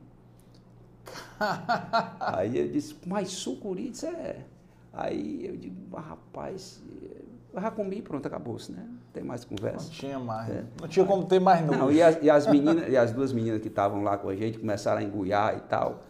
[2.20, 3.90] aí eu disse, mas sucuri?
[3.90, 4.44] Isso é.
[4.92, 6.82] Aí eu digo, rapaz,
[7.54, 8.82] eu já comi e pronto, acabou-se, né?
[8.82, 9.86] Não tem mais conversa.
[9.86, 10.50] Não tinha mais.
[10.50, 10.64] É.
[10.80, 11.76] Não tinha como ter mais não.
[11.76, 14.34] Não, e as, e as meninas, e as duas meninas que estavam lá com a
[14.34, 16.00] gente começaram a enguiar e tal.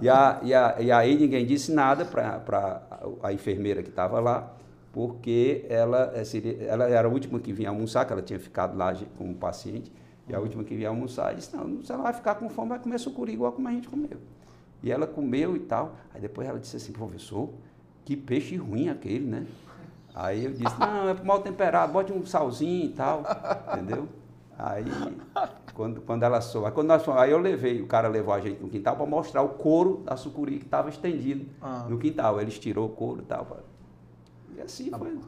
[0.00, 2.82] e, a, e, a, e aí ninguém disse nada para
[3.22, 4.52] a enfermeira que estava lá,
[4.98, 8.76] porque ela, eh, seria, ela era a última que vinha almoçar, que ela tinha ficado
[8.76, 9.92] lá como paciente,
[10.28, 12.80] e a última que vinha almoçar, disse, não, se ela vai ficar com fome, vai
[12.80, 14.18] comer sucuri igual como a gente comeu.
[14.82, 15.94] E ela comeu e tal.
[16.12, 17.48] Aí depois ela disse assim, professor,
[18.04, 19.46] que peixe ruim aquele, né?
[20.12, 23.22] Aí eu disse, não, é mal temperado, bote um salzinho e tal,
[23.72, 24.08] entendeu?
[24.58, 24.84] Aí,
[25.74, 28.68] quando, quando ela soube, quando nós, aí eu levei, o cara levou a gente no
[28.68, 31.86] quintal para mostrar o couro da sucuri que estava estendido ah.
[31.88, 32.40] no quintal.
[32.40, 33.46] Eles tirou o couro e tal.
[34.58, 35.18] E assim tá foi.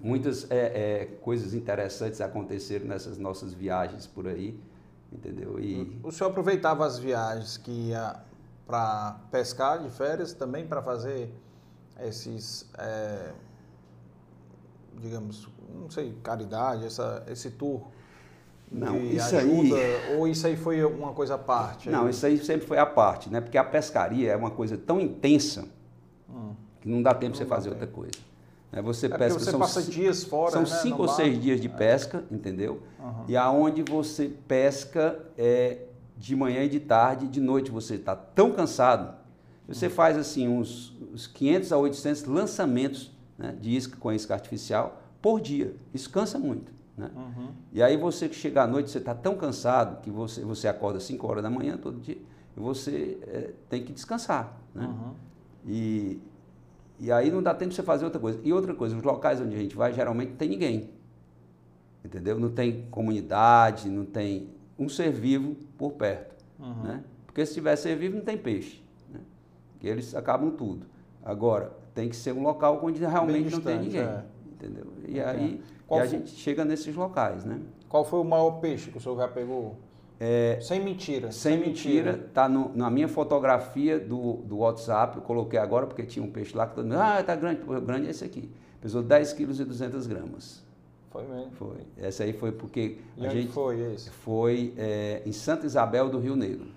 [0.00, 0.56] Muitas é,
[1.02, 4.58] é, coisas interessantes aconteceram nessas nossas viagens por aí,
[5.12, 5.60] entendeu?
[5.60, 6.00] E...
[6.02, 8.16] O senhor aproveitava as viagens que ia
[8.66, 11.30] para pescar de férias também para fazer
[11.98, 12.70] esses...
[12.78, 13.32] É
[15.00, 17.82] digamos, não sei, caridade, essa, esse tour
[18.70, 20.16] não, isso ajuda, aí...
[20.16, 21.90] ou isso aí foi uma coisa à parte?
[21.90, 23.40] Não, isso aí sempre foi à parte, né?
[23.40, 25.64] Porque a pescaria é uma coisa tão intensa
[26.28, 26.54] hum.
[26.80, 27.80] que não dá tempo de você fazer tempo.
[27.80, 28.29] outra coisa.
[28.72, 28.82] Né?
[28.82, 30.68] Você é pesca, você são, passa dias fora, São né?
[30.68, 31.70] cinco ou seis dias de é.
[31.70, 32.34] pesca, é.
[32.34, 32.82] entendeu?
[32.98, 33.24] Uhum.
[33.28, 38.52] E aonde você pesca é de manhã e de tarde, de noite você está tão
[38.52, 39.14] cansado,
[39.66, 39.92] você uhum.
[39.92, 45.40] faz assim uns, uns 500 a 800 lançamentos né, de isca com isca artificial por
[45.40, 45.74] dia.
[45.94, 46.72] Isso cansa muito.
[46.96, 47.10] Né?
[47.16, 47.48] Uhum.
[47.72, 51.00] E aí você que chega à noite, você está tão cansado que você, você acorda
[51.00, 52.18] 5 horas da manhã todo dia
[52.56, 54.60] e você é, tem que descansar.
[54.74, 54.86] Né?
[54.86, 55.14] Uhum.
[55.66, 56.20] E,
[57.00, 58.38] e aí não dá tempo de você fazer outra coisa.
[58.44, 60.90] E outra coisa, os locais onde a gente vai, geralmente não tem ninguém.
[62.04, 62.38] Entendeu?
[62.38, 66.34] Não tem comunidade, não tem um ser vivo por perto.
[66.58, 66.82] Uhum.
[66.82, 67.04] Né?
[67.26, 68.82] Porque se tiver ser vivo, não tem peixe.
[69.10, 69.20] Né?
[69.82, 70.86] E eles acabam tudo.
[71.24, 74.02] Agora, tem que ser um local onde realmente distante, não tem ninguém.
[74.02, 74.24] É.
[74.52, 74.86] Entendeu?
[75.08, 75.24] E é.
[75.24, 77.60] aí e a gente chega nesses locais, né?
[77.88, 79.76] Qual foi o maior peixe que o senhor já pegou?
[80.22, 81.32] É, sem mentira.
[81.32, 86.22] Sem, sem mentira, está na minha fotografia do, do WhatsApp, eu coloquei agora porque tinha
[86.22, 88.50] um peixe lá que todo mundo, ah, tá grande, o grande é esse aqui.
[88.82, 90.62] Pesou 10 quilos e 200 gramas.
[91.10, 91.52] Foi mesmo?
[91.52, 91.78] Foi.
[91.96, 94.10] Essa aí foi porque e a gente foi esse?
[94.10, 96.68] Foi é, em Santa Isabel do Rio Negro.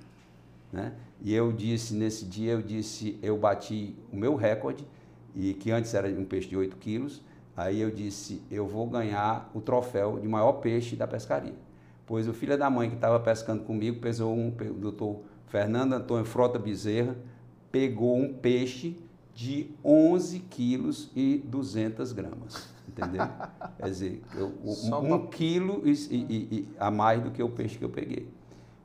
[0.71, 0.93] Né?
[1.21, 4.87] E eu disse, nesse dia, eu disse, eu bati o meu recorde,
[5.35, 7.21] e que antes era um peixe de 8 quilos,
[7.57, 11.53] aí eu disse, eu vou ganhar o troféu de maior peixe da pescaria
[12.05, 16.25] pois o filho da mãe que estava pescando comigo pesou um, o doutor Fernando Antônio
[16.25, 17.15] Frota Bezerra,
[17.71, 18.97] pegou um peixe
[19.33, 23.27] de 11 quilos e 200 gramas, entendeu?
[23.77, 27.85] Quer dizer, eu, um, quilo e, e, e, a mais do que o peixe que
[27.85, 28.29] eu peguei.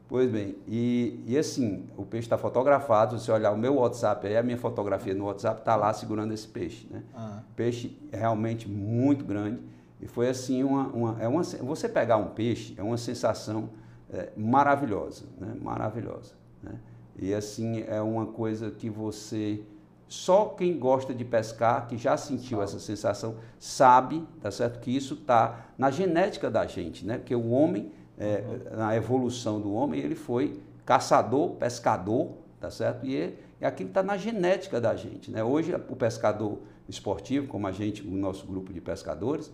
[0.08, 4.26] Pois bem, e, e assim, o peixe está fotografado, se você olhar o meu WhatsApp,
[4.26, 7.02] aí a minha fotografia no WhatsApp está lá segurando esse peixe, né?
[7.14, 7.42] Ah.
[7.55, 9.60] Peixe realmente muito grande,
[10.00, 13.70] e foi assim uma, uma, é uma você pegar um peixe é uma sensação
[14.10, 15.54] é, maravilhosa, né?
[15.60, 16.34] maravilhosa.
[16.62, 16.78] Né?
[17.18, 19.62] E assim é uma coisa que você
[20.08, 24.80] só quem gosta de pescar, que já sentiu essa sensação, sabe, tá certo?
[24.80, 27.18] Que isso está na genética da gente, né?
[27.18, 28.78] Porque o homem, é, uhum.
[28.78, 33.04] na evolução do homem, ele foi caçador, pescador, tá certo?
[33.06, 35.44] E, e aquilo está na genética da gente, né?
[35.44, 39.52] Hoje o pescador esportivo, como a gente, o nosso grupo de pescadores,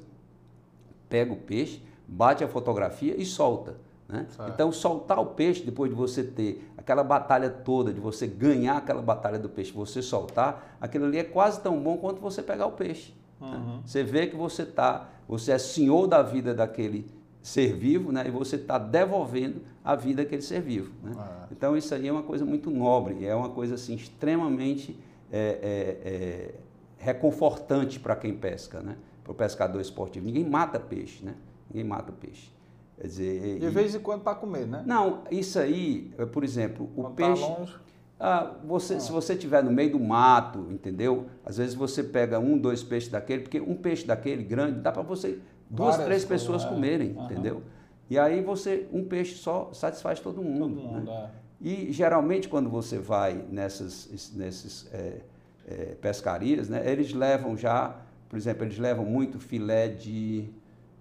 [1.15, 3.77] pega o peixe, bate a fotografia e solta.
[4.09, 4.27] Né?
[4.53, 9.01] Então, soltar o peixe depois de você ter aquela batalha toda, de você ganhar aquela
[9.01, 12.73] batalha do peixe, você soltar, aquilo ali é quase tão bom quanto você pegar o
[12.73, 13.15] peixe.
[13.41, 13.47] Né?
[13.47, 13.77] Uhum.
[13.77, 13.81] Né?
[13.87, 17.07] Você vê que você tá, você é senhor da vida daquele
[17.41, 18.25] ser vivo, né?
[18.27, 20.91] E você está devolvendo a vida daquele ser vivo.
[21.01, 21.13] Né?
[21.17, 21.47] Ah.
[21.53, 24.99] Então isso aí é uma coisa muito nobre, é uma coisa assim extremamente
[25.31, 26.55] é, é, é,
[26.99, 28.97] reconfortante para quem pesca, né?
[29.25, 30.27] Para o pescador esportivo.
[30.27, 31.35] Ninguém mata peixe, né?
[31.69, 32.53] Ninguém mata peixe.
[33.01, 34.85] Quer dizer, de e, vez em quando para comer, né?
[34.87, 37.43] Não, isso aí, é, por exemplo, o quando tá peixe.
[37.43, 37.75] Tá longe.
[38.21, 39.01] Ah, você, ah.
[39.01, 41.27] Se você estiver no meio do mato, entendeu?
[41.45, 45.03] Às vezes você pega um, dois peixes daquele, porque um peixe daquele grande dá para
[45.03, 46.69] você duas, Várias três pessoas é.
[46.69, 47.63] comerem, entendeu?
[48.09, 50.77] E aí você um peixe só satisfaz todo mundo.
[50.77, 51.31] Todo mundo né?
[51.31, 51.45] é.
[51.61, 55.21] E geralmente quando você vai nessas, nessas é,
[55.67, 57.97] é, pescarias, né, eles levam já
[58.35, 60.49] por exemplo, eles levam muito filé de.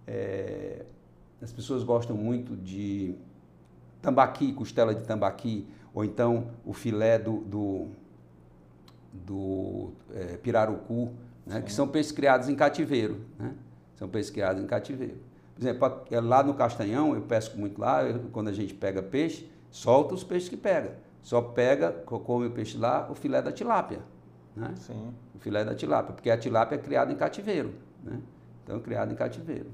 [0.06, 0.86] É,
[1.42, 3.16] as pessoas gostam muito de
[4.04, 7.88] tambaqui, costela de tambaqui, ou então o filé do, do,
[9.12, 11.12] do é, pirarucu,
[11.44, 13.22] né, que são peixes criados em cativeiro.
[13.40, 13.56] Né?
[13.96, 15.18] São peixes criados em cativeiro.
[15.56, 19.02] Por exemplo, é, lá no Castanhão, eu pesco muito lá, eu, quando a gente pega
[19.02, 21.00] peixe, solta os peixes que pega.
[21.24, 24.13] Só pega, come o peixe lá, o filé da tilápia.
[24.56, 24.74] Né?
[24.76, 25.14] Sim.
[25.36, 27.74] O filé da tilápia, porque a tilápia é criada em cativeiro.
[28.04, 28.20] Né?
[28.64, 29.72] Então, é criada em cativeiro.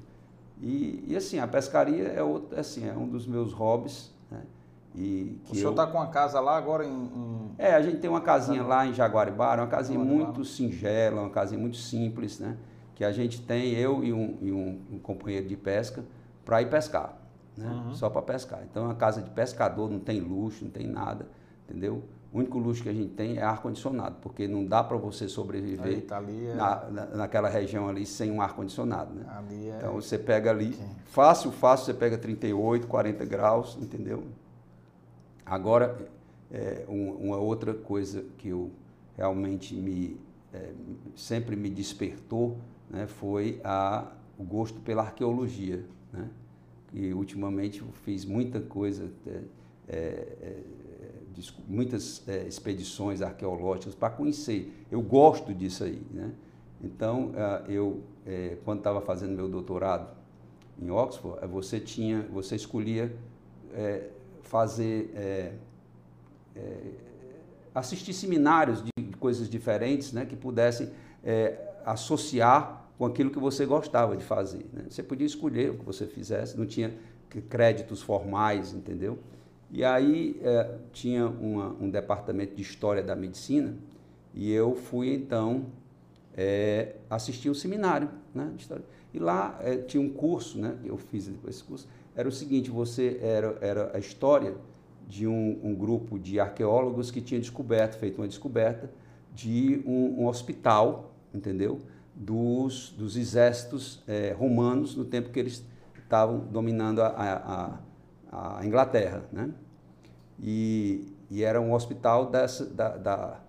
[0.60, 4.12] E, e, assim, a pescaria é, outro, assim, é um dos meus hobbies.
[4.30, 4.42] Né?
[4.94, 5.88] E o senhor está eu...
[5.88, 8.92] com uma casa lá agora em, em, É, a gente tem uma casinha lá em
[8.92, 12.56] Jaguaribara, uma casinha muito singela, uma casinha muito simples, né?
[12.94, 16.04] Que a gente tem, eu e um, e um, um companheiro de pesca,
[16.44, 17.16] para ir pescar.
[17.56, 17.68] Né?
[17.68, 17.94] Uhum.
[17.94, 18.62] Só para pescar.
[18.68, 21.28] Então é uma casa de pescador, não tem luxo, não tem nada,
[21.68, 22.02] entendeu?
[22.32, 26.02] O único luxo que a gente tem é ar-condicionado, porque não dá para você sobreviver
[26.02, 26.54] tá é...
[26.54, 29.12] na, na, naquela região ali sem um ar-condicionado.
[29.12, 29.26] Né?
[29.50, 29.78] É...
[29.78, 30.86] Então você pega ali, okay.
[31.06, 34.22] fácil, fácil, você pega 38, 40 graus, entendeu?
[35.44, 35.98] Agora,
[36.52, 38.70] é, um, uma outra coisa que eu
[39.16, 40.16] realmente me,
[40.52, 40.72] é,
[41.16, 44.06] sempre me despertou né, foi a,
[44.38, 45.84] o gosto pela arqueologia.
[46.12, 46.30] Né?
[46.92, 49.10] E ultimamente eu fiz muita coisa.
[49.26, 49.42] É,
[49.92, 50.62] é
[51.68, 54.86] muitas é, expedições arqueológicas para conhecer.
[54.90, 56.32] Eu gosto disso aí, né?
[56.82, 60.16] Então, ah, eu, é, quando estava fazendo meu doutorado
[60.80, 63.14] em Oxford, eh, você tinha, você escolhia
[63.74, 64.08] é,
[64.42, 65.52] fazer, é,
[67.74, 70.24] assistir seminários de coisas diferentes, né?
[70.24, 70.90] Que pudessem
[71.84, 74.66] associar com aquilo que você gostava de fazer.
[74.72, 74.84] Né?
[74.88, 76.94] Você podia escolher o que você fizesse, não tinha
[77.48, 79.18] créditos formais, entendeu?
[79.70, 83.76] E aí é, tinha uma, um departamento de História da Medicina
[84.34, 85.66] e eu fui então
[86.36, 88.84] é, assistir um seminário né, de História.
[89.12, 92.70] E lá é, tinha um curso, né, eu fiz depois esse curso, era o seguinte,
[92.70, 94.54] você era, era a história
[95.08, 98.90] de um, um grupo de arqueólogos que tinha descoberto, feito uma descoberta,
[99.34, 101.80] de um, um hospital, entendeu?
[102.14, 105.64] Dos, dos exércitos é, romanos no tempo que eles
[105.98, 107.78] estavam dominando a, a,
[108.30, 109.50] a Inglaterra, né?
[110.38, 113.40] E, e, era um hospital dessa, da, da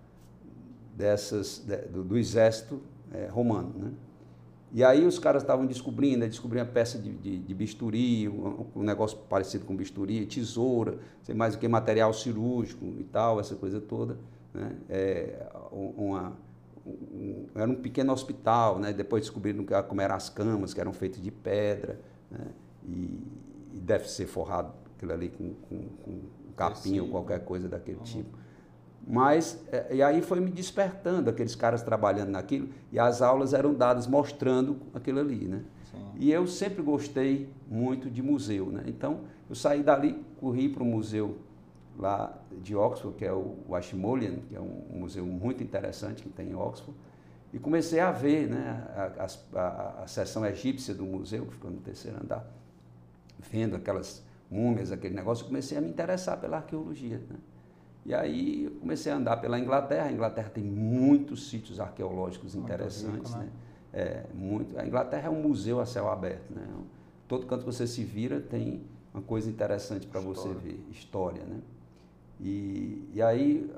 [0.96, 2.82] dessas, do, do exército
[3.14, 3.92] é, romano, né?
[4.74, 8.84] E aí os caras estavam descobrindo, descobrindo a peça de, de, de bisturi, um, um,
[8.84, 13.82] negócio parecido com bisturi, tesoura, sei mais o que, material cirúrgico e tal, essa coisa
[13.82, 14.18] toda.
[14.54, 14.72] Né?
[14.90, 16.38] É, uma,
[16.86, 18.94] um, era um pequeno hospital, né?
[18.94, 22.48] depois descobriram como eram as camas, que eram feitas de pedra, né?
[22.88, 23.20] e,
[23.74, 26.22] e, deve ser forrado aquilo ali com, com, com
[26.56, 28.04] capim ou qualquer coisa daquele uhum.
[28.04, 28.42] tipo.
[29.08, 33.74] Mas, é, e aí foi me despertando, aqueles caras trabalhando naquilo, e as aulas eram
[33.74, 35.64] dadas mostrando aquilo ali, né?
[35.90, 35.98] Sim.
[36.18, 38.84] E eu sempre gostei muito de museu, né?
[38.86, 41.38] Então, eu saí dali, corri para o museu
[41.98, 46.50] lá de Oxford, que é o Ashmolean, que é um museu muito interessante que tem
[46.50, 46.98] em Oxford,
[47.54, 51.82] e comecei a ver né, a, a, a seção egípcia do museu, que ficou no
[51.82, 52.50] terceiro andar,
[53.50, 57.18] vendo aquelas múmias, aquele negócio, comecei a me interessar pela arqueologia.
[57.18, 57.38] Né?
[58.06, 60.08] E aí eu comecei a andar pela Inglaterra.
[60.08, 63.32] A Inglaterra tem muitos sítios arqueológicos interessantes.
[63.34, 63.46] Rico, né?
[63.46, 63.52] né?
[63.94, 64.78] É, muito.
[64.80, 66.52] A Inglaterra é um museu a céu aberto.
[66.54, 66.68] Né?
[67.28, 68.82] Todo canto que você se vira tem
[69.14, 71.44] uma coisa interessante para você ver, história.
[71.44, 71.60] Né?
[72.40, 73.72] E, e aí,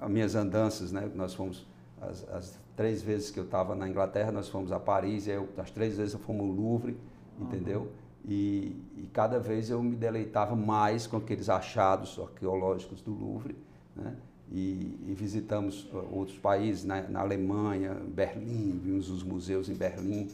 [0.00, 1.10] as minhas andanças, né?
[1.14, 1.66] nós fomos,
[2.00, 5.48] as, as três vezes que eu estava na Inglaterra, nós fomos a Paris, e eu,
[5.56, 6.98] as três vezes eu fomos ao Louvre,
[7.38, 7.46] uhum.
[7.46, 7.88] entendeu?
[8.26, 13.54] E, e, cada vez eu me deleitava mais com aqueles achados arqueológicos do Louvre,
[13.94, 14.16] né?
[14.50, 20.28] E, e, visitamos uh, outros países, na, na, Alemanha, Berlim, vimos os museus em Berlim.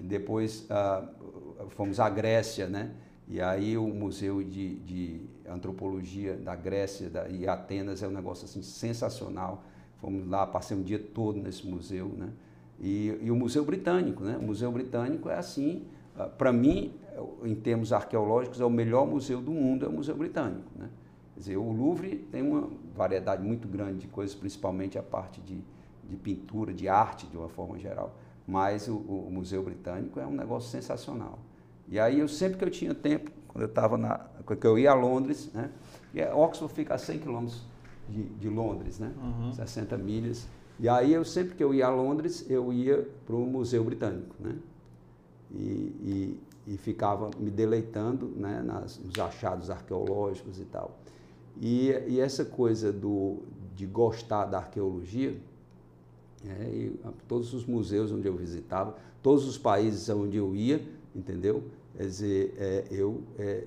[0.00, 2.90] Depois uh, fomos à Grécia, né?
[3.28, 8.46] E aí o Museu de, de Antropologia da Grécia da, e Atenas é um negócio
[8.46, 9.62] assim sensacional.
[10.00, 12.30] Fomos lá, passei um dia todo nesse museu, né?
[12.80, 14.38] E, e o Museu Britânico, né?
[14.38, 15.84] O Museu Britânico é assim,
[16.16, 16.94] uh, para mim,
[17.44, 20.70] em termos arqueológicos, é o melhor museu do mundo, é o Museu Britânico.
[20.76, 20.88] Né?
[21.34, 25.60] Quer dizer, o Louvre tem uma variedade muito grande de coisas, principalmente a parte de,
[26.08, 28.14] de pintura, de arte, de uma forma geral.
[28.46, 31.38] Mas o, o, Museu Britânico é um negócio sensacional.
[31.86, 34.26] E aí, eu sempre que eu tinha tempo, quando eu estava na.
[34.44, 35.70] que eu ia a Londres, né?
[36.14, 37.62] E Oxford fica a 100 quilômetros
[38.08, 39.12] de, de, Londres, né?
[39.22, 39.52] Uhum.
[39.52, 40.48] 60 milhas.
[40.80, 44.34] E aí, eu sempre que eu ia a Londres, eu ia para o Museu Britânico,
[44.40, 44.56] né?
[45.50, 50.98] E, e, e ficava me deleitando né, nas, nos achados arqueológicos e tal.
[51.58, 53.38] E, e essa coisa do,
[53.74, 55.34] de gostar da arqueologia,
[56.46, 61.64] é, e, todos os museus onde eu visitava, todos os países onde eu ia, entendeu?
[61.96, 63.64] Quer dizer, é, eu, é,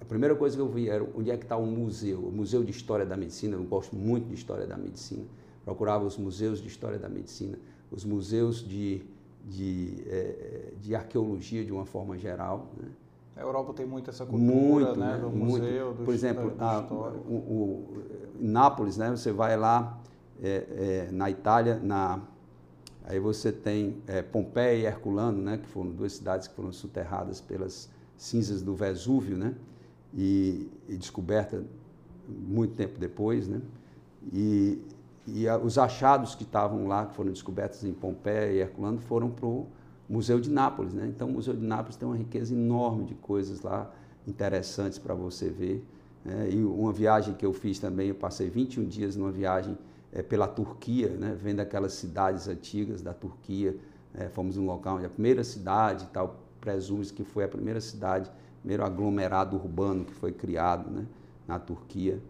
[0.00, 2.62] a primeira coisa que eu vi era onde é que está o museu, o Museu
[2.62, 5.24] de História da Medicina, eu gosto muito de História da Medicina,
[5.64, 7.58] procurava os museus de História da Medicina,
[7.90, 9.02] os museus de
[9.44, 12.70] de, é, de arqueologia de uma forma geral.
[12.80, 12.88] Né?
[13.36, 15.62] A Europa tem muito essa cultura, muito, né, do muito.
[15.62, 18.02] museu, do Por exemplo, a, o, o,
[18.38, 19.98] Nápoles, né, você vai lá
[20.42, 22.20] é, é, na Itália, na,
[23.04, 27.40] aí você tem é, Pompeia e Herculano, né, que foram duas cidades que foram soterradas
[27.40, 29.54] pelas cinzas do Vesúvio, né,
[30.12, 31.64] e, e descoberta
[32.28, 33.60] muito tempo depois, né,
[34.32, 34.82] e
[35.26, 39.30] e a, os achados que estavam lá, que foram descobertos em Pompeia e Herculano, foram
[39.30, 39.66] para o
[40.08, 40.92] Museu de Nápoles.
[40.92, 41.06] Né?
[41.06, 43.90] Então, o Museu de Nápoles tem uma riqueza enorme de coisas lá
[44.26, 45.84] interessantes para você ver.
[46.24, 46.50] Né?
[46.50, 49.76] E uma viagem que eu fiz também, eu passei 21 dias numa viagem
[50.12, 51.36] é, pela Turquia, né?
[51.40, 53.76] vendo aquelas cidades antigas da Turquia.
[54.12, 58.30] É, fomos num local onde a primeira cidade, tal, presume-se que foi a primeira cidade,
[58.60, 61.06] primeiro aglomerado urbano que foi criado né?
[61.46, 62.20] na Turquia.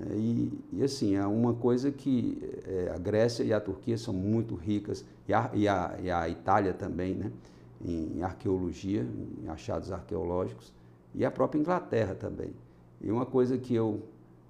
[0.00, 4.14] É, e, e, assim, é uma coisa que é, a Grécia e a Turquia são
[4.14, 7.32] muito ricas, e a, e a, e a Itália também, né?
[7.84, 9.06] em arqueologia,
[9.42, 10.72] em achados arqueológicos,
[11.14, 12.50] e a própria Inglaterra também.
[13.00, 14.02] E uma coisa que eu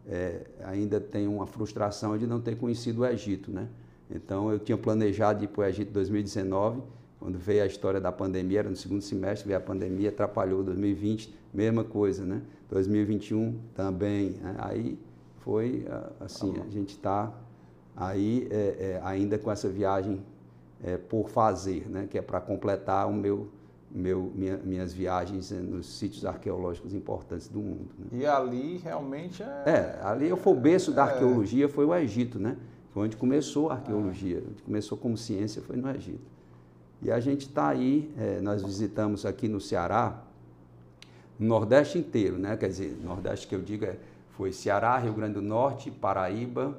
[0.07, 3.51] é, ainda tenho uma frustração é de não ter conhecido o Egito.
[3.51, 3.69] Né?
[4.11, 6.83] Então, eu tinha planejado ir para o Egito em 2019,
[7.21, 11.35] quando veio a história da pandemia, era no segundo semestre, veio a pandemia, atrapalhou 2020,
[11.53, 12.41] mesma coisa, né?
[12.71, 14.31] 2021 também.
[14.41, 14.55] Né?
[14.59, 14.99] Aí
[15.43, 15.87] foi
[16.21, 17.33] assim, a gente está
[17.97, 20.23] aí é, é, ainda com essa viagem
[20.83, 23.49] é, por fazer, né, que é para completar o meu,
[23.91, 27.91] meu, minha, minhas viagens nos sítios arqueológicos importantes do mundo.
[27.99, 28.21] Né.
[28.21, 29.63] E ali realmente é...
[29.67, 31.13] É, ali foi o berço da é.
[31.13, 32.57] arqueologia, foi o Egito, né?
[32.91, 36.39] Foi onde começou a arqueologia, onde começou como ciência foi no Egito.
[37.03, 40.23] E a gente está aí, é, nós visitamos aqui no Ceará,
[41.39, 42.57] no Nordeste inteiro, né?
[42.57, 43.97] Quer dizer, Nordeste que eu digo é,
[44.39, 46.79] foi Ceará, Rio Grande do Norte, Paraíba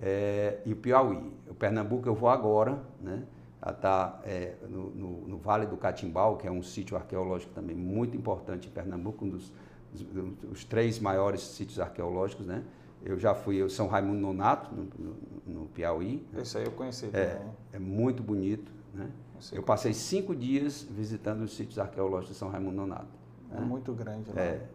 [0.00, 1.32] é, e o Piauí.
[1.50, 3.24] O Pernambuco eu vou agora, né?
[3.60, 8.16] Está é, no, no, no, Vale do Catimbau, que é um sítio arqueológico também muito
[8.16, 9.52] importante em Pernambuco, um dos,
[9.92, 12.62] dos, três maiores sítios arqueológicos, né?
[13.04, 16.24] Eu já fui eu São Raimundo Nonato, no, no, no Piauí.
[16.36, 17.52] Esse aí eu conheci é, também.
[17.72, 19.10] É muito bonito, né?
[19.50, 23.18] Eu passei cinco dias visitando os sítios arqueológicos de São Raimundo Nonato.
[23.50, 23.66] É né?
[23.66, 24.40] muito grande lá.
[24.40, 24.68] É,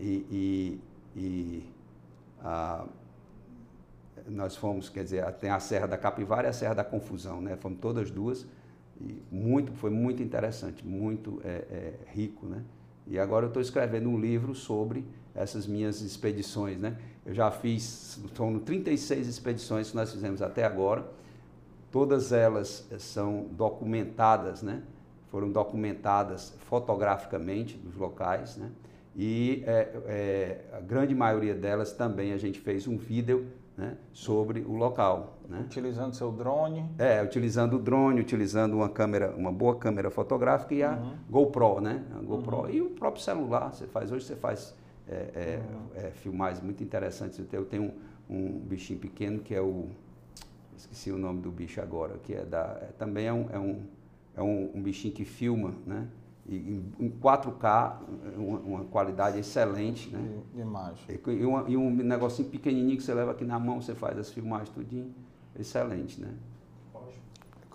[0.00, 0.80] e, e,
[1.16, 1.64] e
[2.40, 2.84] a,
[4.26, 7.56] nós fomos, quer dizer, tem a Serra da Capivara e a Serra da Confusão, né?
[7.56, 8.46] Fomos todas duas
[9.00, 12.62] e muito, foi muito interessante, muito é, é, rico, né?
[13.06, 15.04] E agora eu estou escrevendo um livro sobre
[15.34, 16.98] essas minhas expedições, né?
[17.24, 21.06] Eu já fiz, foram 36 expedições que nós fizemos até agora,
[21.90, 24.82] todas elas são documentadas, né?
[25.28, 28.70] Foram documentadas fotograficamente dos locais, né?
[29.20, 34.60] E é, é, a grande maioria delas também a gente fez um vídeo né, sobre
[34.60, 35.38] o local.
[35.48, 35.60] Né?
[35.64, 36.88] Utilizando seu drone?
[36.96, 41.16] É, utilizando o drone, utilizando uma câmera, uma boa câmera fotográfica e a uhum.
[41.28, 42.04] GoPro, né?
[42.16, 42.70] A GoPro uhum.
[42.70, 43.74] e o próprio celular.
[43.74, 44.72] Você faz hoje, você faz
[45.08, 46.06] é, é, uhum.
[46.06, 47.40] é, filmagens muito interessantes.
[47.52, 47.92] Eu tenho
[48.30, 49.88] um, um, bichinho pequeno que é o
[50.76, 53.82] esqueci o nome do bicho agora, que é da é, também é um, é um
[54.36, 56.06] é um, um bichinho que filma, né?
[56.48, 57.96] Em, em 4K,
[58.36, 60.18] uma, uma, qualidade excelente, né?
[60.18, 61.04] De, de imagem.
[61.08, 64.18] E, e, uma, e, um negocinho pequenininho que você leva aqui na mão, você faz
[64.18, 65.14] as filmagens tudinho,
[65.58, 66.34] excelente, né?
[66.94, 67.12] Osmo.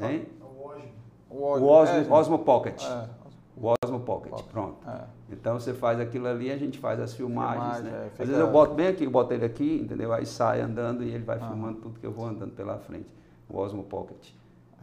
[0.01, 0.27] Hein?
[0.39, 1.65] É o Osmo.
[1.65, 2.83] O Osmo, é, Osmo Pocket.
[2.83, 3.09] É.
[3.55, 4.51] O Osmo Pocket, Pocket.
[4.51, 4.89] pronto.
[4.89, 5.03] É.
[5.31, 8.09] Então você faz aquilo ali, a gente faz as filmagens, Filmagem, né?
[8.11, 8.23] Fica...
[8.23, 10.11] Às vezes eu boto bem aqui, eu boto ele aqui, entendeu?
[10.11, 11.47] Aí sai andando e ele vai ah.
[11.47, 13.07] filmando tudo que eu vou andando pela frente.
[13.47, 14.31] O Osmo Pocket.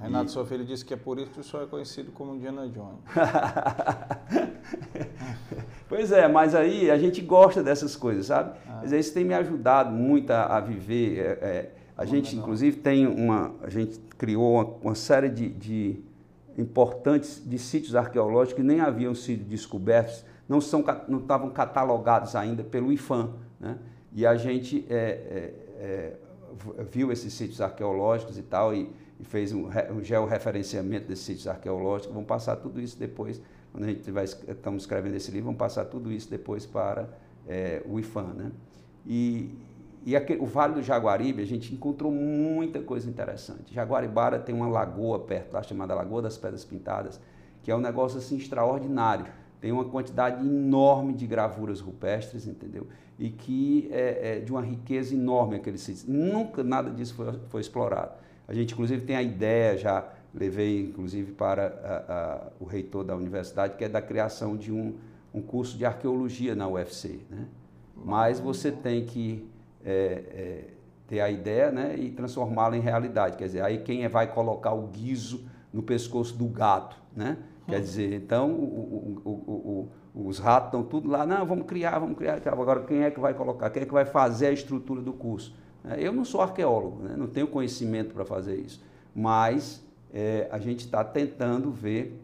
[0.01, 0.47] Renato, e...
[0.47, 3.01] filho disse que é por isso que o senhor é conhecido como Indiana Jones.
[5.89, 8.59] pois é, mas aí a gente gosta dessas coisas, sabe?
[8.67, 8.81] Ah.
[8.83, 11.19] Mas isso tem me ajudado muito a, a viver.
[11.19, 13.55] É, é, a gente, inclusive, tem uma.
[13.63, 16.01] A gente criou uma, uma série de, de,
[16.57, 22.65] importantes de sítios arqueológicos que nem haviam sido descobertos, não, são, não estavam catalogados ainda
[22.65, 23.35] pelo IFAM.
[23.61, 23.77] Né?
[24.15, 26.17] E a gente é, é, é
[26.91, 32.13] viu esses sítios arqueológicos e tal, e e fez um, um georreferenciamento desses sítios arqueológicos.
[32.13, 33.41] Vamos passar tudo isso depois,
[33.71, 37.09] quando a gente vai, estamos escrevendo esse livro, vamos passar tudo isso depois para
[37.47, 38.33] é, o IFAM.
[38.33, 38.51] Né?
[39.07, 39.51] E,
[40.07, 43.75] e aquele, o Vale do Jaguaribe, a gente encontrou muita coisa interessante.
[43.75, 47.21] Jaguaribara tem uma lagoa perto lá, chamada Lagoa das Pedras Pintadas,
[47.63, 49.27] que é um negócio assim extraordinário.
[49.61, 52.87] Tem uma quantidade enorme de gravuras rupestres, entendeu?
[53.19, 56.11] E que é, é de uma riqueza enorme aquele sítio.
[56.11, 58.13] Nunca nada disso foi, foi explorado.
[58.51, 63.15] A gente, inclusive, tem a ideia, já levei, inclusive, para a, a, o reitor da
[63.15, 64.97] universidade, que é da criação de um,
[65.33, 67.21] um curso de arqueologia na UFC.
[67.31, 67.47] Né?
[67.95, 69.49] Mas você tem que
[69.85, 70.65] é, é,
[71.07, 73.37] ter a ideia né, e transformá-la em realidade.
[73.37, 77.37] Quer dizer, aí quem é, vai colocar o guiso no pescoço do gato, né?
[77.69, 82.19] Quer dizer, então o, o, o, os ratos estão tudo lá, não, vamos criar, vamos
[82.19, 82.41] criar.
[82.47, 83.71] Agora, quem é que vai colocar?
[83.71, 85.55] Quem é que vai fazer a estrutura do curso?
[85.85, 87.15] É, eu não sou arqueólogo, né?
[87.17, 88.83] não tenho conhecimento para fazer isso,
[89.15, 92.21] mas é, a gente está tentando ver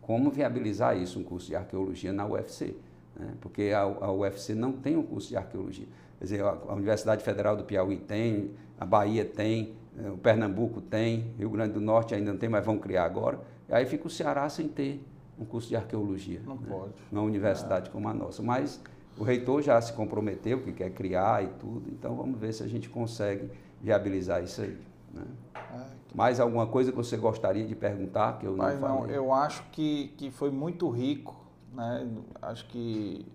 [0.00, 2.74] como viabilizar isso, um curso de arqueologia na UFC,
[3.14, 3.34] né?
[3.40, 5.86] porque a, a, UFC não tem um curso de arqueologia.
[6.18, 10.80] Quer dizer, a, a Universidade Federal do Piauí tem, a Bahia tem, é, o Pernambuco
[10.80, 13.38] tem, Rio Grande do Norte ainda não tem, mas vão criar agora.
[13.68, 15.04] E aí fica o Ceará sem ter
[15.38, 16.40] um curso de arqueologia.
[16.44, 16.66] Não né?
[16.68, 16.92] pode.
[17.10, 17.92] Numa universidade é.
[17.92, 18.42] como a nossa.
[18.42, 18.80] Mas
[19.18, 22.68] o reitor já se comprometeu que quer criar e tudo, então vamos ver se a
[22.68, 24.78] gente consegue viabilizar isso aí.
[25.12, 25.24] Né?
[25.54, 28.78] É, Mais alguma coisa que você gostaria de perguntar que eu não falei?
[28.78, 31.36] Não, eu acho que, que foi muito rico,
[31.72, 32.08] né?
[32.40, 33.26] Acho que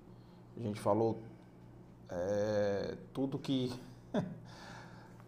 [0.57, 1.19] a gente falou
[2.09, 3.71] é, tudo que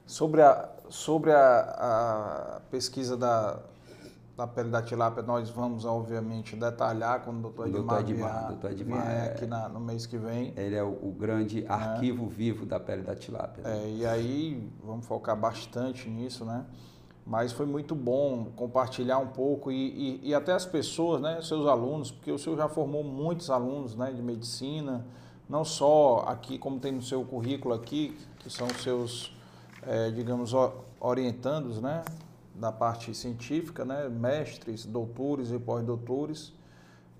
[0.05, 3.59] sobre a sobre a, a pesquisa da
[4.35, 8.47] da pele da tilápia, nós vamos, obviamente, detalhar quando o doutor Edmar, doutor Edmar, vier,
[8.47, 10.53] doutor Edmar vier é, aqui na, no mês que vem.
[10.57, 11.71] Ele é o, o grande é.
[11.71, 13.63] arquivo vivo da pele da tilápia.
[13.63, 13.83] Né?
[13.83, 16.65] É, e aí vamos focar bastante nisso, né?
[17.25, 21.65] Mas foi muito bom compartilhar um pouco e, e, e, até as pessoas, né, seus
[21.65, 25.03] alunos, porque o senhor já formou muitos alunos né, de medicina,
[25.49, 29.35] não só aqui, como tem no seu currículo aqui, que são os seus,
[29.81, 30.51] é, digamos,
[30.99, 32.03] orientandos, né?
[32.55, 34.09] Da parte científica, né?
[34.09, 36.53] mestres, doutores e pós-doutores,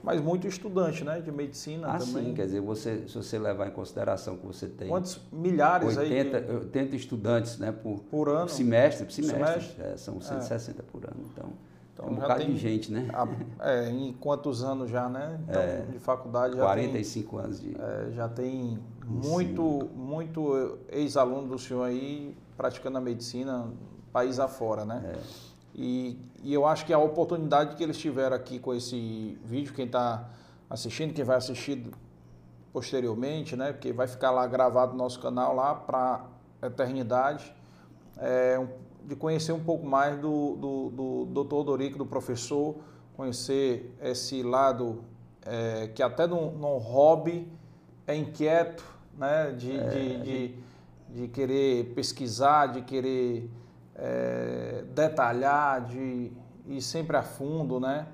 [0.03, 1.19] mas muito estudante né?
[1.19, 2.25] de medicina ah, também.
[2.25, 4.87] Sim, quer dizer, você, se você levar em consideração que você tem.
[4.87, 6.55] Quantos milhares 80, aí?
[6.57, 7.71] 80 estudantes né?
[7.71, 8.47] por, por ano.
[8.47, 9.43] Por semestre, por semestre.
[9.43, 9.83] semestre?
[9.83, 10.83] É, são 160 é.
[10.83, 11.25] por ano.
[11.31, 11.49] Então,
[11.93, 13.07] então Então, um bocado de gente, né?
[13.13, 15.39] A, é, em quantos anos já, né?
[15.49, 17.75] Então, é, de faculdade já 45 tem, anos de.
[17.75, 23.67] É, já tem muito, muito ex-aluno do senhor aí praticando a medicina
[24.15, 25.13] país afora, né?
[25.13, 25.19] É.
[25.75, 29.87] E, e eu acho que a oportunidade que eles tiveram aqui com esse vídeo, quem
[29.87, 30.29] está
[30.69, 31.85] assistindo, quem vai assistir
[32.71, 33.73] posteriormente, né?
[33.73, 36.27] Porque vai ficar lá gravado no nosso canal lá para
[36.63, 37.53] eternidade,
[38.17, 38.65] é,
[39.03, 42.77] de conhecer um pouco mais do, do, do doutor Dorico, do professor,
[43.17, 45.03] conhecer esse lado
[45.45, 47.51] é, que até no, no hobby
[48.07, 48.85] é inquieto,
[49.17, 49.51] né?
[49.51, 50.55] De, é, de, de,
[51.09, 53.49] de, querer pesquisar, de querer
[53.95, 56.31] é, detalhar, de
[56.67, 58.07] ir sempre a fundo, né?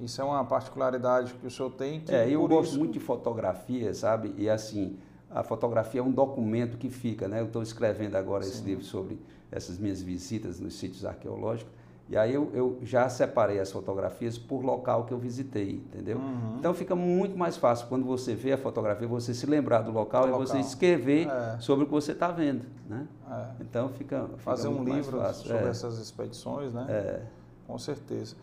[0.00, 2.00] Isso é uma particularidade que o senhor tem.
[2.00, 2.78] Que é, eu gosto isso...
[2.78, 4.34] muito de fotografia, sabe?
[4.38, 4.98] E assim,
[5.30, 7.40] a fotografia é um documento que fica, né?
[7.40, 8.50] Eu estou escrevendo agora Sim.
[8.50, 9.18] esse livro sobre
[9.50, 11.72] essas minhas visitas nos sítios arqueológicos.
[12.10, 16.18] E aí eu, eu, já separei as fotografias por local que eu visitei, entendeu?
[16.18, 16.56] Uhum.
[16.58, 20.22] Então fica muito mais fácil quando você vê a fotografia, você se lembrar do local
[20.22, 20.44] do e local.
[20.44, 21.60] você escrever é.
[21.60, 23.06] sobre o que você está vendo, né?
[23.30, 23.46] É.
[23.60, 25.68] Então fica, fica fazer um livro sobre é.
[25.68, 26.84] essas expedições, né?
[26.88, 27.22] É.
[27.68, 28.34] Com certeza.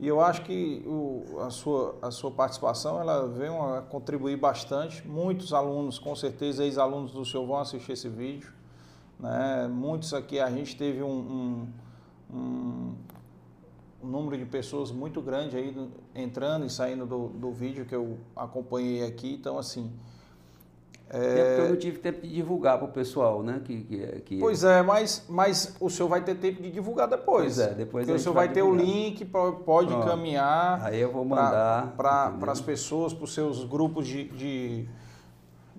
[0.00, 5.06] E eu acho que o, a, sua, a sua participação ela vem a contribuir bastante.
[5.06, 8.52] Muitos alunos, com certeza, ex-alunos do senhor vão assistir esse vídeo.
[9.20, 9.68] Né?
[9.70, 11.68] Muitos aqui, a gente teve um, um,
[12.32, 12.94] um,
[14.02, 15.74] um número de pessoas muito grande aí
[16.14, 19.34] entrando e saindo do, do vídeo que eu acompanhei aqui.
[19.34, 19.92] Então, assim,
[21.14, 23.60] é porque eu não tive tempo de divulgar para o pessoal, né?
[23.62, 27.56] Que, que, que, Pois é, mas, mas o senhor vai ter tempo de divulgar depois.
[27.56, 29.92] Pois é, depois Porque o senhor vai, vai ter o link, pode Pronto.
[29.92, 30.82] encaminhar.
[30.82, 31.94] Aí eu vou mandar.
[31.98, 34.88] Para as pessoas, para os seus grupos de, de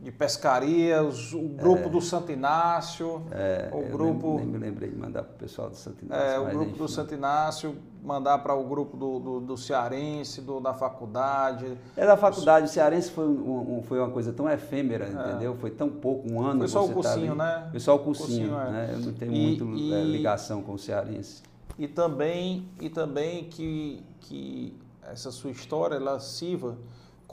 [0.04, 1.90] de pescaria, os, o grupo é.
[1.90, 4.36] do Santo Inácio, é, o grupo...
[4.36, 6.26] Nem, nem, me lembrei de mandar para o pessoal do Santo Inácio.
[6.26, 6.78] É, o grupo enfim.
[6.78, 11.78] do Santo Inácio, mandar para o grupo do, do, do Cearense, do, da faculdade.
[11.96, 15.30] É, da faculdade, o Cearense foi, um, um, foi uma coisa tão efêmera, é.
[15.30, 15.56] entendeu?
[15.56, 16.60] Foi tão pouco, um ano.
[16.60, 17.68] Foi só o tá cursinho, tá né?
[17.72, 18.72] Foi só o cursinho, cursinho é.
[18.72, 18.90] né?
[18.92, 21.44] Eu não tenho muito e, é, ligação com o Cearense.
[21.80, 24.78] E também, e também que, que
[25.10, 26.78] essa sua história, ela sirva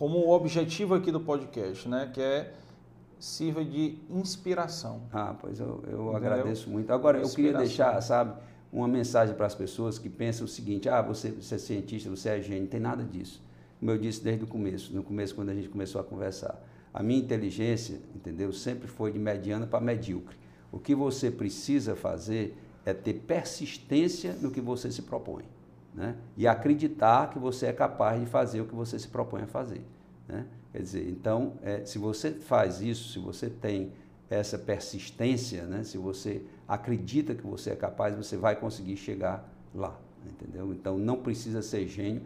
[0.00, 2.10] como o objetivo aqui do podcast, né?
[2.10, 2.54] Que é
[3.18, 5.02] sirva de inspiração.
[5.12, 6.90] Ah, pois eu, eu agradeço muito.
[6.90, 8.32] Agora, eu queria deixar, sabe,
[8.72, 12.30] uma mensagem para as pessoas que pensam o seguinte: ah, você, você é cientista, você
[12.30, 13.42] é gênio, não tem nada disso.
[13.78, 16.58] Como eu disse desde o começo, no começo, quando a gente começou a conversar.
[16.94, 20.34] A minha inteligência, entendeu, sempre foi de mediana para medíocre.
[20.72, 22.56] O que você precisa fazer
[22.86, 25.44] é ter persistência no que você se propõe.
[26.00, 26.16] Né?
[26.34, 29.82] E acreditar que você é capaz de fazer o que você se propõe a fazer.
[30.26, 30.46] Né?
[30.72, 33.92] Quer dizer, então, é, se você faz isso, se você tem
[34.30, 35.84] essa persistência, né?
[35.84, 40.72] se você acredita que você é capaz, você vai conseguir chegar lá, entendeu?
[40.72, 42.22] Então, não precisa ser gênio,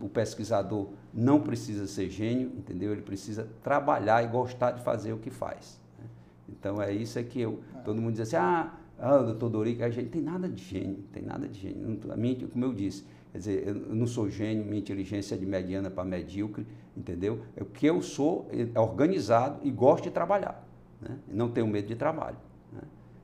[0.00, 2.92] o pesquisador não precisa ser gênio, entendeu?
[2.92, 5.78] Ele precisa trabalhar e gostar de fazer o que faz.
[5.98, 6.06] Né?
[6.48, 9.90] Então, é isso é que eu, todo mundo diz assim, ah, ah doutor Dorico, a
[9.90, 12.00] gente tem nada de gênio, tem nada de gênio.
[12.10, 15.44] A mim, como eu disse, Quer dizer, eu não sou gênio, minha inteligência é de
[15.44, 16.66] mediana para medíocre,
[16.96, 17.42] entendeu?
[17.56, 20.66] É o que eu sou é organizado e gosto de trabalhar.
[21.00, 21.18] Né?
[21.28, 22.38] Não tenho medo de trabalho.
[22.72, 22.80] Né?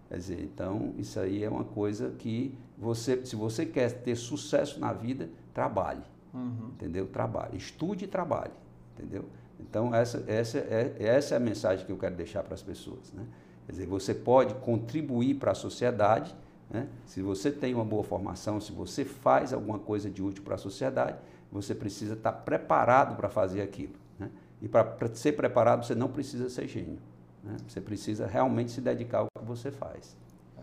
[0.09, 4.79] Quer dizer, então, isso aí é uma coisa que você, se você quer ter sucesso
[4.79, 6.03] na vida, trabalhe.
[6.33, 6.71] Uhum.
[6.75, 7.07] Entendeu?
[7.07, 7.57] Trabalhe.
[7.57, 8.53] Estude e trabalhe.
[8.95, 9.25] Entendeu?
[9.59, 13.13] Então, essa, essa, é, essa é a mensagem que eu quero deixar para as pessoas.
[13.13, 13.25] Né?
[13.67, 16.35] Quer dizer, você pode contribuir para a sociedade
[16.71, 16.89] né?
[17.07, 20.59] Se você tem uma boa formação, se você faz alguma coisa de útil para a
[20.59, 21.19] sociedade,
[21.51, 23.95] você precisa estar preparado para fazer aquilo.
[24.19, 24.31] Né?
[24.61, 26.99] E para ser preparado, você não precisa ser gênio.
[27.43, 27.57] Né?
[27.69, 30.17] Você precisa realmente se dedicar ao que você faz.
[30.59, 30.63] É.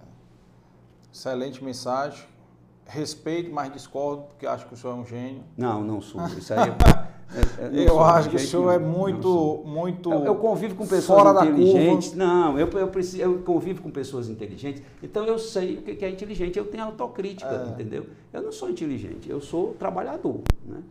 [1.14, 2.28] Excelente mensagem.
[2.92, 5.44] Respeito, mas discordo, porque acho que o senhor é um gênio.
[5.58, 6.22] Não, não sou.
[6.38, 6.70] Isso aí
[7.34, 10.12] é, é eu acho que o senhor é muito, muito.
[10.12, 12.14] Eu, eu, convivo com pessoas inteligentes.
[12.14, 16.10] Não, eu, eu, preciso, eu convivo com pessoas inteligentes, então eu sei o que é
[16.10, 16.60] inteligente.
[16.60, 17.70] Eu tenho autocrítica, é.
[17.70, 18.08] entendeu?
[18.34, 20.42] Eu não sou inteligente, eu sou trabalhador.
[20.66, 20.82] Né?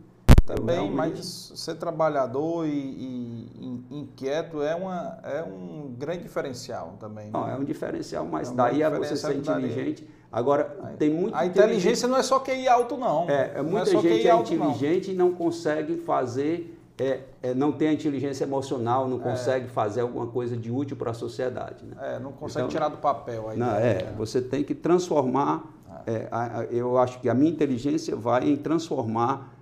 [0.46, 0.96] Também, realmente...
[0.96, 7.26] mas ser trabalhador e, e, inquieto é, uma, é um grande diferencial também.
[7.26, 7.30] Né?
[7.32, 10.02] Não, é um diferencial, mas é daí a você ser inteligente.
[10.02, 10.19] Daria.
[10.32, 11.34] Agora, a, tem muito.
[11.34, 13.28] A inteligência não é só QI alto, não.
[13.28, 15.14] É, é muita não é gente é inteligente não.
[15.14, 16.76] e não consegue fazer.
[16.98, 19.22] É, é, não tem a inteligência emocional, não é.
[19.22, 21.82] consegue fazer alguma coisa de útil para a sociedade.
[21.84, 21.96] Né?
[21.98, 23.48] É, não consegue então, tirar do papel.
[23.48, 24.14] Aí, não, é, né?
[24.18, 25.64] você tem que transformar.
[26.06, 29.54] É, a, a, eu acho que a minha inteligência vai em transformar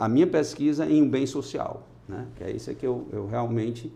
[0.00, 1.82] a minha pesquisa em um bem social.
[2.08, 2.26] Né?
[2.36, 3.92] Que é isso que eu, eu realmente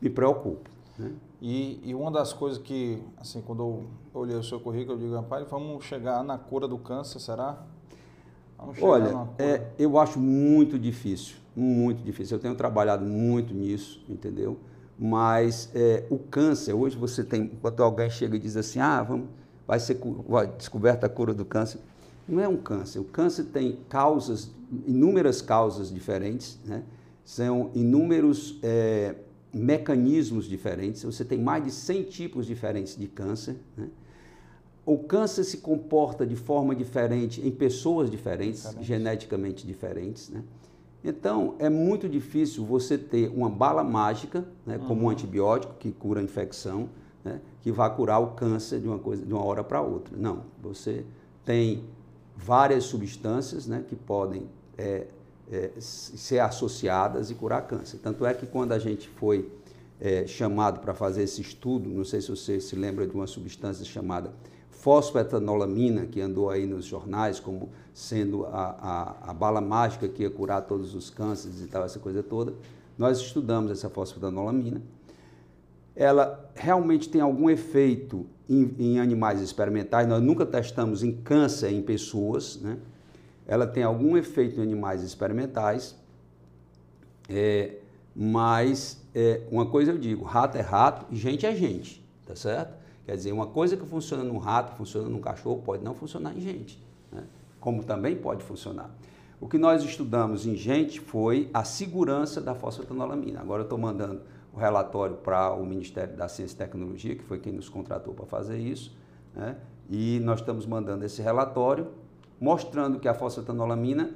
[0.00, 0.68] me preocupo.
[0.98, 1.10] Né?
[1.44, 5.16] E, e, uma das coisas que, assim, quando eu olhei o seu currículo, eu digo,
[5.16, 7.66] rapaz, vamos chegar na cura do câncer, será?
[8.80, 12.36] Olha, é, eu acho muito difícil, muito difícil.
[12.36, 14.56] Eu tenho trabalhado muito nisso, entendeu?
[14.96, 19.26] Mas é, o câncer, hoje você tem, quando alguém chega e diz assim, ah, vamos,
[19.66, 21.80] vai ser vai, descoberta a cura do câncer.
[22.28, 23.00] Não é um câncer.
[23.00, 24.48] O câncer tem causas,
[24.86, 26.84] inúmeras causas diferentes, né?
[27.24, 29.16] são inúmeros é,
[29.52, 31.02] mecanismos diferentes.
[31.02, 33.56] Você tem mais de 100 tipos diferentes de câncer.
[33.76, 33.88] Né?
[34.84, 38.86] O câncer se comporta de forma diferente em pessoas diferentes, diferente.
[38.86, 40.30] geneticamente diferentes.
[40.30, 40.42] Né?
[41.04, 44.86] Então, é muito difícil você ter uma bala mágica, né, uhum.
[44.86, 46.88] como um antibiótico que cura a infecção,
[47.24, 50.16] né, que vai curar o câncer de uma, coisa, de uma hora para outra.
[50.16, 51.04] Não, você
[51.44, 51.84] tem
[52.36, 54.48] várias substâncias né, que podem
[54.78, 55.06] é,
[55.52, 57.98] é, ser associadas e curar câncer.
[57.98, 59.52] Tanto é que quando a gente foi
[60.00, 63.84] é, chamado para fazer esse estudo, não sei se você se lembra de uma substância
[63.84, 64.32] chamada
[64.70, 70.30] fosfetanolamina, que andou aí nos jornais como sendo a, a, a, bala mágica que ia
[70.30, 72.54] curar todos os cânceres e tal, essa coisa toda.
[72.96, 74.80] Nós estudamos essa fosfetanolamina.
[75.94, 81.82] Ela realmente tem algum efeito em, em animais experimentais, nós nunca testamos em câncer em
[81.82, 82.78] pessoas, né?
[83.52, 85.94] Ela tem algum efeito em animais experimentais,
[87.28, 87.80] é,
[88.16, 92.74] mas é, uma coisa eu digo, rato é rato e gente é gente, tá certo?
[93.04, 96.40] Quer dizer, uma coisa que funciona no rato, funciona no cachorro, pode não funcionar em
[96.40, 96.82] gente,
[97.12, 97.24] né?
[97.60, 98.90] como também pode funcionar.
[99.38, 103.38] O que nós estudamos em gente foi a segurança da fosfetanolamina.
[103.38, 107.38] Agora eu estou mandando o relatório para o Ministério da Ciência e Tecnologia, que foi
[107.38, 108.96] quem nos contratou para fazer isso,
[109.34, 109.58] né?
[109.90, 111.88] e nós estamos mandando esse relatório
[112.42, 114.10] mostrando que a fosfetanolamina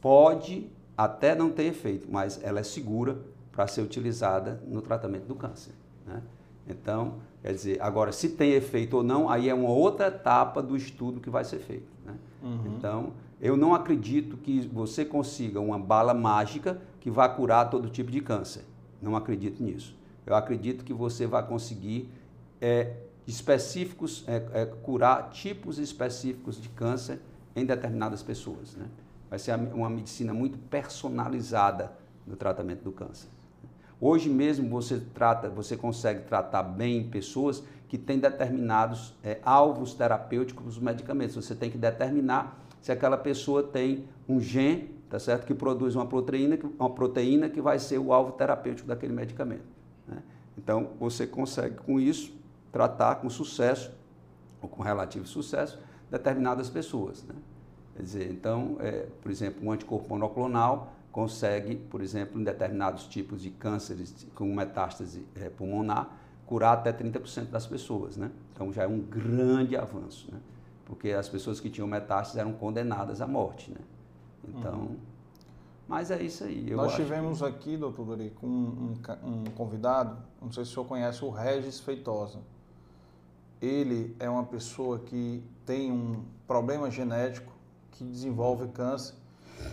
[0.00, 3.18] pode até não ter efeito, mas ela é segura
[3.50, 5.72] para ser utilizada no tratamento do câncer.
[6.06, 6.22] Né?
[6.68, 10.76] Então, quer dizer, agora se tem efeito ou não, aí é uma outra etapa do
[10.76, 11.88] estudo que vai ser feito.
[12.04, 12.14] Né?
[12.40, 12.76] Uhum.
[12.76, 18.12] Então, eu não acredito que você consiga uma bala mágica que vá curar todo tipo
[18.12, 18.64] de câncer.
[19.02, 19.96] Não acredito nisso.
[20.24, 22.08] Eu acredito que você vai conseguir
[22.60, 22.94] é,
[23.26, 27.20] específicos, é, é, curar tipos específicos de câncer
[27.54, 28.74] em determinadas pessoas.
[28.74, 28.86] Né?
[29.28, 31.92] Vai ser uma medicina muito personalizada
[32.26, 33.28] no tratamento do câncer.
[34.00, 40.64] Hoje mesmo você trata, você consegue tratar bem pessoas que têm determinados é, alvos terapêuticos
[40.64, 41.34] dos medicamentos.
[41.34, 46.06] Você tem que determinar se aquela pessoa tem um gene, tá certo, que produz uma
[46.06, 49.64] proteína, uma proteína que vai ser o alvo terapêutico daquele medicamento.
[50.06, 50.22] Né?
[50.58, 52.32] Então você consegue com isso
[52.76, 53.90] tratar com sucesso,
[54.60, 55.78] ou com relativo sucesso,
[56.10, 57.24] determinadas pessoas.
[57.24, 57.34] Né?
[57.94, 63.40] Quer dizer, então, é, por exemplo, um anticorpo monoclonal consegue, por exemplo, em determinados tipos
[63.40, 68.18] de cânceres com metástase é, pulmonar, curar até 30% das pessoas.
[68.18, 68.30] Né?
[68.52, 70.38] Então já é um grande avanço, né?
[70.84, 73.70] porque as pessoas que tinham metástase eram condenadas à morte.
[73.70, 73.80] Né?
[74.46, 74.96] Então, uhum.
[75.88, 76.70] mas é isso aí.
[76.72, 77.46] Nós tivemos que...
[77.46, 81.80] aqui, doutor Dorico, um, um, um convidado, não sei se o senhor conhece, o Regis
[81.80, 82.40] Feitosa
[83.60, 87.52] ele é uma pessoa que tem um problema genético
[87.92, 89.14] que desenvolve câncer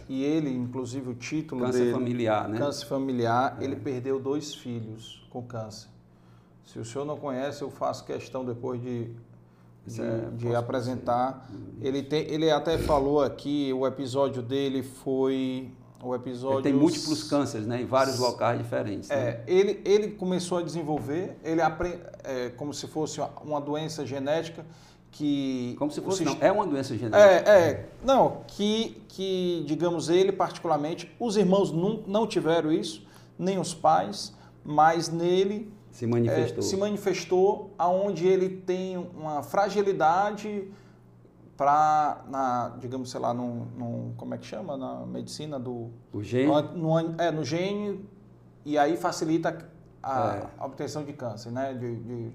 [0.08, 2.58] e ele, inclusive o título câncer dele, familiar, né?
[2.58, 3.64] Câncer familiar, é.
[3.64, 5.90] ele perdeu dois filhos com câncer.
[6.66, 9.12] Se o senhor não conhece, eu faço questão depois de
[9.86, 11.50] de, é, de apresentar.
[11.82, 15.72] Ele tem, ele até falou aqui, o episódio dele foi
[16.04, 16.58] o episódio.
[16.58, 17.82] Ele tem múltiplos cânceres, né?
[17.82, 19.10] Em vários locais diferentes.
[19.10, 19.16] Né?
[19.16, 21.62] É, ele, ele começou a desenvolver, ele
[22.24, 24.66] é, como se fosse uma doença genética
[25.14, 25.76] que.
[25.80, 26.26] Como se fosse.
[26.26, 27.18] Não, é uma doença genética.
[27.18, 27.90] É, é.
[28.04, 33.06] Não, que, que, digamos, ele particularmente, os irmãos não, não tiveram isso,
[33.38, 34.34] nem os pais,
[34.64, 35.72] mas nele.
[35.92, 36.58] Se manifestou.
[36.58, 40.68] É, se manifestou, aonde ele tem uma fragilidade
[41.56, 45.92] para, na, digamos, sei lá, num, num, como é que chama, na medicina do...
[46.12, 46.48] O gene?
[46.48, 48.04] No, no, é, no gene,
[48.66, 49.70] e aí facilita
[50.02, 50.48] a, é.
[50.58, 51.74] a obtenção de câncer, né?
[51.74, 52.30] De, de,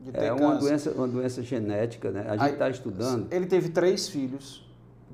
[0.00, 0.60] de ter é uma câncer.
[0.60, 2.26] doença, uma doença genética, né?
[2.28, 3.26] A gente está estudando...
[3.32, 4.68] Ele teve três filhos,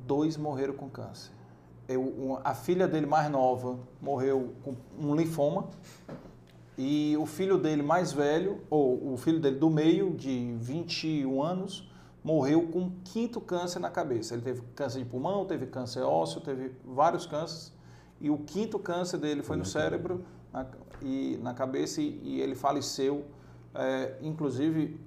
[0.06, 1.30] dois morreram com câncer.
[1.88, 5.68] Eu, a filha dele mais nova morreu com um linfoma,
[6.76, 11.88] e o filho dele mais velho, ou o filho dele do meio, de 21 anos,
[12.24, 14.34] morreu com quinto câncer na cabeça.
[14.34, 17.72] Ele teve câncer de pulmão, teve câncer ósseo, teve vários cânceres.
[18.20, 20.66] E o quinto câncer dele foi no cérebro na,
[21.02, 23.26] e na cabeça e, e ele faleceu.
[23.74, 24.98] É, inclusive,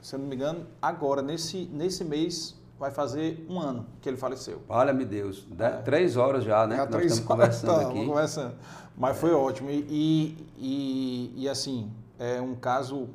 [0.00, 4.16] se eu não me engano, agora, nesse, nesse mês, vai fazer um ano que ele
[4.16, 4.62] faleceu.
[4.68, 5.70] Olha-me Deus, é.
[5.78, 6.76] três horas já, né?
[6.76, 8.06] Já nós três estamos horas, conversando tá, aqui.
[8.06, 8.54] Conversando.
[8.96, 9.70] Mas foi ótimo.
[9.70, 13.08] E, e, e, assim, é um caso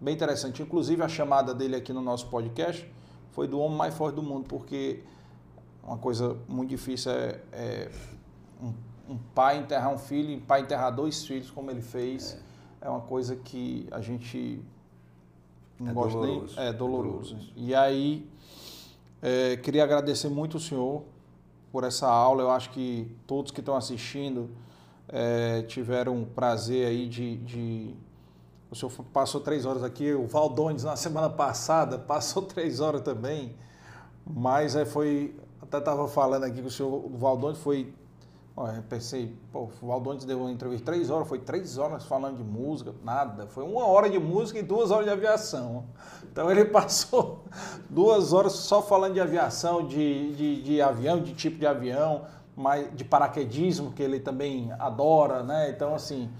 [0.00, 0.62] bem interessante.
[0.62, 2.90] Inclusive, a chamada dele aqui no nosso podcast
[3.32, 5.02] foi do homem mais forte do mundo, porque
[5.82, 7.90] uma coisa muito difícil é, é
[8.62, 8.72] um,
[9.12, 12.38] um, pai enterrar um filho, um pai enterrar dois filhos, como ele fez.
[12.80, 14.60] É, é uma coisa que a gente
[15.78, 16.56] não é gosta doloroso.
[16.56, 16.66] nem.
[16.66, 17.34] É doloroso.
[17.34, 17.52] doloroso.
[17.56, 18.28] E aí,
[19.22, 21.04] é, queria agradecer muito o senhor
[21.70, 22.42] por essa aula.
[22.42, 24.50] Eu acho que todos que estão assistindo
[25.08, 27.94] é, tiveram o prazer aí de, de,
[28.70, 33.54] O senhor passou três horas aqui, o Valdones na semana passada passou três horas também,
[34.26, 35.36] mas é, foi.
[35.60, 37.92] Até estava falando aqui que o senhor o Valdones foi
[38.58, 42.42] Olha, pensei, pô, o Valdones deu uma entrevista três horas, foi três horas falando de
[42.42, 43.46] música, nada.
[43.48, 45.84] Foi uma hora de música e duas horas de aviação.
[46.32, 47.44] Então ele passou
[47.90, 52.24] duas horas só falando de aviação, de, de, de avião, de tipo de avião,
[52.56, 55.68] mas de paraquedismo, que ele também adora, né?
[55.68, 56.30] Então, assim,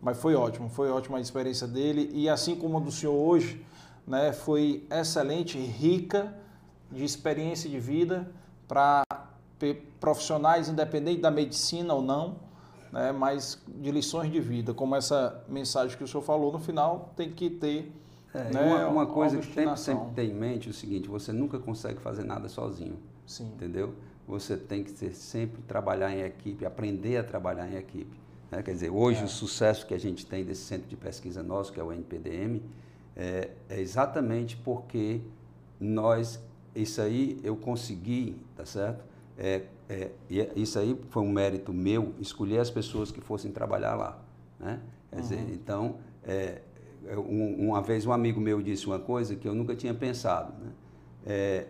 [0.00, 2.10] mas foi ótimo, foi ótima a experiência dele.
[2.12, 3.64] E assim como a do senhor hoje,
[4.06, 6.34] né, foi excelente, rica
[6.90, 8.30] de experiência de vida
[8.66, 9.02] para
[10.00, 12.36] profissionais, independente da medicina ou não,
[12.90, 17.12] né, mas de lições de vida, como essa mensagem que o senhor falou no final,
[17.16, 17.92] tem que ter.
[18.32, 21.32] É, né, uma, uma, coisa que tem, sempre ter em mente é o seguinte: você
[21.32, 22.96] nunca consegue fazer nada sozinho.
[23.26, 23.46] Sim.
[23.46, 23.94] Entendeu?
[24.26, 28.16] Você tem que ter, sempre trabalhar em equipe, aprender a trabalhar em equipe.
[28.50, 28.62] Né?
[28.62, 29.24] Quer dizer, hoje é.
[29.24, 32.62] o sucesso que a gente tem desse centro de pesquisa nosso, que é o NPDM,
[33.16, 35.20] é, é exatamente porque
[35.78, 36.42] nós,
[36.74, 39.04] isso aí eu consegui, tá certo?
[39.38, 40.10] É, é,
[40.54, 44.22] isso aí foi um mérito meu, escolher as pessoas que fossem trabalhar lá.
[44.58, 44.80] Né?
[45.10, 45.22] Quer uhum.
[45.22, 46.60] dizer, então, é,
[47.06, 50.52] é, um, uma vez um amigo meu disse uma coisa que eu nunca tinha pensado.
[50.62, 50.72] Né?
[51.26, 51.66] É,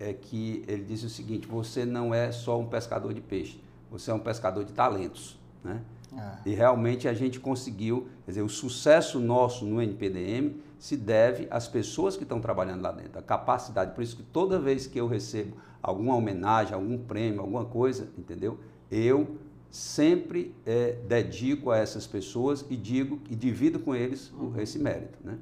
[0.00, 3.60] é que ele disse o seguinte: você não é só um pescador de peixe,
[3.90, 5.38] você é um pescador de talentos.
[5.62, 5.80] Né?
[6.16, 6.38] Ah.
[6.44, 11.66] E realmente a gente conseguiu, quer dizer, o sucesso nosso no NPDM se deve às
[11.66, 13.94] pessoas que estão trabalhando lá dentro, a capacidade.
[13.94, 18.58] Por isso que toda vez que eu recebo alguma homenagem, algum prêmio, alguma coisa, entendeu?
[18.90, 19.36] Eu
[19.70, 24.58] sempre é, dedico a essas pessoas e digo e divido com eles uhum.
[24.60, 25.38] esse mérito, né?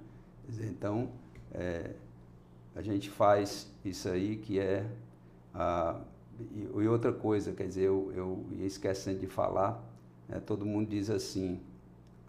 [0.48, 1.10] Dizer, então,
[1.52, 1.90] é,
[2.74, 4.86] a gente faz isso aí que é
[5.52, 6.00] a,
[6.40, 9.82] e, e, outra coisa, quer dizer, eu, eu ia esquecendo de falar,
[10.28, 10.40] né?
[10.40, 11.60] todo mundo diz assim,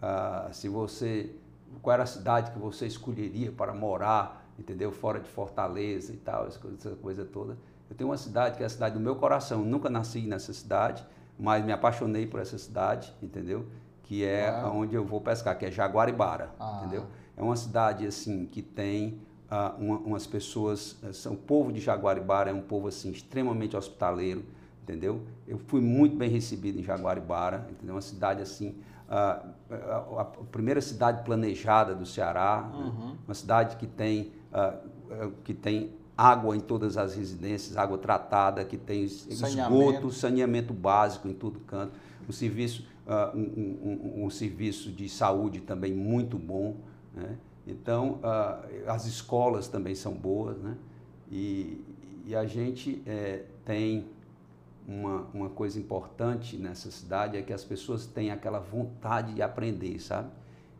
[0.00, 1.34] ah, se você,
[1.82, 6.46] qual era a cidade que você escolheria para morar, entendeu, fora de Fortaleza e tal,
[6.46, 6.58] essa
[6.96, 7.56] coisa, toda,
[7.88, 9.64] eu tenho uma cidade que é a cidade do meu coração.
[9.64, 11.04] Nunca nasci nessa cidade,
[11.38, 13.66] mas me apaixonei por essa cidade, entendeu?
[14.02, 14.70] Que é ah.
[14.70, 16.80] onde eu vou pescar, que é Jaguaribara, ah.
[16.80, 17.06] entendeu?
[17.36, 21.80] É uma cidade assim que tem uh, uma, umas pessoas, eh, são, o povo de
[21.80, 24.44] Jaguaribara é um povo assim extremamente hospitaleiro,
[24.84, 25.22] entendeu?
[25.48, 27.94] Eu fui muito bem recebido em Jaguaribara, entendeu?
[27.94, 28.76] Uma cidade assim,
[29.08, 32.78] uh, a, a, primeira cidade planejada do Ceará, né?
[32.78, 33.08] uhum.
[33.08, 33.16] né?
[33.26, 38.76] uma cidade que tem uh, que tem água em todas as residências, água tratada, que
[38.76, 39.84] tem saneamento.
[39.84, 41.92] esgoto, saneamento básico em todo canto,
[42.28, 46.76] um serviço, uh, um, um, um, serviço de saúde também muito bom.
[47.12, 47.36] Né?
[47.66, 50.76] Então, uh, as escolas também são boas, né?
[51.30, 51.82] E,
[52.26, 54.06] e a gente é, tem
[54.86, 59.98] uma, uma coisa importante nessa cidade, é que as pessoas têm aquela vontade de aprender,
[59.98, 60.28] sabe?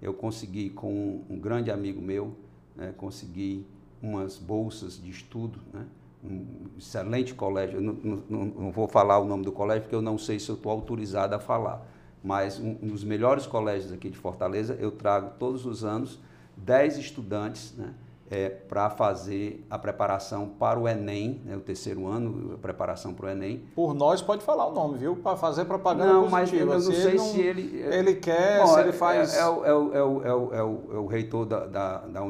[0.01, 2.37] Eu consegui com um, grande amigo meu,
[2.77, 3.67] né, consegui
[4.03, 5.87] umas bolsas de estudo, né?
[6.23, 6.47] um
[6.79, 7.79] excelente colégio.
[7.79, 10.49] Eu não, não, não, vou falar o nome do colégio porque eu não sei se
[10.49, 11.87] eu estou autorizado a falar,
[12.23, 16.19] mas um, um, dos melhores colégios aqui de Fortaleza, eu trago todos os anos
[16.57, 17.95] 10 estudantes né?
[18.35, 21.57] É, para fazer a preparação para o Enem, né?
[21.57, 23.63] o terceiro ano, a preparação para o Enem.
[23.75, 25.15] Por nós pode falar o nome, viu?
[25.17, 26.67] Para fazer propaganda não, positiva.
[26.75, 27.83] Mas eu não se sei ele não, se ele...
[27.95, 29.35] Ele quer, bom, se ele faz...
[29.35, 32.21] É, é, o, é, o, é, o, é, o, é o reitor da, da, da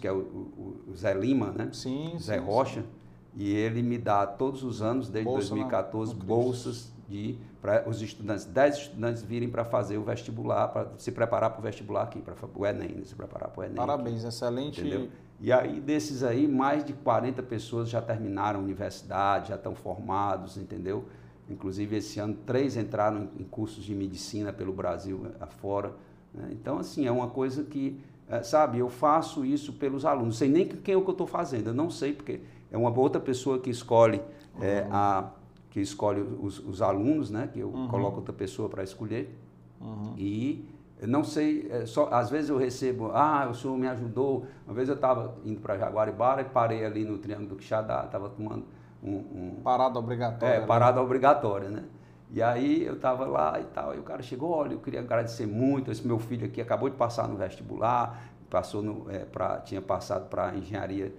[0.00, 1.70] que é o, o, Zé Lima, né?
[1.72, 2.80] Sim, Zé sim, Rocha.
[2.82, 2.86] Sim.
[3.34, 8.44] E ele me dá todos os anos, desde Bolsa 2014, bolsas de para os estudantes,
[8.44, 12.34] 10 estudantes virem para fazer o vestibular, para se preparar para o vestibular aqui, para
[12.54, 13.04] o Enem, né?
[13.04, 13.74] se preparar para o Enem.
[13.76, 14.80] Parabéns, aqui, excelente.
[14.80, 15.08] Entendeu?
[15.40, 20.56] E aí, desses aí, mais de 40 pessoas já terminaram a universidade, já estão formados,
[20.56, 21.04] entendeu?
[21.48, 25.92] Inclusive, esse ano, três entraram em cursos de medicina pelo Brasil afora.
[26.34, 26.48] Né?
[26.52, 30.26] Então, assim, é uma coisa que, é, sabe, eu faço isso pelos alunos.
[30.26, 32.40] Não sei nem quem é o que eu estou fazendo, eu não sei, porque
[32.70, 34.20] é uma outra pessoa que escolhe
[34.60, 34.88] é, uhum.
[34.92, 35.30] a
[35.70, 37.50] que escolhe os, os, alunos, né?
[37.52, 37.86] Que eu uhum.
[37.88, 39.38] coloco outra pessoa para escolher.
[39.78, 40.14] Uhum.
[40.16, 40.64] E
[41.02, 44.46] não sei, é, só, às vezes eu recebo, ah, o senhor me ajudou.
[44.66, 48.30] Uma vez eu estava indo para Jaguaribara e parei ali no Triângulo do Quixadá, estava
[48.30, 48.64] tomando
[49.02, 49.60] um, um...
[49.62, 50.54] Parada obrigatória.
[50.54, 50.66] É, né?
[50.66, 51.84] parada obrigatória, né?
[52.30, 55.46] E aí eu estava lá e tal, e o cara chegou, olha, eu queria agradecer
[55.46, 59.80] muito, esse meu filho aqui acabou de passar no vestibular, passou no, é, pra, tinha
[59.80, 61.14] passado para engenharia,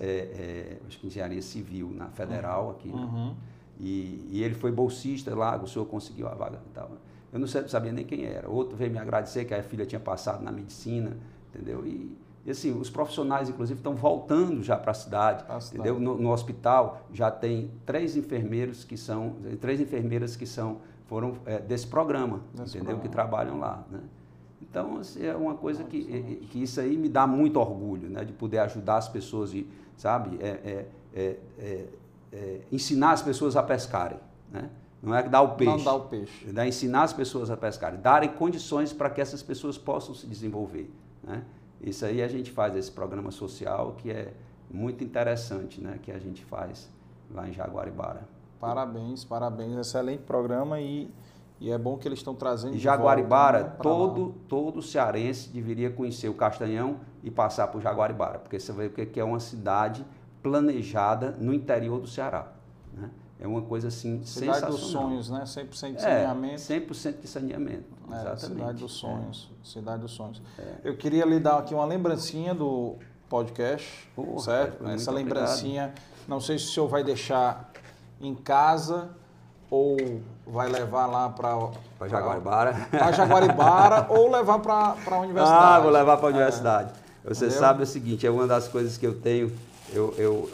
[0.00, 2.94] é, é, acho que engenharia civil na federal aqui, né?
[2.94, 3.36] Uhum.
[3.80, 6.90] E, e, ele foi bolsista lá, o senhor conseguiu a vaga e tal.
[7.32, 8.48] Eu não sabia nem quem era.
[8.48, 11.16] Outro veio me agradecer que a filha tinha passado na medicina,
[11.52, 11.86] entendeu?
[11.86, 12.16] E,
[12.46, 16.00] e assim, os profissionais, inclusive, estão voltando já para a cidade, entendeu?
[16.00, 21.58] No, no, hospital já tem três enfermeiros que são, três enfermeiras que são, foram é,
[21.58, 22.96] desse programa, desse entendeu?
[22.96, 23.02] Programa.
[23.02, 24.00] Que trabalham lá, né?
[24.62, 28.24] Então, assim, é uma coisa que, que isso aí me dá muito orgulho, né?
[28.24, 29.66] De poder ajudar as pessoas, e,
[29.96, 30.38] sabe?
[30.40, 31.84] É, é, é, é,
[32.32, 34.18] é ensinar as pessoas a pescarem,
[34.50, 34.70] né?
[35.02, 35.76] Não é dar o peixe.
[35.76, 36.46] Não dar o peixe.
[36.54, 40.90] É ensinar as pessoas a pescarem, darem condições para que essas pessoas possam se desenvolver,
[41.22, 41.44] né?
[41.80, 44.34] Isso aí a gente faz esse programa social que é
[44.68, 45.98] muito interessante, né?
[46.02, 46.90] Que a gente faz
[47.30, 48.28] lá em Jaguaribara.
[48.58, 51.08] Parabéns, parabéns, excelente programa e
[51.60, 52.76] e é bom que eles estão trazendo.
[52.76, 58.38] E Jaguaribara, volta, né, todo, todo cearense deveria conhecer o Castanhão e passar por Jaguaribara,
[58.38, 60.04] porque você vê que é uma cidade
[60.40, 62.52] planejada no interior do Ceará.
[62.92, 63.10] Né?
[63.40, 64.72] É uma coisa assim cidade sensacional.
[64.72, 65.42] Cidade dos sonhos, né?
[65.44, 66.54] 100% de saneamento.
[66.54, 68.40] É, 100% de saneamento, é, exatamente.
[68.40, 69.66] Cidade dos sonhos, é.
[69.66, 70.42] cidade dos sonhos.
[70.58, 70.74] É.
[70.82, 72.96] Eu queria lhe dar aqui uma lembrancinha do
[73.28, 74.88] podcast, Porra, certo?
[74.88, 76.28] Essa lembrancinha, obrigado.
[76.28, 77.70] não sei se o senhor vai deixar
[78.20, 79.10] em casa
[79.70, 79.96] ou
[80.46, 81.54] vai levar lá para
[81.98, 85.64] para Jaguaribara, para Jaguaribara ou levar para a universidade.
[85.64, 86.92] Ah, vou levar para a universidade.
[87.24, 87.28] É.
[87.28, 87.60] Você Entendeu?
[87.60, 89.52] sabe o seguinte, é uma das coisas que eu tenho,
[89.92, 90.50] eu, eu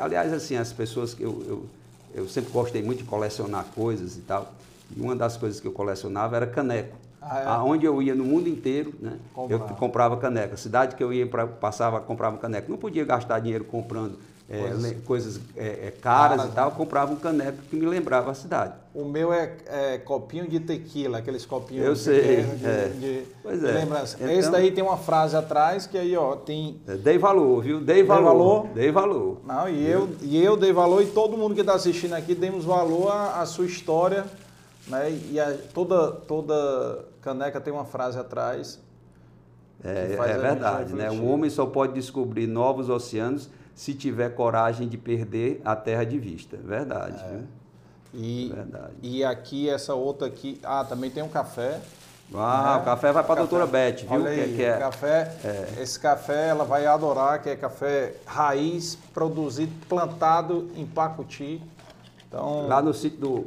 [0.00, 1.66] aliás assim as pessoas que eu, eu,
[2.14, 4.52] eu sempre gostei muito de colecionar coisas e tal.
[4.96, 6.96] E uma das coisas que eu colecionava era caneco.
[7.20, 7.46] Ah, é?
[7.46, 9.18] Aonde eu ia no mundo inteiro, né?
[9.48, 10.56] Eu comprava caneca.
[10.56, 12.68] Cidade que eu ia pra, passava, comprava caneca.
[12.68, 14.18] Não podia gastar dinheiro comprando
[14.50, 18.34] é, coisas, coisas é, é, caras, e tal, comprava um caneco que me lembrava a
[18.34, 18.72] cidade.
[18.94, 22.88] O meu é, é copinho de tequila, aqueles copinhos Eu sei, de, é.
[22.88, 23.72] de, pois é.
[23.72, 24.16] lembrança.
[24.18, 26.80] Então, Esse daí tem uma frase atrás que aí, ó, tem...
[26.88, 27.78] É, dei valor, viu?
[27.78, 28.22] Dei valor.
[28.22, 28.68] Dei valor?
[28.74, 29.40] Dei valor.
[29.44, 32.64] Não, e eu, e eu dei valor e todo mundo que está assistindo aqui demos
[32.64, 34.24] valor à, à sua história,
[34.86, 35.10] né?
[35.30, 38.80] E a, toda, toda caneca tem uma frase atrás.
[39.84, 41.10] É, é verdade, né?
[41.10, 46.18] O homem só pode descobrir novos oceanos se tiver coragem de perder a terra de
[46.18, 46.56] vista.
[46.56, 47.22] Verdade.
[47.22, 47.40] É.
[48.12, 48.94] E, Verdade.
[49.00, 50.60] e aqui, essa outra aqui.
[50.64, 51.80] Ah, também tem um café.
[52.34, 52.82] Ah, né?
[52.82, 54.10] o café vai para a doutora Beth, viu?
[54.10, 55.80] Olha aí, que, é, café, é.
[55.80, 61.62] Esse café ela vai adorar, que é café raiz, produzido, plantado em Pacuti.
[62.26, 63.46] Então, Lá no sítio do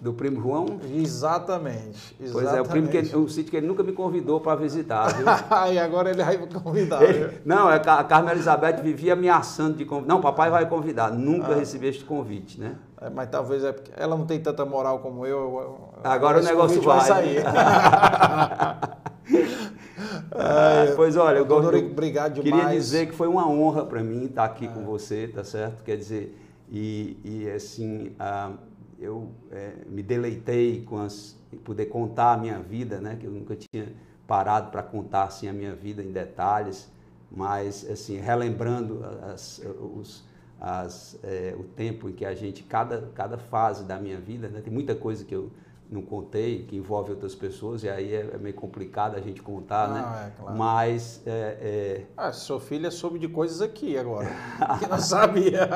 [0.00, 0.78] do primo João?
[0.94, 2.14] Exatamente.
[2.20, 2.32] exatamente.
[2.32, 5.26] Pois é, o primo que o sítio que ele nunca me convidou para visitar, viu?
[5.72, 7.02] e agora ele vai convidar.
[7.02, 10.14] Ele, não, é a Carmen Elizabeth vivia ameaçando de convidar.
[10.14, 11.10] Não, papai vai convidar.
[11.10, 11.56] Nunca ah.
[11.56, 12.76] recebi este convite, né?
[13.00, 15.90] É, mas talvez é porque ela não tem tanta moral como eu.
[16.04, 16.98] agora o negócio vai.
[16.98, 17.44] vai sair.
[20.34, 22.62] é, pois olha, eu gosto, obrigado demais.
[22.62, 25.82] Queria dizer que foi uma honra para mim estar aqui com você, tá certo?
[25.82, 26.36] Quer dizer,
[26.70, 28.52] e, e assim, ah,
[29.00, 33.16] eu é, me deleitei com as, poder contar a minha vida, né?
[33.18, 33.92] Que eu nunca tinha
[34.26, 36.90] parado para contar assim a minha vida em detalhes,
[37.30, 39.62] mas assim relembrando as,
[39.96, 40.24] os,
[40.60, 44.60] as, é, o tempo em que a gente cada cada fase da minha vida, né?
[44.60, 45.50] Tem muita coisa que eu
[45.90, 49.88] não contei, que envolve outras pessoas, e aí é, é meio complicado a gente contar,
[49.88, 50.00] né?
[50.26, 50.58] É, claro.
[50.58, 51.22] Mas.
[51.26, 52.06] É, é...
[52.16, 54.28] Ah, sua filha soube de coisas aqui agora,
[54.78, 55.68] que não sabia.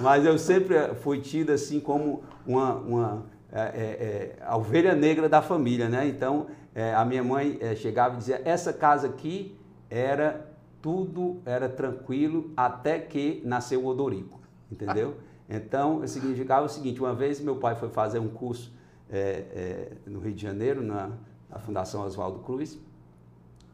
[0.00, 5.28] Mas eu sempre fui tido assim como uma, uma é, é, é, a ovelha negra
[5.28, 6.06] da família, né?
[6.06, 6.46] Então,
[6.96, 10.48] a minha mãe chegava e dizia: essa casa aqui era
[10.82, 15.16] tudo, era tranquilo, até que nasceu o Odorico, entendeu?
[15.52, 18.72] Então, significava o seguinte: uma vez meu pai foi fazer um curso
[19.12, 21.10] é, é, no Rio de Janeiro, na,
[21.48, 22.78] na Fundação Oswaldo Cruz.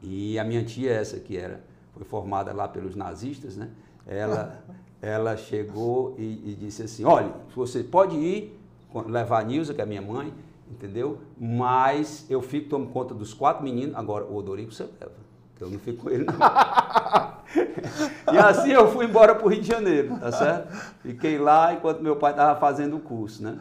[0.03, 1.61] E a minha tia, essa que era,
[1.93, 3.71] foi formada lá pelos nazistas, né?
[4.07, 4.63] Ela,
[5.01, 8.59] ela chegou e, e, disse assim, olha, você pode ir
[9.07, 10.33] levar a Nilza, que é minha mãe,
[10.71, 11.19] entendeu?
[11.39, 15.13] Mas eu fico, tomo conta dos quatro meninos, agora o Odorico você leva,
[15.61, 16.35] eu não fico com ele não.
[18.33, 20.75] e assim eu fui embora para o Rio de Janeiro, tá certo?
[21.01, 23.59] Fiquei lá enquanto meu pai estava fazendo o curso, né?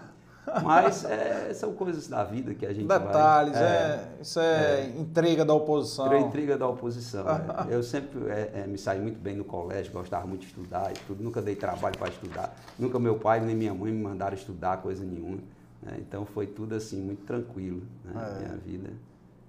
[0.64, 4.82] Mas é, são coisas da vida que a gente Detalhes, vai, é, é, isso é,
[4.82, 6.12] é, intriga da oposição.
[6.12, 7.26] É intriga da oposição.
[7.28, 7.74] é.
[7.74, 11.00] Eu sempre é, é, me saí muito bem no colégio, gostava muito de estudar e
[11.06, 11.24] tudo.
[11.24, 12.56] Nunca dei trabalho para estudar.
[12.78, 15.40] Nunca meu pai nem minha mãe me mandaram estudar coisa nenhuma.
[15.82, 15.98] Né?
[16.00, 18.90] Então foi tudo assim, muito tranquilo né, na minha vida.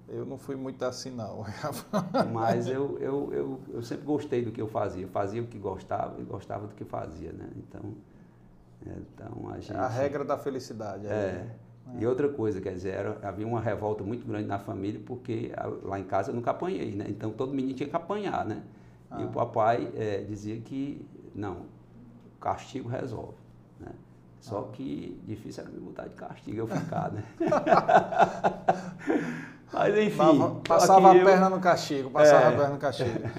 [0.07, 1.45] Eu não fui muito assim, não.
[2.31, 5.03] Mas eu, eu, eu, eu sempre gostei do que eu fazia.
[5.03, 7.49] Eu fazia o que gostava e gostava do que fazia, né?
[7.57, 7.93] Então...
[9.13, 11.07] Então, a, gente, a regra da felicidade.
[11.07, 11.09] É.
[11.09, 11.47] é.
[11.99, 15.97] E outra coisa, quer dizer, era, havia uma revolta muito grande na família, porque lá
[15.97, 17.05] em casa eu nunca apanhei, né?
[17.07, 18.61] Então todo menino tinha que apanhar, né?
[19.09, 19.21] Ah.
[19.21, 19.31] E o ah.
[19.31, 21.61] papai é, dizia que, não,
[22.41, 23.37] castigo resolve,
[23.79, 23.91] né?
[24.41, 24.71] Só ah.
[24.73, 27.23] que difícil era me botar de castigo, eu ficar, né?
[29.71, 30.61] Mas enfim.
[30.67, 32.47] Passava a perna no castigo, passava é.
[32.47, 33.29] a perna no castigo.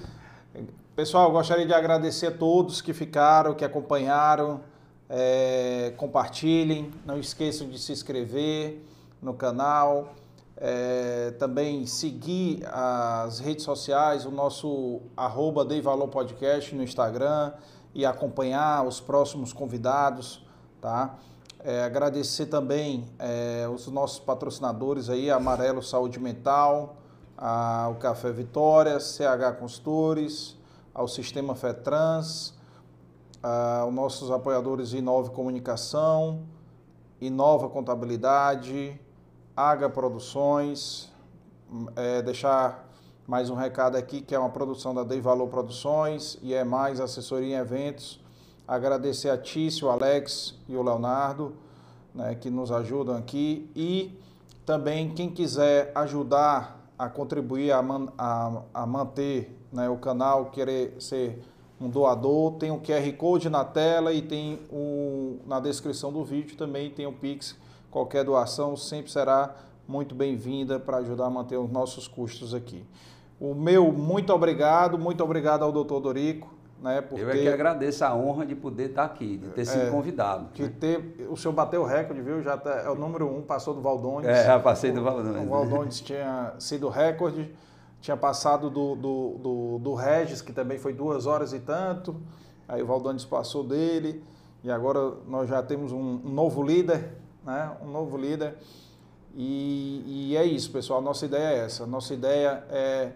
[0.97, 4.61] Pessoal, gostaria de agradecer a todos que ficaram, que acompanharam.
[5.09, 8.85] É, compartilhem, não esqueçam de se inscrever
[9.23, 10.15] no canal.
[10.61, 17.53] É, também seguir as redes sociais, o nosso arroba Dei Valor Podcast no Instagram
[17.95, 20.45] e acompanhar os próximos convidados,
[20.81, 21.17] tá?
[21.61, 26.97] É, agradecer também é, os nossos patrocinadores aí, Amarelo Saúde Mental,
[27.37, 30.57] a, o Café Vitória, CH Consultores,
[30.93, 32.58] ao Sistema FETRANS,
[33.43, 36.43] a, os nossos apoiadores Inove Comunicação,
[37.21, 38.99] Inova Contabilidade,
[39.57, 41.13] Aga Produções,
[41.97, 42.89] é, deixar
[43.27, 47.01] mais um recado aqui, que é uma produção da Dei Valor Produções e é mais
[47.01, 48.21] assessoria em eventos.
[48.67, 51.55] Agradecer a Tício, o Alex e o Leonardo,
[52.15, 53.71] né, que nos ajudam aqui.
[53.75, 54.19] E
[54.65, 60.97] também quem quiser ajudar a contribuir a, man, a, a manter né, o canal, querer
[61.01, 61.43] ser
[61.81, 66.57] um doador, tem o QR Code na tela e tem o, na descrição do vídeo
[66.57, 67.57] também tem o Pix
[67.91, 69.55] Qualquer doação sempre será
[69.87, 72.85] muito bem-vinda para ajudar a manter os nossos custos aqui.
[73.41, 76.59] O meu muito obrigado, muito obrigado ao doutor Dorico.
[76.81, 79.89] Né, por Eu é que agradeço a honra de poder estar aqui, de ter sido
[79.89, 80.49] é, convidado.
[80.55, 80.73] De né?
[80.79, 82.41] ter, o senhor bateu o recorde, viu?
[82.41, 84.29] Já tá, é o número um, passou do Valdones.
[84.29, 85.43] É, já passei do Valdones.
[85.43, 87.53] O, o Valdones tinha sido recorde,
[88.01, 92.17] tinha passado do, do, do, do Regis, que também foi duas horas e tanto.
[92.67, 94.23] Aí o Valdones passou dele.
[94.63, 97.77] E agora nós já temos um, novo líder, né?
[97.83, 98.57] um novo líder.
[99.35, 101.01] E, e é isso, pessoal.
[101.01, 101.87] Nossa ideia é essa.
[101.87, 103.13] Nossa ideia é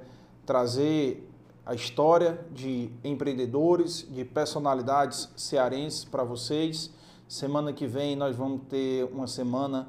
[0.46, 1.28] trazer
[1.64, 6.90] a história de empreendedores, de personalidades cearenses para vocês.
[7.28, 9.88] Semana que vem nós vamos ter uma semana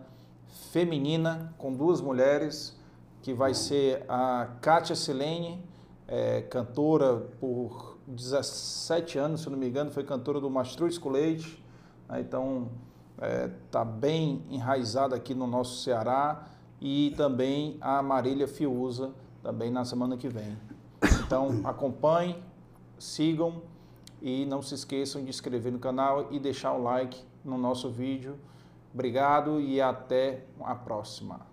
[0.72, 2.76] feminina com duas mulheres,
[3.24, 5.64] que vai ser a Kátia Silene,
[6.06, 11.64] é, cantora por 17 anos, se não me engano, foi cantora do Mastruz com Leite.
[12.10, 12.20] Né?
[12.20, 12.68] Então,
[13.16, 16.50] está é, tá bem enraizada aqui no nosso Ceará
[16.82, 20.58] e também a Marília Fiuza, também na semana que vem.
[21.26, 22.44] Então acompanhem,
[23.00, 23.62] sigam
[24.22, 28.38] e não se esqueçam de inscrever no canal e deixar o like no nosso vídeo.
[28.94, 31.53] Obrigado e até a próxima.